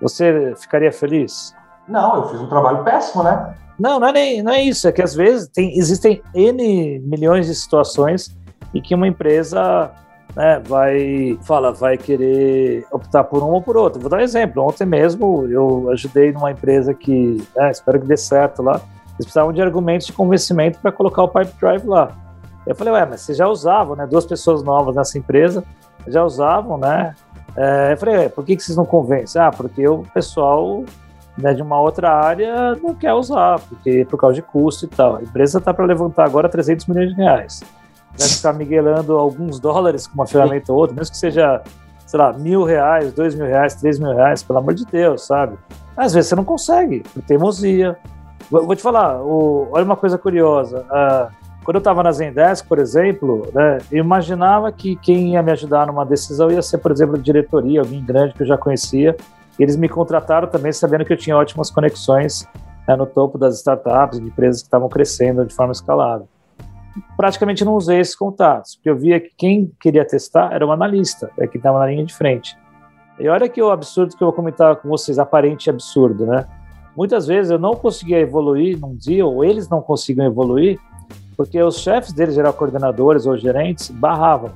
você 0.00 0.54
ficaria 0.56 0.92
feliz? 0.92 1.54
Não, 1.86 2.16
eu 2.16 2.28
fiz 2.28 2.40
um 2.40 2.48
trabalho 2.48 2.82
péssimo, 2.84 3.22
né? 3.22 3.54
Não, 3.78 4.00
não 4.00 4.08
é, 4.08 4.12
nem, 4.12 4.42
não 4.42 4.52
é 4.52 4.62
isso. 4.62 4.88
É 4.88 4.92
que 4.92 5.00
às 5.00 5.14
vezes 5.14 5.48
tem, 5.48 5.78
existem 5.78 6.20
N 6.34 6.98
milhões 7.00 7.46
de 7.46 7.54
situações 7.54 8.36
em 8.74 8.82
que 8.82 8.94
uma 8.94 9.06
empresa 9.06 9.90
né, 10.34 10.60
vai, 10.66 11.38
fala, 11.42 11.72
vai 11.72 11.96
querer 11.96 12.86
optar 12.90 13.24
por 13.24 13.42
um 13.42 13.50
ou 13.50 13.62
por 13.62 13.76
outro. 13.76 14.00
Vou 14.00 14.10
dar 14.10 14.18
um 14.18 14.20
exemplo. 14.20 14.62
Ontem 14.62 14.86
mesmo 14.86 15.46
eu 15.48 15.90
ajudei 15.90 16.32
numa 16.32 16.50
empresa 16.50 16.94
que, 16.94 17.42
né, 17.56 17.70
espero 17.70 18.00
que 18.00 18.06
dê 18.06 18.16
certo 18.16 18.62
lá, 18.62 18.80
eles 19.14 19.26
precisavam 19.26 19.52
de 19.52 19.60
argumentos 19.60 20.06
de 20.06 20.12
convencimento 20.12 20.78
para 20.78 20.92
colocar 20.92 21.22
o 21.22 21.28
Pipe 21.28 21.52
Drive 21.60 21.84
lá. 21.84 22.12
Eu 22.66 22.74
falei, 22.74 22.92
ué, 22.92 23.06
mas 23.06 23.22
vocês 23.22 23.36
já 23.36 23.48
usavam, 23.48 23.96
né? 23.96 24.06
Duas 24.06 24.26
pessoas 24.26 24.62
novas 24.62 24.94
nessa 24.94 25.18
empresa 25.18 25.64
já 26.06 26.22
usavam, 26.24 26.78
né? 26.78 27.14
É, 27.56 27.92
eu 27.92 27.96
falei, 27.96 28.28
por 28.28 28.44
que, 28.44 28.56
que 28.56 28.62
vocês 28.62 28.76
não 28.76 28.84
convencem? 28.84 29.40
Ah, 29.40 29.50
porque 29.50 29.88
o 29.88 30.04
pessoal 30.14 30.84
né, 31.36 31.54
de 31.54 31.62
uma 31.62 31.80
outra 31.80 32.10
área 32.12 32.74
não 32.76 32.94
quer 32.94 33.14
usar, 33.14 33.58
porque 33.60 34.06
por 34.08 34.18
causa 34.18 34.34
de 34.34 34.42
custo 34.42 34.84
e 34.84 34.88
tal. 34.88 35.16
A 35.16 35.22
empresa 35.22 35.58
está 35.58 35.72
para 35.72 35.84
levantar 35.84 36.24
agora 36.24 36.48
300 36.48 36.86
milhões 36.86 37.10
de 37.10 37.16
reais 37.16 37.62
vai 38.18 38.28
ficar 38.28 38.52
miguelando 38.52 39.16
alguns 39.16 39.60
dólares 39.60 40.06
com 40.06 40.14
uma 40.14 40.26
ferramenta 40.26 40.72
ou 40.72 40.78
outra, 40.78 40.96
mesmo 40.96 41.12
que 41.12 41.18
seja, 41.18 41.62
sei 42.06 42.18
lá, 42.18 42.32
mil 42.32 42.64
reais, 42.64 43.12
dois 43.12 43.34
mil 43.34 43.46
reais, 43.46 43.74
três 43.76 43.98
mil 43.98 44.12
reais, 44.12 44.42
pelo 44.42 44.58
amor 44.58 44.74
de 44.74 44.84
Deus, 44.84 45.26
sabe? 45.26 45.56
Às 45.96 46.14
vezes 46.14 46.28
você 46.28 46.34
não 46.34 46.44
consegue, 46.44 47.00
por 47.14 47.22
teimosia. 47.22 47.96
Vou 48.50 48.74
te 48.74 48.82
falar, 48.82 49.20
o, 49.22 49.68
olha 49.70 49.84
uma 49.84 49.96
coisa 49.96 50.18
curiosa. 50.18 50.84
Uh, 50.90 51.32
quando 51.64 51.76
eu 51.76 51.80
estava 51.80 52.02
na 52.02 52.10
Zendesk, 52.10 52.66
por 52.66 52.78
exemplo, 52.78 53.46
né, 53.54 53.78
eu 53.92 54.02
imaginava 54.02 54.72
que 54.72 54.96
quem 54.96 55.34
ia 55.34 55.42
me 55.42 55.52
ajudar 55.52 55.86
numa 55.86 56.04
decisão 56.04 56.50
ia 56.50 56.62
ser, 56.62 56.78
por 56.78 56.90
exemplo, 56.90 57.16
a 57.16 57.18
diretoria, 57.18 57.80
alguém 57.80 58.02
grande 58.04 58.32
que 58.34 58.42
eu 58.42 58.46
já 58.46 58.56
conhecia. 58.56 59.14
Eles 59.58 59.76
me 59.76 59.88
contrataram 59.88 60.48
também 60.48 60.72
sabendo 60.72 61.04
que 61.04 61.12
eu 61.12 61.16
tinha 61.16 61.36
ótimas 61.36 61.70
conexões 61.70 62.48
né, 62.86 62.96
no 62.96 63.04
topo 63.04 63.36
das 63.36 63.56
startups, 63.56 64.18
de 64.18 64.26
empresas 64.26 64.62
que 64.62 64.66
estavam 64.66 64.88
crescendo 64.88 65.44
de 65.44 65.54
forma 65.54 65.72
escalável 65.72 66.26
praticamente 67.16 67.64
não 67.64 67.74
usei 67.74 68.00
esses 68.00 68.14
contatos, 68.14 68.76
porque 68.76 68.90
eu 68.90 68.96
via 68.96 69.20
que 69.20 69.30
quem 69.36 69.72
queria 69.80 70.04
testar 70.04 70.52
era 70.52 70.66
o 70.66 70.72
analista, 70.72 71.30
é 71.38 71.46
que 71.46 71.56
estava 71.56 71.78
na 71.78 71.86
linha 71.86 72.04
de 72.04 72.14
frente. 72.14 72.56
E 73.18 73.28
olha 73.28 73.48
que 73.48 73.60
o 73.60 73.70
absurdo 73.70 74.16
que 74.16 74.22
eu 74.22 74.26
vou 74.28 74.34
comentar 74.34 74.76
com 74.76 74.88
vocês, 74.88 75.18
aparente 75.18 75.68
absurdo, 75.68 76.24
né? 76.26 76.46
Muitas 76.96 77.26
vezes 77.26 77.50
eu 77.50 77.58
não 77.58 77.74
conseguia 77.74 78.18
evoluir 78.18 78.78
num 78.78 78.94
dia, 78.94 79.24
ou 79.26 79.44
eles 79.44 79.68
não 79.68 79.80
conseguiam 79.80 80.26
evoluir, 80.26 80.78
porque 81.36 81.60
os 81.62 81.78
chefes 81.78 82.12
deles, 82.12 82.34
geral 82.34 82.52
coordenadores 82.52 83.26
ou 83.26 83.36
gerentes, 83.36 83.90
barravam. 83.90 84.50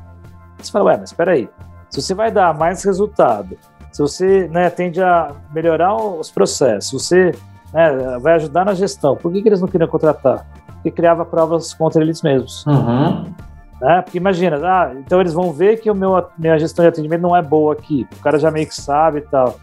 Você 0.59 0.70
fala, 0.70 0.86
ué, 0.86 0.97
mas 0.98 1.10
espera 1.10 1.32
aí, 1.32 1.48
se 1.90 2.01
você 2.01 2.14
vai 2.14 2.31
dar 2.31 2.56
mais 2.56 2.82
resultado, 2.82 3.56
se 3.93 4.01
você 4.01 4.48
né, 4.48 4.70
tende 4.70 5.02
a 5.02 5.32
melhorar 5.52 5.94
os 5.94 6.31
processos, 6.31 7.02
você 7.02 7.32
né, 7.73 8.19
vai 8.19 8.35
ajudar 8.35 8.64
na 8.64 8.74
gestão, 8.74 9.16
por 9.16 9.32
que, 9.32 9.43
que 9.43 9.48
eles 9.48 9.60
não 9.60 9.69
queriam 9.69 9.89
contratar? 9.89 10.47
Que 10.82 10.90
criava 10.90 11.24
provas 11.24 11.72
contra 11.74 12.02
eles 12.02 12.22
mesmos. 12.22 12.64
Uhum. 12.66 13.32
Né? 13.80 14.02
Porque 14.02 14.18
imagina, 14.18 14.56
ah, 14.62 14.92
então 14.96 15.20
eles 15.20 15.32
vão 15.32 15.52
ver 15.52 15.80
que 15.80 15.90
o 15.90 15.94
meu, 15.94 16.24
minha 16.38 16.59
gestão 16.59 16.84
de 16.84 16.88
atendimento 16.88 17.22
não 17.22 17.36
é 17.36 17.42
boa 17.42 17.72
aqui. 17.72 18.06
O 18.16 18.22
cara 18.22 18.38
já 18.38 18.50
meio 18.50 18.66
que 18.66 18.74
sabe 18.74 19.18
e 19.18 19.22
tal. 19.22 19.56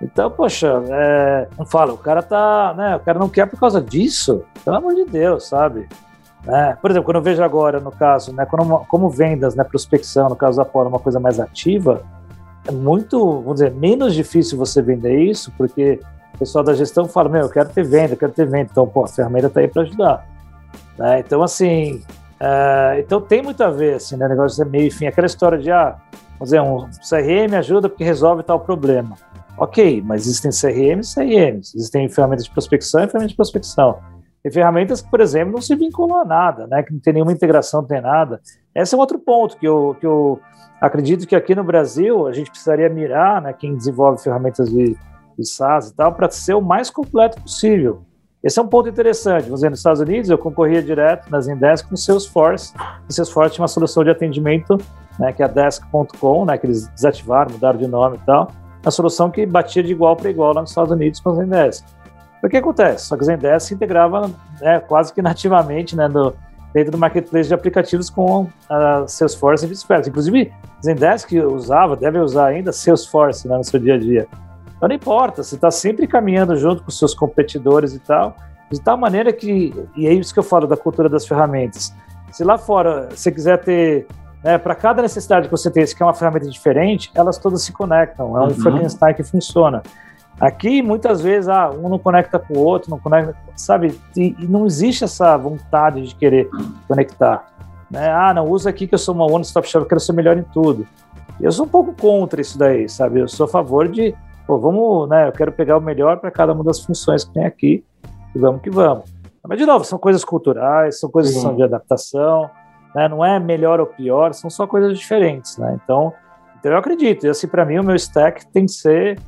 Então, 0.00 0.30
poxa, 0.30 0.82
é, 0.88 1.48
não 1.56 1.64
fala, 1.64 1.92
o 1.92 1.98
cara 1.98 2.22
tá, 2.22 2.74
né? 2.76 2.96
O 2.96 3.00
cara 3.00 3.18
não 3.18 3.28
quer 3.28 3.46
por 3.46 3.60
causa 3.60 3.80
disso, 3.80 4.42
pelo 4.64 4.76
amor 4.76 4.94
de 4.94 5.04
Deus, 5.04 5.46
sabe? 5.46 5.88
É, 6.46 6.74
por 6.74 6.90
exemplo, 6.90 7.04
quando 7.04 7.18
eu 7.18 7.22
vejo 7.22 7.42
agora, 7.42 7.78
no 7.78 7.92
caso, 7.92 8.32
né, 8.34 8.44
quando, 8.44 8.66
como 8.86 9.08
vendas, 9.08 9.54
né, 9.54 9.62
prospecção, 9.62 10.28
no 10.28 10.34
caso 10.34 10.56
da 10.56 10.64
Apollo, 10.64 10.88
uma 10.88 10.98
coisa 10.98 11.20
mais 11.20 11.38
ativa, 11.38 12.02
é 12.66 12.72
muito, 12.72 13.18
vamos 13.18 13.54
dizer, 13.54 13.72
menos 13.72 14.12
difícil 14.12 14.58
você 14.58 14.82
vender 14.82 15.20
isso, 15.20 15.52
porque 15.56 16.00
o 16.34 16.38
pessoal 16.38 16.64
da 16.64 16.74
gestão 16.74 17.06
fala, 17.06 17.28
meu, 17.28 17.42
eu 17.42 17.48
quero 17.48 17.68
ter 17.68 17.84
venda, 17.84 18.14
eu 18.14 18.16
quero 18.16 18.32
ter 18.32 18.46
venda, 18.46 18.68
então, 18.72 18.88
pô, 18.88 19.04
a 19.04 19.08
ferramenta 19.08 19.50
tá 19.50 19.60
aí 19.60 19.68
para 19.68 19.82
ajudar. 19.82 20.26
Né? 20.98 21.20
Então, 21.20 21.42
assim, 21.42 22.02
uh, 22.40 22.98
então 22.98 23.20
tem 23.20 23.42
muito 23.42 23.62
a 23.62 23.70
ver, 23.70 23.94
assim, 23.94 24.16
né? 24.16 24.28
negócio 24.28 24.64
de 24.64 24.70
meio, 24.70 24.86
enfim, 24.86 25.06
aquela 25.06 25.26
história 25.26 25.58
de, 25.58 25.70
ah, 25.70 25.96
vamos 26.38 26.44
dizer, 26.44 26.60
um 26.60 26.88
CRM 27.08 27.54
ajuda 27.56 27.88
porque 27.88 28.04
resolve 28.04 28.42
tal 28.42 28.60
problema. 28.60 29.16
Ok, 29.56 30.02
mas 30.04 30.26
existem 30.26 30.50
CRMs 30.50 31.12
e 31.12 31.14
CRMs, 31.14 31.74
existem 31.74 32.08
ferramentas 32.08 32.44
de 32.44 32.50
prospecção 32.50 33.04
e 33.04 33.06
ferramentas 33.06 33.30
de 33.30 33.36
prospecção. 33.36 33.98
Tem 34.42 34.50
ferramentas 34.50 35.00
que, 35.00 35.08
por 35.08 35.20
exemplo, 35.20 35.52
não 35.52 35.60
se 35.60 35.76
vinculam 35.76 36.20
a 36.20 36.24
nada, 36.24 36.66
né? 36.66 36.82
Que 36.82 36.92
não 36.92 36.98
tem 36.98 37.12
nenhuma 37.12 37.32
integração, 37.32 37.82
não 37.82 37.88
tem 37.88 38.00
nada. 38.00 38.40
Esse 38.74 38.94
é 38.94 38.98
um 38.98 39.00
outro 39.00 39.18
ponto 39.18 39.56
que 39.56 39.66
eu, 39.66 39.96
que 40.00 40.06
eu 40.06 40.40
acredito 40.80 41.28
que 41.28 41.36
aqui 41.36 41.54
no 41.54 41.62
Brasil 41.62 42.26
a 42.26 42.32
gente 42.32 42.50
precisaria 42.50 42.88
mirar, 42.88 43.40
né? 43.40 43.52
Quem 43.52 43.76
desenvolve 43.76 44.20
ferramentas 44.20 44.68
de, 44.68 44.96
de 45.38 45.48
SaaS 45.48 45.90
e 45.90 45.94
tal, 45.94 46.12
para 46.12 46.28
ser 46.28 46.54
o 46.54 46.60
mais 46.60 46.90
completo 46.90 47.40
possível. 47.40 48.02
Esse 48.42 48.58
é 48.58 48.62
um 48.62 48.66
ponto 48.66 48.88
interessante. 48.88 49.48
Dizer, 49.48 49.70
nos 49.70 49.78
Estados 49.78 50.00
Unidos, 50.00 50.28
eu 50.28 50.36
concorria 50.36 50.82
direto 50.82 51.30
nas 51.30 51.44
Zendesk 51.44 51.88
com 51.88 51.94
o 51.94 51.98
Salesforce. 51.98 52.74
O 53.08 53.12
Salesforce 53.12 53.54
tinha 53.54 53.62
uma 53.62 53.68
solução 53.68 54.02
de 54.02 54.10
atendimento, 54.10 54.78
né, 55.18 55.32
que 55.32 55.42
é 55.42 55.44
a 55.44 55.48
Desk.com, 55.48 56.44
né, 56.44 56.58
que 56.58 56.66
eles 56.66 56.88
desativaram, 56.88 57.52
mudaram 57.52 57.78
de 57.78 57.86
nome 57.86 58.16
e 58.16 58.26
tal. 58.26 58.50
Uma 58.82 58.90
solução 58.90 59.30
que 59.30 59.46
batia 59.46 59.82
de 59.82 59.92
igual 59.92 60.16
para 60.16 60.28
igual 60.28 60.52
lá 60.52 60.62
nos 60.62 60.70
Estados 60.70 60.90
Unidos 60.90 61.20
com 61.20 61.30
a 61.30 61.34
Zendesk. 61.36 61.84
O 62.42 62.48
que 62.48 62.56
acontece? 62.56 63.06
Só 63.06 63.16
que 63.16 63.22
a 63.22 63.26
Zendesk 63.26 63.68
se 63.68 63.74
integrava 63.74 64.28
né, 64.60 64.80
quase 64.80 65.14
que 65.14 65.22
nativamente 65.22 65.94
né, 65.94 66.08
no, 66.08 66.34
dentro 66.74 66.90
do 66.90 66.98
marketplace 66.98 67.46
de 67.46 67.54
aplicativos 67.54 68.10
com 68.10 68.48
a 68.68 69.06
Salesforce 69.06 69.64
e 69.64 69.68
vice-versa. 69.68 70.08
Inclusive, 70.08 70.52
Zendesk 70.84 71.32
usava, 71.32 71.94
deve 71.94 72.18
usar 72.18 72.46
ainda 72.46 72.72
Salesforce 72.72 73.46
né, 73.46 73.56
no 73.56 73.62
seu 73.62 73.78
dia 73.78 73.94
a 73.94 73.98
dia. 73.98 74.26
Então 74.82 74.88
não 74.88 74.96
importa, 74.96 75.44
você 75.44 75.54
está 75.54 75.70
sempre 75.70 76.08
caminhando 76.08 76.56
junto 76.56 76.82
com 76.82 76.88
os 76.88 76.98
seus 76.98 77.14
competidores 77.14 77.94
e 77.94 78.00
tal, 78.00 78.34
de 78.68 78.80
tal 78.80 78.96
maneira 78.96 79.32
que, 79.32 79.72
e 79.96 80.08
é 80.08 80.12
isso 80.12 80.34
que 80.34 80.40
eu 80.40 80.42
falo 80.42 80.66
da 80.66 80.76
cultura 80.76 81.08
das 81.08 81.24
ferramentas. 81.24 81.94
Se 82.32 82.42
lá 82.42 82.58
fora 82.58 83.08
você 83.08 83.30
quiser 83.30 83.62
ter, 83.62 84.08
né, 84.42 84.58
para 84.58 84.74
cada 84.74 85.00
necessidade 85.00 85.46
que 85.46 85.52
você 85.52 85.70
tem, 85.70 85.86
se 85.86 85.94
quer 85.94 86.02
uma 86.02 86.12
ferramenta 86.12 86.50
diferente, 86.50 87.12
elas 87.14 87.38
todas 87.38 87.62
se 87.62 87.70
conectam, 87.72 88.36
é 88.36 88.40
um 88.40 88.48
uhum. 88.48 88.54
Frankenstein 88.56 89.14
que 89.14 89.22
funciona. 89.22 89.84
Aqui, 90.40 90.82
muitas 90.82 91.20
vezes, 91.20 91.48
ah, 91.48 91.70
um 91.70 91.88
não 91.88 91.98
conecta 92.00 92.40
com 92.40 92.54
o 92.54 92.58
outro, 92.58 92.90
não 92.90 92.98
conecta, 92.98 93.36
sabe? 93.54 93.96
E, 94.16 94.34
e 94.36 94.48
não 94.48 94.66
existe 94.66 95.04
essa 95.04 95.36
vontade 95.36 96.08
de 96.08 96.14
querer 96.16 96.50
conectar. 96.88 97.46
Né? 97.88 98.10
Ah, 98.10 98.34
não, 98.34 98.48
usa 98.48 98.70
aqui 98.70 98.88
que 98.88 98.94
eu 98.96 98.98
sou 98.98 99.14
uma 99.14 99.30
one-stop 99.30 99.68
shop, 99.68 99.84
eu 99.84 99.88
quero 99.88 100.00
ser 100.00 100.12
melhor 100.12 100.36
em 100.36 100.42
tudo. 100.42 100.88
Eu 101.40 101.52
sou 101.52 101.66
um 101.66 101.68
pouco 101.68 101.92
contra 101.92 102.40
isso 102.40 102.58
daí, 102.58 102.88
sabe? 102.88 103.20
Eu 103.20 103.28
sou 103.28 103.46
a 103.46 103.48
favor 103.48 103.86
de 103.86 104.12
pô, 104.46 104.58
vamos, 104.58 105.08
né, 105.08 105.28
eu 105.28 105.32
quero 105.32 105.52
pegar 105.52 105.76
o 105.76 105.80
melhor 105.80 106.18
para 106.18 106.30
cada 106.30 106.52
uma 106.52 106.64
das 106.64 106.80
funções 106.80 107.24
que 107.24 107.32
tem 107.32 107.44
aqui 107.44 107.84
e 108.34 108.38
vamos 108.38 108.62
que 108.62 108.70
vamos. 108.70 109.04
Mas, 109.46 109.58
de 109.58 109.66
novo, 109.66 109.84
são 109.84 109.98
coisas 109.98 110.24
culturais, 110.24 111.00
são 111.00 111.10
coisas 111.10 111.34
que 111.34 111.40
são 111.40 111.56
de 111.56 111.62
adaptação, 111.62 112.50
né, 112.94 113.08
não 113.08 113.24
é 113.24 113.38
melhor 113.38 113.80
ou 113.80 113.86
pior, 113.86 114.32
são 114.34 114.48
só 114.50 114.66
coisas 114.66 114.98
diferentes, 114.98 115.58
né, 115.58 115.78
então, 115.82 116.12
então 116.58 116.72
eu 116.72 116.78
acredito, 116.78 117.26
e 117.26 117.28
assim, 117.28 117.48
para 117.48 117.64
mim, 117.64 117.78
o 117.78 117.84
meu 117.84 117.96
stack 117.96 118.46
tem 118.48 118.66
que 118.66 118.72
ser 118.72 119.18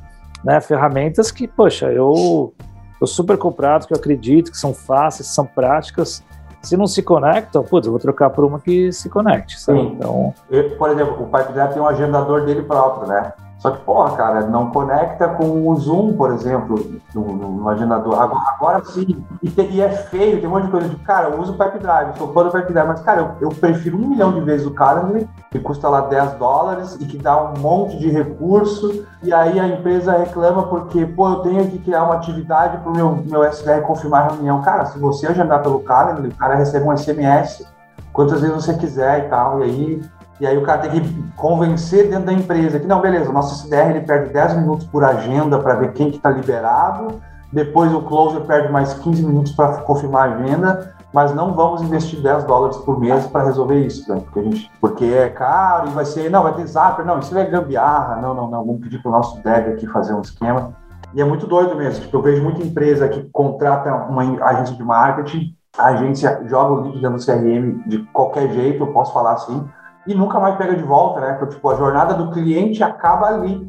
né, 0.43 0.61
ferramentas 0.61 1.31
que, 1.31 1.47
poxa, 1.47 1.91
eu 1.91 2.53
tô 2.99 3.05
super 3.05 3.37
comprado, 3.37 3.87
que 3.87 3.93
eu 3.93 3.97
acredito 3.97 4.51
que 4.51 4.57
são 4.57 4.73
fáceis, 4.73 5.27
são 5.27 5.45
práticas, 5.45 6.23
se 6.65 6.75
não 6.75 6.87
se 6.87 7.03
conectam, 7.03 7.63
putz, 7.63 7.85
eu 7.85 7.91
vou 7.91 7.99
trocar 7.99 8.31
por 8.31 8.43
uma 8.43 8.59
que 8.59 8.91
se 8.91 9.07
conecte, 9.07 9.59
sabe? 9.59 9.79
Então... 9.81 10.33
Eu, 10.49 10.75
por 10.77 10.89
exemplo, 10.89 11.23
o 11.23 11.25
Pipe 11.27 11.53
tem 11.73 11.81
um 11.81 11.87
agendador 11.87 12.43
dele 12.43 12.63
próprio, 12.63 13.07
né? 13.07 13.33
Só 13.65 13.71
que, 13.71 13.81
porra, 13.81 14.15
cara, 14.15 14.41
não 14.41 14.69
conecta 14.69 15.27
com 15.27 15.67
o 15.67 15.75
Zoom, 15.75 16.13
por 16.13 16.31
exemplo, 16.31 16.99
no, 17.15 17.23
no 17.33 17.67
agendador. 17.67 18.21
Agora, 18.21 18.43
agora 18.53 18.85
sim, 18.85 19.25
e, 19.41 19.49
te, 19.49 19.61
e, 19.63 19.81
é 19.81 19.89
feio, 19.89 20.39
tem 20.39 20.47
um 20.47 20.51
monte 20.51 20.65
de 20.65 20.71
coisa 20.71 20.87
de, 20.87 20.95
cara, 20.97 21.29
eu 21.29 21.41
uso 21.41 21.53
o 21.53 21.57
Pipe 21.57 21.79
Drive, 21.79 22.15
sou 22.15 22.31
fã 22.31 22.43
do 22.43 22.51
Pipe 22.51 22.71
Drive, 22.71 22.87
mas, 22.87 23.01
cara, 23.01 23.21
eu, 23.21 23.47
eu, 23.47 23.49
prefiro 23.49 23.97
um 23.97 24.07
milhão 24.07 24.31
de 24.33 24.41
vezes 24.41 24.67
o 24.67 24.71
Calendly, 24.71 25.27
que 25.49 25.57
custa 25.57 25.89
lá 25.89 26.01
10 26.01 26.33
dólares 26.33 26.95
e 26.99 27.05
que 27.05 27.17
dá 27.17 27.41
um 27.41 27.57
monte 27.57 27.97
de 27.97 28.07
recurso, 28.07 29.03
e 29.23 29.33
aí 29.33 29.59
a 29.59 29.67
empresa 29.67 30.15
reclama 30.15 30.67
porque, 30.67 31.03
pô, 31.03 31.27
eu 31.27 31.35
tenho 31.37 31.67
que 31.67 31.79
criar 31.79 32.03
uma 32.03 32.17
atividade 32.17 32.77
para 32.77 32.91
o 32.91 32.95
meu, 32.95 33.23
meu 33.25 33.43
SDR 33.43 33.81
confirmar 33.81 34.27
a 34.27 34.33
reunião. 34.33 34.61
Cara, 34.61 34.85
se 34.85 34.99
você 34.99 35.25
agendar 35.25 35.63
pelo 35.63 35.79
Calendly, 35.79 36.27
o 36.27 36.35
cara 36.35 36.53
recebe 36.53 36.87
um 36.87 36.95
SMS 36.95 37.65
quantas 38.13 38.41
vezes 38.41 38.63
você 38.63 38.75
quiser 38.75 39.25
e 39.25 39.29
tal, 39.29 39.59
e 39.61 39.63
aí 39.63 40.01
e 40.39 40.45
aí 40.45 40.57
o 40.57 40.63
cara 40.63 40.81
tem 40.81 41.01
que 41.01 41.31
convencer 41.35 42.09
dentro 42.09 42.25
da 42.25 42.33
empresa 42.33 42.79
que, 42.79 42.87
não, 42.87 42.99
beleza, 42.99 43.29
o 43.29 43.33
nosso 43.33 43.65
SDR 43.65 43.91
ele 43.91 44.01
perde 44.01 44.33
10 44.33 44.57
minutos 44.57 44.85
por 44.87 45.03
agenda 45.03 45.59
para 45.59 45.75
ver 45.75 45.93
quem 45.93 46.11
que 46.11 46.17
está 46.17 46.29
liberado, 46.29 47.21
depois 47.51 47.93
o 47.93 48.01
closer 48.01 48.41
perde 48.41 48.71
mais 48.71 48.93
15 48.95 49.25
minutos 49.25 49.53
para 49.53 49.77
confirmar 49.77 50.29
a 50.29 50.33
agenda, 50.33 50.95
mas 51.13 51.33
não 51.33 51.53
vamos 51.53 51.81
investir 51.81 52.21
10 52.21 52.43
dólares 52.43 52.75
por 52.77 52.99
mês 52.99 53.25
para 53.27 53.45
resolver 53.45 53.79
isso, 53.85 54.13
né? 54.13 54.19
porque, 54.19 54.39
a 54.39 54.43
gente, 54.43 54.71
porque 54.81 55.05
é 55.05 55.29
caro 55.29 55.87
e 55.87 55.91
vai 55.91 56.03
ser, 56.03 56.29
não, 56.29 56.43
vai 56.43 56.53
ter 56.53 56.67
zapper, 56.67 57.05
não, 57.05 57.19
isso 57.19 57.37
é 57.37 57.45
gambiarra, 57.45 58.17
não, 58.17 58.33
não, 58.33 58.49
não, 58.49 58.65
vamos 58.65 58.81
pedir 58.81 59.01
para 59.01 59.09
o 59.09 59.11
nosso 59.13 59.41
dev 59.41 59.69
aqui 59.69 59.87
fazer 59.87 60.13
um 60.13 60.21
esquema. 60.21 60.73
E 61.13 61.21
é 61.21 61.23
muito 61.23 61.47
doido 61.47 61.73
mesmo, 61.77 62.03
tipo, 62.03 62.17
eu 62.17 62.21
vejo 62.21 62.43
muita 62.43 62.61
empresa 62.61 63.07
que 63.07 63.23
contrata 63.31 63.93
uma 63.93 64.23
agência 64.45 64.75
de 64.75 64.83
marketing, 64.83 65.55
a 65.77 65.85
agência 65.85 66.41
joga 66.45 66.73
o 66.73 66.81
lead 66.81 66.99
dentro 66.99 67.17
do 67.17 67.25
CRM 67.25 67.87
de 67.87 67.99
qualquer 68.11 68.49
jeito, 68.49 68.83
eu 68.83 68.87
posso 68.87 69.13
falar 69.13 69.33
assim, 69.33 69.65
e 70.07 70.13
nunca 70.13 70.39
mais 70.39 70.55
pega 70.55 70.75
de 70.75 70.83
volta, 70.83 71.19
né? 71.19 71.33
Porque, 71.33 71.55
tipo, 71.55 71.69
a 71.69 71.75
jornada 71.75 72.13
do 72.13 72.31
cliente 72.31 72.83
acaba 72.83 73.27
ali. 73.27 73.67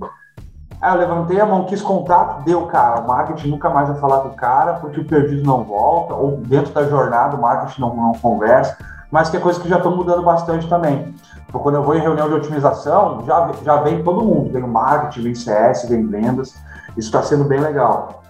Aí 0.81 0.93
eu 0.93 0.99
levantei 0.99 1.41
a 1.41 1.47
mão, 1.47 1.65
quis 1.65 1.81
contato, 1.81 2.45
deu, 2.45 2.67
cara. 2.67 3.01
O 3.01 3.07
marketing 3.07 3.49
nunca 3.49 3.71
mais 3.71 3.89
vai 3.89 3.99
falar 3.99 4.21
com 4.21 4.29
o 4.29 4.35
cara, 4.35 4.75
porque 4.75 5.01
o 5.01 5.05
perdido 5.05 5.43
não 5.45 5.65
volta, 5.65 6.15
ou 6.15 6.37
dentro 6.39 6.73
da 6.73 6.85
jornada 6.85 7.37
o 7.37 7.41
marketing 7.41 7.81
não, 7.81 7.97
não 7.97 8.13
conversa, 8.13 8.77
mas 9.11 9.31
que 9.31 9.37
é 9.37 9.41
coisa 9.41 9.61
que 9.61 9.69
já 9.69 9.79
estão 9.79 9.97
mudando 9.97 10.23
bastante 10.23 10.69
também. 10.69 11.15
Então, 11.49 11.61
quando 11.61 11.77
eu 11.77 11.83
vou 11.83 11.97
em 11.97 12.01
reunião 12.01 12.29
de 12.29 12.35
otimização, 12.35 13.25
já, 13.27 13.51
já 13.65 13.77
vem 13.79 14.03
todo 14.03 14.25
mundo, 14.25 14.53
vem 14.53 14.63
o 14.63 14.69
marketing, 14.69 15.23
vem 15.23 15.35
CS, 15.35 15.89
vem 15.89 16.07
vendas, 16.07 16.55
isso 16.97 17.09
está 17.09 17.23
sendo 17.23 17.45
bem 17.45 17.61
legal. 17.61 18.23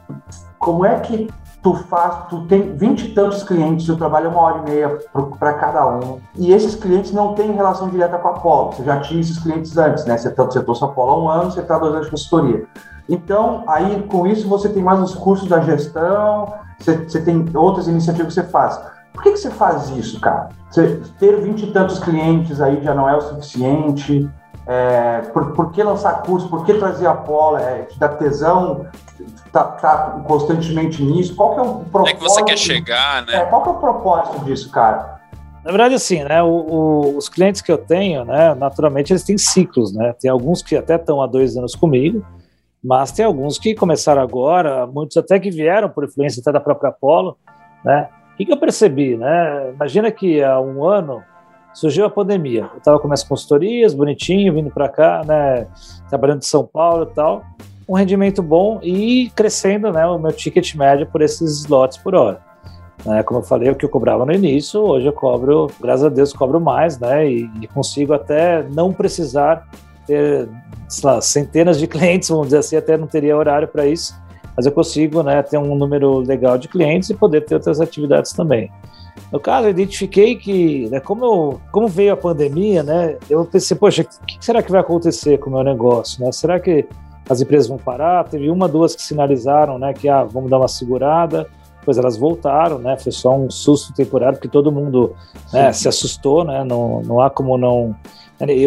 Como 0.58 0.84
é 0.84 1.00
que 1.00 1.28
tu 1.66 1.74
faz, 1.74 2.28
tu 2.28 2.42
tem 2.42 2.76
vinte 2.76 3.06
e 3.06 3.08
tantos 3.12 3.42
clientes, 3.42 3.86
tu 3.86 3.96
trabalha 3.96 4.28
uma 4.28 4.40
hora 4.40 4.58
e 4.58 4.70
meia 4.70 5.00
para 5.36 5.54
cada 5.54 5.84
um, 5.84 6.20
e 6.36 6.52
esses 6.52 6.76
clientes 6.76 7.10
não 7.10 7.34
têm 7.34 7.50
relação 7.50 7.88
direta 7.88 8.18
com 8.18 8.28
a 8.28 8.30
Apollo, 8.30 8.72
você 8.72 8.84
já 8.84 9.00
tinha 9.00 9.20
esses 9.20 9.36
clientes 9.36 9.76
antes, 9.76 10.04
né? 10.04 10.16
Você, 10.16 10.30
tá, 10.30 10.44
você 10.44 10.62
trouxe 10.62 10.84
a 10.84 10.86
Apollo 10.86 11.10
há 11.10 11.18
um 11.18 11.28
ano, 11.28 11.50
você 11.50 11.58
está 11.58 11.76
dois 11.76 11.92
anos 11.92 12.06
de 12.06 12.12
consultoria. 12.12 12.64
Então, 13.08 13.64
aí 13.66 14.00
com 14.04 14.28
isso 14.28 14.48
você 14.48 14.68
tem 14.68 14.80
mais 14.80 15.00
os 15.00 15.16
cursos 15.16 15.48
da 15.48 15.58
gestão, 15.58 16.52
você, 16.78 16.98
você 16.98 17.20
tem 17.20 17.44
outras 17.52 17.88
iniciativas 17.88 18.32
que 18.32 18.40
você 18.40 18.46
faz. 18.46 18.80
Por 19.12 19.24
que, 19.24 19.32
que 19.32 19.38
você 19.38 19.50
faz 19.50 19.90
isso, 19.90 20.20
cara? 20.20 20.50
Você, 20.70 21.00
ter 21.18 21.40
vinte 21.40 21.64
e 21.64 21.72
tantos 21.72 21.98
clientes 21.98 22.60
aí 22.60 22.80
já 22.80 22.94
não 22.94 23.08
é 23.08 23.16
o 23.16 23.20
suficiente? 23.20 24.30
É, 24.66 25.20
por, 25.32 25.52
por, 25.52 25.72
que 25.72 25.82
lançar 25.82 26.22
curso? 26.22 26.48
Por 26.48 26.66
que 26.66 26.74
trazer 26.74 27.06
a 27.06 27.12
Apollo? 27.12 27.58
É, 27.58 27.82
te 27.82 27.98
dá 27.98 28.08
tesão? 28.08 28.86
Tá, 29.52 29.62
tá, 29.64 30.22
constantemente 30.26 31.02
nisso? 31.02 31.36
Qual 31.36 31.54
que 31.54 31.60
é 31.60 31.62
o 31.62 31.74
propósito? 31.84 32.08
É 32.08 32.14
que 32.14 32.22
você 32.22 32.44
quer 32.44 32.58
chegar, 32.58 33.24
né? 33.24 33.36
É, 33.36 33.46
qual 33.46 33.62
que 33.62 33.68
é 33.68 33.72
o 33.72 33.76
propósito 33.76 34.44
disso, 34.44 34.70
cara? 34.70 35.20
Na 35.64 35.70
verdade, 35.70 35.94
assim, 35.94 36.22
né, 36.22 36.42
o, 36.42 36.46
o, 36.46 37.16
os 37.16 37.28
clientes 37.28 37.60
que 37.60 37.72
eu 37.72 37.78
tenho, 37.78 38.24
né, 38.24 38.54
naturalmente 38.54 39.12
eles 39.12 39.24
têm 39.24 39.36
ciclos, 39.36 39.92
né? 39.92 40.14
Tem 40.20 40.30
alguns 40.30 40.62
que 40.62 40.76
até 40.76 40.96
estão 40.96 41.20
há 41.20 41.26
dois 41.26 41.56
anos 41.56 41.74
comigo, 41.74 42.24
mas 42.82 43.10
tem 43.10 43.24
alguns 43.24 43.58
que 43.58 43.74
começaram 43.74 44.22
agora, 44.22 44.86
muitos 44.86 45.16
até 45.16 45.40
que 45.40 45.50
vieram 45.50 45.88
por 45.88 46.04
influência 46.04 46.40
até 46.40 46.52
da 46.52 46.60
própria 46.60 46.90
Apollo, 46.90 47.36
né? 47.84 48.08
O 48.32 48.36
que, 48.36 48.46
que 48.46 48.52
eu 48.52 48.56
percebi, 48.56 49.16
né? 49.16 49.72
Imagina 49.74 50.10
que 50.10 50.42
há 50.42 50.60
um 50.60 50.84
ano 50.84 51.22
surgiu 51.76 52.06
a 52.06 52.10
pandemia. 52.10 52.70
Eu 52.72 52.78
estava 52.78 52.98
com 52.98 53.06
minhas 53.06 53.22
consultorias, 53.22 53.92
bonitinho, 53.92 54.54
vindo 54.54 54.70
para 54.70 54.88
cá, 54.88 55.22
né, 55.26 55.66
trabalhando 56.08 56.38
em 56.38 56.46
São 56.46 56.64
Paulo 56.64 57.06
e 57.10 57.14
tal, 57.14 57.44
um 57.86 57.94
rendimento 57.94 58.42
bom 58.42 58.80
e 58.82 59.30
crescendo, 59.36 59.92
né, 59.92 60.06
o 60.06 60.18
meu 60.18 60.32
ticket 60.32 60.74
médio 60.74 61.06
por 61.06 61.20
esses 61.20 61.60
slots 61.60 61.98
por 61.98 62.14
hora. 62.14 62.40
Né, 63.04 63.22
como 63.22 63.40
eu 63.40 63.44
falei, 63.44 63.68
o 63.68 63.74
que 63.74 63.84
eu 63.84 63.90
cobrava 63.90 64.24
no 64.24 64.32
início, 64.32 64.80
hoje 64.80 65.06
eu 65.06 65.12
cobro, 65.12 65.70
graças 65.78 66.06
a 66.06 66.08
Deus, 66.08 66.32
cobro 66.32 66.58
mais, 66.58 66.98
né, 66.98 67.30
e, 67.30 67.50
e 67.60 67.66
consigo 67.66 68.14
até 68.14 68.62
não 68.70 68.90
precisar 68.90 69.68
ter, 70.06 70.48
lá, 71.04 71.20
centenas 71.20 71.78
de 71.78 71.86
clientes, 71.86 72.30
vamos 72.30 72.46
dizer 72.46 72.58
assim, 72.58 72.76
até 72.76 72.96
não 72.96 73.06
teria 73.06 73.36
horário 73.36 73.68
para 73.68 73.86
isso, 73.86 74.18
mas 74.56 74.64
eu 74.64 74.72
consigo, 74.72 75.22
né, 75.22 75.42
ter 75.42 75.58
um 75.58 75.76
número 75.76 76.20
legal 76.20 76.56
de 76.56 76.68
clientes 76.68 77.10
e 77.10 77.14
poder 77.14 77.42
ter 77.42 77.54
outras 77.54 77.82
atividades 77.82 78.32
também. 78.32 78.72
No 79.32 79.40
caso, 79.40 79.66
eu 79.66 79.70
identifiquei 79.70 80.36
que, 80.36 80.88
né, 80.88 81.00
como, 81.00 81.24
eu, 81.24 81.60
como 81.72 81.88
veio 81.88 82.12
a 82.12 82.16
pandemia, 82.16 82.82
né, 82.82 83.16
eu 83.28 83.44
pensei, 83.44 83.76
poxa, 83.76 84.02
o 84.02 84.26
que 84.26 84.38
será 84.40 84.62
que 84.62 84.70
vai 84.70 84.80
acontecer 84.80 85.38
com 85.38 85.50
o 85.50 85.52
meu 85.52 85.64
negócio? 85.64 86.24
Né? 86.24 86.30
Será 86.32 86.60
que 86.60 86.86
as 87.28 87.40
empresas 87.40 87.66
vão 87.66 87.78
parar? 87.78 88.24
Teve 88.24 88.50
uma, 88.50 88.68
duas 88.68 88.94
que 88.94 89.02
sinalizaram 89.02 89.78
né, 89.78 89.92
que 89.92 90.08
ah, 90.08 90.22
vamos 90.22 90.48
dar 90.48 90.58
uma 90.58 90.68
segurada, 90.68 91.48
depois 91.86 91.98
elas 91.98 92.16
voltaram, 92.16 92.80
né? 92.80 92.96
Foi 92.96 93.12
só 93.12 93.36
um 93.36 93.48
susto 93.48 93.94
temporário, 93.94 94.36
porque 94.36 94.48
todo 94.48 94.72
mundo 94.72 95.14
né, 95.52 95.72
se 95.72 95.86
assustou, 95.86 96.42
né? 96.42 96.64
Não, 96.64 97.00
não 97.02 97.20
há 97.20 97.30
como 97.30 97.56
não. 97.56 97.94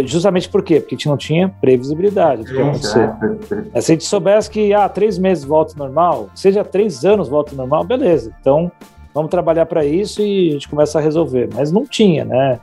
Justamente 0.05 0.47
por 0.47 0.63
quê? 0.63 0.79
Porque 0.79 0.95
a 0.95 0.97
gente 0.97 1.09
não 1.09 1.17
tinha 1.17 1.49
previsibilidade 1.59 2.43
do 2.43 2.51
que 2.53 2.61
acontecer. 2.61 3.11
É, 3.73 3.81
se 3.81 3.91
a 3.91 3.95
gente 3.95 4.05
soubesse 4.05 4.49
que 4.49 4.73
ah, 4.73 4.87
três 4.87 5.17
meses 5.17 5.43
volta 5.43 5.73
normal, 5.77 6.29
seja 6.33 6.63
três 6.63 7.03
anos 7.03 7.27
volta 7.27 7.53
normal, 7.53 7.83
beleza. 7.83 8.33
Então 8.39 8.71
vamos 9.13 9.31
trabalhar 9.31 9.65
para 9.65 9.85
isso 9.85 10.21
e 10.21 10.49
a 10.49 10.53
gente 10.53 10.69
começa 10.69 10.99
a 10.99 11.01
resolver. 11.01 11.49
Mas 11.53 11.71
não 11.71 11.85
tinha, 11.85 12.25
né? 12.25 12.59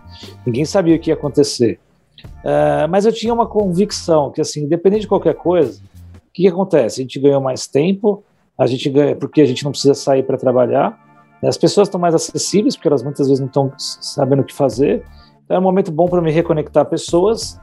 Ninguém 0.46 0.64
sabia 0.64 0.96
o 0.96 0.98
que 0.98 1.10
ia 1.10 1.14
acontecer. 1.14 1.78
Uh, 2.24 2.88
mas 2.88 3.04
eu 3.04 3.12
tinha 3.12 3.32
uma 3.32 3.46
convicção 3.46 4.30
que, 4.30 4.40
assim, 4.40 4.64
independente 4.64 5.02
de 5.02 5.08
qualquer 5.08 5.34
coisa, 5.34 5.80
o 6.14 6.32
que, 6.32 6.42
que 6.42 6.48
acontece? 6.48 7.00
A 7.00 7.04
gente 7.04 7.18
ganhou 7.18 7.40
mais 7.40 7.66
tempo, 7.66 8.22
a 8.58 8.66
gente 8.66 8.88
ganha 8.88 9.14
porque 9.14 9.40
a 9.40 9.44
gente 9.44 9.64
não 9.64 9.70
precisa 9.70 9.94
sair 9.94 10.22
para 10.22 10.36
trabalhar, 10.36 10.98
As 11.42 11.58
pessoas 11.58 11.88
estão 11.88 12.00
mais 12.00 12.14
acessíveis, 12.14 12.74
porque 12.74 12.88
elas 12.88 13.02
muitas 13.02 13.28
vezes 13.28 13.40
não 13.40 13.46
estão 13.46 13.72
sabendo 13.76 14.40
o 14.40 14.44
que 14.44 14.54
fazer. 14.54 15.04
Então 15.44 15.56
é 15.56 15.60
um 15.60 15.62
momento 15.62 15.92
bom 15.92 16.06
para 16.06 16.20
me 16.22 16.30
reconectar 16.30 16.84
pessoas. 16.86 17.60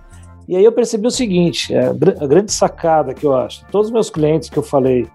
E 0.48 0.56
aí 0.56 0.64
eu 0.64 0.72
percebi 0.72 1.08
o 1.08 1.12
seguinte: 1.12 1.74
é, 1.74 1.88
a 1.88 2.28
grande 2.28 2.52
sacada 2.52 3.14
que 3.14 3.26
eu 3.26 3.36
acho, 3.36 3.66
todos 3.72 3.88
os 3.88 3.94
meus 3.94 4.10
clientes 4.10 4.50
que 4.50 4.58
eu 4.58 4.64
falei, 4.64 5.08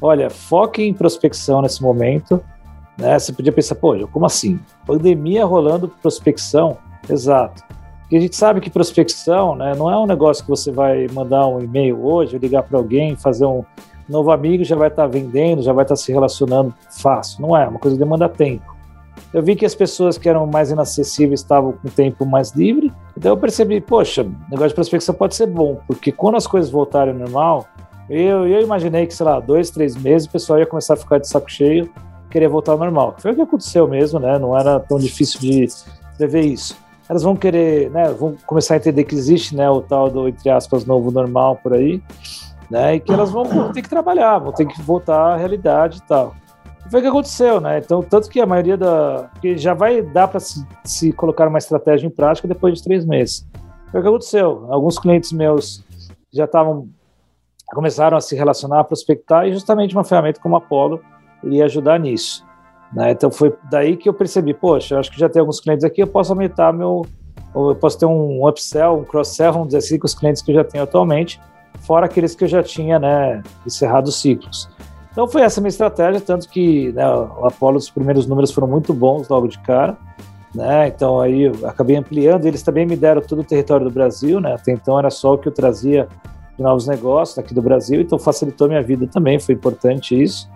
olha, 0.00 0.30
foque 0.30 0.82
em 0.82 0.94
prospecção 0.94 1.62
nesse 1.62 1.82
momento. 1.82 2.42
Né? 2.96 3.18
Você 3.18 3.32
podia 3.32 3.52
pensar, 3.52 3.74
pô, 3.74 3.94
como 4.08 4.26
assim? 4.26 4.58
Pandemia 4.86 5.44
rolando 5.44 5.88
prospecção? 5.88 6.78
Exato. 7.08 7.62
Porque 8.00 8.16
a 8.16 8.20
gente 8.20 8.36
sabe 8.36 8.60
que 8.60 8.70
prospecção 8.70 9.56
né, 9.56 9.74
não 9.76 9.90
é 9.90 9.98
um 9.98 10.06
negócio 10.06 10.44
que 10.44 10.50
você 10.50 10.70
vai 10.70 11.06
mandar 11.12 11.46
um 11.48 11.60
e-mail 11.60 12.04
hoje, 12.04 12.38
ligar 12.38 12.62
para 12.62 12.78
alguém, 12.78 13.16
fazer 13.16 13.46
um 13.46 13.64
novo 14.08 14.30
amigo, 14.30 14.62
já 14.62 14.76
vai 14.76 14.88
estar 14.88 15.02
tá 15.02 15.08
vendendo, 15.08 15.60
já 15.60 15.72
vai 15.72 15.84
estar 15.84 15.96
tá 15.96 16.00
se 16.00 16.12
relacionando 16.12 16.72
fácil. 17.00 17.42
Não 17.42 17.56
é, 17.56 17.64
é 17.64 17.68
uma 17.68 17.80
coisa 17.80 17.96
que 17.96 18.02
demanda 18.02 18.28
tempo. 18.28 18.76
Eu 19.34 19.42
vi 19.42 19.56
que 19.56 19.66
as 19.66 19.74
pessoas 19.74 20.16
que 20.16 20.28
eram 20.28 20.46
mais 20.46 20.70
inacessíveis 20.70 21.40
estavam 21.40 21.72
com 21.72 21.88
tempo 21.88 22.24
mais 22.24 22.52
livre, 22.52 22.92
então 23.16 23.32
eu 23.32 23.36
percebi, 23.36 23.80
poxa, 23.80 24.24
negócio 24.48 24.68
de 24.68 24.74
prospecção 24.74 25.14
pode 25.14 25.34
ser 25.34 25.46
bom, 25.46 25.80
porque 25.86 26.12
quando 26.12 26.36
as 26.36 26.46
coisas 26.46 26.70
voltarem 26.70 27.12
ao 27.12 27.18
normal, 27.18 27.66
eu, 28.08 28.46
eu 28.46 28.60
imaginei 28.62 29.06
que, 29.06 29.14
sei 29.14 29.26
lá, 29.26 29.40
dois, 29.40 29.70
três 29.70 29.96
meses 29.96 30.28
o 30.28 30.30
pessoal 30.30 30.60
ia 30.60 30.66
começar 30.66 30.94
a 30.94 30.96
ficar 30.96 31.18
de 31.18 31.28
saco 31.28 31.50
cheio, 31.50 31.90
querer 32.30 32.48
voltar 32.48 32.72
ao 32.72 32.78
normal. 32.78 33.14
Foi 33.18 33.32
o 33.32 33.34
que 33.34 33.42
aconteceu 33.42 33.88
mesmo, 33.88 34.18
né? 34.18 34.38
Não 34.38 34.58
era 34.58 34.80
tão 34.80 34.98
difícil 34.98 35.40
de 35.40 35.68
prever 36.16 36.42
isso 36.42 36.76
elas 37.08 37.22
vão 37.22 37.36
querer, 37.36 37.90
né, 37.90 38.10
vão 38.10 38.36
começar 38.46 38.74
a 38.74 38.76
entender 38.78 39.04
que 39.04 39.14
existe, 39.14 39.54
né, 39.54 39.68
o 39.70 39.80
tal 39.80 40.10
do, 40.10 40.28
entre 40.28 40.50
aspas, 40.50 40.84
novo 40.84 41.10
normal 41.10 41.56
por 41.56 41.72
aí, 41.72 42.02
né, 42.70 42.96
e 42.96 43.00
que 43.00 43.12
elas 43.12 43.30
vão, 43.30 43.72
ter 43.72 43.82
que 43.82 43.88
trabalhar, 43.88 44.38
vão 44.38 44.52
ter 44.52 44.66
que 44.66 44.80
voltar 44.82 45.34
à 45.34 45.36
realidade 45.36 45.98
e 45.98 46.02
tal. 46.02 46.34
Foi 46.90 47.00
o 47.00 47.02
que 47.02 47.08
aconteceu, 47.08 47.60
né, 47.60 47.78
então, 47.78 48.02
tanto 48.02 48.28
que 48.28 48.40
a 48.40 48.46
maioria 48.46 48.76
da, 48.76 49.30
que 49.40 49.56
já 49.56 49.72
vai 49.72 50.02
dar 50.02 50.28
para 50.28 50.40
se, 50.40 50.66
se 50.84 51.12
colocar 51.12 51.48
uma 51.48 51.58
estratégia 51.58 52.06
em 52.06 52.10
prática 52.10 52.48
depois 52.48 52.74
de 52.74 52.82
três 52.82 53.04
meses. 53.04 53.46
Foi 53.90 54.00
o 54.00 54.02
que 54.02 54.08
aconteceu, 54.08 54.66
alguns 54.68 54.98
clientes 54.98 55.32
meus 55.32 55.84
já 56.32 56.44
estavam, 56.44 56.88
começaram 57.68 58.16
a 58.16 58.20
se 58.20 58.34
relacionar, 58.34 58.84
prospectar, 58.84 59.46
e 59.46 59.52
justamente 59.52 59.94
uma 59.94 60.04
ferramenta 60.04 60.40
como 60.40 60.56
a 60.56 60.58
Apollo 60.58 61.00
iria 61.46 61.64
ajudar 61.64 61.98
nisso. 61.98 62.44
Né? 62.92 63.10
Então 63.10 63.30
foi 63.30 63.54
daí 63.70 63.96
que 63.96 64.08
eu 64.08 64.14
percebi, 64.14 64.54
poxa, 64.54 64.98
acho 64.98 65.10
que 65.10 65.18
já 65.18 65.28
tem 65.28 65.40
alguns 65.40 65.60
clientes 65.60 65.84
aqui, 65.84 66.02
eu 66.02 66.06
posso 66.06 66.32
aumentar 66.32 66.72
meu, 66.72 67.04
eu 67.54 67.74
posso 67.74 67.98
ter 67.98 68.06
um 68.06 68.46
upsell, 68.46 68.98
um 68.98 69.04
cross-sell, 69.04 69.52
vamos 69.52 69.68
dizer 69.68 69.78
assim, 69.78 69.98
com 69.98 70.06
os 70.06 70.14
clientes 70.14 70.42
que 70.42 70.50
eu 70.50 70.56
já 70.56 70.64
tenho 70.64 70.84
atualmente, 70.84 71.40
fora 71.80 72.06
aqueles 72.06 72.34
que 72.34 72.44
eu 72.44 72.48
já 72.48 72.62
tinha, 72.62 72.98
né, 72.98 73.42
encerrado 73.66 74.08
os 74.08 74.20
ciclos. 74.20 74.68
Então 75.12 75.26
foi 75.26 75.42
essa 75.42 75.60
minha 75.60 75.70
estratégia, 75.70 76.20
tanto 76.20 76.48
que 76.48 76.92
né, 76.92 77.08
o 77.08 77.46
Apollo, 77.46 77.78
os 77.78 77.90
primeiros 77.90 78.26
números 78.26 78.50
foram 78.50 78.68
muito 78.68 78.92
bons 78.92 79.28
logo 79.28 79.48
de 79.48 79.58
cara, 79.60 79.96
né, 80.54 80.88
então 80.88 81.20
aí 81.20 81.42
eu 81.42 81.66
acabei 81.66 81.96
ampliando, 81.96 82.46
eles 82.46 82.62
também 82.62 82.86
me 82.86 82.96
deram 82.96 83.20
todo 83.20 83.40
o 83.40 83.44
território 83.44 83.86
do 83.86 83.92
Brasil, 83.92 84.40
né, 84.40 84.54
até 84.54 84.72
então 84.72 84.98
era 84.98 85.10
só 85.10 85.34
o 85.34 85.38
que 85.38 85.48
eu 85.48 85.52
trazia 85.52 86.08
de 86.56 86.62
novos 86.62 86.86
negócios 86.86 87.38
aqui 87.38 87.52
do 87.52 87.60
Brasil, 87.60 88.00
então 88.00 88.18
facilitou 88.18 88.68
minha 88.68 88.82
vida 88.82 89.06
também, 89.06 89.38
foi 89.38 89.54
importante 89.54 90.20
isso. 90.20 90.48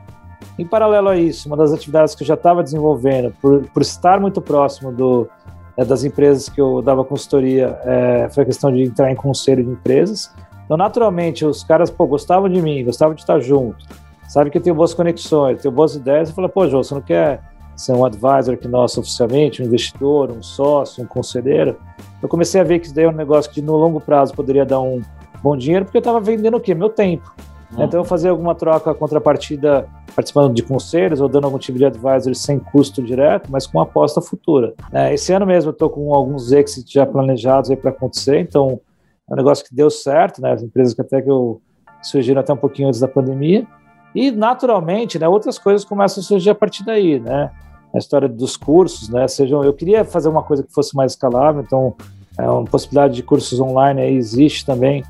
Em 0.58 0.66
paralelo 0.66 1.08
a 1.08 1.16
isso, 1.16 1.48
uma 1.48 1.56
das 1.56 1.72
atividades 1.72 2.14
que 2.14 2.22
eu 2.22 2.26
já 2.26 2.34
estava 2.34 2.62
desenvolvendo, 2.62 3.34
por, 3.40 3.62
por 3.70 3.82
estar 3.82 4.20
muito 4.20 4.40
próximo 4.40 4.92
do, 4.92 5.28
é, 5.76 5.84
das 5.84 6.04
empresas 6.04 6.48
que 6.48 6.60
eu 6.60 6.82
dava 6.82 7.04
consultoria, 7.04 7.78
é, 7.84 8.28
foi 8.30 8.42
a 8.42 8.46
questão 8.46 8.70
de 8.72 8.82
entrar 8.82 9.10
em 9.10 9.14
conselho 9.14 9.64
de 9.64 9.70
empresas. 9.70 10.34
Então, 10.64 10.76
naturalmente, 10.76 11.44
os 11.44 11.64
caras 11.64 11.90
pô, 11.90 12.06
gostavam 12.06 12.48
de 12.48 12.60
mim, 12.60 12.84
gostavam 12.84 13.14
de 13.14 13.22
estar 13.22 13.40
junto, 13.40 13.84
sabe 14.28 14.50
que 14.50 14.58
eu 14.58 14.62
tenho 14.62 14.76
boas 14.76 14.94
conexões, 14.94 15.60
tenho 15.60 15.72
boas 15.72 15.94
ideias. 15.94 16.28
Eu 16.28 16.34
falei, 16.34 16.50
pô, 16.50 16.68
João, 16.68 16.82
você 16.82 16.94
não 16.94 17.00
quer 17.00 17.40
ser 17.74 17.92
um 17.92 18.04
advisor 18.04 18.54
aqui 18.54 18.68
nosso 18.68 19.00
oficialmente, 19.00 19.62
um 19.62 19.64
investidor, 19.64 20.30
um 20.30 20.42
sócio, 20.42 21.02
um 21.02 21.06
conselheiro? 21.06 21.76
Eu 22.22 22.28
comecei 22.28 22.60
a 22.60 22.64
ver 22.64 22.78
que 22.78 22.86
isso 22.86 22.94
daí 22.94 23.04
é 23.04 23.08
um 23.08 23.12
negócio 23.12 23.50
que 23.50 23.62
no 23.62 23.76
longo 23.76 24.00
prazo 24.00 24.34
poderia 24.34 24.64
dar 24.64 24.80
um 24.80 25.00
bom 25.42 25.56
dinheiro, 25.56 25.86
porque 25.86 25.96
eu 25.96 26.00
estava 26.00 26.20
vendendo 26.20 26.56
o 26.56 26.60
quê? 26.60 26.74
Meu 26.74 26.90
tempo. 26.90 27.34
Uhum. 27.76 27.84
Então, 27.84 28.04
eu 28.04 28.30
alguma 28.30 28.54
troca 28.54 28.92
contrapartida 28.94 29.86
participando 30.14 30.52
de 30.52 30.62
conselhos 30.62 31.20
ou 31.20 31.28
dando 31.28 31.44
algum 31.44 31.58
tipo 31.58 31.78
de 31.78 31.84
advisory 31.84 32.34
sem 32.34 32.58
custo 32.58 33.02
direto, 33.02 33.50
mas 33.50 33.66
com 33.66 33.80
aposta 33.80 34.20
futura. 34.20 34.74
É, 34.92 35.14
esse 35.14 35.32
ano 35.32 35.46
mesmo 35.46 35.70
eu 35.70 35.72
estou 35.72 35.88
com 35.88 36.12
alguns 36.12 36.52
exits 36.52 36.90
já 36.90 37.06
planejados 37.06 37.72
para 37.76 37.90
acontecer, 37.90 38.40
então 38.40 38.80
é 39.28 39.32
um 39.32 39.36
negócio 39.36 39.64
que 39.64 39.74
deu 39.74 39.88
certo, 39.88 40.42
né? 40.42 40.52
As 40.52 40.62
empresas 40.62 40.94
que 40.94 41.00
até 41.00 41.22
que 41.22 41.30
eu 41.30 41.60
surgiram 42.02 42.40
até 42.40 42.52
um 42.52 42.56
pouquinho 42.56 42.88
antes 42.88 43.00
da 43.00 43.08
pandemia. 43.08 43.66
E 44.14 44.30
naturalmente, 44.30 45.18
né, 45.18 45.28
outras 45.28 45.58
coisas 45.58 45.84
começam 45.84 46.20
a 46.20 46.24
surgir 46.24 46.50
a 46.50 46.54
partir 46.54 46.84
daí, 46.84 47.20
né? 47.20 47.50
A 47.94 47.98
história 47.98 48.28
dos 48.28 48.56
cursos, 48.56 49.08
né? 49.08 49.28
Sejam, 49.28 49.62
eu 49.62 49.72
queria 49.72 50.04
fazer 50.04 50.28
uma 50.28 50.42
coisa 50.42 50.62
que 50.62 50.72
fosse 50.72 50.96
mais 50.96 51.12
escalável, 51.12 51.62
então 51.62 51.94
é 52.36 52.48
uma 52.48 52.64
possibilidade 52.64 53.14
de 53.14 53.22
cursos 53.22 53.60
online 53.60 54.00
aí 54.00 54.14
existe 54.16 54.66
também. 54.66 55.04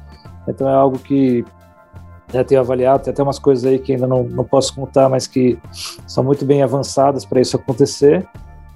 Então 0.47 0.69
é 0.69 0.75
algo 0.75 0.99
que 0.99 1.45
já 2.33 2.45
tenho 2.45 2.61
avaliado, 2.61 3.05
tem 3.05 3.13
até 3.13 3.23
umas 3.23 3.39
coisas 3.39 3.65
aí 3.65 3.79
que 3.79 3.93
ainda 3.93 4.07
não, 4.07 4.23
não 4.25 4.45
posso 4.45 4.75
contar, 4.75 5.09
mas 5.09 5.27
que 5.27 5.59
são 6.07 6.23
muito 6.23 6.45
bem 6.45 6.63
avançadas 6.63 7.25
para 7.25 7.41
isso 7.41 7.57
acontecer. 7.57 8.27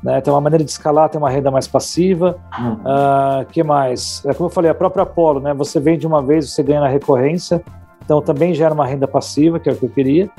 Né? 0.03 0.21
Tem 0.21 0.33
uma 0.33 0.41
maneira 0.41 0.63
de 0.63 0.71
escalar, 0.71 1.09
tem 1.09 1.19
uma 1.19 1.31
renda 1.31 1.51
mais 1.51 1.67
passiva. 1.67 2.37
Uhum. 2.59 2.75
Uh, 2.75 3.47
que 3.47 3.63
mais? 3.63 4.23
É 4.27 4.35
como 4.35 4.49
eu 4.49 4.53
falei, 4.53 4.71
a 4.71 4.75
própria 4.75 5.03
Apollo, 5.03 5.41
né? 5.41 5.55
Você 5.55 5.81
vende 5.81 6.07
uma 6.07 6.23
vez, 6.23 6.51
você 6.51 6.63
ganha 6.63 6.81
na 6.81 6.89
recorrência, 6.89 7.65
então 8.05 8.21
também 8.21 8.53
gera 8.53 8.75
uma 8.75 8.87
renda 8.87 9.09
passiva, 9.09 9.59
que 9.59 9.69
é 9.69 9.73
o 9.73 9.77
que 9.77 9.87
eu 9.87 9.91
queria. 9.91 10.31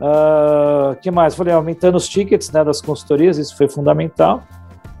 Uh, 0.00 0.96
que 1.00 1.10
mais? 1.10 1.34
Falei, 1.34 1.52
aumentando 1.52 1.96
os 1.96 2.08
tickets 2.08 2.50
né, 2.50 2.64
das 2.64 2.80
consultorias, 2.80 3.36
isso 3.38 3.56
foi 3.56 3.68
fundamental. 3.68 4.42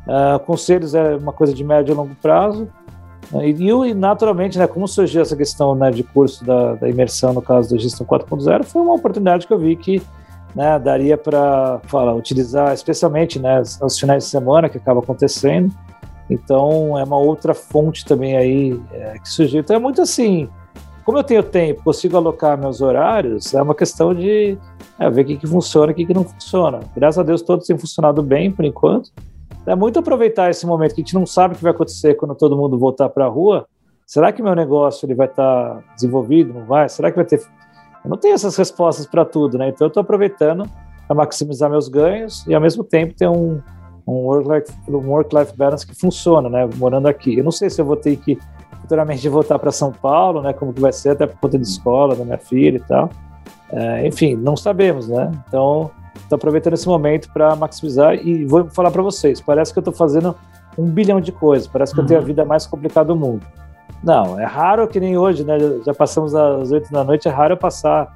Uh, 0.06 0.38
conselhos 0.40 0.94
é 0.94 1.16
uma 1.16 1.32
coisa 1.32 1.54
de 1.54 1.64
médio 1.64 1.92
e 1.92 1.96
longo 1.96 2.14
prazo. 2.16 2.68
E, 3.40 3.94
naturalmente, 3.94 4.58
né, 4.58 4.66
como 4.66 4.86
surgiu 4.86 5.22
essa 5.22 5.34
questão 5.34 5.74
né, 5.74 5.90
de 5.90 6.02
curso 6.02 6.44
da, 6.44 6.74
da 6.74 6.88
imersão, 6.88 7.32
no 7.32 7.40
caso 7.40 7.70
da 7.70 7.80
gestão 7.80 8.06
4.0, 8.06 8.64
foi 8.64 8.82
uma 8.82 8.94
oportunidade 8.94 9.46
que 9.46 9.52
eu 9.52 9.58
vi 9.58 9.74
que 9.74 10.02
né, 10.54 10.78
daria 10.78 11.16
para 11.16 11.80
utilizar, 12.14 12.74
especialmente 12.74 13.38
né, 13.38 13.62
aos 13.80 13.98
finais 13.98 14.24
de 14.24 14.30
semana 14.30 14.68
que 14.68 14.76
acaba 14.76 15.00
acontecendo. 15.00 15.72
Então, 16.28 16.98
é 16.98 17.04
uma 17.04 17.16
outra 17.16 17.54
fonte 17.54 18.04
também 18.04 18.36
aí 18.36 18.80
é, 18.92 19.18
que 19.18 19.28
surgiu. 19.28 19.60
Então, 19.60 19.76
é 19.76 19.78
muito 19.78 20.02
assim, 20.02 20.48
como 21.04 21.18
eu 21.18 21.24
tenho 21.24 21.42
tempo, 21.42 21.82
consigo 21.82 22.16
alocar 22.16 22.58
meus 22.58 22.80
horários, 22.80 23.54
é 23.54 23.62
uma 23.62 23.74
questão 23.74 24.14
de 24.14 24.56
é, 24.98 25.10
ver 25.10 25.22
o 25.22 25.24
que, 25.24 25.36
que 25.38 25.46
funciona 25.46 25.90
e 25.90 25.92
o 25.92 25.96
que, 25.96 26.06
que 26.06 26.14
não 26.14 26.24
funciona. 26.24 26.80
Graças 26.94 27.18
a 27.18 27.22
Deus, 27.22 27.42
todos 27.42 27.66
têm 27.66 27.78
funcionado 27.78 28.22
bem 28.22 28.50
por 28.50 28.64
enquanto. 28.64 29.10
É 29.66 29.74
muito 29.76 29.98
aproveitar 29.98 30.50
esse 30.50 30.66
momento 30.66 30.94
que 30.94 31.00
a 31.00 31.04
gente 31.04 31.14
não 31.14 31.24
sabe 31.24 31.54
o 31.54 31.56
que 31.56 31.62
vai 31.62 31.72
acontecer 31.72 32.14
quando 32.14 32.34
todo 32.34 32.56
mundo 32.56 32.78
voltar 32.78 33.08
para 33.08 33.26
a 33.26 33.28
rua. 33.28 33.66
Será 34.04 34.32
que 34.32 34.42
meu 34.42 34.54
negócio 34.54 35.06
ele 35.06 35.14
vai 35.14 35.28
estar 35.28 35.76
tá 35.76 35.82
desenvolvido? 35.94 36.52
Não 36.52 36.64
vai? 36.66 36.88
Será 36.88 37.10
que 37.10 37.16
vai 37.16 37.24
ter. 37.24 37.40
Eu 38.04 38.10
não 38.10 38.16
tenho 38.16 38.34
essas 38.34 38.56
respostas 38.56 39.06
para 39.06 39.24
tudo, 39.24 39.56
né? 39.56 39.68
Então 39.68 39.86
eu 39.86 39.88
estou 39.88 40.00
aproveitando 40.00 40.68
para 41.06 41.14
maximizar 41.14 41.70
meus 41.70 41.88
ganhos 41.88 42.44
e 42.46 42.54
ao 42.54 42.60
mesmo 42.60 42.82
tempo 42.82 43.14
ter 43.14 43.28
um, 43.28 43.60
um 44.06 44.12
work-life 44.24 44.72
um 44.88 45.08
work 45.08 45.56
balance 45.56 45.86
que 45.86 45.94
funciona, 45.94 46.48
né? 46.48 46.68
Morando 46.76 47.06
aqui. 47.06 47.38
Eu 47.38 47.44
não 47.44 47.52
sei 47.52 47.70
se 47.70 47.80
eu 47.80 47.84
vou 47.84 47.96
ter 47.96 48.16
que 48.16 48.36
futuramente 48.80 49.26
voltar 49.28 49.58
para 49.60 49.70
São 49.70 49.92
Paulo, 49.92 50.42
né? 50.42 50.52
Como 50.52 50.72
que 50.72 50.80
vai 50.80 50.92
ser, 50.92 51.10
até 51.10 51.26
por 51.26 51.38
conta 51.38 51.56
de 51.56 51.66
escola 51.66 52.16
da 52.16 52.24
minha 52.24 52.38
filha 52.38 52.78
e 52.78 52.80
tal. 52.80 53.08
É, 53.70 54.06
enfim, 54.06 54.34
não 54.34 54.56
sabemos, 54.56 55.08
né? 55.08 55.30
Então 55.46 55.90
Estou 56.16 56.36
aproveitando 56.36 56.74
esse 56.74 56.86
momento 56.86 57.30
para 57.32 57.54
maximizar 57.56 58.14
e 58.14 58.44
vou 58.44 58.68
falar 58.70 58.90
para 58.90 59.02
vocês. 59.02 59.40
Parece 59.40 59.72
que 59.72 59.78
eu 59.78 59.82
estou 59.82 59.94
fazendo 59.94 60.34
um 60.76 60.86
bilhão 60.86 61.20
de 61.20 61.32
coisas. 61.32 61.66
Parece 61.66 61.92
que 61.92 61.98
uhum. 61.98 62.04
eu 62.04 62.08
tenho 62.08 62.20
a 62.20 62.22
uhum. 62.22 62.26
vida 62.26 62.44
mais 62.44 62.66
complicada 62.66 63.08
do 63.08 63.16
mundo. 63.16 63.44
Não, 64.02 64.38
é 64.38 64.44
raro 64.44 64.88
que 64.88 64.98
nem 64.98 65.16
hoje, 65.16 65.44
né? 65.44 65.56
Já 65.86 65.94
passamos 65.94 66.34
às 66.34 66.72
oito 66.72 66.90
da 66.90 67.04
noite, 67.04 67.28
é 67.28 67.30
raro 67.30 67.54
eu 67.54 67.56
passar 67.56 68.12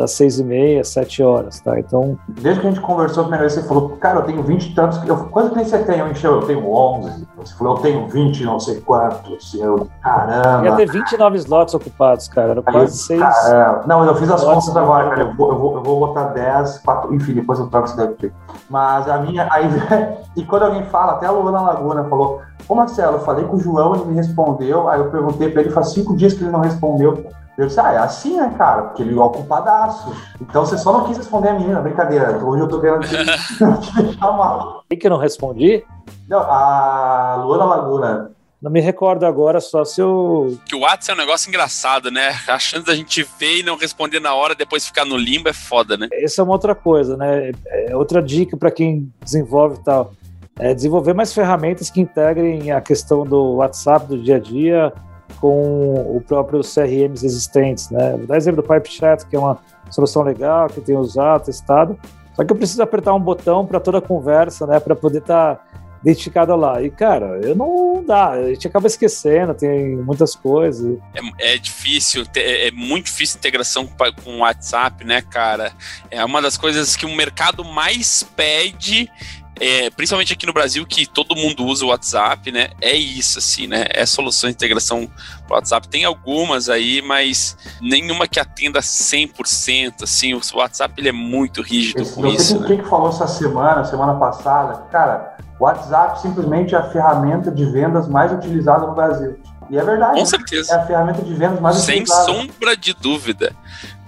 das 0.00 0.12
seis 0.12 0.38
e 0.38 0.44
meia, 0.44 0.82
sete 0.82 1.22
horas, 1.22 1.60
tá? 1.60 1.78
Então... 1.78 2.18
Desde 2.26 2.62
que 2.62 2.66
a 2.66 2.70
gente 2.70 2.80
conversou 2.80 3.20
a 3.20 3.24
primeira 3.24 3.46
vez, 3.46 3.52
você 3.52 3.68
falou, 3.68 3.90
cara, 3.98 4.20
eu 4.20 4.22
tenho 4.22 4.42
20 4.42 4.64
e 4.64 4.74
tantos... 4.74 5.06
Eu, 5.06 5.14
quanto 5.26 5.54
que 5.54 5.62
você 5.62 5.78
tem? 5.80 5.98
Eu 5.98 6.10
encheu, 6.10 6.36
eu 6.36 6.46
tenho 6.46 6.66
11. 6.66 7.28
Você 7.36 7.54
falou, 7.54 7.76
eu 7.76 7.82
tenho 7.82 8.08
20 8.08 8.44
não 8.44 8.58
sei 8.58 8.80
quantos. 8.80 9.52
Eu, 9.52 9.86
caramba. 10.02 10.64
Ia 10.64 10.76
ter 10.76 10.90
29 10.90 11.36
slots 11.36 11.74
ocupados, 11.74 12.28
cara. 12.28 12.52
Era 12.52 12.62
quase 12.62 12.96
seis... 12.96 13.20
Caramba. 13.20 13.82
Não, 13.86 14.02
eu 14.06 14.14
fiz 14.14 14.30
as 14.30 14.42
contas 14.42 14.74
agora, 14.74 15.10
cara. 15.10 15.20
Eu 15.20 15.34
vou, 15.34 15.52
eu 15.52 15.58
vou, 15.58 15.74
eu 15.74 15.82
vou 15.82 16.00
botar 16.00 16.24
10, 16.28 16.78
4... 16.78 17.14
Enfim, 17.14 17.34
depois 17.34 17.58
eu 17.58 17.66
troco 17.66 17.88
isso 17.88 17.96
daqui. 17.98 18.32
Mas 18.70 19.06
a 19.06 19.18
minha... 19.18 19.48
Aí, 19.52 19.68
e 20.34 20.42
quando 20.46 20.62
alguém 20.62 20.84
fala, 20.84 21.12
até 21.12 21.26
a 21.26 21.30
Luana 21.30 21.60
Laguna 21.60 22.04
falou, 22.04 22.40
ô 22.66 22.74
Marcelo, 22.74 23.16
eu 23.16 23.20
falei 23.20 23.44
com 23.44 23.56
o 23.56 23.60
João, 23.60 23.96
ele 23.96 24.06
me 24.06 24.14
respondeu, 24.14 24.88
aí 24.88 24.98
eu 24.98 25.10
perguntei 25.10 25.50
para 25.50 25.60
ele, 25.60 25.70
faz 25.70 25.92
cinco 25.92 26.16
dias 26.16 26.32
que 26.32 26.42
ele 26.42 26.50
não 26.50 26.60
respondeu. 26.60 27.22
Eu 27.58 27.66
disse, 27.66 27.80
ah, 27.80 27.92
é 27.92 27.98
assim, 27.98 28.36
né, 28.36 28.54
cara? 28.56 28.82
Porque 28.82 29.02
ele 29.02 29.18
é 29.18 29.20
ocupadaço. 29.20 30.14
Então 30.40 30.64
você 30.64 30.78
só 30.78 30.92
não 30.92 31.06
quis 31.06 31.18
responder 31.18 31.48
a 31.48 31.54
menina, 31.54 31.80
brincadeira. 31.80 32.42
Hoje 32.44 32.62
eu 32.62 32.68
tô 32.68 32.80
querendo 32.80 33.02
te, 33.06 33.16
te 33.16 34.02
deixar 34.02 34.32
mal. 34.32 34.84
que 34.88 35.06
eu 35.06 35.10
não 35.10 35.18
respondi? 35.18 35.84
Não, 36.28 36.40
a 36.40 37.36
Luana 37.44 37.64
Laguna. 37.64 38.30
Não 38.62 38.70
me 38.70 38.80
recordo 38.80 39.24
agora, 39.24 39.58
só 39.58 39.84
se 39.84 40.02
eu. 40.02 40.58
Que 40.66 40.74
o 40.74 40.80
WhatsApp 40.80 41.12
é 41.12 41.14
um 41.14 41.26
negócio 41.26 41.48
engraçado, 41.48 42.10
né? 42.10 42.28
A 42.46 42.58
chance 42.58 42.84
da 42.84 42.94
gente 42.94 43.26
ver 43.38 43.60
e 43.60 43.62
não 43.62 43.76
responder 43.76 44.20
na 44.20 44.34
hora, 44.34 44.54
depois 44.54 44.86
ficar 44.86 45.06
no 45.06 45.16
limbo 45.16 45.48
é 45.48 45.52
foda, 45.52 45.96
né? 45.96 46.08
Essa 46.12 46.42
é 46.42 46.44
uma 46.44 46.52
outra 46.52 46.74
coisa, 46.74 47.16
né? 47.16 47.52
É 47.66 47.96
outra 47.96 48.22
dica 48.22 48.58
para 48.58 48.70
quem 48.70 49.10
desenvolve 49.22 49.76
e 49.76 49.84
tal. 49.84 50.12
É 50.58 50.74
desenvolver 50.74 51.14
mais 51.14 51.32
ferramentas 51.32 51.88
que 51.88 52.02
integrem 52.02 52.70
a 52.70 52.82
questão 52.82 53.24
do 53.24 53.54
WhatsApp 53.54 54.06
do 54.06 54.22
dia 54.22 54.36
a 54.36 54.38
dia 54.38 54.92
com 55.40 56.16
o 56.16 56.22
próprio 56.26 56.60
CRMs 56.60 57.24
existentes, 57.24 57.90
né? 57.90 58.16
Vou 58.16 58.26
dar 58.26 58.36
exemplo 58.36 58.62
do 58.62 58.68
Pipe 58.68 58.90
Chat, 58.90 59.26
que 59.26 59.36
é 59.36 59.38
uma 59.38 59.58
solução 59.90 60.22
legal, 60.22 60.68
que 60.68 60.80
tem 60.80 60.96
usado, 60.96 61.44
testado. 61.44 61.98
Só 62.34 62.44
que 62.44 62.52
eu 62.52 62.56
preciso 62.56 62.82
apertar 62.82 63.14
um 63.14 63.20
botão 63.20 63.66
para 63.66 63.80
toda 63.80 63.98
a 63.98 64.02
conversa, 64.02 64.66
né? 64.66 64.80
Para 64.80 64.96
poder 64.96 65.18
estar 65.18 65.56
tá 65.56 65.64
identificada 66.02 66.54
lá. 66.54 66.82
E, 66.82 66.90
cara, 66.90 67.38
eu 67.42 67.54
não 67.54 68.02
dá, 68.04 68.30
a 68.30 68.48
gente 68.48 68.66
acaba 68.66 68.86
esquecendo, 68.86 69.54
tem 69.54 69.96
muitas 69.96 70.34
coisas. 70.34 70.98
É, 71.38 71.54
é 71.54 71.58
difícil, 71.58 72.24
é, 72.34 72.68
é 72.68 72.70
muito 72.70 73.06
difícil 73.06 73.36
a 73.36 73.38
integração 73.38 73.86
com 74.24 74.30
o 74.30 74.38
WhatsApp, 74.38 75.04
né, 75.04 75.22
cara? 75.22 75.72
É 76.10 76.24
uma 76.24 76.40
das 76.40 76.56
coisas 76.56 76.96
que 76.96 77.04
o 77.04 77.14
mercado 77.14 77.64
mais 77.64 78.22
pede 78.22 79.10
é, 79.58 79.90
principalmente 79.90 80.32
aqui 80.32 80.46
no 80.46 80.52
Brasil, 80.52 80.86
que 80.86 81.06
todo 81.06 81.36
mundo 81.36 81.64
usa 81.64 81.84
o 81.84 81.88
WhatsApp, 81.88 82.50
né? 82.50 82.70
É 82.80 82.94
isso, 82.94 83.38
assim, 83.38 83.66
né? 83.66 83.84
É 83.90 84.06
solução 84.06 84.48
de 84.48 84.54
integração 84.54 85.10
pro 85.46 85.56
WhatsApp. 85.56 85.88
Tem 85.88 86.04
algumas 86.04 86.68
aí, 86.68 87.02
mas 87.02 87.56
nenhuma 87.80 88.26
que 88.26 88.40
atenda 88.40 88.80
100%, 88.80 90.04
assim. 90.04 90.32
O 90.34 90.40
WhatsApp, 90.54 90.94
ele 90.96 91.10
é 91.10 91.12
muito 91.12 91.60
rígido 91.60 92.00
Esse, 92.00 92.14
com 92.14 92.26
isso. 92.28 92.54
Não 92.54 92.66
sei 92.66 92.76
né? 92.76 92.82
que 92.82 92.88
falou 92.88 93.10
essa 93.10 93.26
semana, 93.26 93.84
semana 93.84 94.14
passada. 94.14 94.86
Cara, 94.90 95.36
o 95.58 95.64
WhatsApp 95.64 96.22
simplesmente 96.22 96.74
é 96.74 96.78
a 96.78 96.90
ferramenta 96.90 97.50
de 97.50 97.66
vendas 97.66 98.08
mais 98.08 98.32
utilizada 98.32 98.86
no 98.86 98.94
Brasil. 98.94 99.38
E 99.68 99.78
é 99.78 99.84
verdade. 99.84 100.18
Com 100.18 100.26
certeza. 100.26 100.72
É 100.72 100.76
a 100.76 100.86
ferramenta 100.86 101.22
de 101.22 101.34
vendas 101.34 101.60
mais 101.60 101.76
Sem 101.76 102.00
utilizada. 102.00 102.24
Sem 102.24 102.34
sombra 102.34 102.76
de 102.76 102.94
dúvida. 102.94 103.54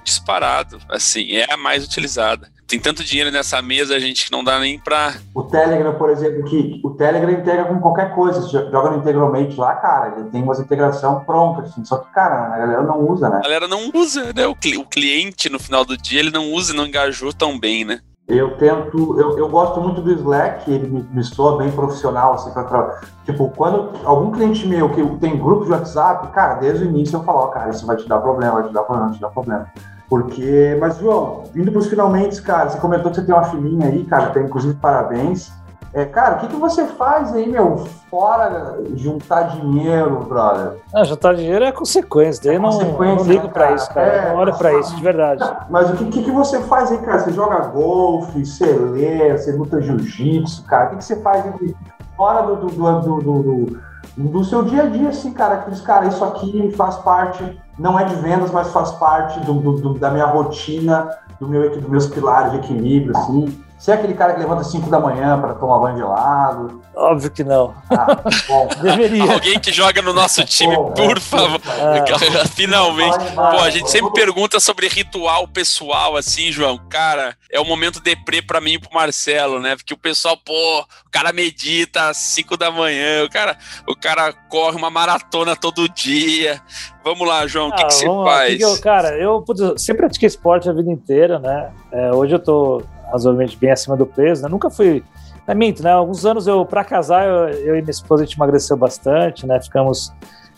Disparado. 0.02 0.78
Assim, 0.88 1.32
é 1.32 1.52
a 1.52 1.56
mais 1.58 1.84
utilizada. 1.84 2.50
Tem 2.66 2.78
tanto 2.80 3.04
dinheiro 3.04 3.30
nessa 3.30 3.60
mesa, 3.60 3.94
a 3.94 3.98
gente, 3.98 4.26
que 4.26 4.32
não 4.32 4.42
dá 4.42 4.58
nem 4.58 4.78
pra. 4.78 5.14
O 5.34 5.42
Telegram, 5.42 5.94
por 5.94 6.08
exemplo, 6.08 6.44
que 6.44 6.80
o 6.82 6.90
Telegram 6.90 7.30
integra 7.30 7.64
com 7.66 7.78
qualquer 7.80 8.14
coisa. 8.14 8.40
Você 8.40 8.70
joga 8.70 8.90
no 8.90 8.98
Integralmente 8.98 9.56
lá, 9.58 9.74
cara, 9.74 10.14
ele 10.18 10.30
tem 10.30 10.42
uma 10.42 10.54
integração 10.54 11.20
pronta, 11.24 11.62
assim. 11.62 11.84
Só 11.84 11.98
que, 11.98 12.10
cara, 12.12 12.54
a 12.54 12.58
galera 12.58 12.82
não 12.82 13.00
usa, 13.00 13.28
né? 13.28 13.36
A 13.38 13.42
galera 13.42 13.68
não 13.68 13.90
usa, 13.94 14.32
né? 14.32 14.46
O, 14.46 14.52
o 14.52 14.86
cliente, 14.86 15.50
no 15.50 15.58
final 15.58 15.84
do 15.84 15.98
dia, 15.98 16.20
ele 16.20 16.30
não 16.30 16.52
usa 16.52 16.72
e 16.72 16.76
não 16.76 16.86
engajou 16.86 17.32
tão 17.32 17.58
bem, 17.58 17.84
né? 17.84 18.00
Eu 18.28 18.56
tento, 18.56 19.20
eu, 19.20 19.36
eu 19.36 19.48
gosto 19.48 19.80
muito 19.80 20.00
do 20.00 20.12
Slack, 20.12 20.70
ele 20.70 20.86
me, 20.86 21.02
me 21.02 21.24
soa 21.24 21.58
bem 21.58 21.70
profissional, 21.72 22.34
assim, 22.34 22.52
pra, 22.52 22.64
pra, 22.64 23.00
tipo, 23.26 23.50
quando 23.50 23.90
algum 24.04 24.30
cliente 24.30 24.66
meu 24.66 24.88
que 24.88 25.04
tem 25.18 25.36
grupo 25.36 25.64
de 25.64 25.72
WhatsApp, 25.72 26.28
cara, 26.32 26.54
desde 26.54 26.84
o 26.84 26.88
início 26.88 27.16
eu 27.16 27.24
falo, 27.24 27.40
ó, 27.40 27.46
cara, 27.48 27.70
isso 27.70 27.84
vai 27.84 27.96
te 27.96 28.08
dar 28.08 28.20
problema, 28.20 28.54
vai 28.54 28.68
te 28.68 28.72
dar 28.72 28.84
problema, 28.84 29.08
vai 29.08 29.16
te 29.16 29.20
dar 29.20 29.30
problema. 29.30 29.72
Porque, 30.12 30.76
mas 30.78 30.98
João, 30.98 31.44
vindo 31.54 31.72
para 31.72 31.78
os 31.78 31.86
finalmente, 31.86 32.42
cara, 32.42 32.68
você 32.68 32.78
comentou 32.78 33.10
que 33.10 33.16
você 33.16 33.24
tem 33.24 33.34
uma 33.34 33.44
filhinha 33.44 33.86
aí, 33.86 34.04
cara, 34.04 34.28
tem 34.28 34.44
inclusive 34.44 34.74
parabéns. 34.74 35.50
É, 35.94 36.04
cara, 36.04 36.36
o 36.36 36.40
que, 36.40 36.48
que 36.48 36.56
você 36.56 36.84
faz 36.84 37.32
aí, 37.32 37.48
meu, 37.48 37.86
fora 38.10 38.78
juntar 38.94 39.44
dinheiro, 39.44 40.18
brother? 40.28 40.82
Não, 40.92 41.02
juntar 41.02 41.34
dinheiro 41.34 41.64
é 41.64 41.72
consequência, 41.72 42.44
daí 42.44 42.56
é 42.56 42.58
não, 42.58 42.68
consequência, 42.68 43.24
não 43.24 43.32
ligo 43.32 43.46
né, 43.46 43.52
para 43.54 43.72
isso, 43.72 43.88
cara, 43.88 44.06
é, 44.06 44.28
não 44.28 44.36
olho 44.36 44.54
para 44.54 44.78
isso, 44.78 44.94
de 44.94 45.02
verdade. 45.02 45.42
Mas 45.70 45.88
o 45.88 45.94
que, 45.94 46.04
que, 46.04 46.24
que, 46.24 46.30
você 46.30 46.60
faz 46.60 46.92
aí, 46.92 46.98
cara? 46.98 47.18
Você 47.18 47.32
joga 47.32 47.68
golfe, 47.68 48.44
você 48.44 48.66
lê, 48.66 49.32
você 49.32 49.52
luta 49.52 49.80
jiu-jitsu, 49.80 50.62
cara, 50.64 50.88
o 50.88 50.90
que, 50.90 50.96
que 50.96 51.04
você 51.06 51.16
faz 51.22 51.42
aí, 51.46 51.74
fora 52.14 52.42
do, 52.42 52.66
do, 52.66 53.00
do, 53.00 53.20
do, 53.22 53.80
do, 54.16 54.44
seu 54.44 54.62
dia 54.62 54.84
a 54.84 54.86
dia, 54.86 55.08
assim, 55.08 55.32
cara, 55.32 55.58
que 55.58 55.80
cara, 55.82 56.06
isso 56.06 56.24
aqui 56.24 56.70
faz 56.76 56.96
parte 56.96 57.58
não 57.78 57.98
é 57.98 58.04
de 58.04 58.14
vendas, 58.16 58.50
mas 58.50 58.68
faz 58.68 58.92
parte 58.92 59.40
do, 59.40 59.54
do, 59.54 59.72
do, 59.72 59.94
da 59.94 60.10
minha 60.10 60.26
rotina, 60.26 61.08
do 61.40 61.48
meu, 61.48 61.70
dos 61.70 61.88
meus 61.88 62.06
pilares 62.06 62.52
de 62.52 62.58
equilíbrio, 62.58 63.16
assim. 63.16 63.62
Você 63.82 63.90
é 63.90 63.94
aquele 63.94 64.14
cara 64.14 64.32
que 64.32 64.38
levanta 64.38 64.62
5 64.62 64.88
da 64.88 65.00
manhã 65.00 65.40
para 65.40 65.54
tomar 65.54 65.80
banho 65.80 65.96
gelado? 65.96 66.80
Óbvio 66.94 67.28
que 67.32 67.42
não. 67.42 67.74
Ah, 67.90 68.16
bom. 68.46 68.68
Deveria. 68.80 69.32
Alguém 69.32 69.58
que 69.58 69.72
joga 69.72 70.00
no 70.00 70.12
nosso 70.12 70.44
time, 70.44 70.76
bom, 70.76 70.92
por 70.92 71.18
favor. 71.18 71.60
É. 71.66 72.46
Finalmente. 72.46 73.18
Pô, 73.34 73.58
a 73.58 73.70
gente 73.70 73.90
sempre 73.90 74.12
pergunta 74.12 74.60
sobre 74.60 74.86
ritual 74.86 75.48
pessoal, 75.48 76.16
assim, 76.16 76.52
João. 76.52 76.78
Cara, 76.88 77.36
é 77.50 77.58
o 77.58 77.64
momento 77.64 78.00
deprê 78.00 78.40
para 78.40 78.60
mim 78.60 78.74
e 78.74 78.78
pro 78.78 78.94
Marcelo, 78.94 79.58
né? 79.58 79.74
Porque 79.74 79.94
o 79.94 79.98
pessoal, 79.98 80.36
pô, 80.36 80.82
o 80.82 81.10
cara 81.10 81.32
medita 81.32 82.08
às 82.08 82.18
5 82.18 82.56
da 82.56 82.70
manhã, 82.70 83.24
o 83.24 83.30
cara, 83.30 83.58
o 83.88 83.96
cara 83.96 84.32
corre 84.48 84.76
uma 84.76 84.90
maratona 84.90 85.56
todo 85.56 85.88
dia. 85.88 86.60
Vamos 87.02 87.26
lá, 87.26 87.48
João, 87.48 87.70
o 87.70 87.72
ah, 87.72 87.76
que, 87.76 87.86
que 87.86 87.94
você 87.94 88.06
faz? 88.06 88.56
Que 88.58 88.62
eu, 88.62 88.80
cara, 88.80 89.18
eu 89.18 89.42
putz, 89.42 89.82
sempre 89.82 90.02
pratiquei 90.02 90.28
esporte 90.28 90.70
a 90.70 90.72
vida 90.72 90.88
inteira, 90.88 91.40
né? 91.40 91.72
É, 91.90 92.12
hoje 92.12 92.36
eu 92.36 92.38
tô 92.38 92.80
razoavelmente 93.12 93.56
bem 93.56 93.70
acima 93.70 93.96
do 93.96 94.06
peso, 94.06 94.42
né? 94.42 94.48
Nunca 94.48 94.70
fui. 94.70 95.04
É 95.46 95.54
minto, 95.54 95.82
né? 95.82 95.90
Alguns 95.90 96.24
anos 96.24 96.46
eu, 96.46 96.64
para 96.64 96.84
casar, 96.84 97.26
eu, 97.26 97.48
eu, 97.48 97.76
e 97.76 97.82
minha 97.82 97.90
esposa 97.90 98.22
a 98.22 98.26
gente 98.26 98.36
emagreceu 98.36 98.76
bastante, 98.76 99.46
né? 99.46 99.60
Ficamos 99.60 100.12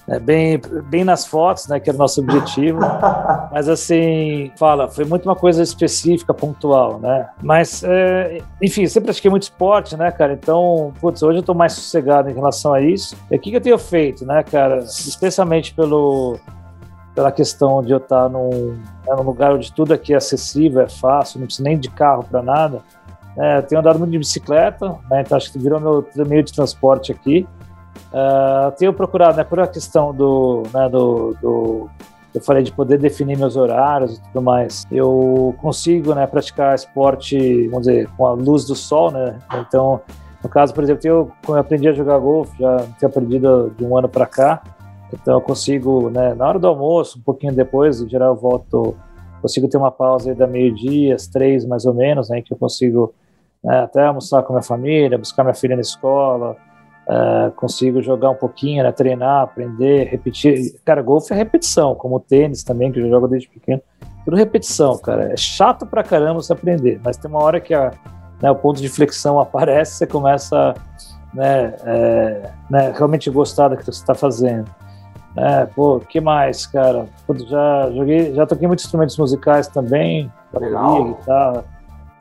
né, 0.06 0.18
bem, 0.18 0.60
bem 0.84 1.04
nas 1.04 1.26
fotos, 1.26 1.66
né? 1.68 1.80
Que 1.80 1.88
era 1.88 1.96
o 1.96 1.98
nosso 1.98 2.20
objetivo. 2.20 2.80
Mas 3.50 3.68
assim, 3.68 4.52
fala, 4.56 4.88
foi 4.88 5.04
muito 5.04 5.26
uma 5.26 5.34
coisa 5.34 5.62
específica, 5.62 6.34
pontual, 6.34 6.98
né? 6.98 7.28
Mas, 7.42 7.82
é, 7.82 8.38
enfim, 8.60 8.86
sempre 8.86 9.06
pratiquei 9.06 9.30
muito 9.30 9.44
esporte, 9.44 9.96
né, 9.96 10.10
cara? 10.10 10.34
Então, 10.34 10.92
putz, 11.00 11.22
hoje 11.22 11.38
eu 11.38 11.42
tô 11.42 11.54
mais 11.54 11.72
sossegado 11.72 12.28
em 12.28 12.34
relação 12.34 12.74
a 12.74 12.80
isso. 12.80 13.16
E 13.30 13.36
o 13.36 13.40
que, 13.40 13.50
que 13.50 13.56
eu 13.56 13.60
tenho 13.60 13.78
feito, 13.78 14.26
né, 14.26 14.42
cara? 14.42 14.78
Especialmente 14.78 15.74
pelo 15.74 16.38
pela 17.14 17.30
questão 17.30 17.82
de 17.82 17.92
eu 17.92 17.98
estar 17.98 18.28
num, 18.28 18.72
né, 19.06 19.14
num 19.16 19.22
lugar 19.22 19.52
onde 19.52 19.72
tudo 19.72 19.94
aqui 19.94 20.12
é 20.12 20.16
acessível, 20.16 20.82
é 20.82 20.88
fácil, 20.88 21.38
não 21.38 21.46
preciso 21.46 21.64
nem 21.64 21.78
de 21.78 21.88
carro 21.88 22.24
para 22.24 22.42
nada. 22.42 22.82
É, 23.36 23.62
tenho 23.62 23.80
andado 23.80 23.98
muito 23.98 24.12
de 24.12 24.18
bicicleta, 24.18 24.96
né, 25.10 25.22
então 25.22 25.36
acho 25.36 25.52
que 25.52 25.58
virou 25.58 25.80
meu 25.80 26.06
meio 26.26 26.42
de 26.42 26.52
transporte 26.52 27.12
aqui. 27.12 27.46
Uh, 28.12 28.70
tenho 28.76 28.92
procurado, 28.92 29.36
né, 29.36 29.44
por 29.44 29.58
a 29.58 29.66
questão 29.66 30.14
do, 30.14 30.62
né, 30.72 30.88
do, 30.88 31.36
do, 31.40 31.90
eu 32.34 32.40
falei 32.40 32.64
de 32.64 32.72
poder 32.72 32.98
definir 32.98 33.38
meus 33.38 33.56
horários 33.56 34.18
e 34.18 34.22
tudo 34.22 34.42
mais. 34.42 34.84
Eu 34.90 35.54
consigo, 35.58 36.14
né, 36.14 36.26
praticar 36.26 36.74
esporte, 36.74 37.68
vamos 37.68 37.86
dizer, 37.86 38.08
com 38.16 38.26
a 38.26 38.32
luz 38.32 38.64
do 38.64 38.74
sol, 38.74 39.12
né? 39.12 39.38
Então, 39.54 40.00
no 40.42 40.48
caso, 40.48 40.74
por 40.74 40.82
exemplo, 40.82 41.06
eu, 41.06 41.32
eu 41.48 41.56
aprendi 41.56 41.88
a 41.88 41.92
jogar 41.92 42.18
golfe, 42.18 42.52
já 42.58 42.78
tenho 42.98 43.10
aprendido 43.10 43.72
de 43.78 43.84
um 43.84 43.96
ano 43.96 44.08
para 44.08 44.26
cá. 44.26 44.62
Então 45.20 45.34
eu 45.34 45.40
consigo, 45.40 46.10
né, 46.10 46.34
na 46.34 46.48
hora 46.48 46.58
do 46.58 46.66
almoço, 46.66 47.18
um 47.18 47.22
pouquinho 47.22 47.52
depois, 47.52 48.00
em 48.00 48.08
geral 48.08 48.34
eu 48.34 48.40
volto, 48.40 48.96
consigo 49.40 49.68
ter 49.68 49.76
uma 49.76 49.90
pausa 49.90 50.30
aí 50.30 50.36
da 50.36 50.46
meio-dia, 50.46 51.14
às 51.14 51.26
três 51.26 51.64
mais 51.64 51.84
ou 51.84 51.94
menos, 51.94 52.28
né, 52.28 52.42
que 52.42 52.52
eu 52.52 52.56
consigo 52.56 53.14
né, 53.62 53.80
até 53.80 54.04
almoçar 54.04 54.42
com 54.42 54.52
minha 54.52 54.62
família, 54.62 55.16
buscar 55.16 55.44
minha 55.44 55.54
filha 55.54 55.74
na 55.74 55.82
escola, 55.82 56.56
uh, 57.08 57.50
consigo 57.52 58.02
jogar 58.02 58.30
um 58.30 58.34
pouquinho, 58.34 58.82
né, 58.82 58.92
treinar, 58.92 59.42
aprender, 59.42 60.04
repetir. 60.08 60.74
Cara, 60.84 61.02
golfe 61.02 61.32
é 61.32 61.36
repetição, 61.36 61.94
como 61.94 62.20
tênis 62.20 62.62
também, 62.62 62.92
que 62.92 63.00
eu 63.00 63.08
jogo 63.08 63.28
desde 63.28 63.48
pequeno. 63.48 63.80
Tudo 64.24 64.36
repetição, 64.36 64.96
cara. 64.98 65.32
É 65.32 65.36
chato 65.36 65.86
pra 65.86 66.02
caramba 66.02 66.42
você 66.42 66.52
aprender, 66.52 67.00
mas 67.04 67.16
tem 67.16 67.30
uma 67.30 67.42
hora 67.42 67.60
que 67.60 67.74
a, 67.74 67.92
né, 68.42 68.50
o 68.50 68.56
ponto 68.56 68.80
de 68.80 68.88
flexão 68.88 69.38
aparece, 69.40 69.94
você 69.94 70.06
começa 70.06 70.74
né, 71.32 71.74
é, 71.84 72.50
né, 72.70 72.92
realmente 72.94 73.28
gostar 73.30 73.68
do 73.68 73.76
que 73.76 73.84
você 73.84 73.90
está 73.90 74.14
fazendo. 74.14 74.70
É, 75.36 75.66
pô, 75.66 75.98
que 75.98 76.20
mais, 76.20 76.66
cara? 76.66 77.06
Já 77.46 77.90
joguei, 77.90 78.32
já 78.34 78.46
toquei 78.46 78.68
muitos 78.68 78.84
instrumentos 78.84 79.18
musicais 79.18 79.66
também, 79.66 80.30
bateria, 80.52 81.04
guitarra. 81.04 81.64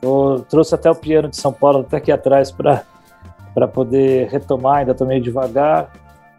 Tô, 0.00 0.40
trouxe 0.48 0.74
até 0.74 0.90
o 0.90 0.94
piano 0.94 1.28
de 1.28 1.36
São 1.36 1.52
Paulo 1.52 1.80
até 1.80 1.98
aqui 1.98 2.10
atrás 2.10 2.50
para 2.50 3.68
poder 3.72 4.28
retomar, 4.28 4.78
ainda 4.78 4.94
tô 4.94 5.04
meio 5.04 5.22
devagar. 5.22 5.90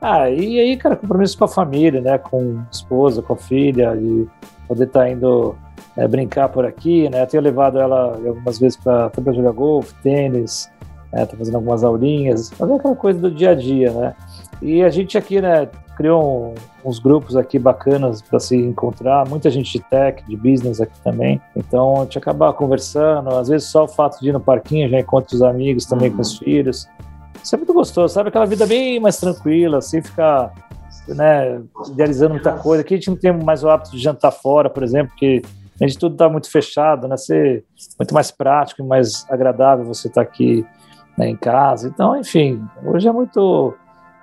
Ah, 0.01 0.29
e 0.29 0.59
aí, 0.59 0.75
cara, 0.77 0.95
compromisso 0.97 1.37
com 1.37 1.45
a 1.45 1.47
família, 1.47 2.01
né, 2.01 2.17
com 2.17 2.59
a 2.59 2.71
esposa, 2.71 3.21
com 3.21 3.33
a 3.33 3.37
filha, 3.37 3.95
e 3.95 4.27
poder 4.67 4.83
estar 4.83 4.99
tá 4.99 5.09
indo 5.09 5.55
é, 5.97 6.07
brincar 6.07 6.49
por 6.49 6.65
aqui, 6.65 7.09
né? 7.09 7.23
Eu 7.23 7.27
tenho 7.27 7.41
levado 7.41 7.79
ela 7.79 8.11
algumas 8.13 8.59
vezes 8.59 8.77
para 8.77 9.09
jogar 9.33 9.51
golfe, 9.51 9.95
tênis, 10.03 10.69
né, 11.11 11.25
tá 11.25 11.37
fazendo 11.37 11.55
algumas 11.55 11.83
aulinhas, 11.83 12.51
fazer 12.51 12.73
aquela 12.73 12.95
coisa 12.95 13.17
do 13.17 13.31
dia 13.31 13.51
a 13.51 13.55
dia, 13.55 13.91
né? 13.91 14.15
E 14.61 14.83
a 14.83 14.89
gente 14.89 15.17
aqui, 15.17 15.41
né, 15.41 15.69
criou 15.95 16.53
um, 16.83 16.89
uns 16.89 16.99
grupos 16.99 17.35
aqui 17.35 17.57
bacanas 17.57 18.21
para 18.21 18.39
se 18.39 18.55
encontrar, 18.55 19.27
muita 19.27 19.49
gente 19.49 19.71
de 19.71 19.83
tech, 19.85 20.23
de 20.27 20.35
business 20.35 20.81
aqui 20.81 20.99
também. 21.03 21.41
Então 21.55 22.01
a 22.01 22.03
gente 22.03 22.17
acaba 22.17 22.53
conversando, 22.53 23.29
às 23.29 23.47
vezes 23.47 23.67
só 23.67 23.85
o 23.85 23.87
fato 23.87 24.19
de 24.19 24.29
ir 24.29 24.33
no 24.33 24.39
parquinho 24.39 24.89
já 24.89 24.99
encontra 24.99 25.35
os 25.35 25.41
amigos 25.41 25.85
também 25.85 26.09
uhum. 26.09 26.17
com 26.17 26.21
os 26.21 26.37
filhos. 26.37 26.87
Isso 27.43 27.55
é 27.55 27.57
muito 27.57 27.73
gostoso, 27.73 28.13
sabe? 28.13 28.29
Aquela 28.29 28.45
vida 28.45 28.65
bem 28.65 28.99
mais 28.99 29.17
tranquila, 29.17 29.79
sem 29.81 30.01
ficar 30.01 30.51
né, 31.07 31.61
idealizando 31.87 32.33
muita 32.33 32.53
coisa. 32.53 32.81
Aqui 32.81 32.95
a 32.95 32.97
gente 32.97 33.09
não 33.09 33.17
tem 33.17 33.31
mais 33.31 33.63
o 33.63 33.69
hábito 33.69 33.91
de 33.91 33.99
jantar 33.99 34.31
fora, 34.31 34.69
por 34.69 34.83
exemplo, 34.83 35.09
porque 35.09 35.41
a 35.79 35.87
gente 35.87 35.99
tudo 35.99 36.13
está 36.13 36.29
muito 36.29 36.49
fechado, 36.49 37.07
né? 37.07 37.17
Ser 37.17 37.63
muito 37.99 38.13
mais 38.13 38.31
prático 38.31 38.81
e 38.81 38.85
mais 38.85 39.25
agradável 39.29 39.85
você 39.85 40.07
estar 40.07 40.23
tá 40.23 40.27
aqui 40.27 40.65
né, 41.17 41.29
em 41.29 41.35
casa. 41.35 41.87
Então, 41.87 42.17
enfim, 42.17 42.63
hoje 42.83 43.07
é 43.07 43.11
muito 43.11 43.73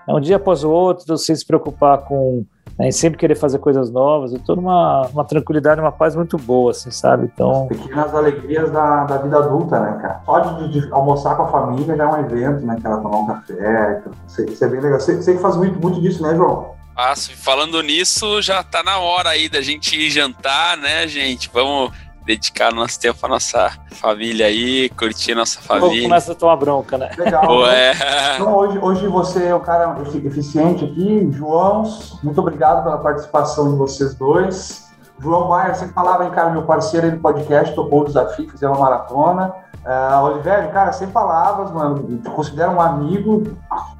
um 0.08 0.20
dia 0.20 0.36
após 0.36 0.64
o 0.64 0.70
outro, 0.70 1.16
sem 1.16 1.34
se 1.34 1.44
preocupar 1.44 1.98
com 1.98 2.44
né, 2.78 2.88
em 2.88 2.92
sempre 2.92 3.18
querer 3.18 3.34
fazer 3.34 3.58
coisas 3.58 3.90
novas, 3.90 4.32
eu 4.32 4.38
tô 4.40 4.56
numa 4.56 5.06
uma 5.08 5.24
tranquilidade, 5.24 5.80
uma 5.80 5.92
paz 5.92 6.16
muito 6.16 6.36
boa, 6.38 6.70
assim, 6.70 6.90
sabe? 6.90 7.30
Então. 7.32 7.68
As 7.70 7.78
pequenas 7.78 8.14
alegrias 8.14 8.70
da, 8.70 9.04
da 9.04 9.18
vida 9.18 9.38
adulta, 9.38 9.78
né, 9.78 9.98
cara? 10.00 10.20
Só 10.24 10.40
de, 10.40 10.68
de, 10.80 10.92
almoçar 10.92 11.36
com 11.36 11.42
a 11.42 11.48
família 11.48 11.96
já 11.96 12.04
é 12.04 12.06
um 12.06 12.20
evento, 12.20 12.64
né? 12.64 12.76
Que 12.80 12.86
ela 12.86 12.98
tomar 12.98 13.18
um 13.18 13.26
café. 13.26 14.02
Isso 14.26 14.64
é 14.64 14.68
bem 14.68 14.80
legal. 14.80 14.98
Você, 14.98 15.16
você 15.16 15.34
que 15.34 15.40
faz 15.40 15.56
muito, 15.56 15.78
muito 15.80 16.00
disso, 16.00 16.22
né, 16.22 16.34
João? 16.34 16.72
Faço. 16.94 17.34
Falando 17.36 17.82
nisso, 17.82 18.42
já 18.42 18.62
tá 18.62 18.82
na 18.82 18.98
hora 18.98 19.30
aí 19.30 19.48
da 19.48 19.60
gente 19.60 19.96
ir 19.96 20.10
jantar, 20.10 20.76
né, 20.76 21.06
gente? 21.06 21.50
Vamos 21.52 21.90
dedicar 22.24 22.72
nosso 22.72 22.98
tempo 23.00 23.18
à 23.22 23.28
nossa 23.28 23.72
família 23.90 24.46
aí, 24.46 24.88
curtir 24.90 25.34
nossa 25.34 25.60
família. 25.60 26.02
Começa 26.02 26.32
a 26.32 26.34
tomar 26.34 26.56
bronca, 26.56 26.96
né? 26.96 27.10
Legal. 27.16 27.46
Pô, 27.46 27.66
é. 27.66 27.92
Então, 28.34 28.54
hoje, 28.54 28.78
hoje 28.78 29.06
você 29.08 29.46
é 29.46 29.54
um 29.54 29.60
cara 29.60 29.96
eficiente 30.24 30.84
aqui. 30.84 31.28
João, 31.32 31.84
muito 32.22 32.40
obrigado 32.40 32.82
pela 32.84 32.98
participação 32.98 33.72
de 33.72 33.76
vocês 33.76 34.14
dois. 34.14 34.90
João 35.20 35.48
Bayer, 35.48 35.74
você 35.74 35.86
falava, 35.88 36.24
hein, 36.24 36.30
cara, 36.30 36.50
meu 36.50 36.62
parceiro 36.62 37.06
aí 37.06 37.12
do 37.12 37.20
podcast, 37.20 37.74
topou 37.74 38.00
o 38.00 38.04
desafio, 38.04 38.50
fizer 38.50 38.68
uma 38.68 38.78
maratona. 38.78 39.54
Uh, 39.84 40.24
Oliveira, 40.24 40.68
cara, 40.68 40.92
sem 40.92 41.08
palavras, 41.08 41.70
mano, 41.72 42.18
te 42.18 42.30
considero 42.30 42.72
um 42.72 42.80
amigo. 42.80 43.44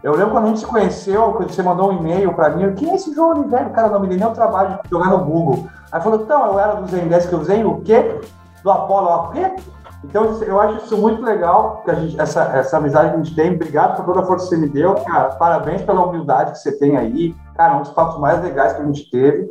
Eu 0.03 0.15
lembro 0.15 0.31
quando 0.31 0.45
a 0.45 0.49
gente 0.49 0.61
se 0.61 0.67
conheceu, 0.67 1.33
quando 1.33 1.53
você 1.53 1.63
mandou 1.63 1.91
um 1.91 1.99
e-mail 1.99 2.33
pra 2.35 2.51
mim, 2.51 2.73
quem 2.75 2.91
é 2.91 2.95
esse 2.95 3.13
João 3.15 3.31
Oliveira? 3.31 3.71
Cara, 3.71 3.89
não 3.89 4.01
me 4.01 4.09
dei 4.09 4.17
nem 4.17 4.27
o 4.27 4.33
trabalho 4.33 4.79
de 4.83 4.91
jogar 4.91 5.11
no 5.11 5.25
Google. 5.25 5.69
Aí 5.93 6.01
falou, 6.01 6.23
então, 6.23 6.47
eu 6.47 6.59
era 6.59 6.75
do 6.75 6.87
Zen 6.89 7.07
10 7.07 7.27
que 7.27 7.33
eu 7.35 7.41
usei 7.41 7.65
o 7.65 7.81
quê? 7.83 8.19
Do 8.65 8.71
Apollo, 8.71 9.09
o 9.09 9.29
quê? 9.33 9.55
Então, 10.05 10.43
eu 10.43 10.61
acho 10.61 10.85
isso 10.85 10.97
muito 10.97 11.23
legal, 11.23 11.83
que 11.85 11.91
a 11.91 11.95
gente, 11.95 12.21
essa, 12.21 12.43
essa 12.57 12.79
amizade 12.79 13.11
que 13.11 13.15
a 13.15 13.23
gente 13.23 13.35
tem. 13.37 13.55
Obrigado 13.55 13.97
por 13.97 14.07
toda 14.07 14.21
a 14.21 14.27
força 14.27 14.49
que 14.49 14.57
você 14.57 14.57
me 14.57 14.69
deu, 14.69 14.95
cara. 14.95 15.31
Parabéns 15.37 15.83
pela 15.83 16.05
humildade 16.05 16.53
que 16.53 16.59
você 16.59 16.73
tem 16.73 16.97
aí. 16.97 17.37
Cara, 17.55 17.77
um 17.77 17.83
dos 17.83 17.91
papos 17.91 18.19
mais 18.19 18.43
legais 18.43 18.73
que 18.73 18.83
a 18.83 18.85
gente 18.85 19.09
teve. 19.11 19.49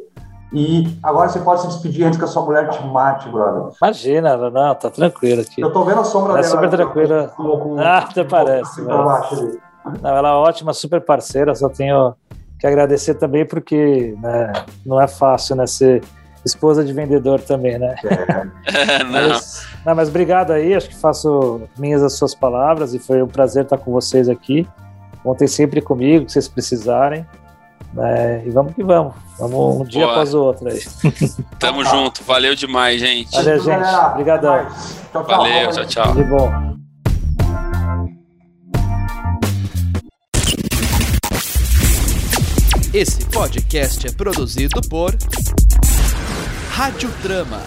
E 0.52 0.98
agora 1.02 1.30
você 1.30 1.40
pode 1.40 1.62
se 1.62 1.68
despedir 1.68 2.06
antes 2.06 2.20
que 2.20 2.26
a 2.26 2.28
sua 2.28 2.44
mulher 2.44 2.68
te 2.70 2.86
mate, 2.86 3.30
brother. 3.30 3.72
Imagina, 3.82 4.50
não, 4.50 4.76
tá 4.76 4.90
tranquilo 4.90 5.42
aqui. 5.42 5.62
Eu 5.62 5.72
tô 5.72 5.86
vendo 5.86 6.02
a 6.02 6.04
sombra 6.04 6.34
é 6.34 6.42
dela. 6.42 6.46
É 6.46 6.50
super 6.50 6.70
tranquila. 6.70 7.32
Com, 7.38 7.58
com, 7.58 7.80
ah, 7.80 8.00
até 8.00 8.24
parece. 8.26 8.82
Mas... 8.82 9.60
Não, 10.02 10.18
ela 10.18 10.30
é 10.30 10.34
ótima, 10.34 10.74
super 10.74 11.00
parceira, 11.00 11.56
só 11.56 11.70
tenho 11.70 12.14
que 12.60 12.68
agradecer 12.68 13.16
também 13.16 13.46
porque 13.46 14.16
né, 14.22 14.52
não 14.86 15.02
é 15.02 15.08
fácil, 15.08 15.56
né, 15.56 15.66
ser 15.66 16.04
esposa 16.46 16.84
de 16.84 16.94
vendedor 16.94 17.40
também, 17.42 17.78
né? 17.78 17.96
É. 18.04 19.04
não. 19.04 19.12
Mas, 19.12 19.68
não, 19.86 19.96
mas 19.96 20.10
obrigado 20.10 20.52
aí, 20.52 20.74
acho 20.74 20.90
que 20.90 20.96
faço 20.96 21.62
minhas 21.78 22.04
as 22.04 22.14
suas 22.14 22.34
palavras 22.34 22.94
e 22.94 23.00
foi 23.00 23.22
um 23.22 23.28
prazer 23.28 23.64
estar 23.64 23.78
com 23.78 23.92
vocês 23.92 24.28
aqui. 24.28 24.68
Contem 25.24 25.48
sempre 25.48 25.82
comigo, 25.82 26.28
se 26.28 26.34
vocês 26.34 26.48
precisarem. 26.48 27.26
É, 27.98 28.44
e 28.46 28.50
vamos 28.50 28.74
que 28.74 28.84
vamos. 28.84 29.14
Vamos 29.38 29.82
um 29.82 29.84
dia 29.84 30.04
Boa. 30.04 30.14
após 30.14 30.34
o 30.34 30.42
outro 30.42 30.70
aí. 30.70 30.80
Tamo 31.60 31.84
junto. 31.84 32.24
Valeu 32.24 32.56
demais, 32.56 33.00
gente. 33.00 33.32
Valeu, 33.32 33.60
gente. 33.60 33.88
Obrigadão. 34.12 34.68
Valeu, 35.14 35.72
tchau, 35.72 35.86
tchau. 35.86 36.14
De 36.14 36.24
bom. 36.24 36.82
Esse 42.94 43.26
podcast 43.26 44.06
é 44.06 44.12
produzido 44.12 44.82
por 44.90 45.16
Rádio 46.73 47.10
Drama. 47.22 47.61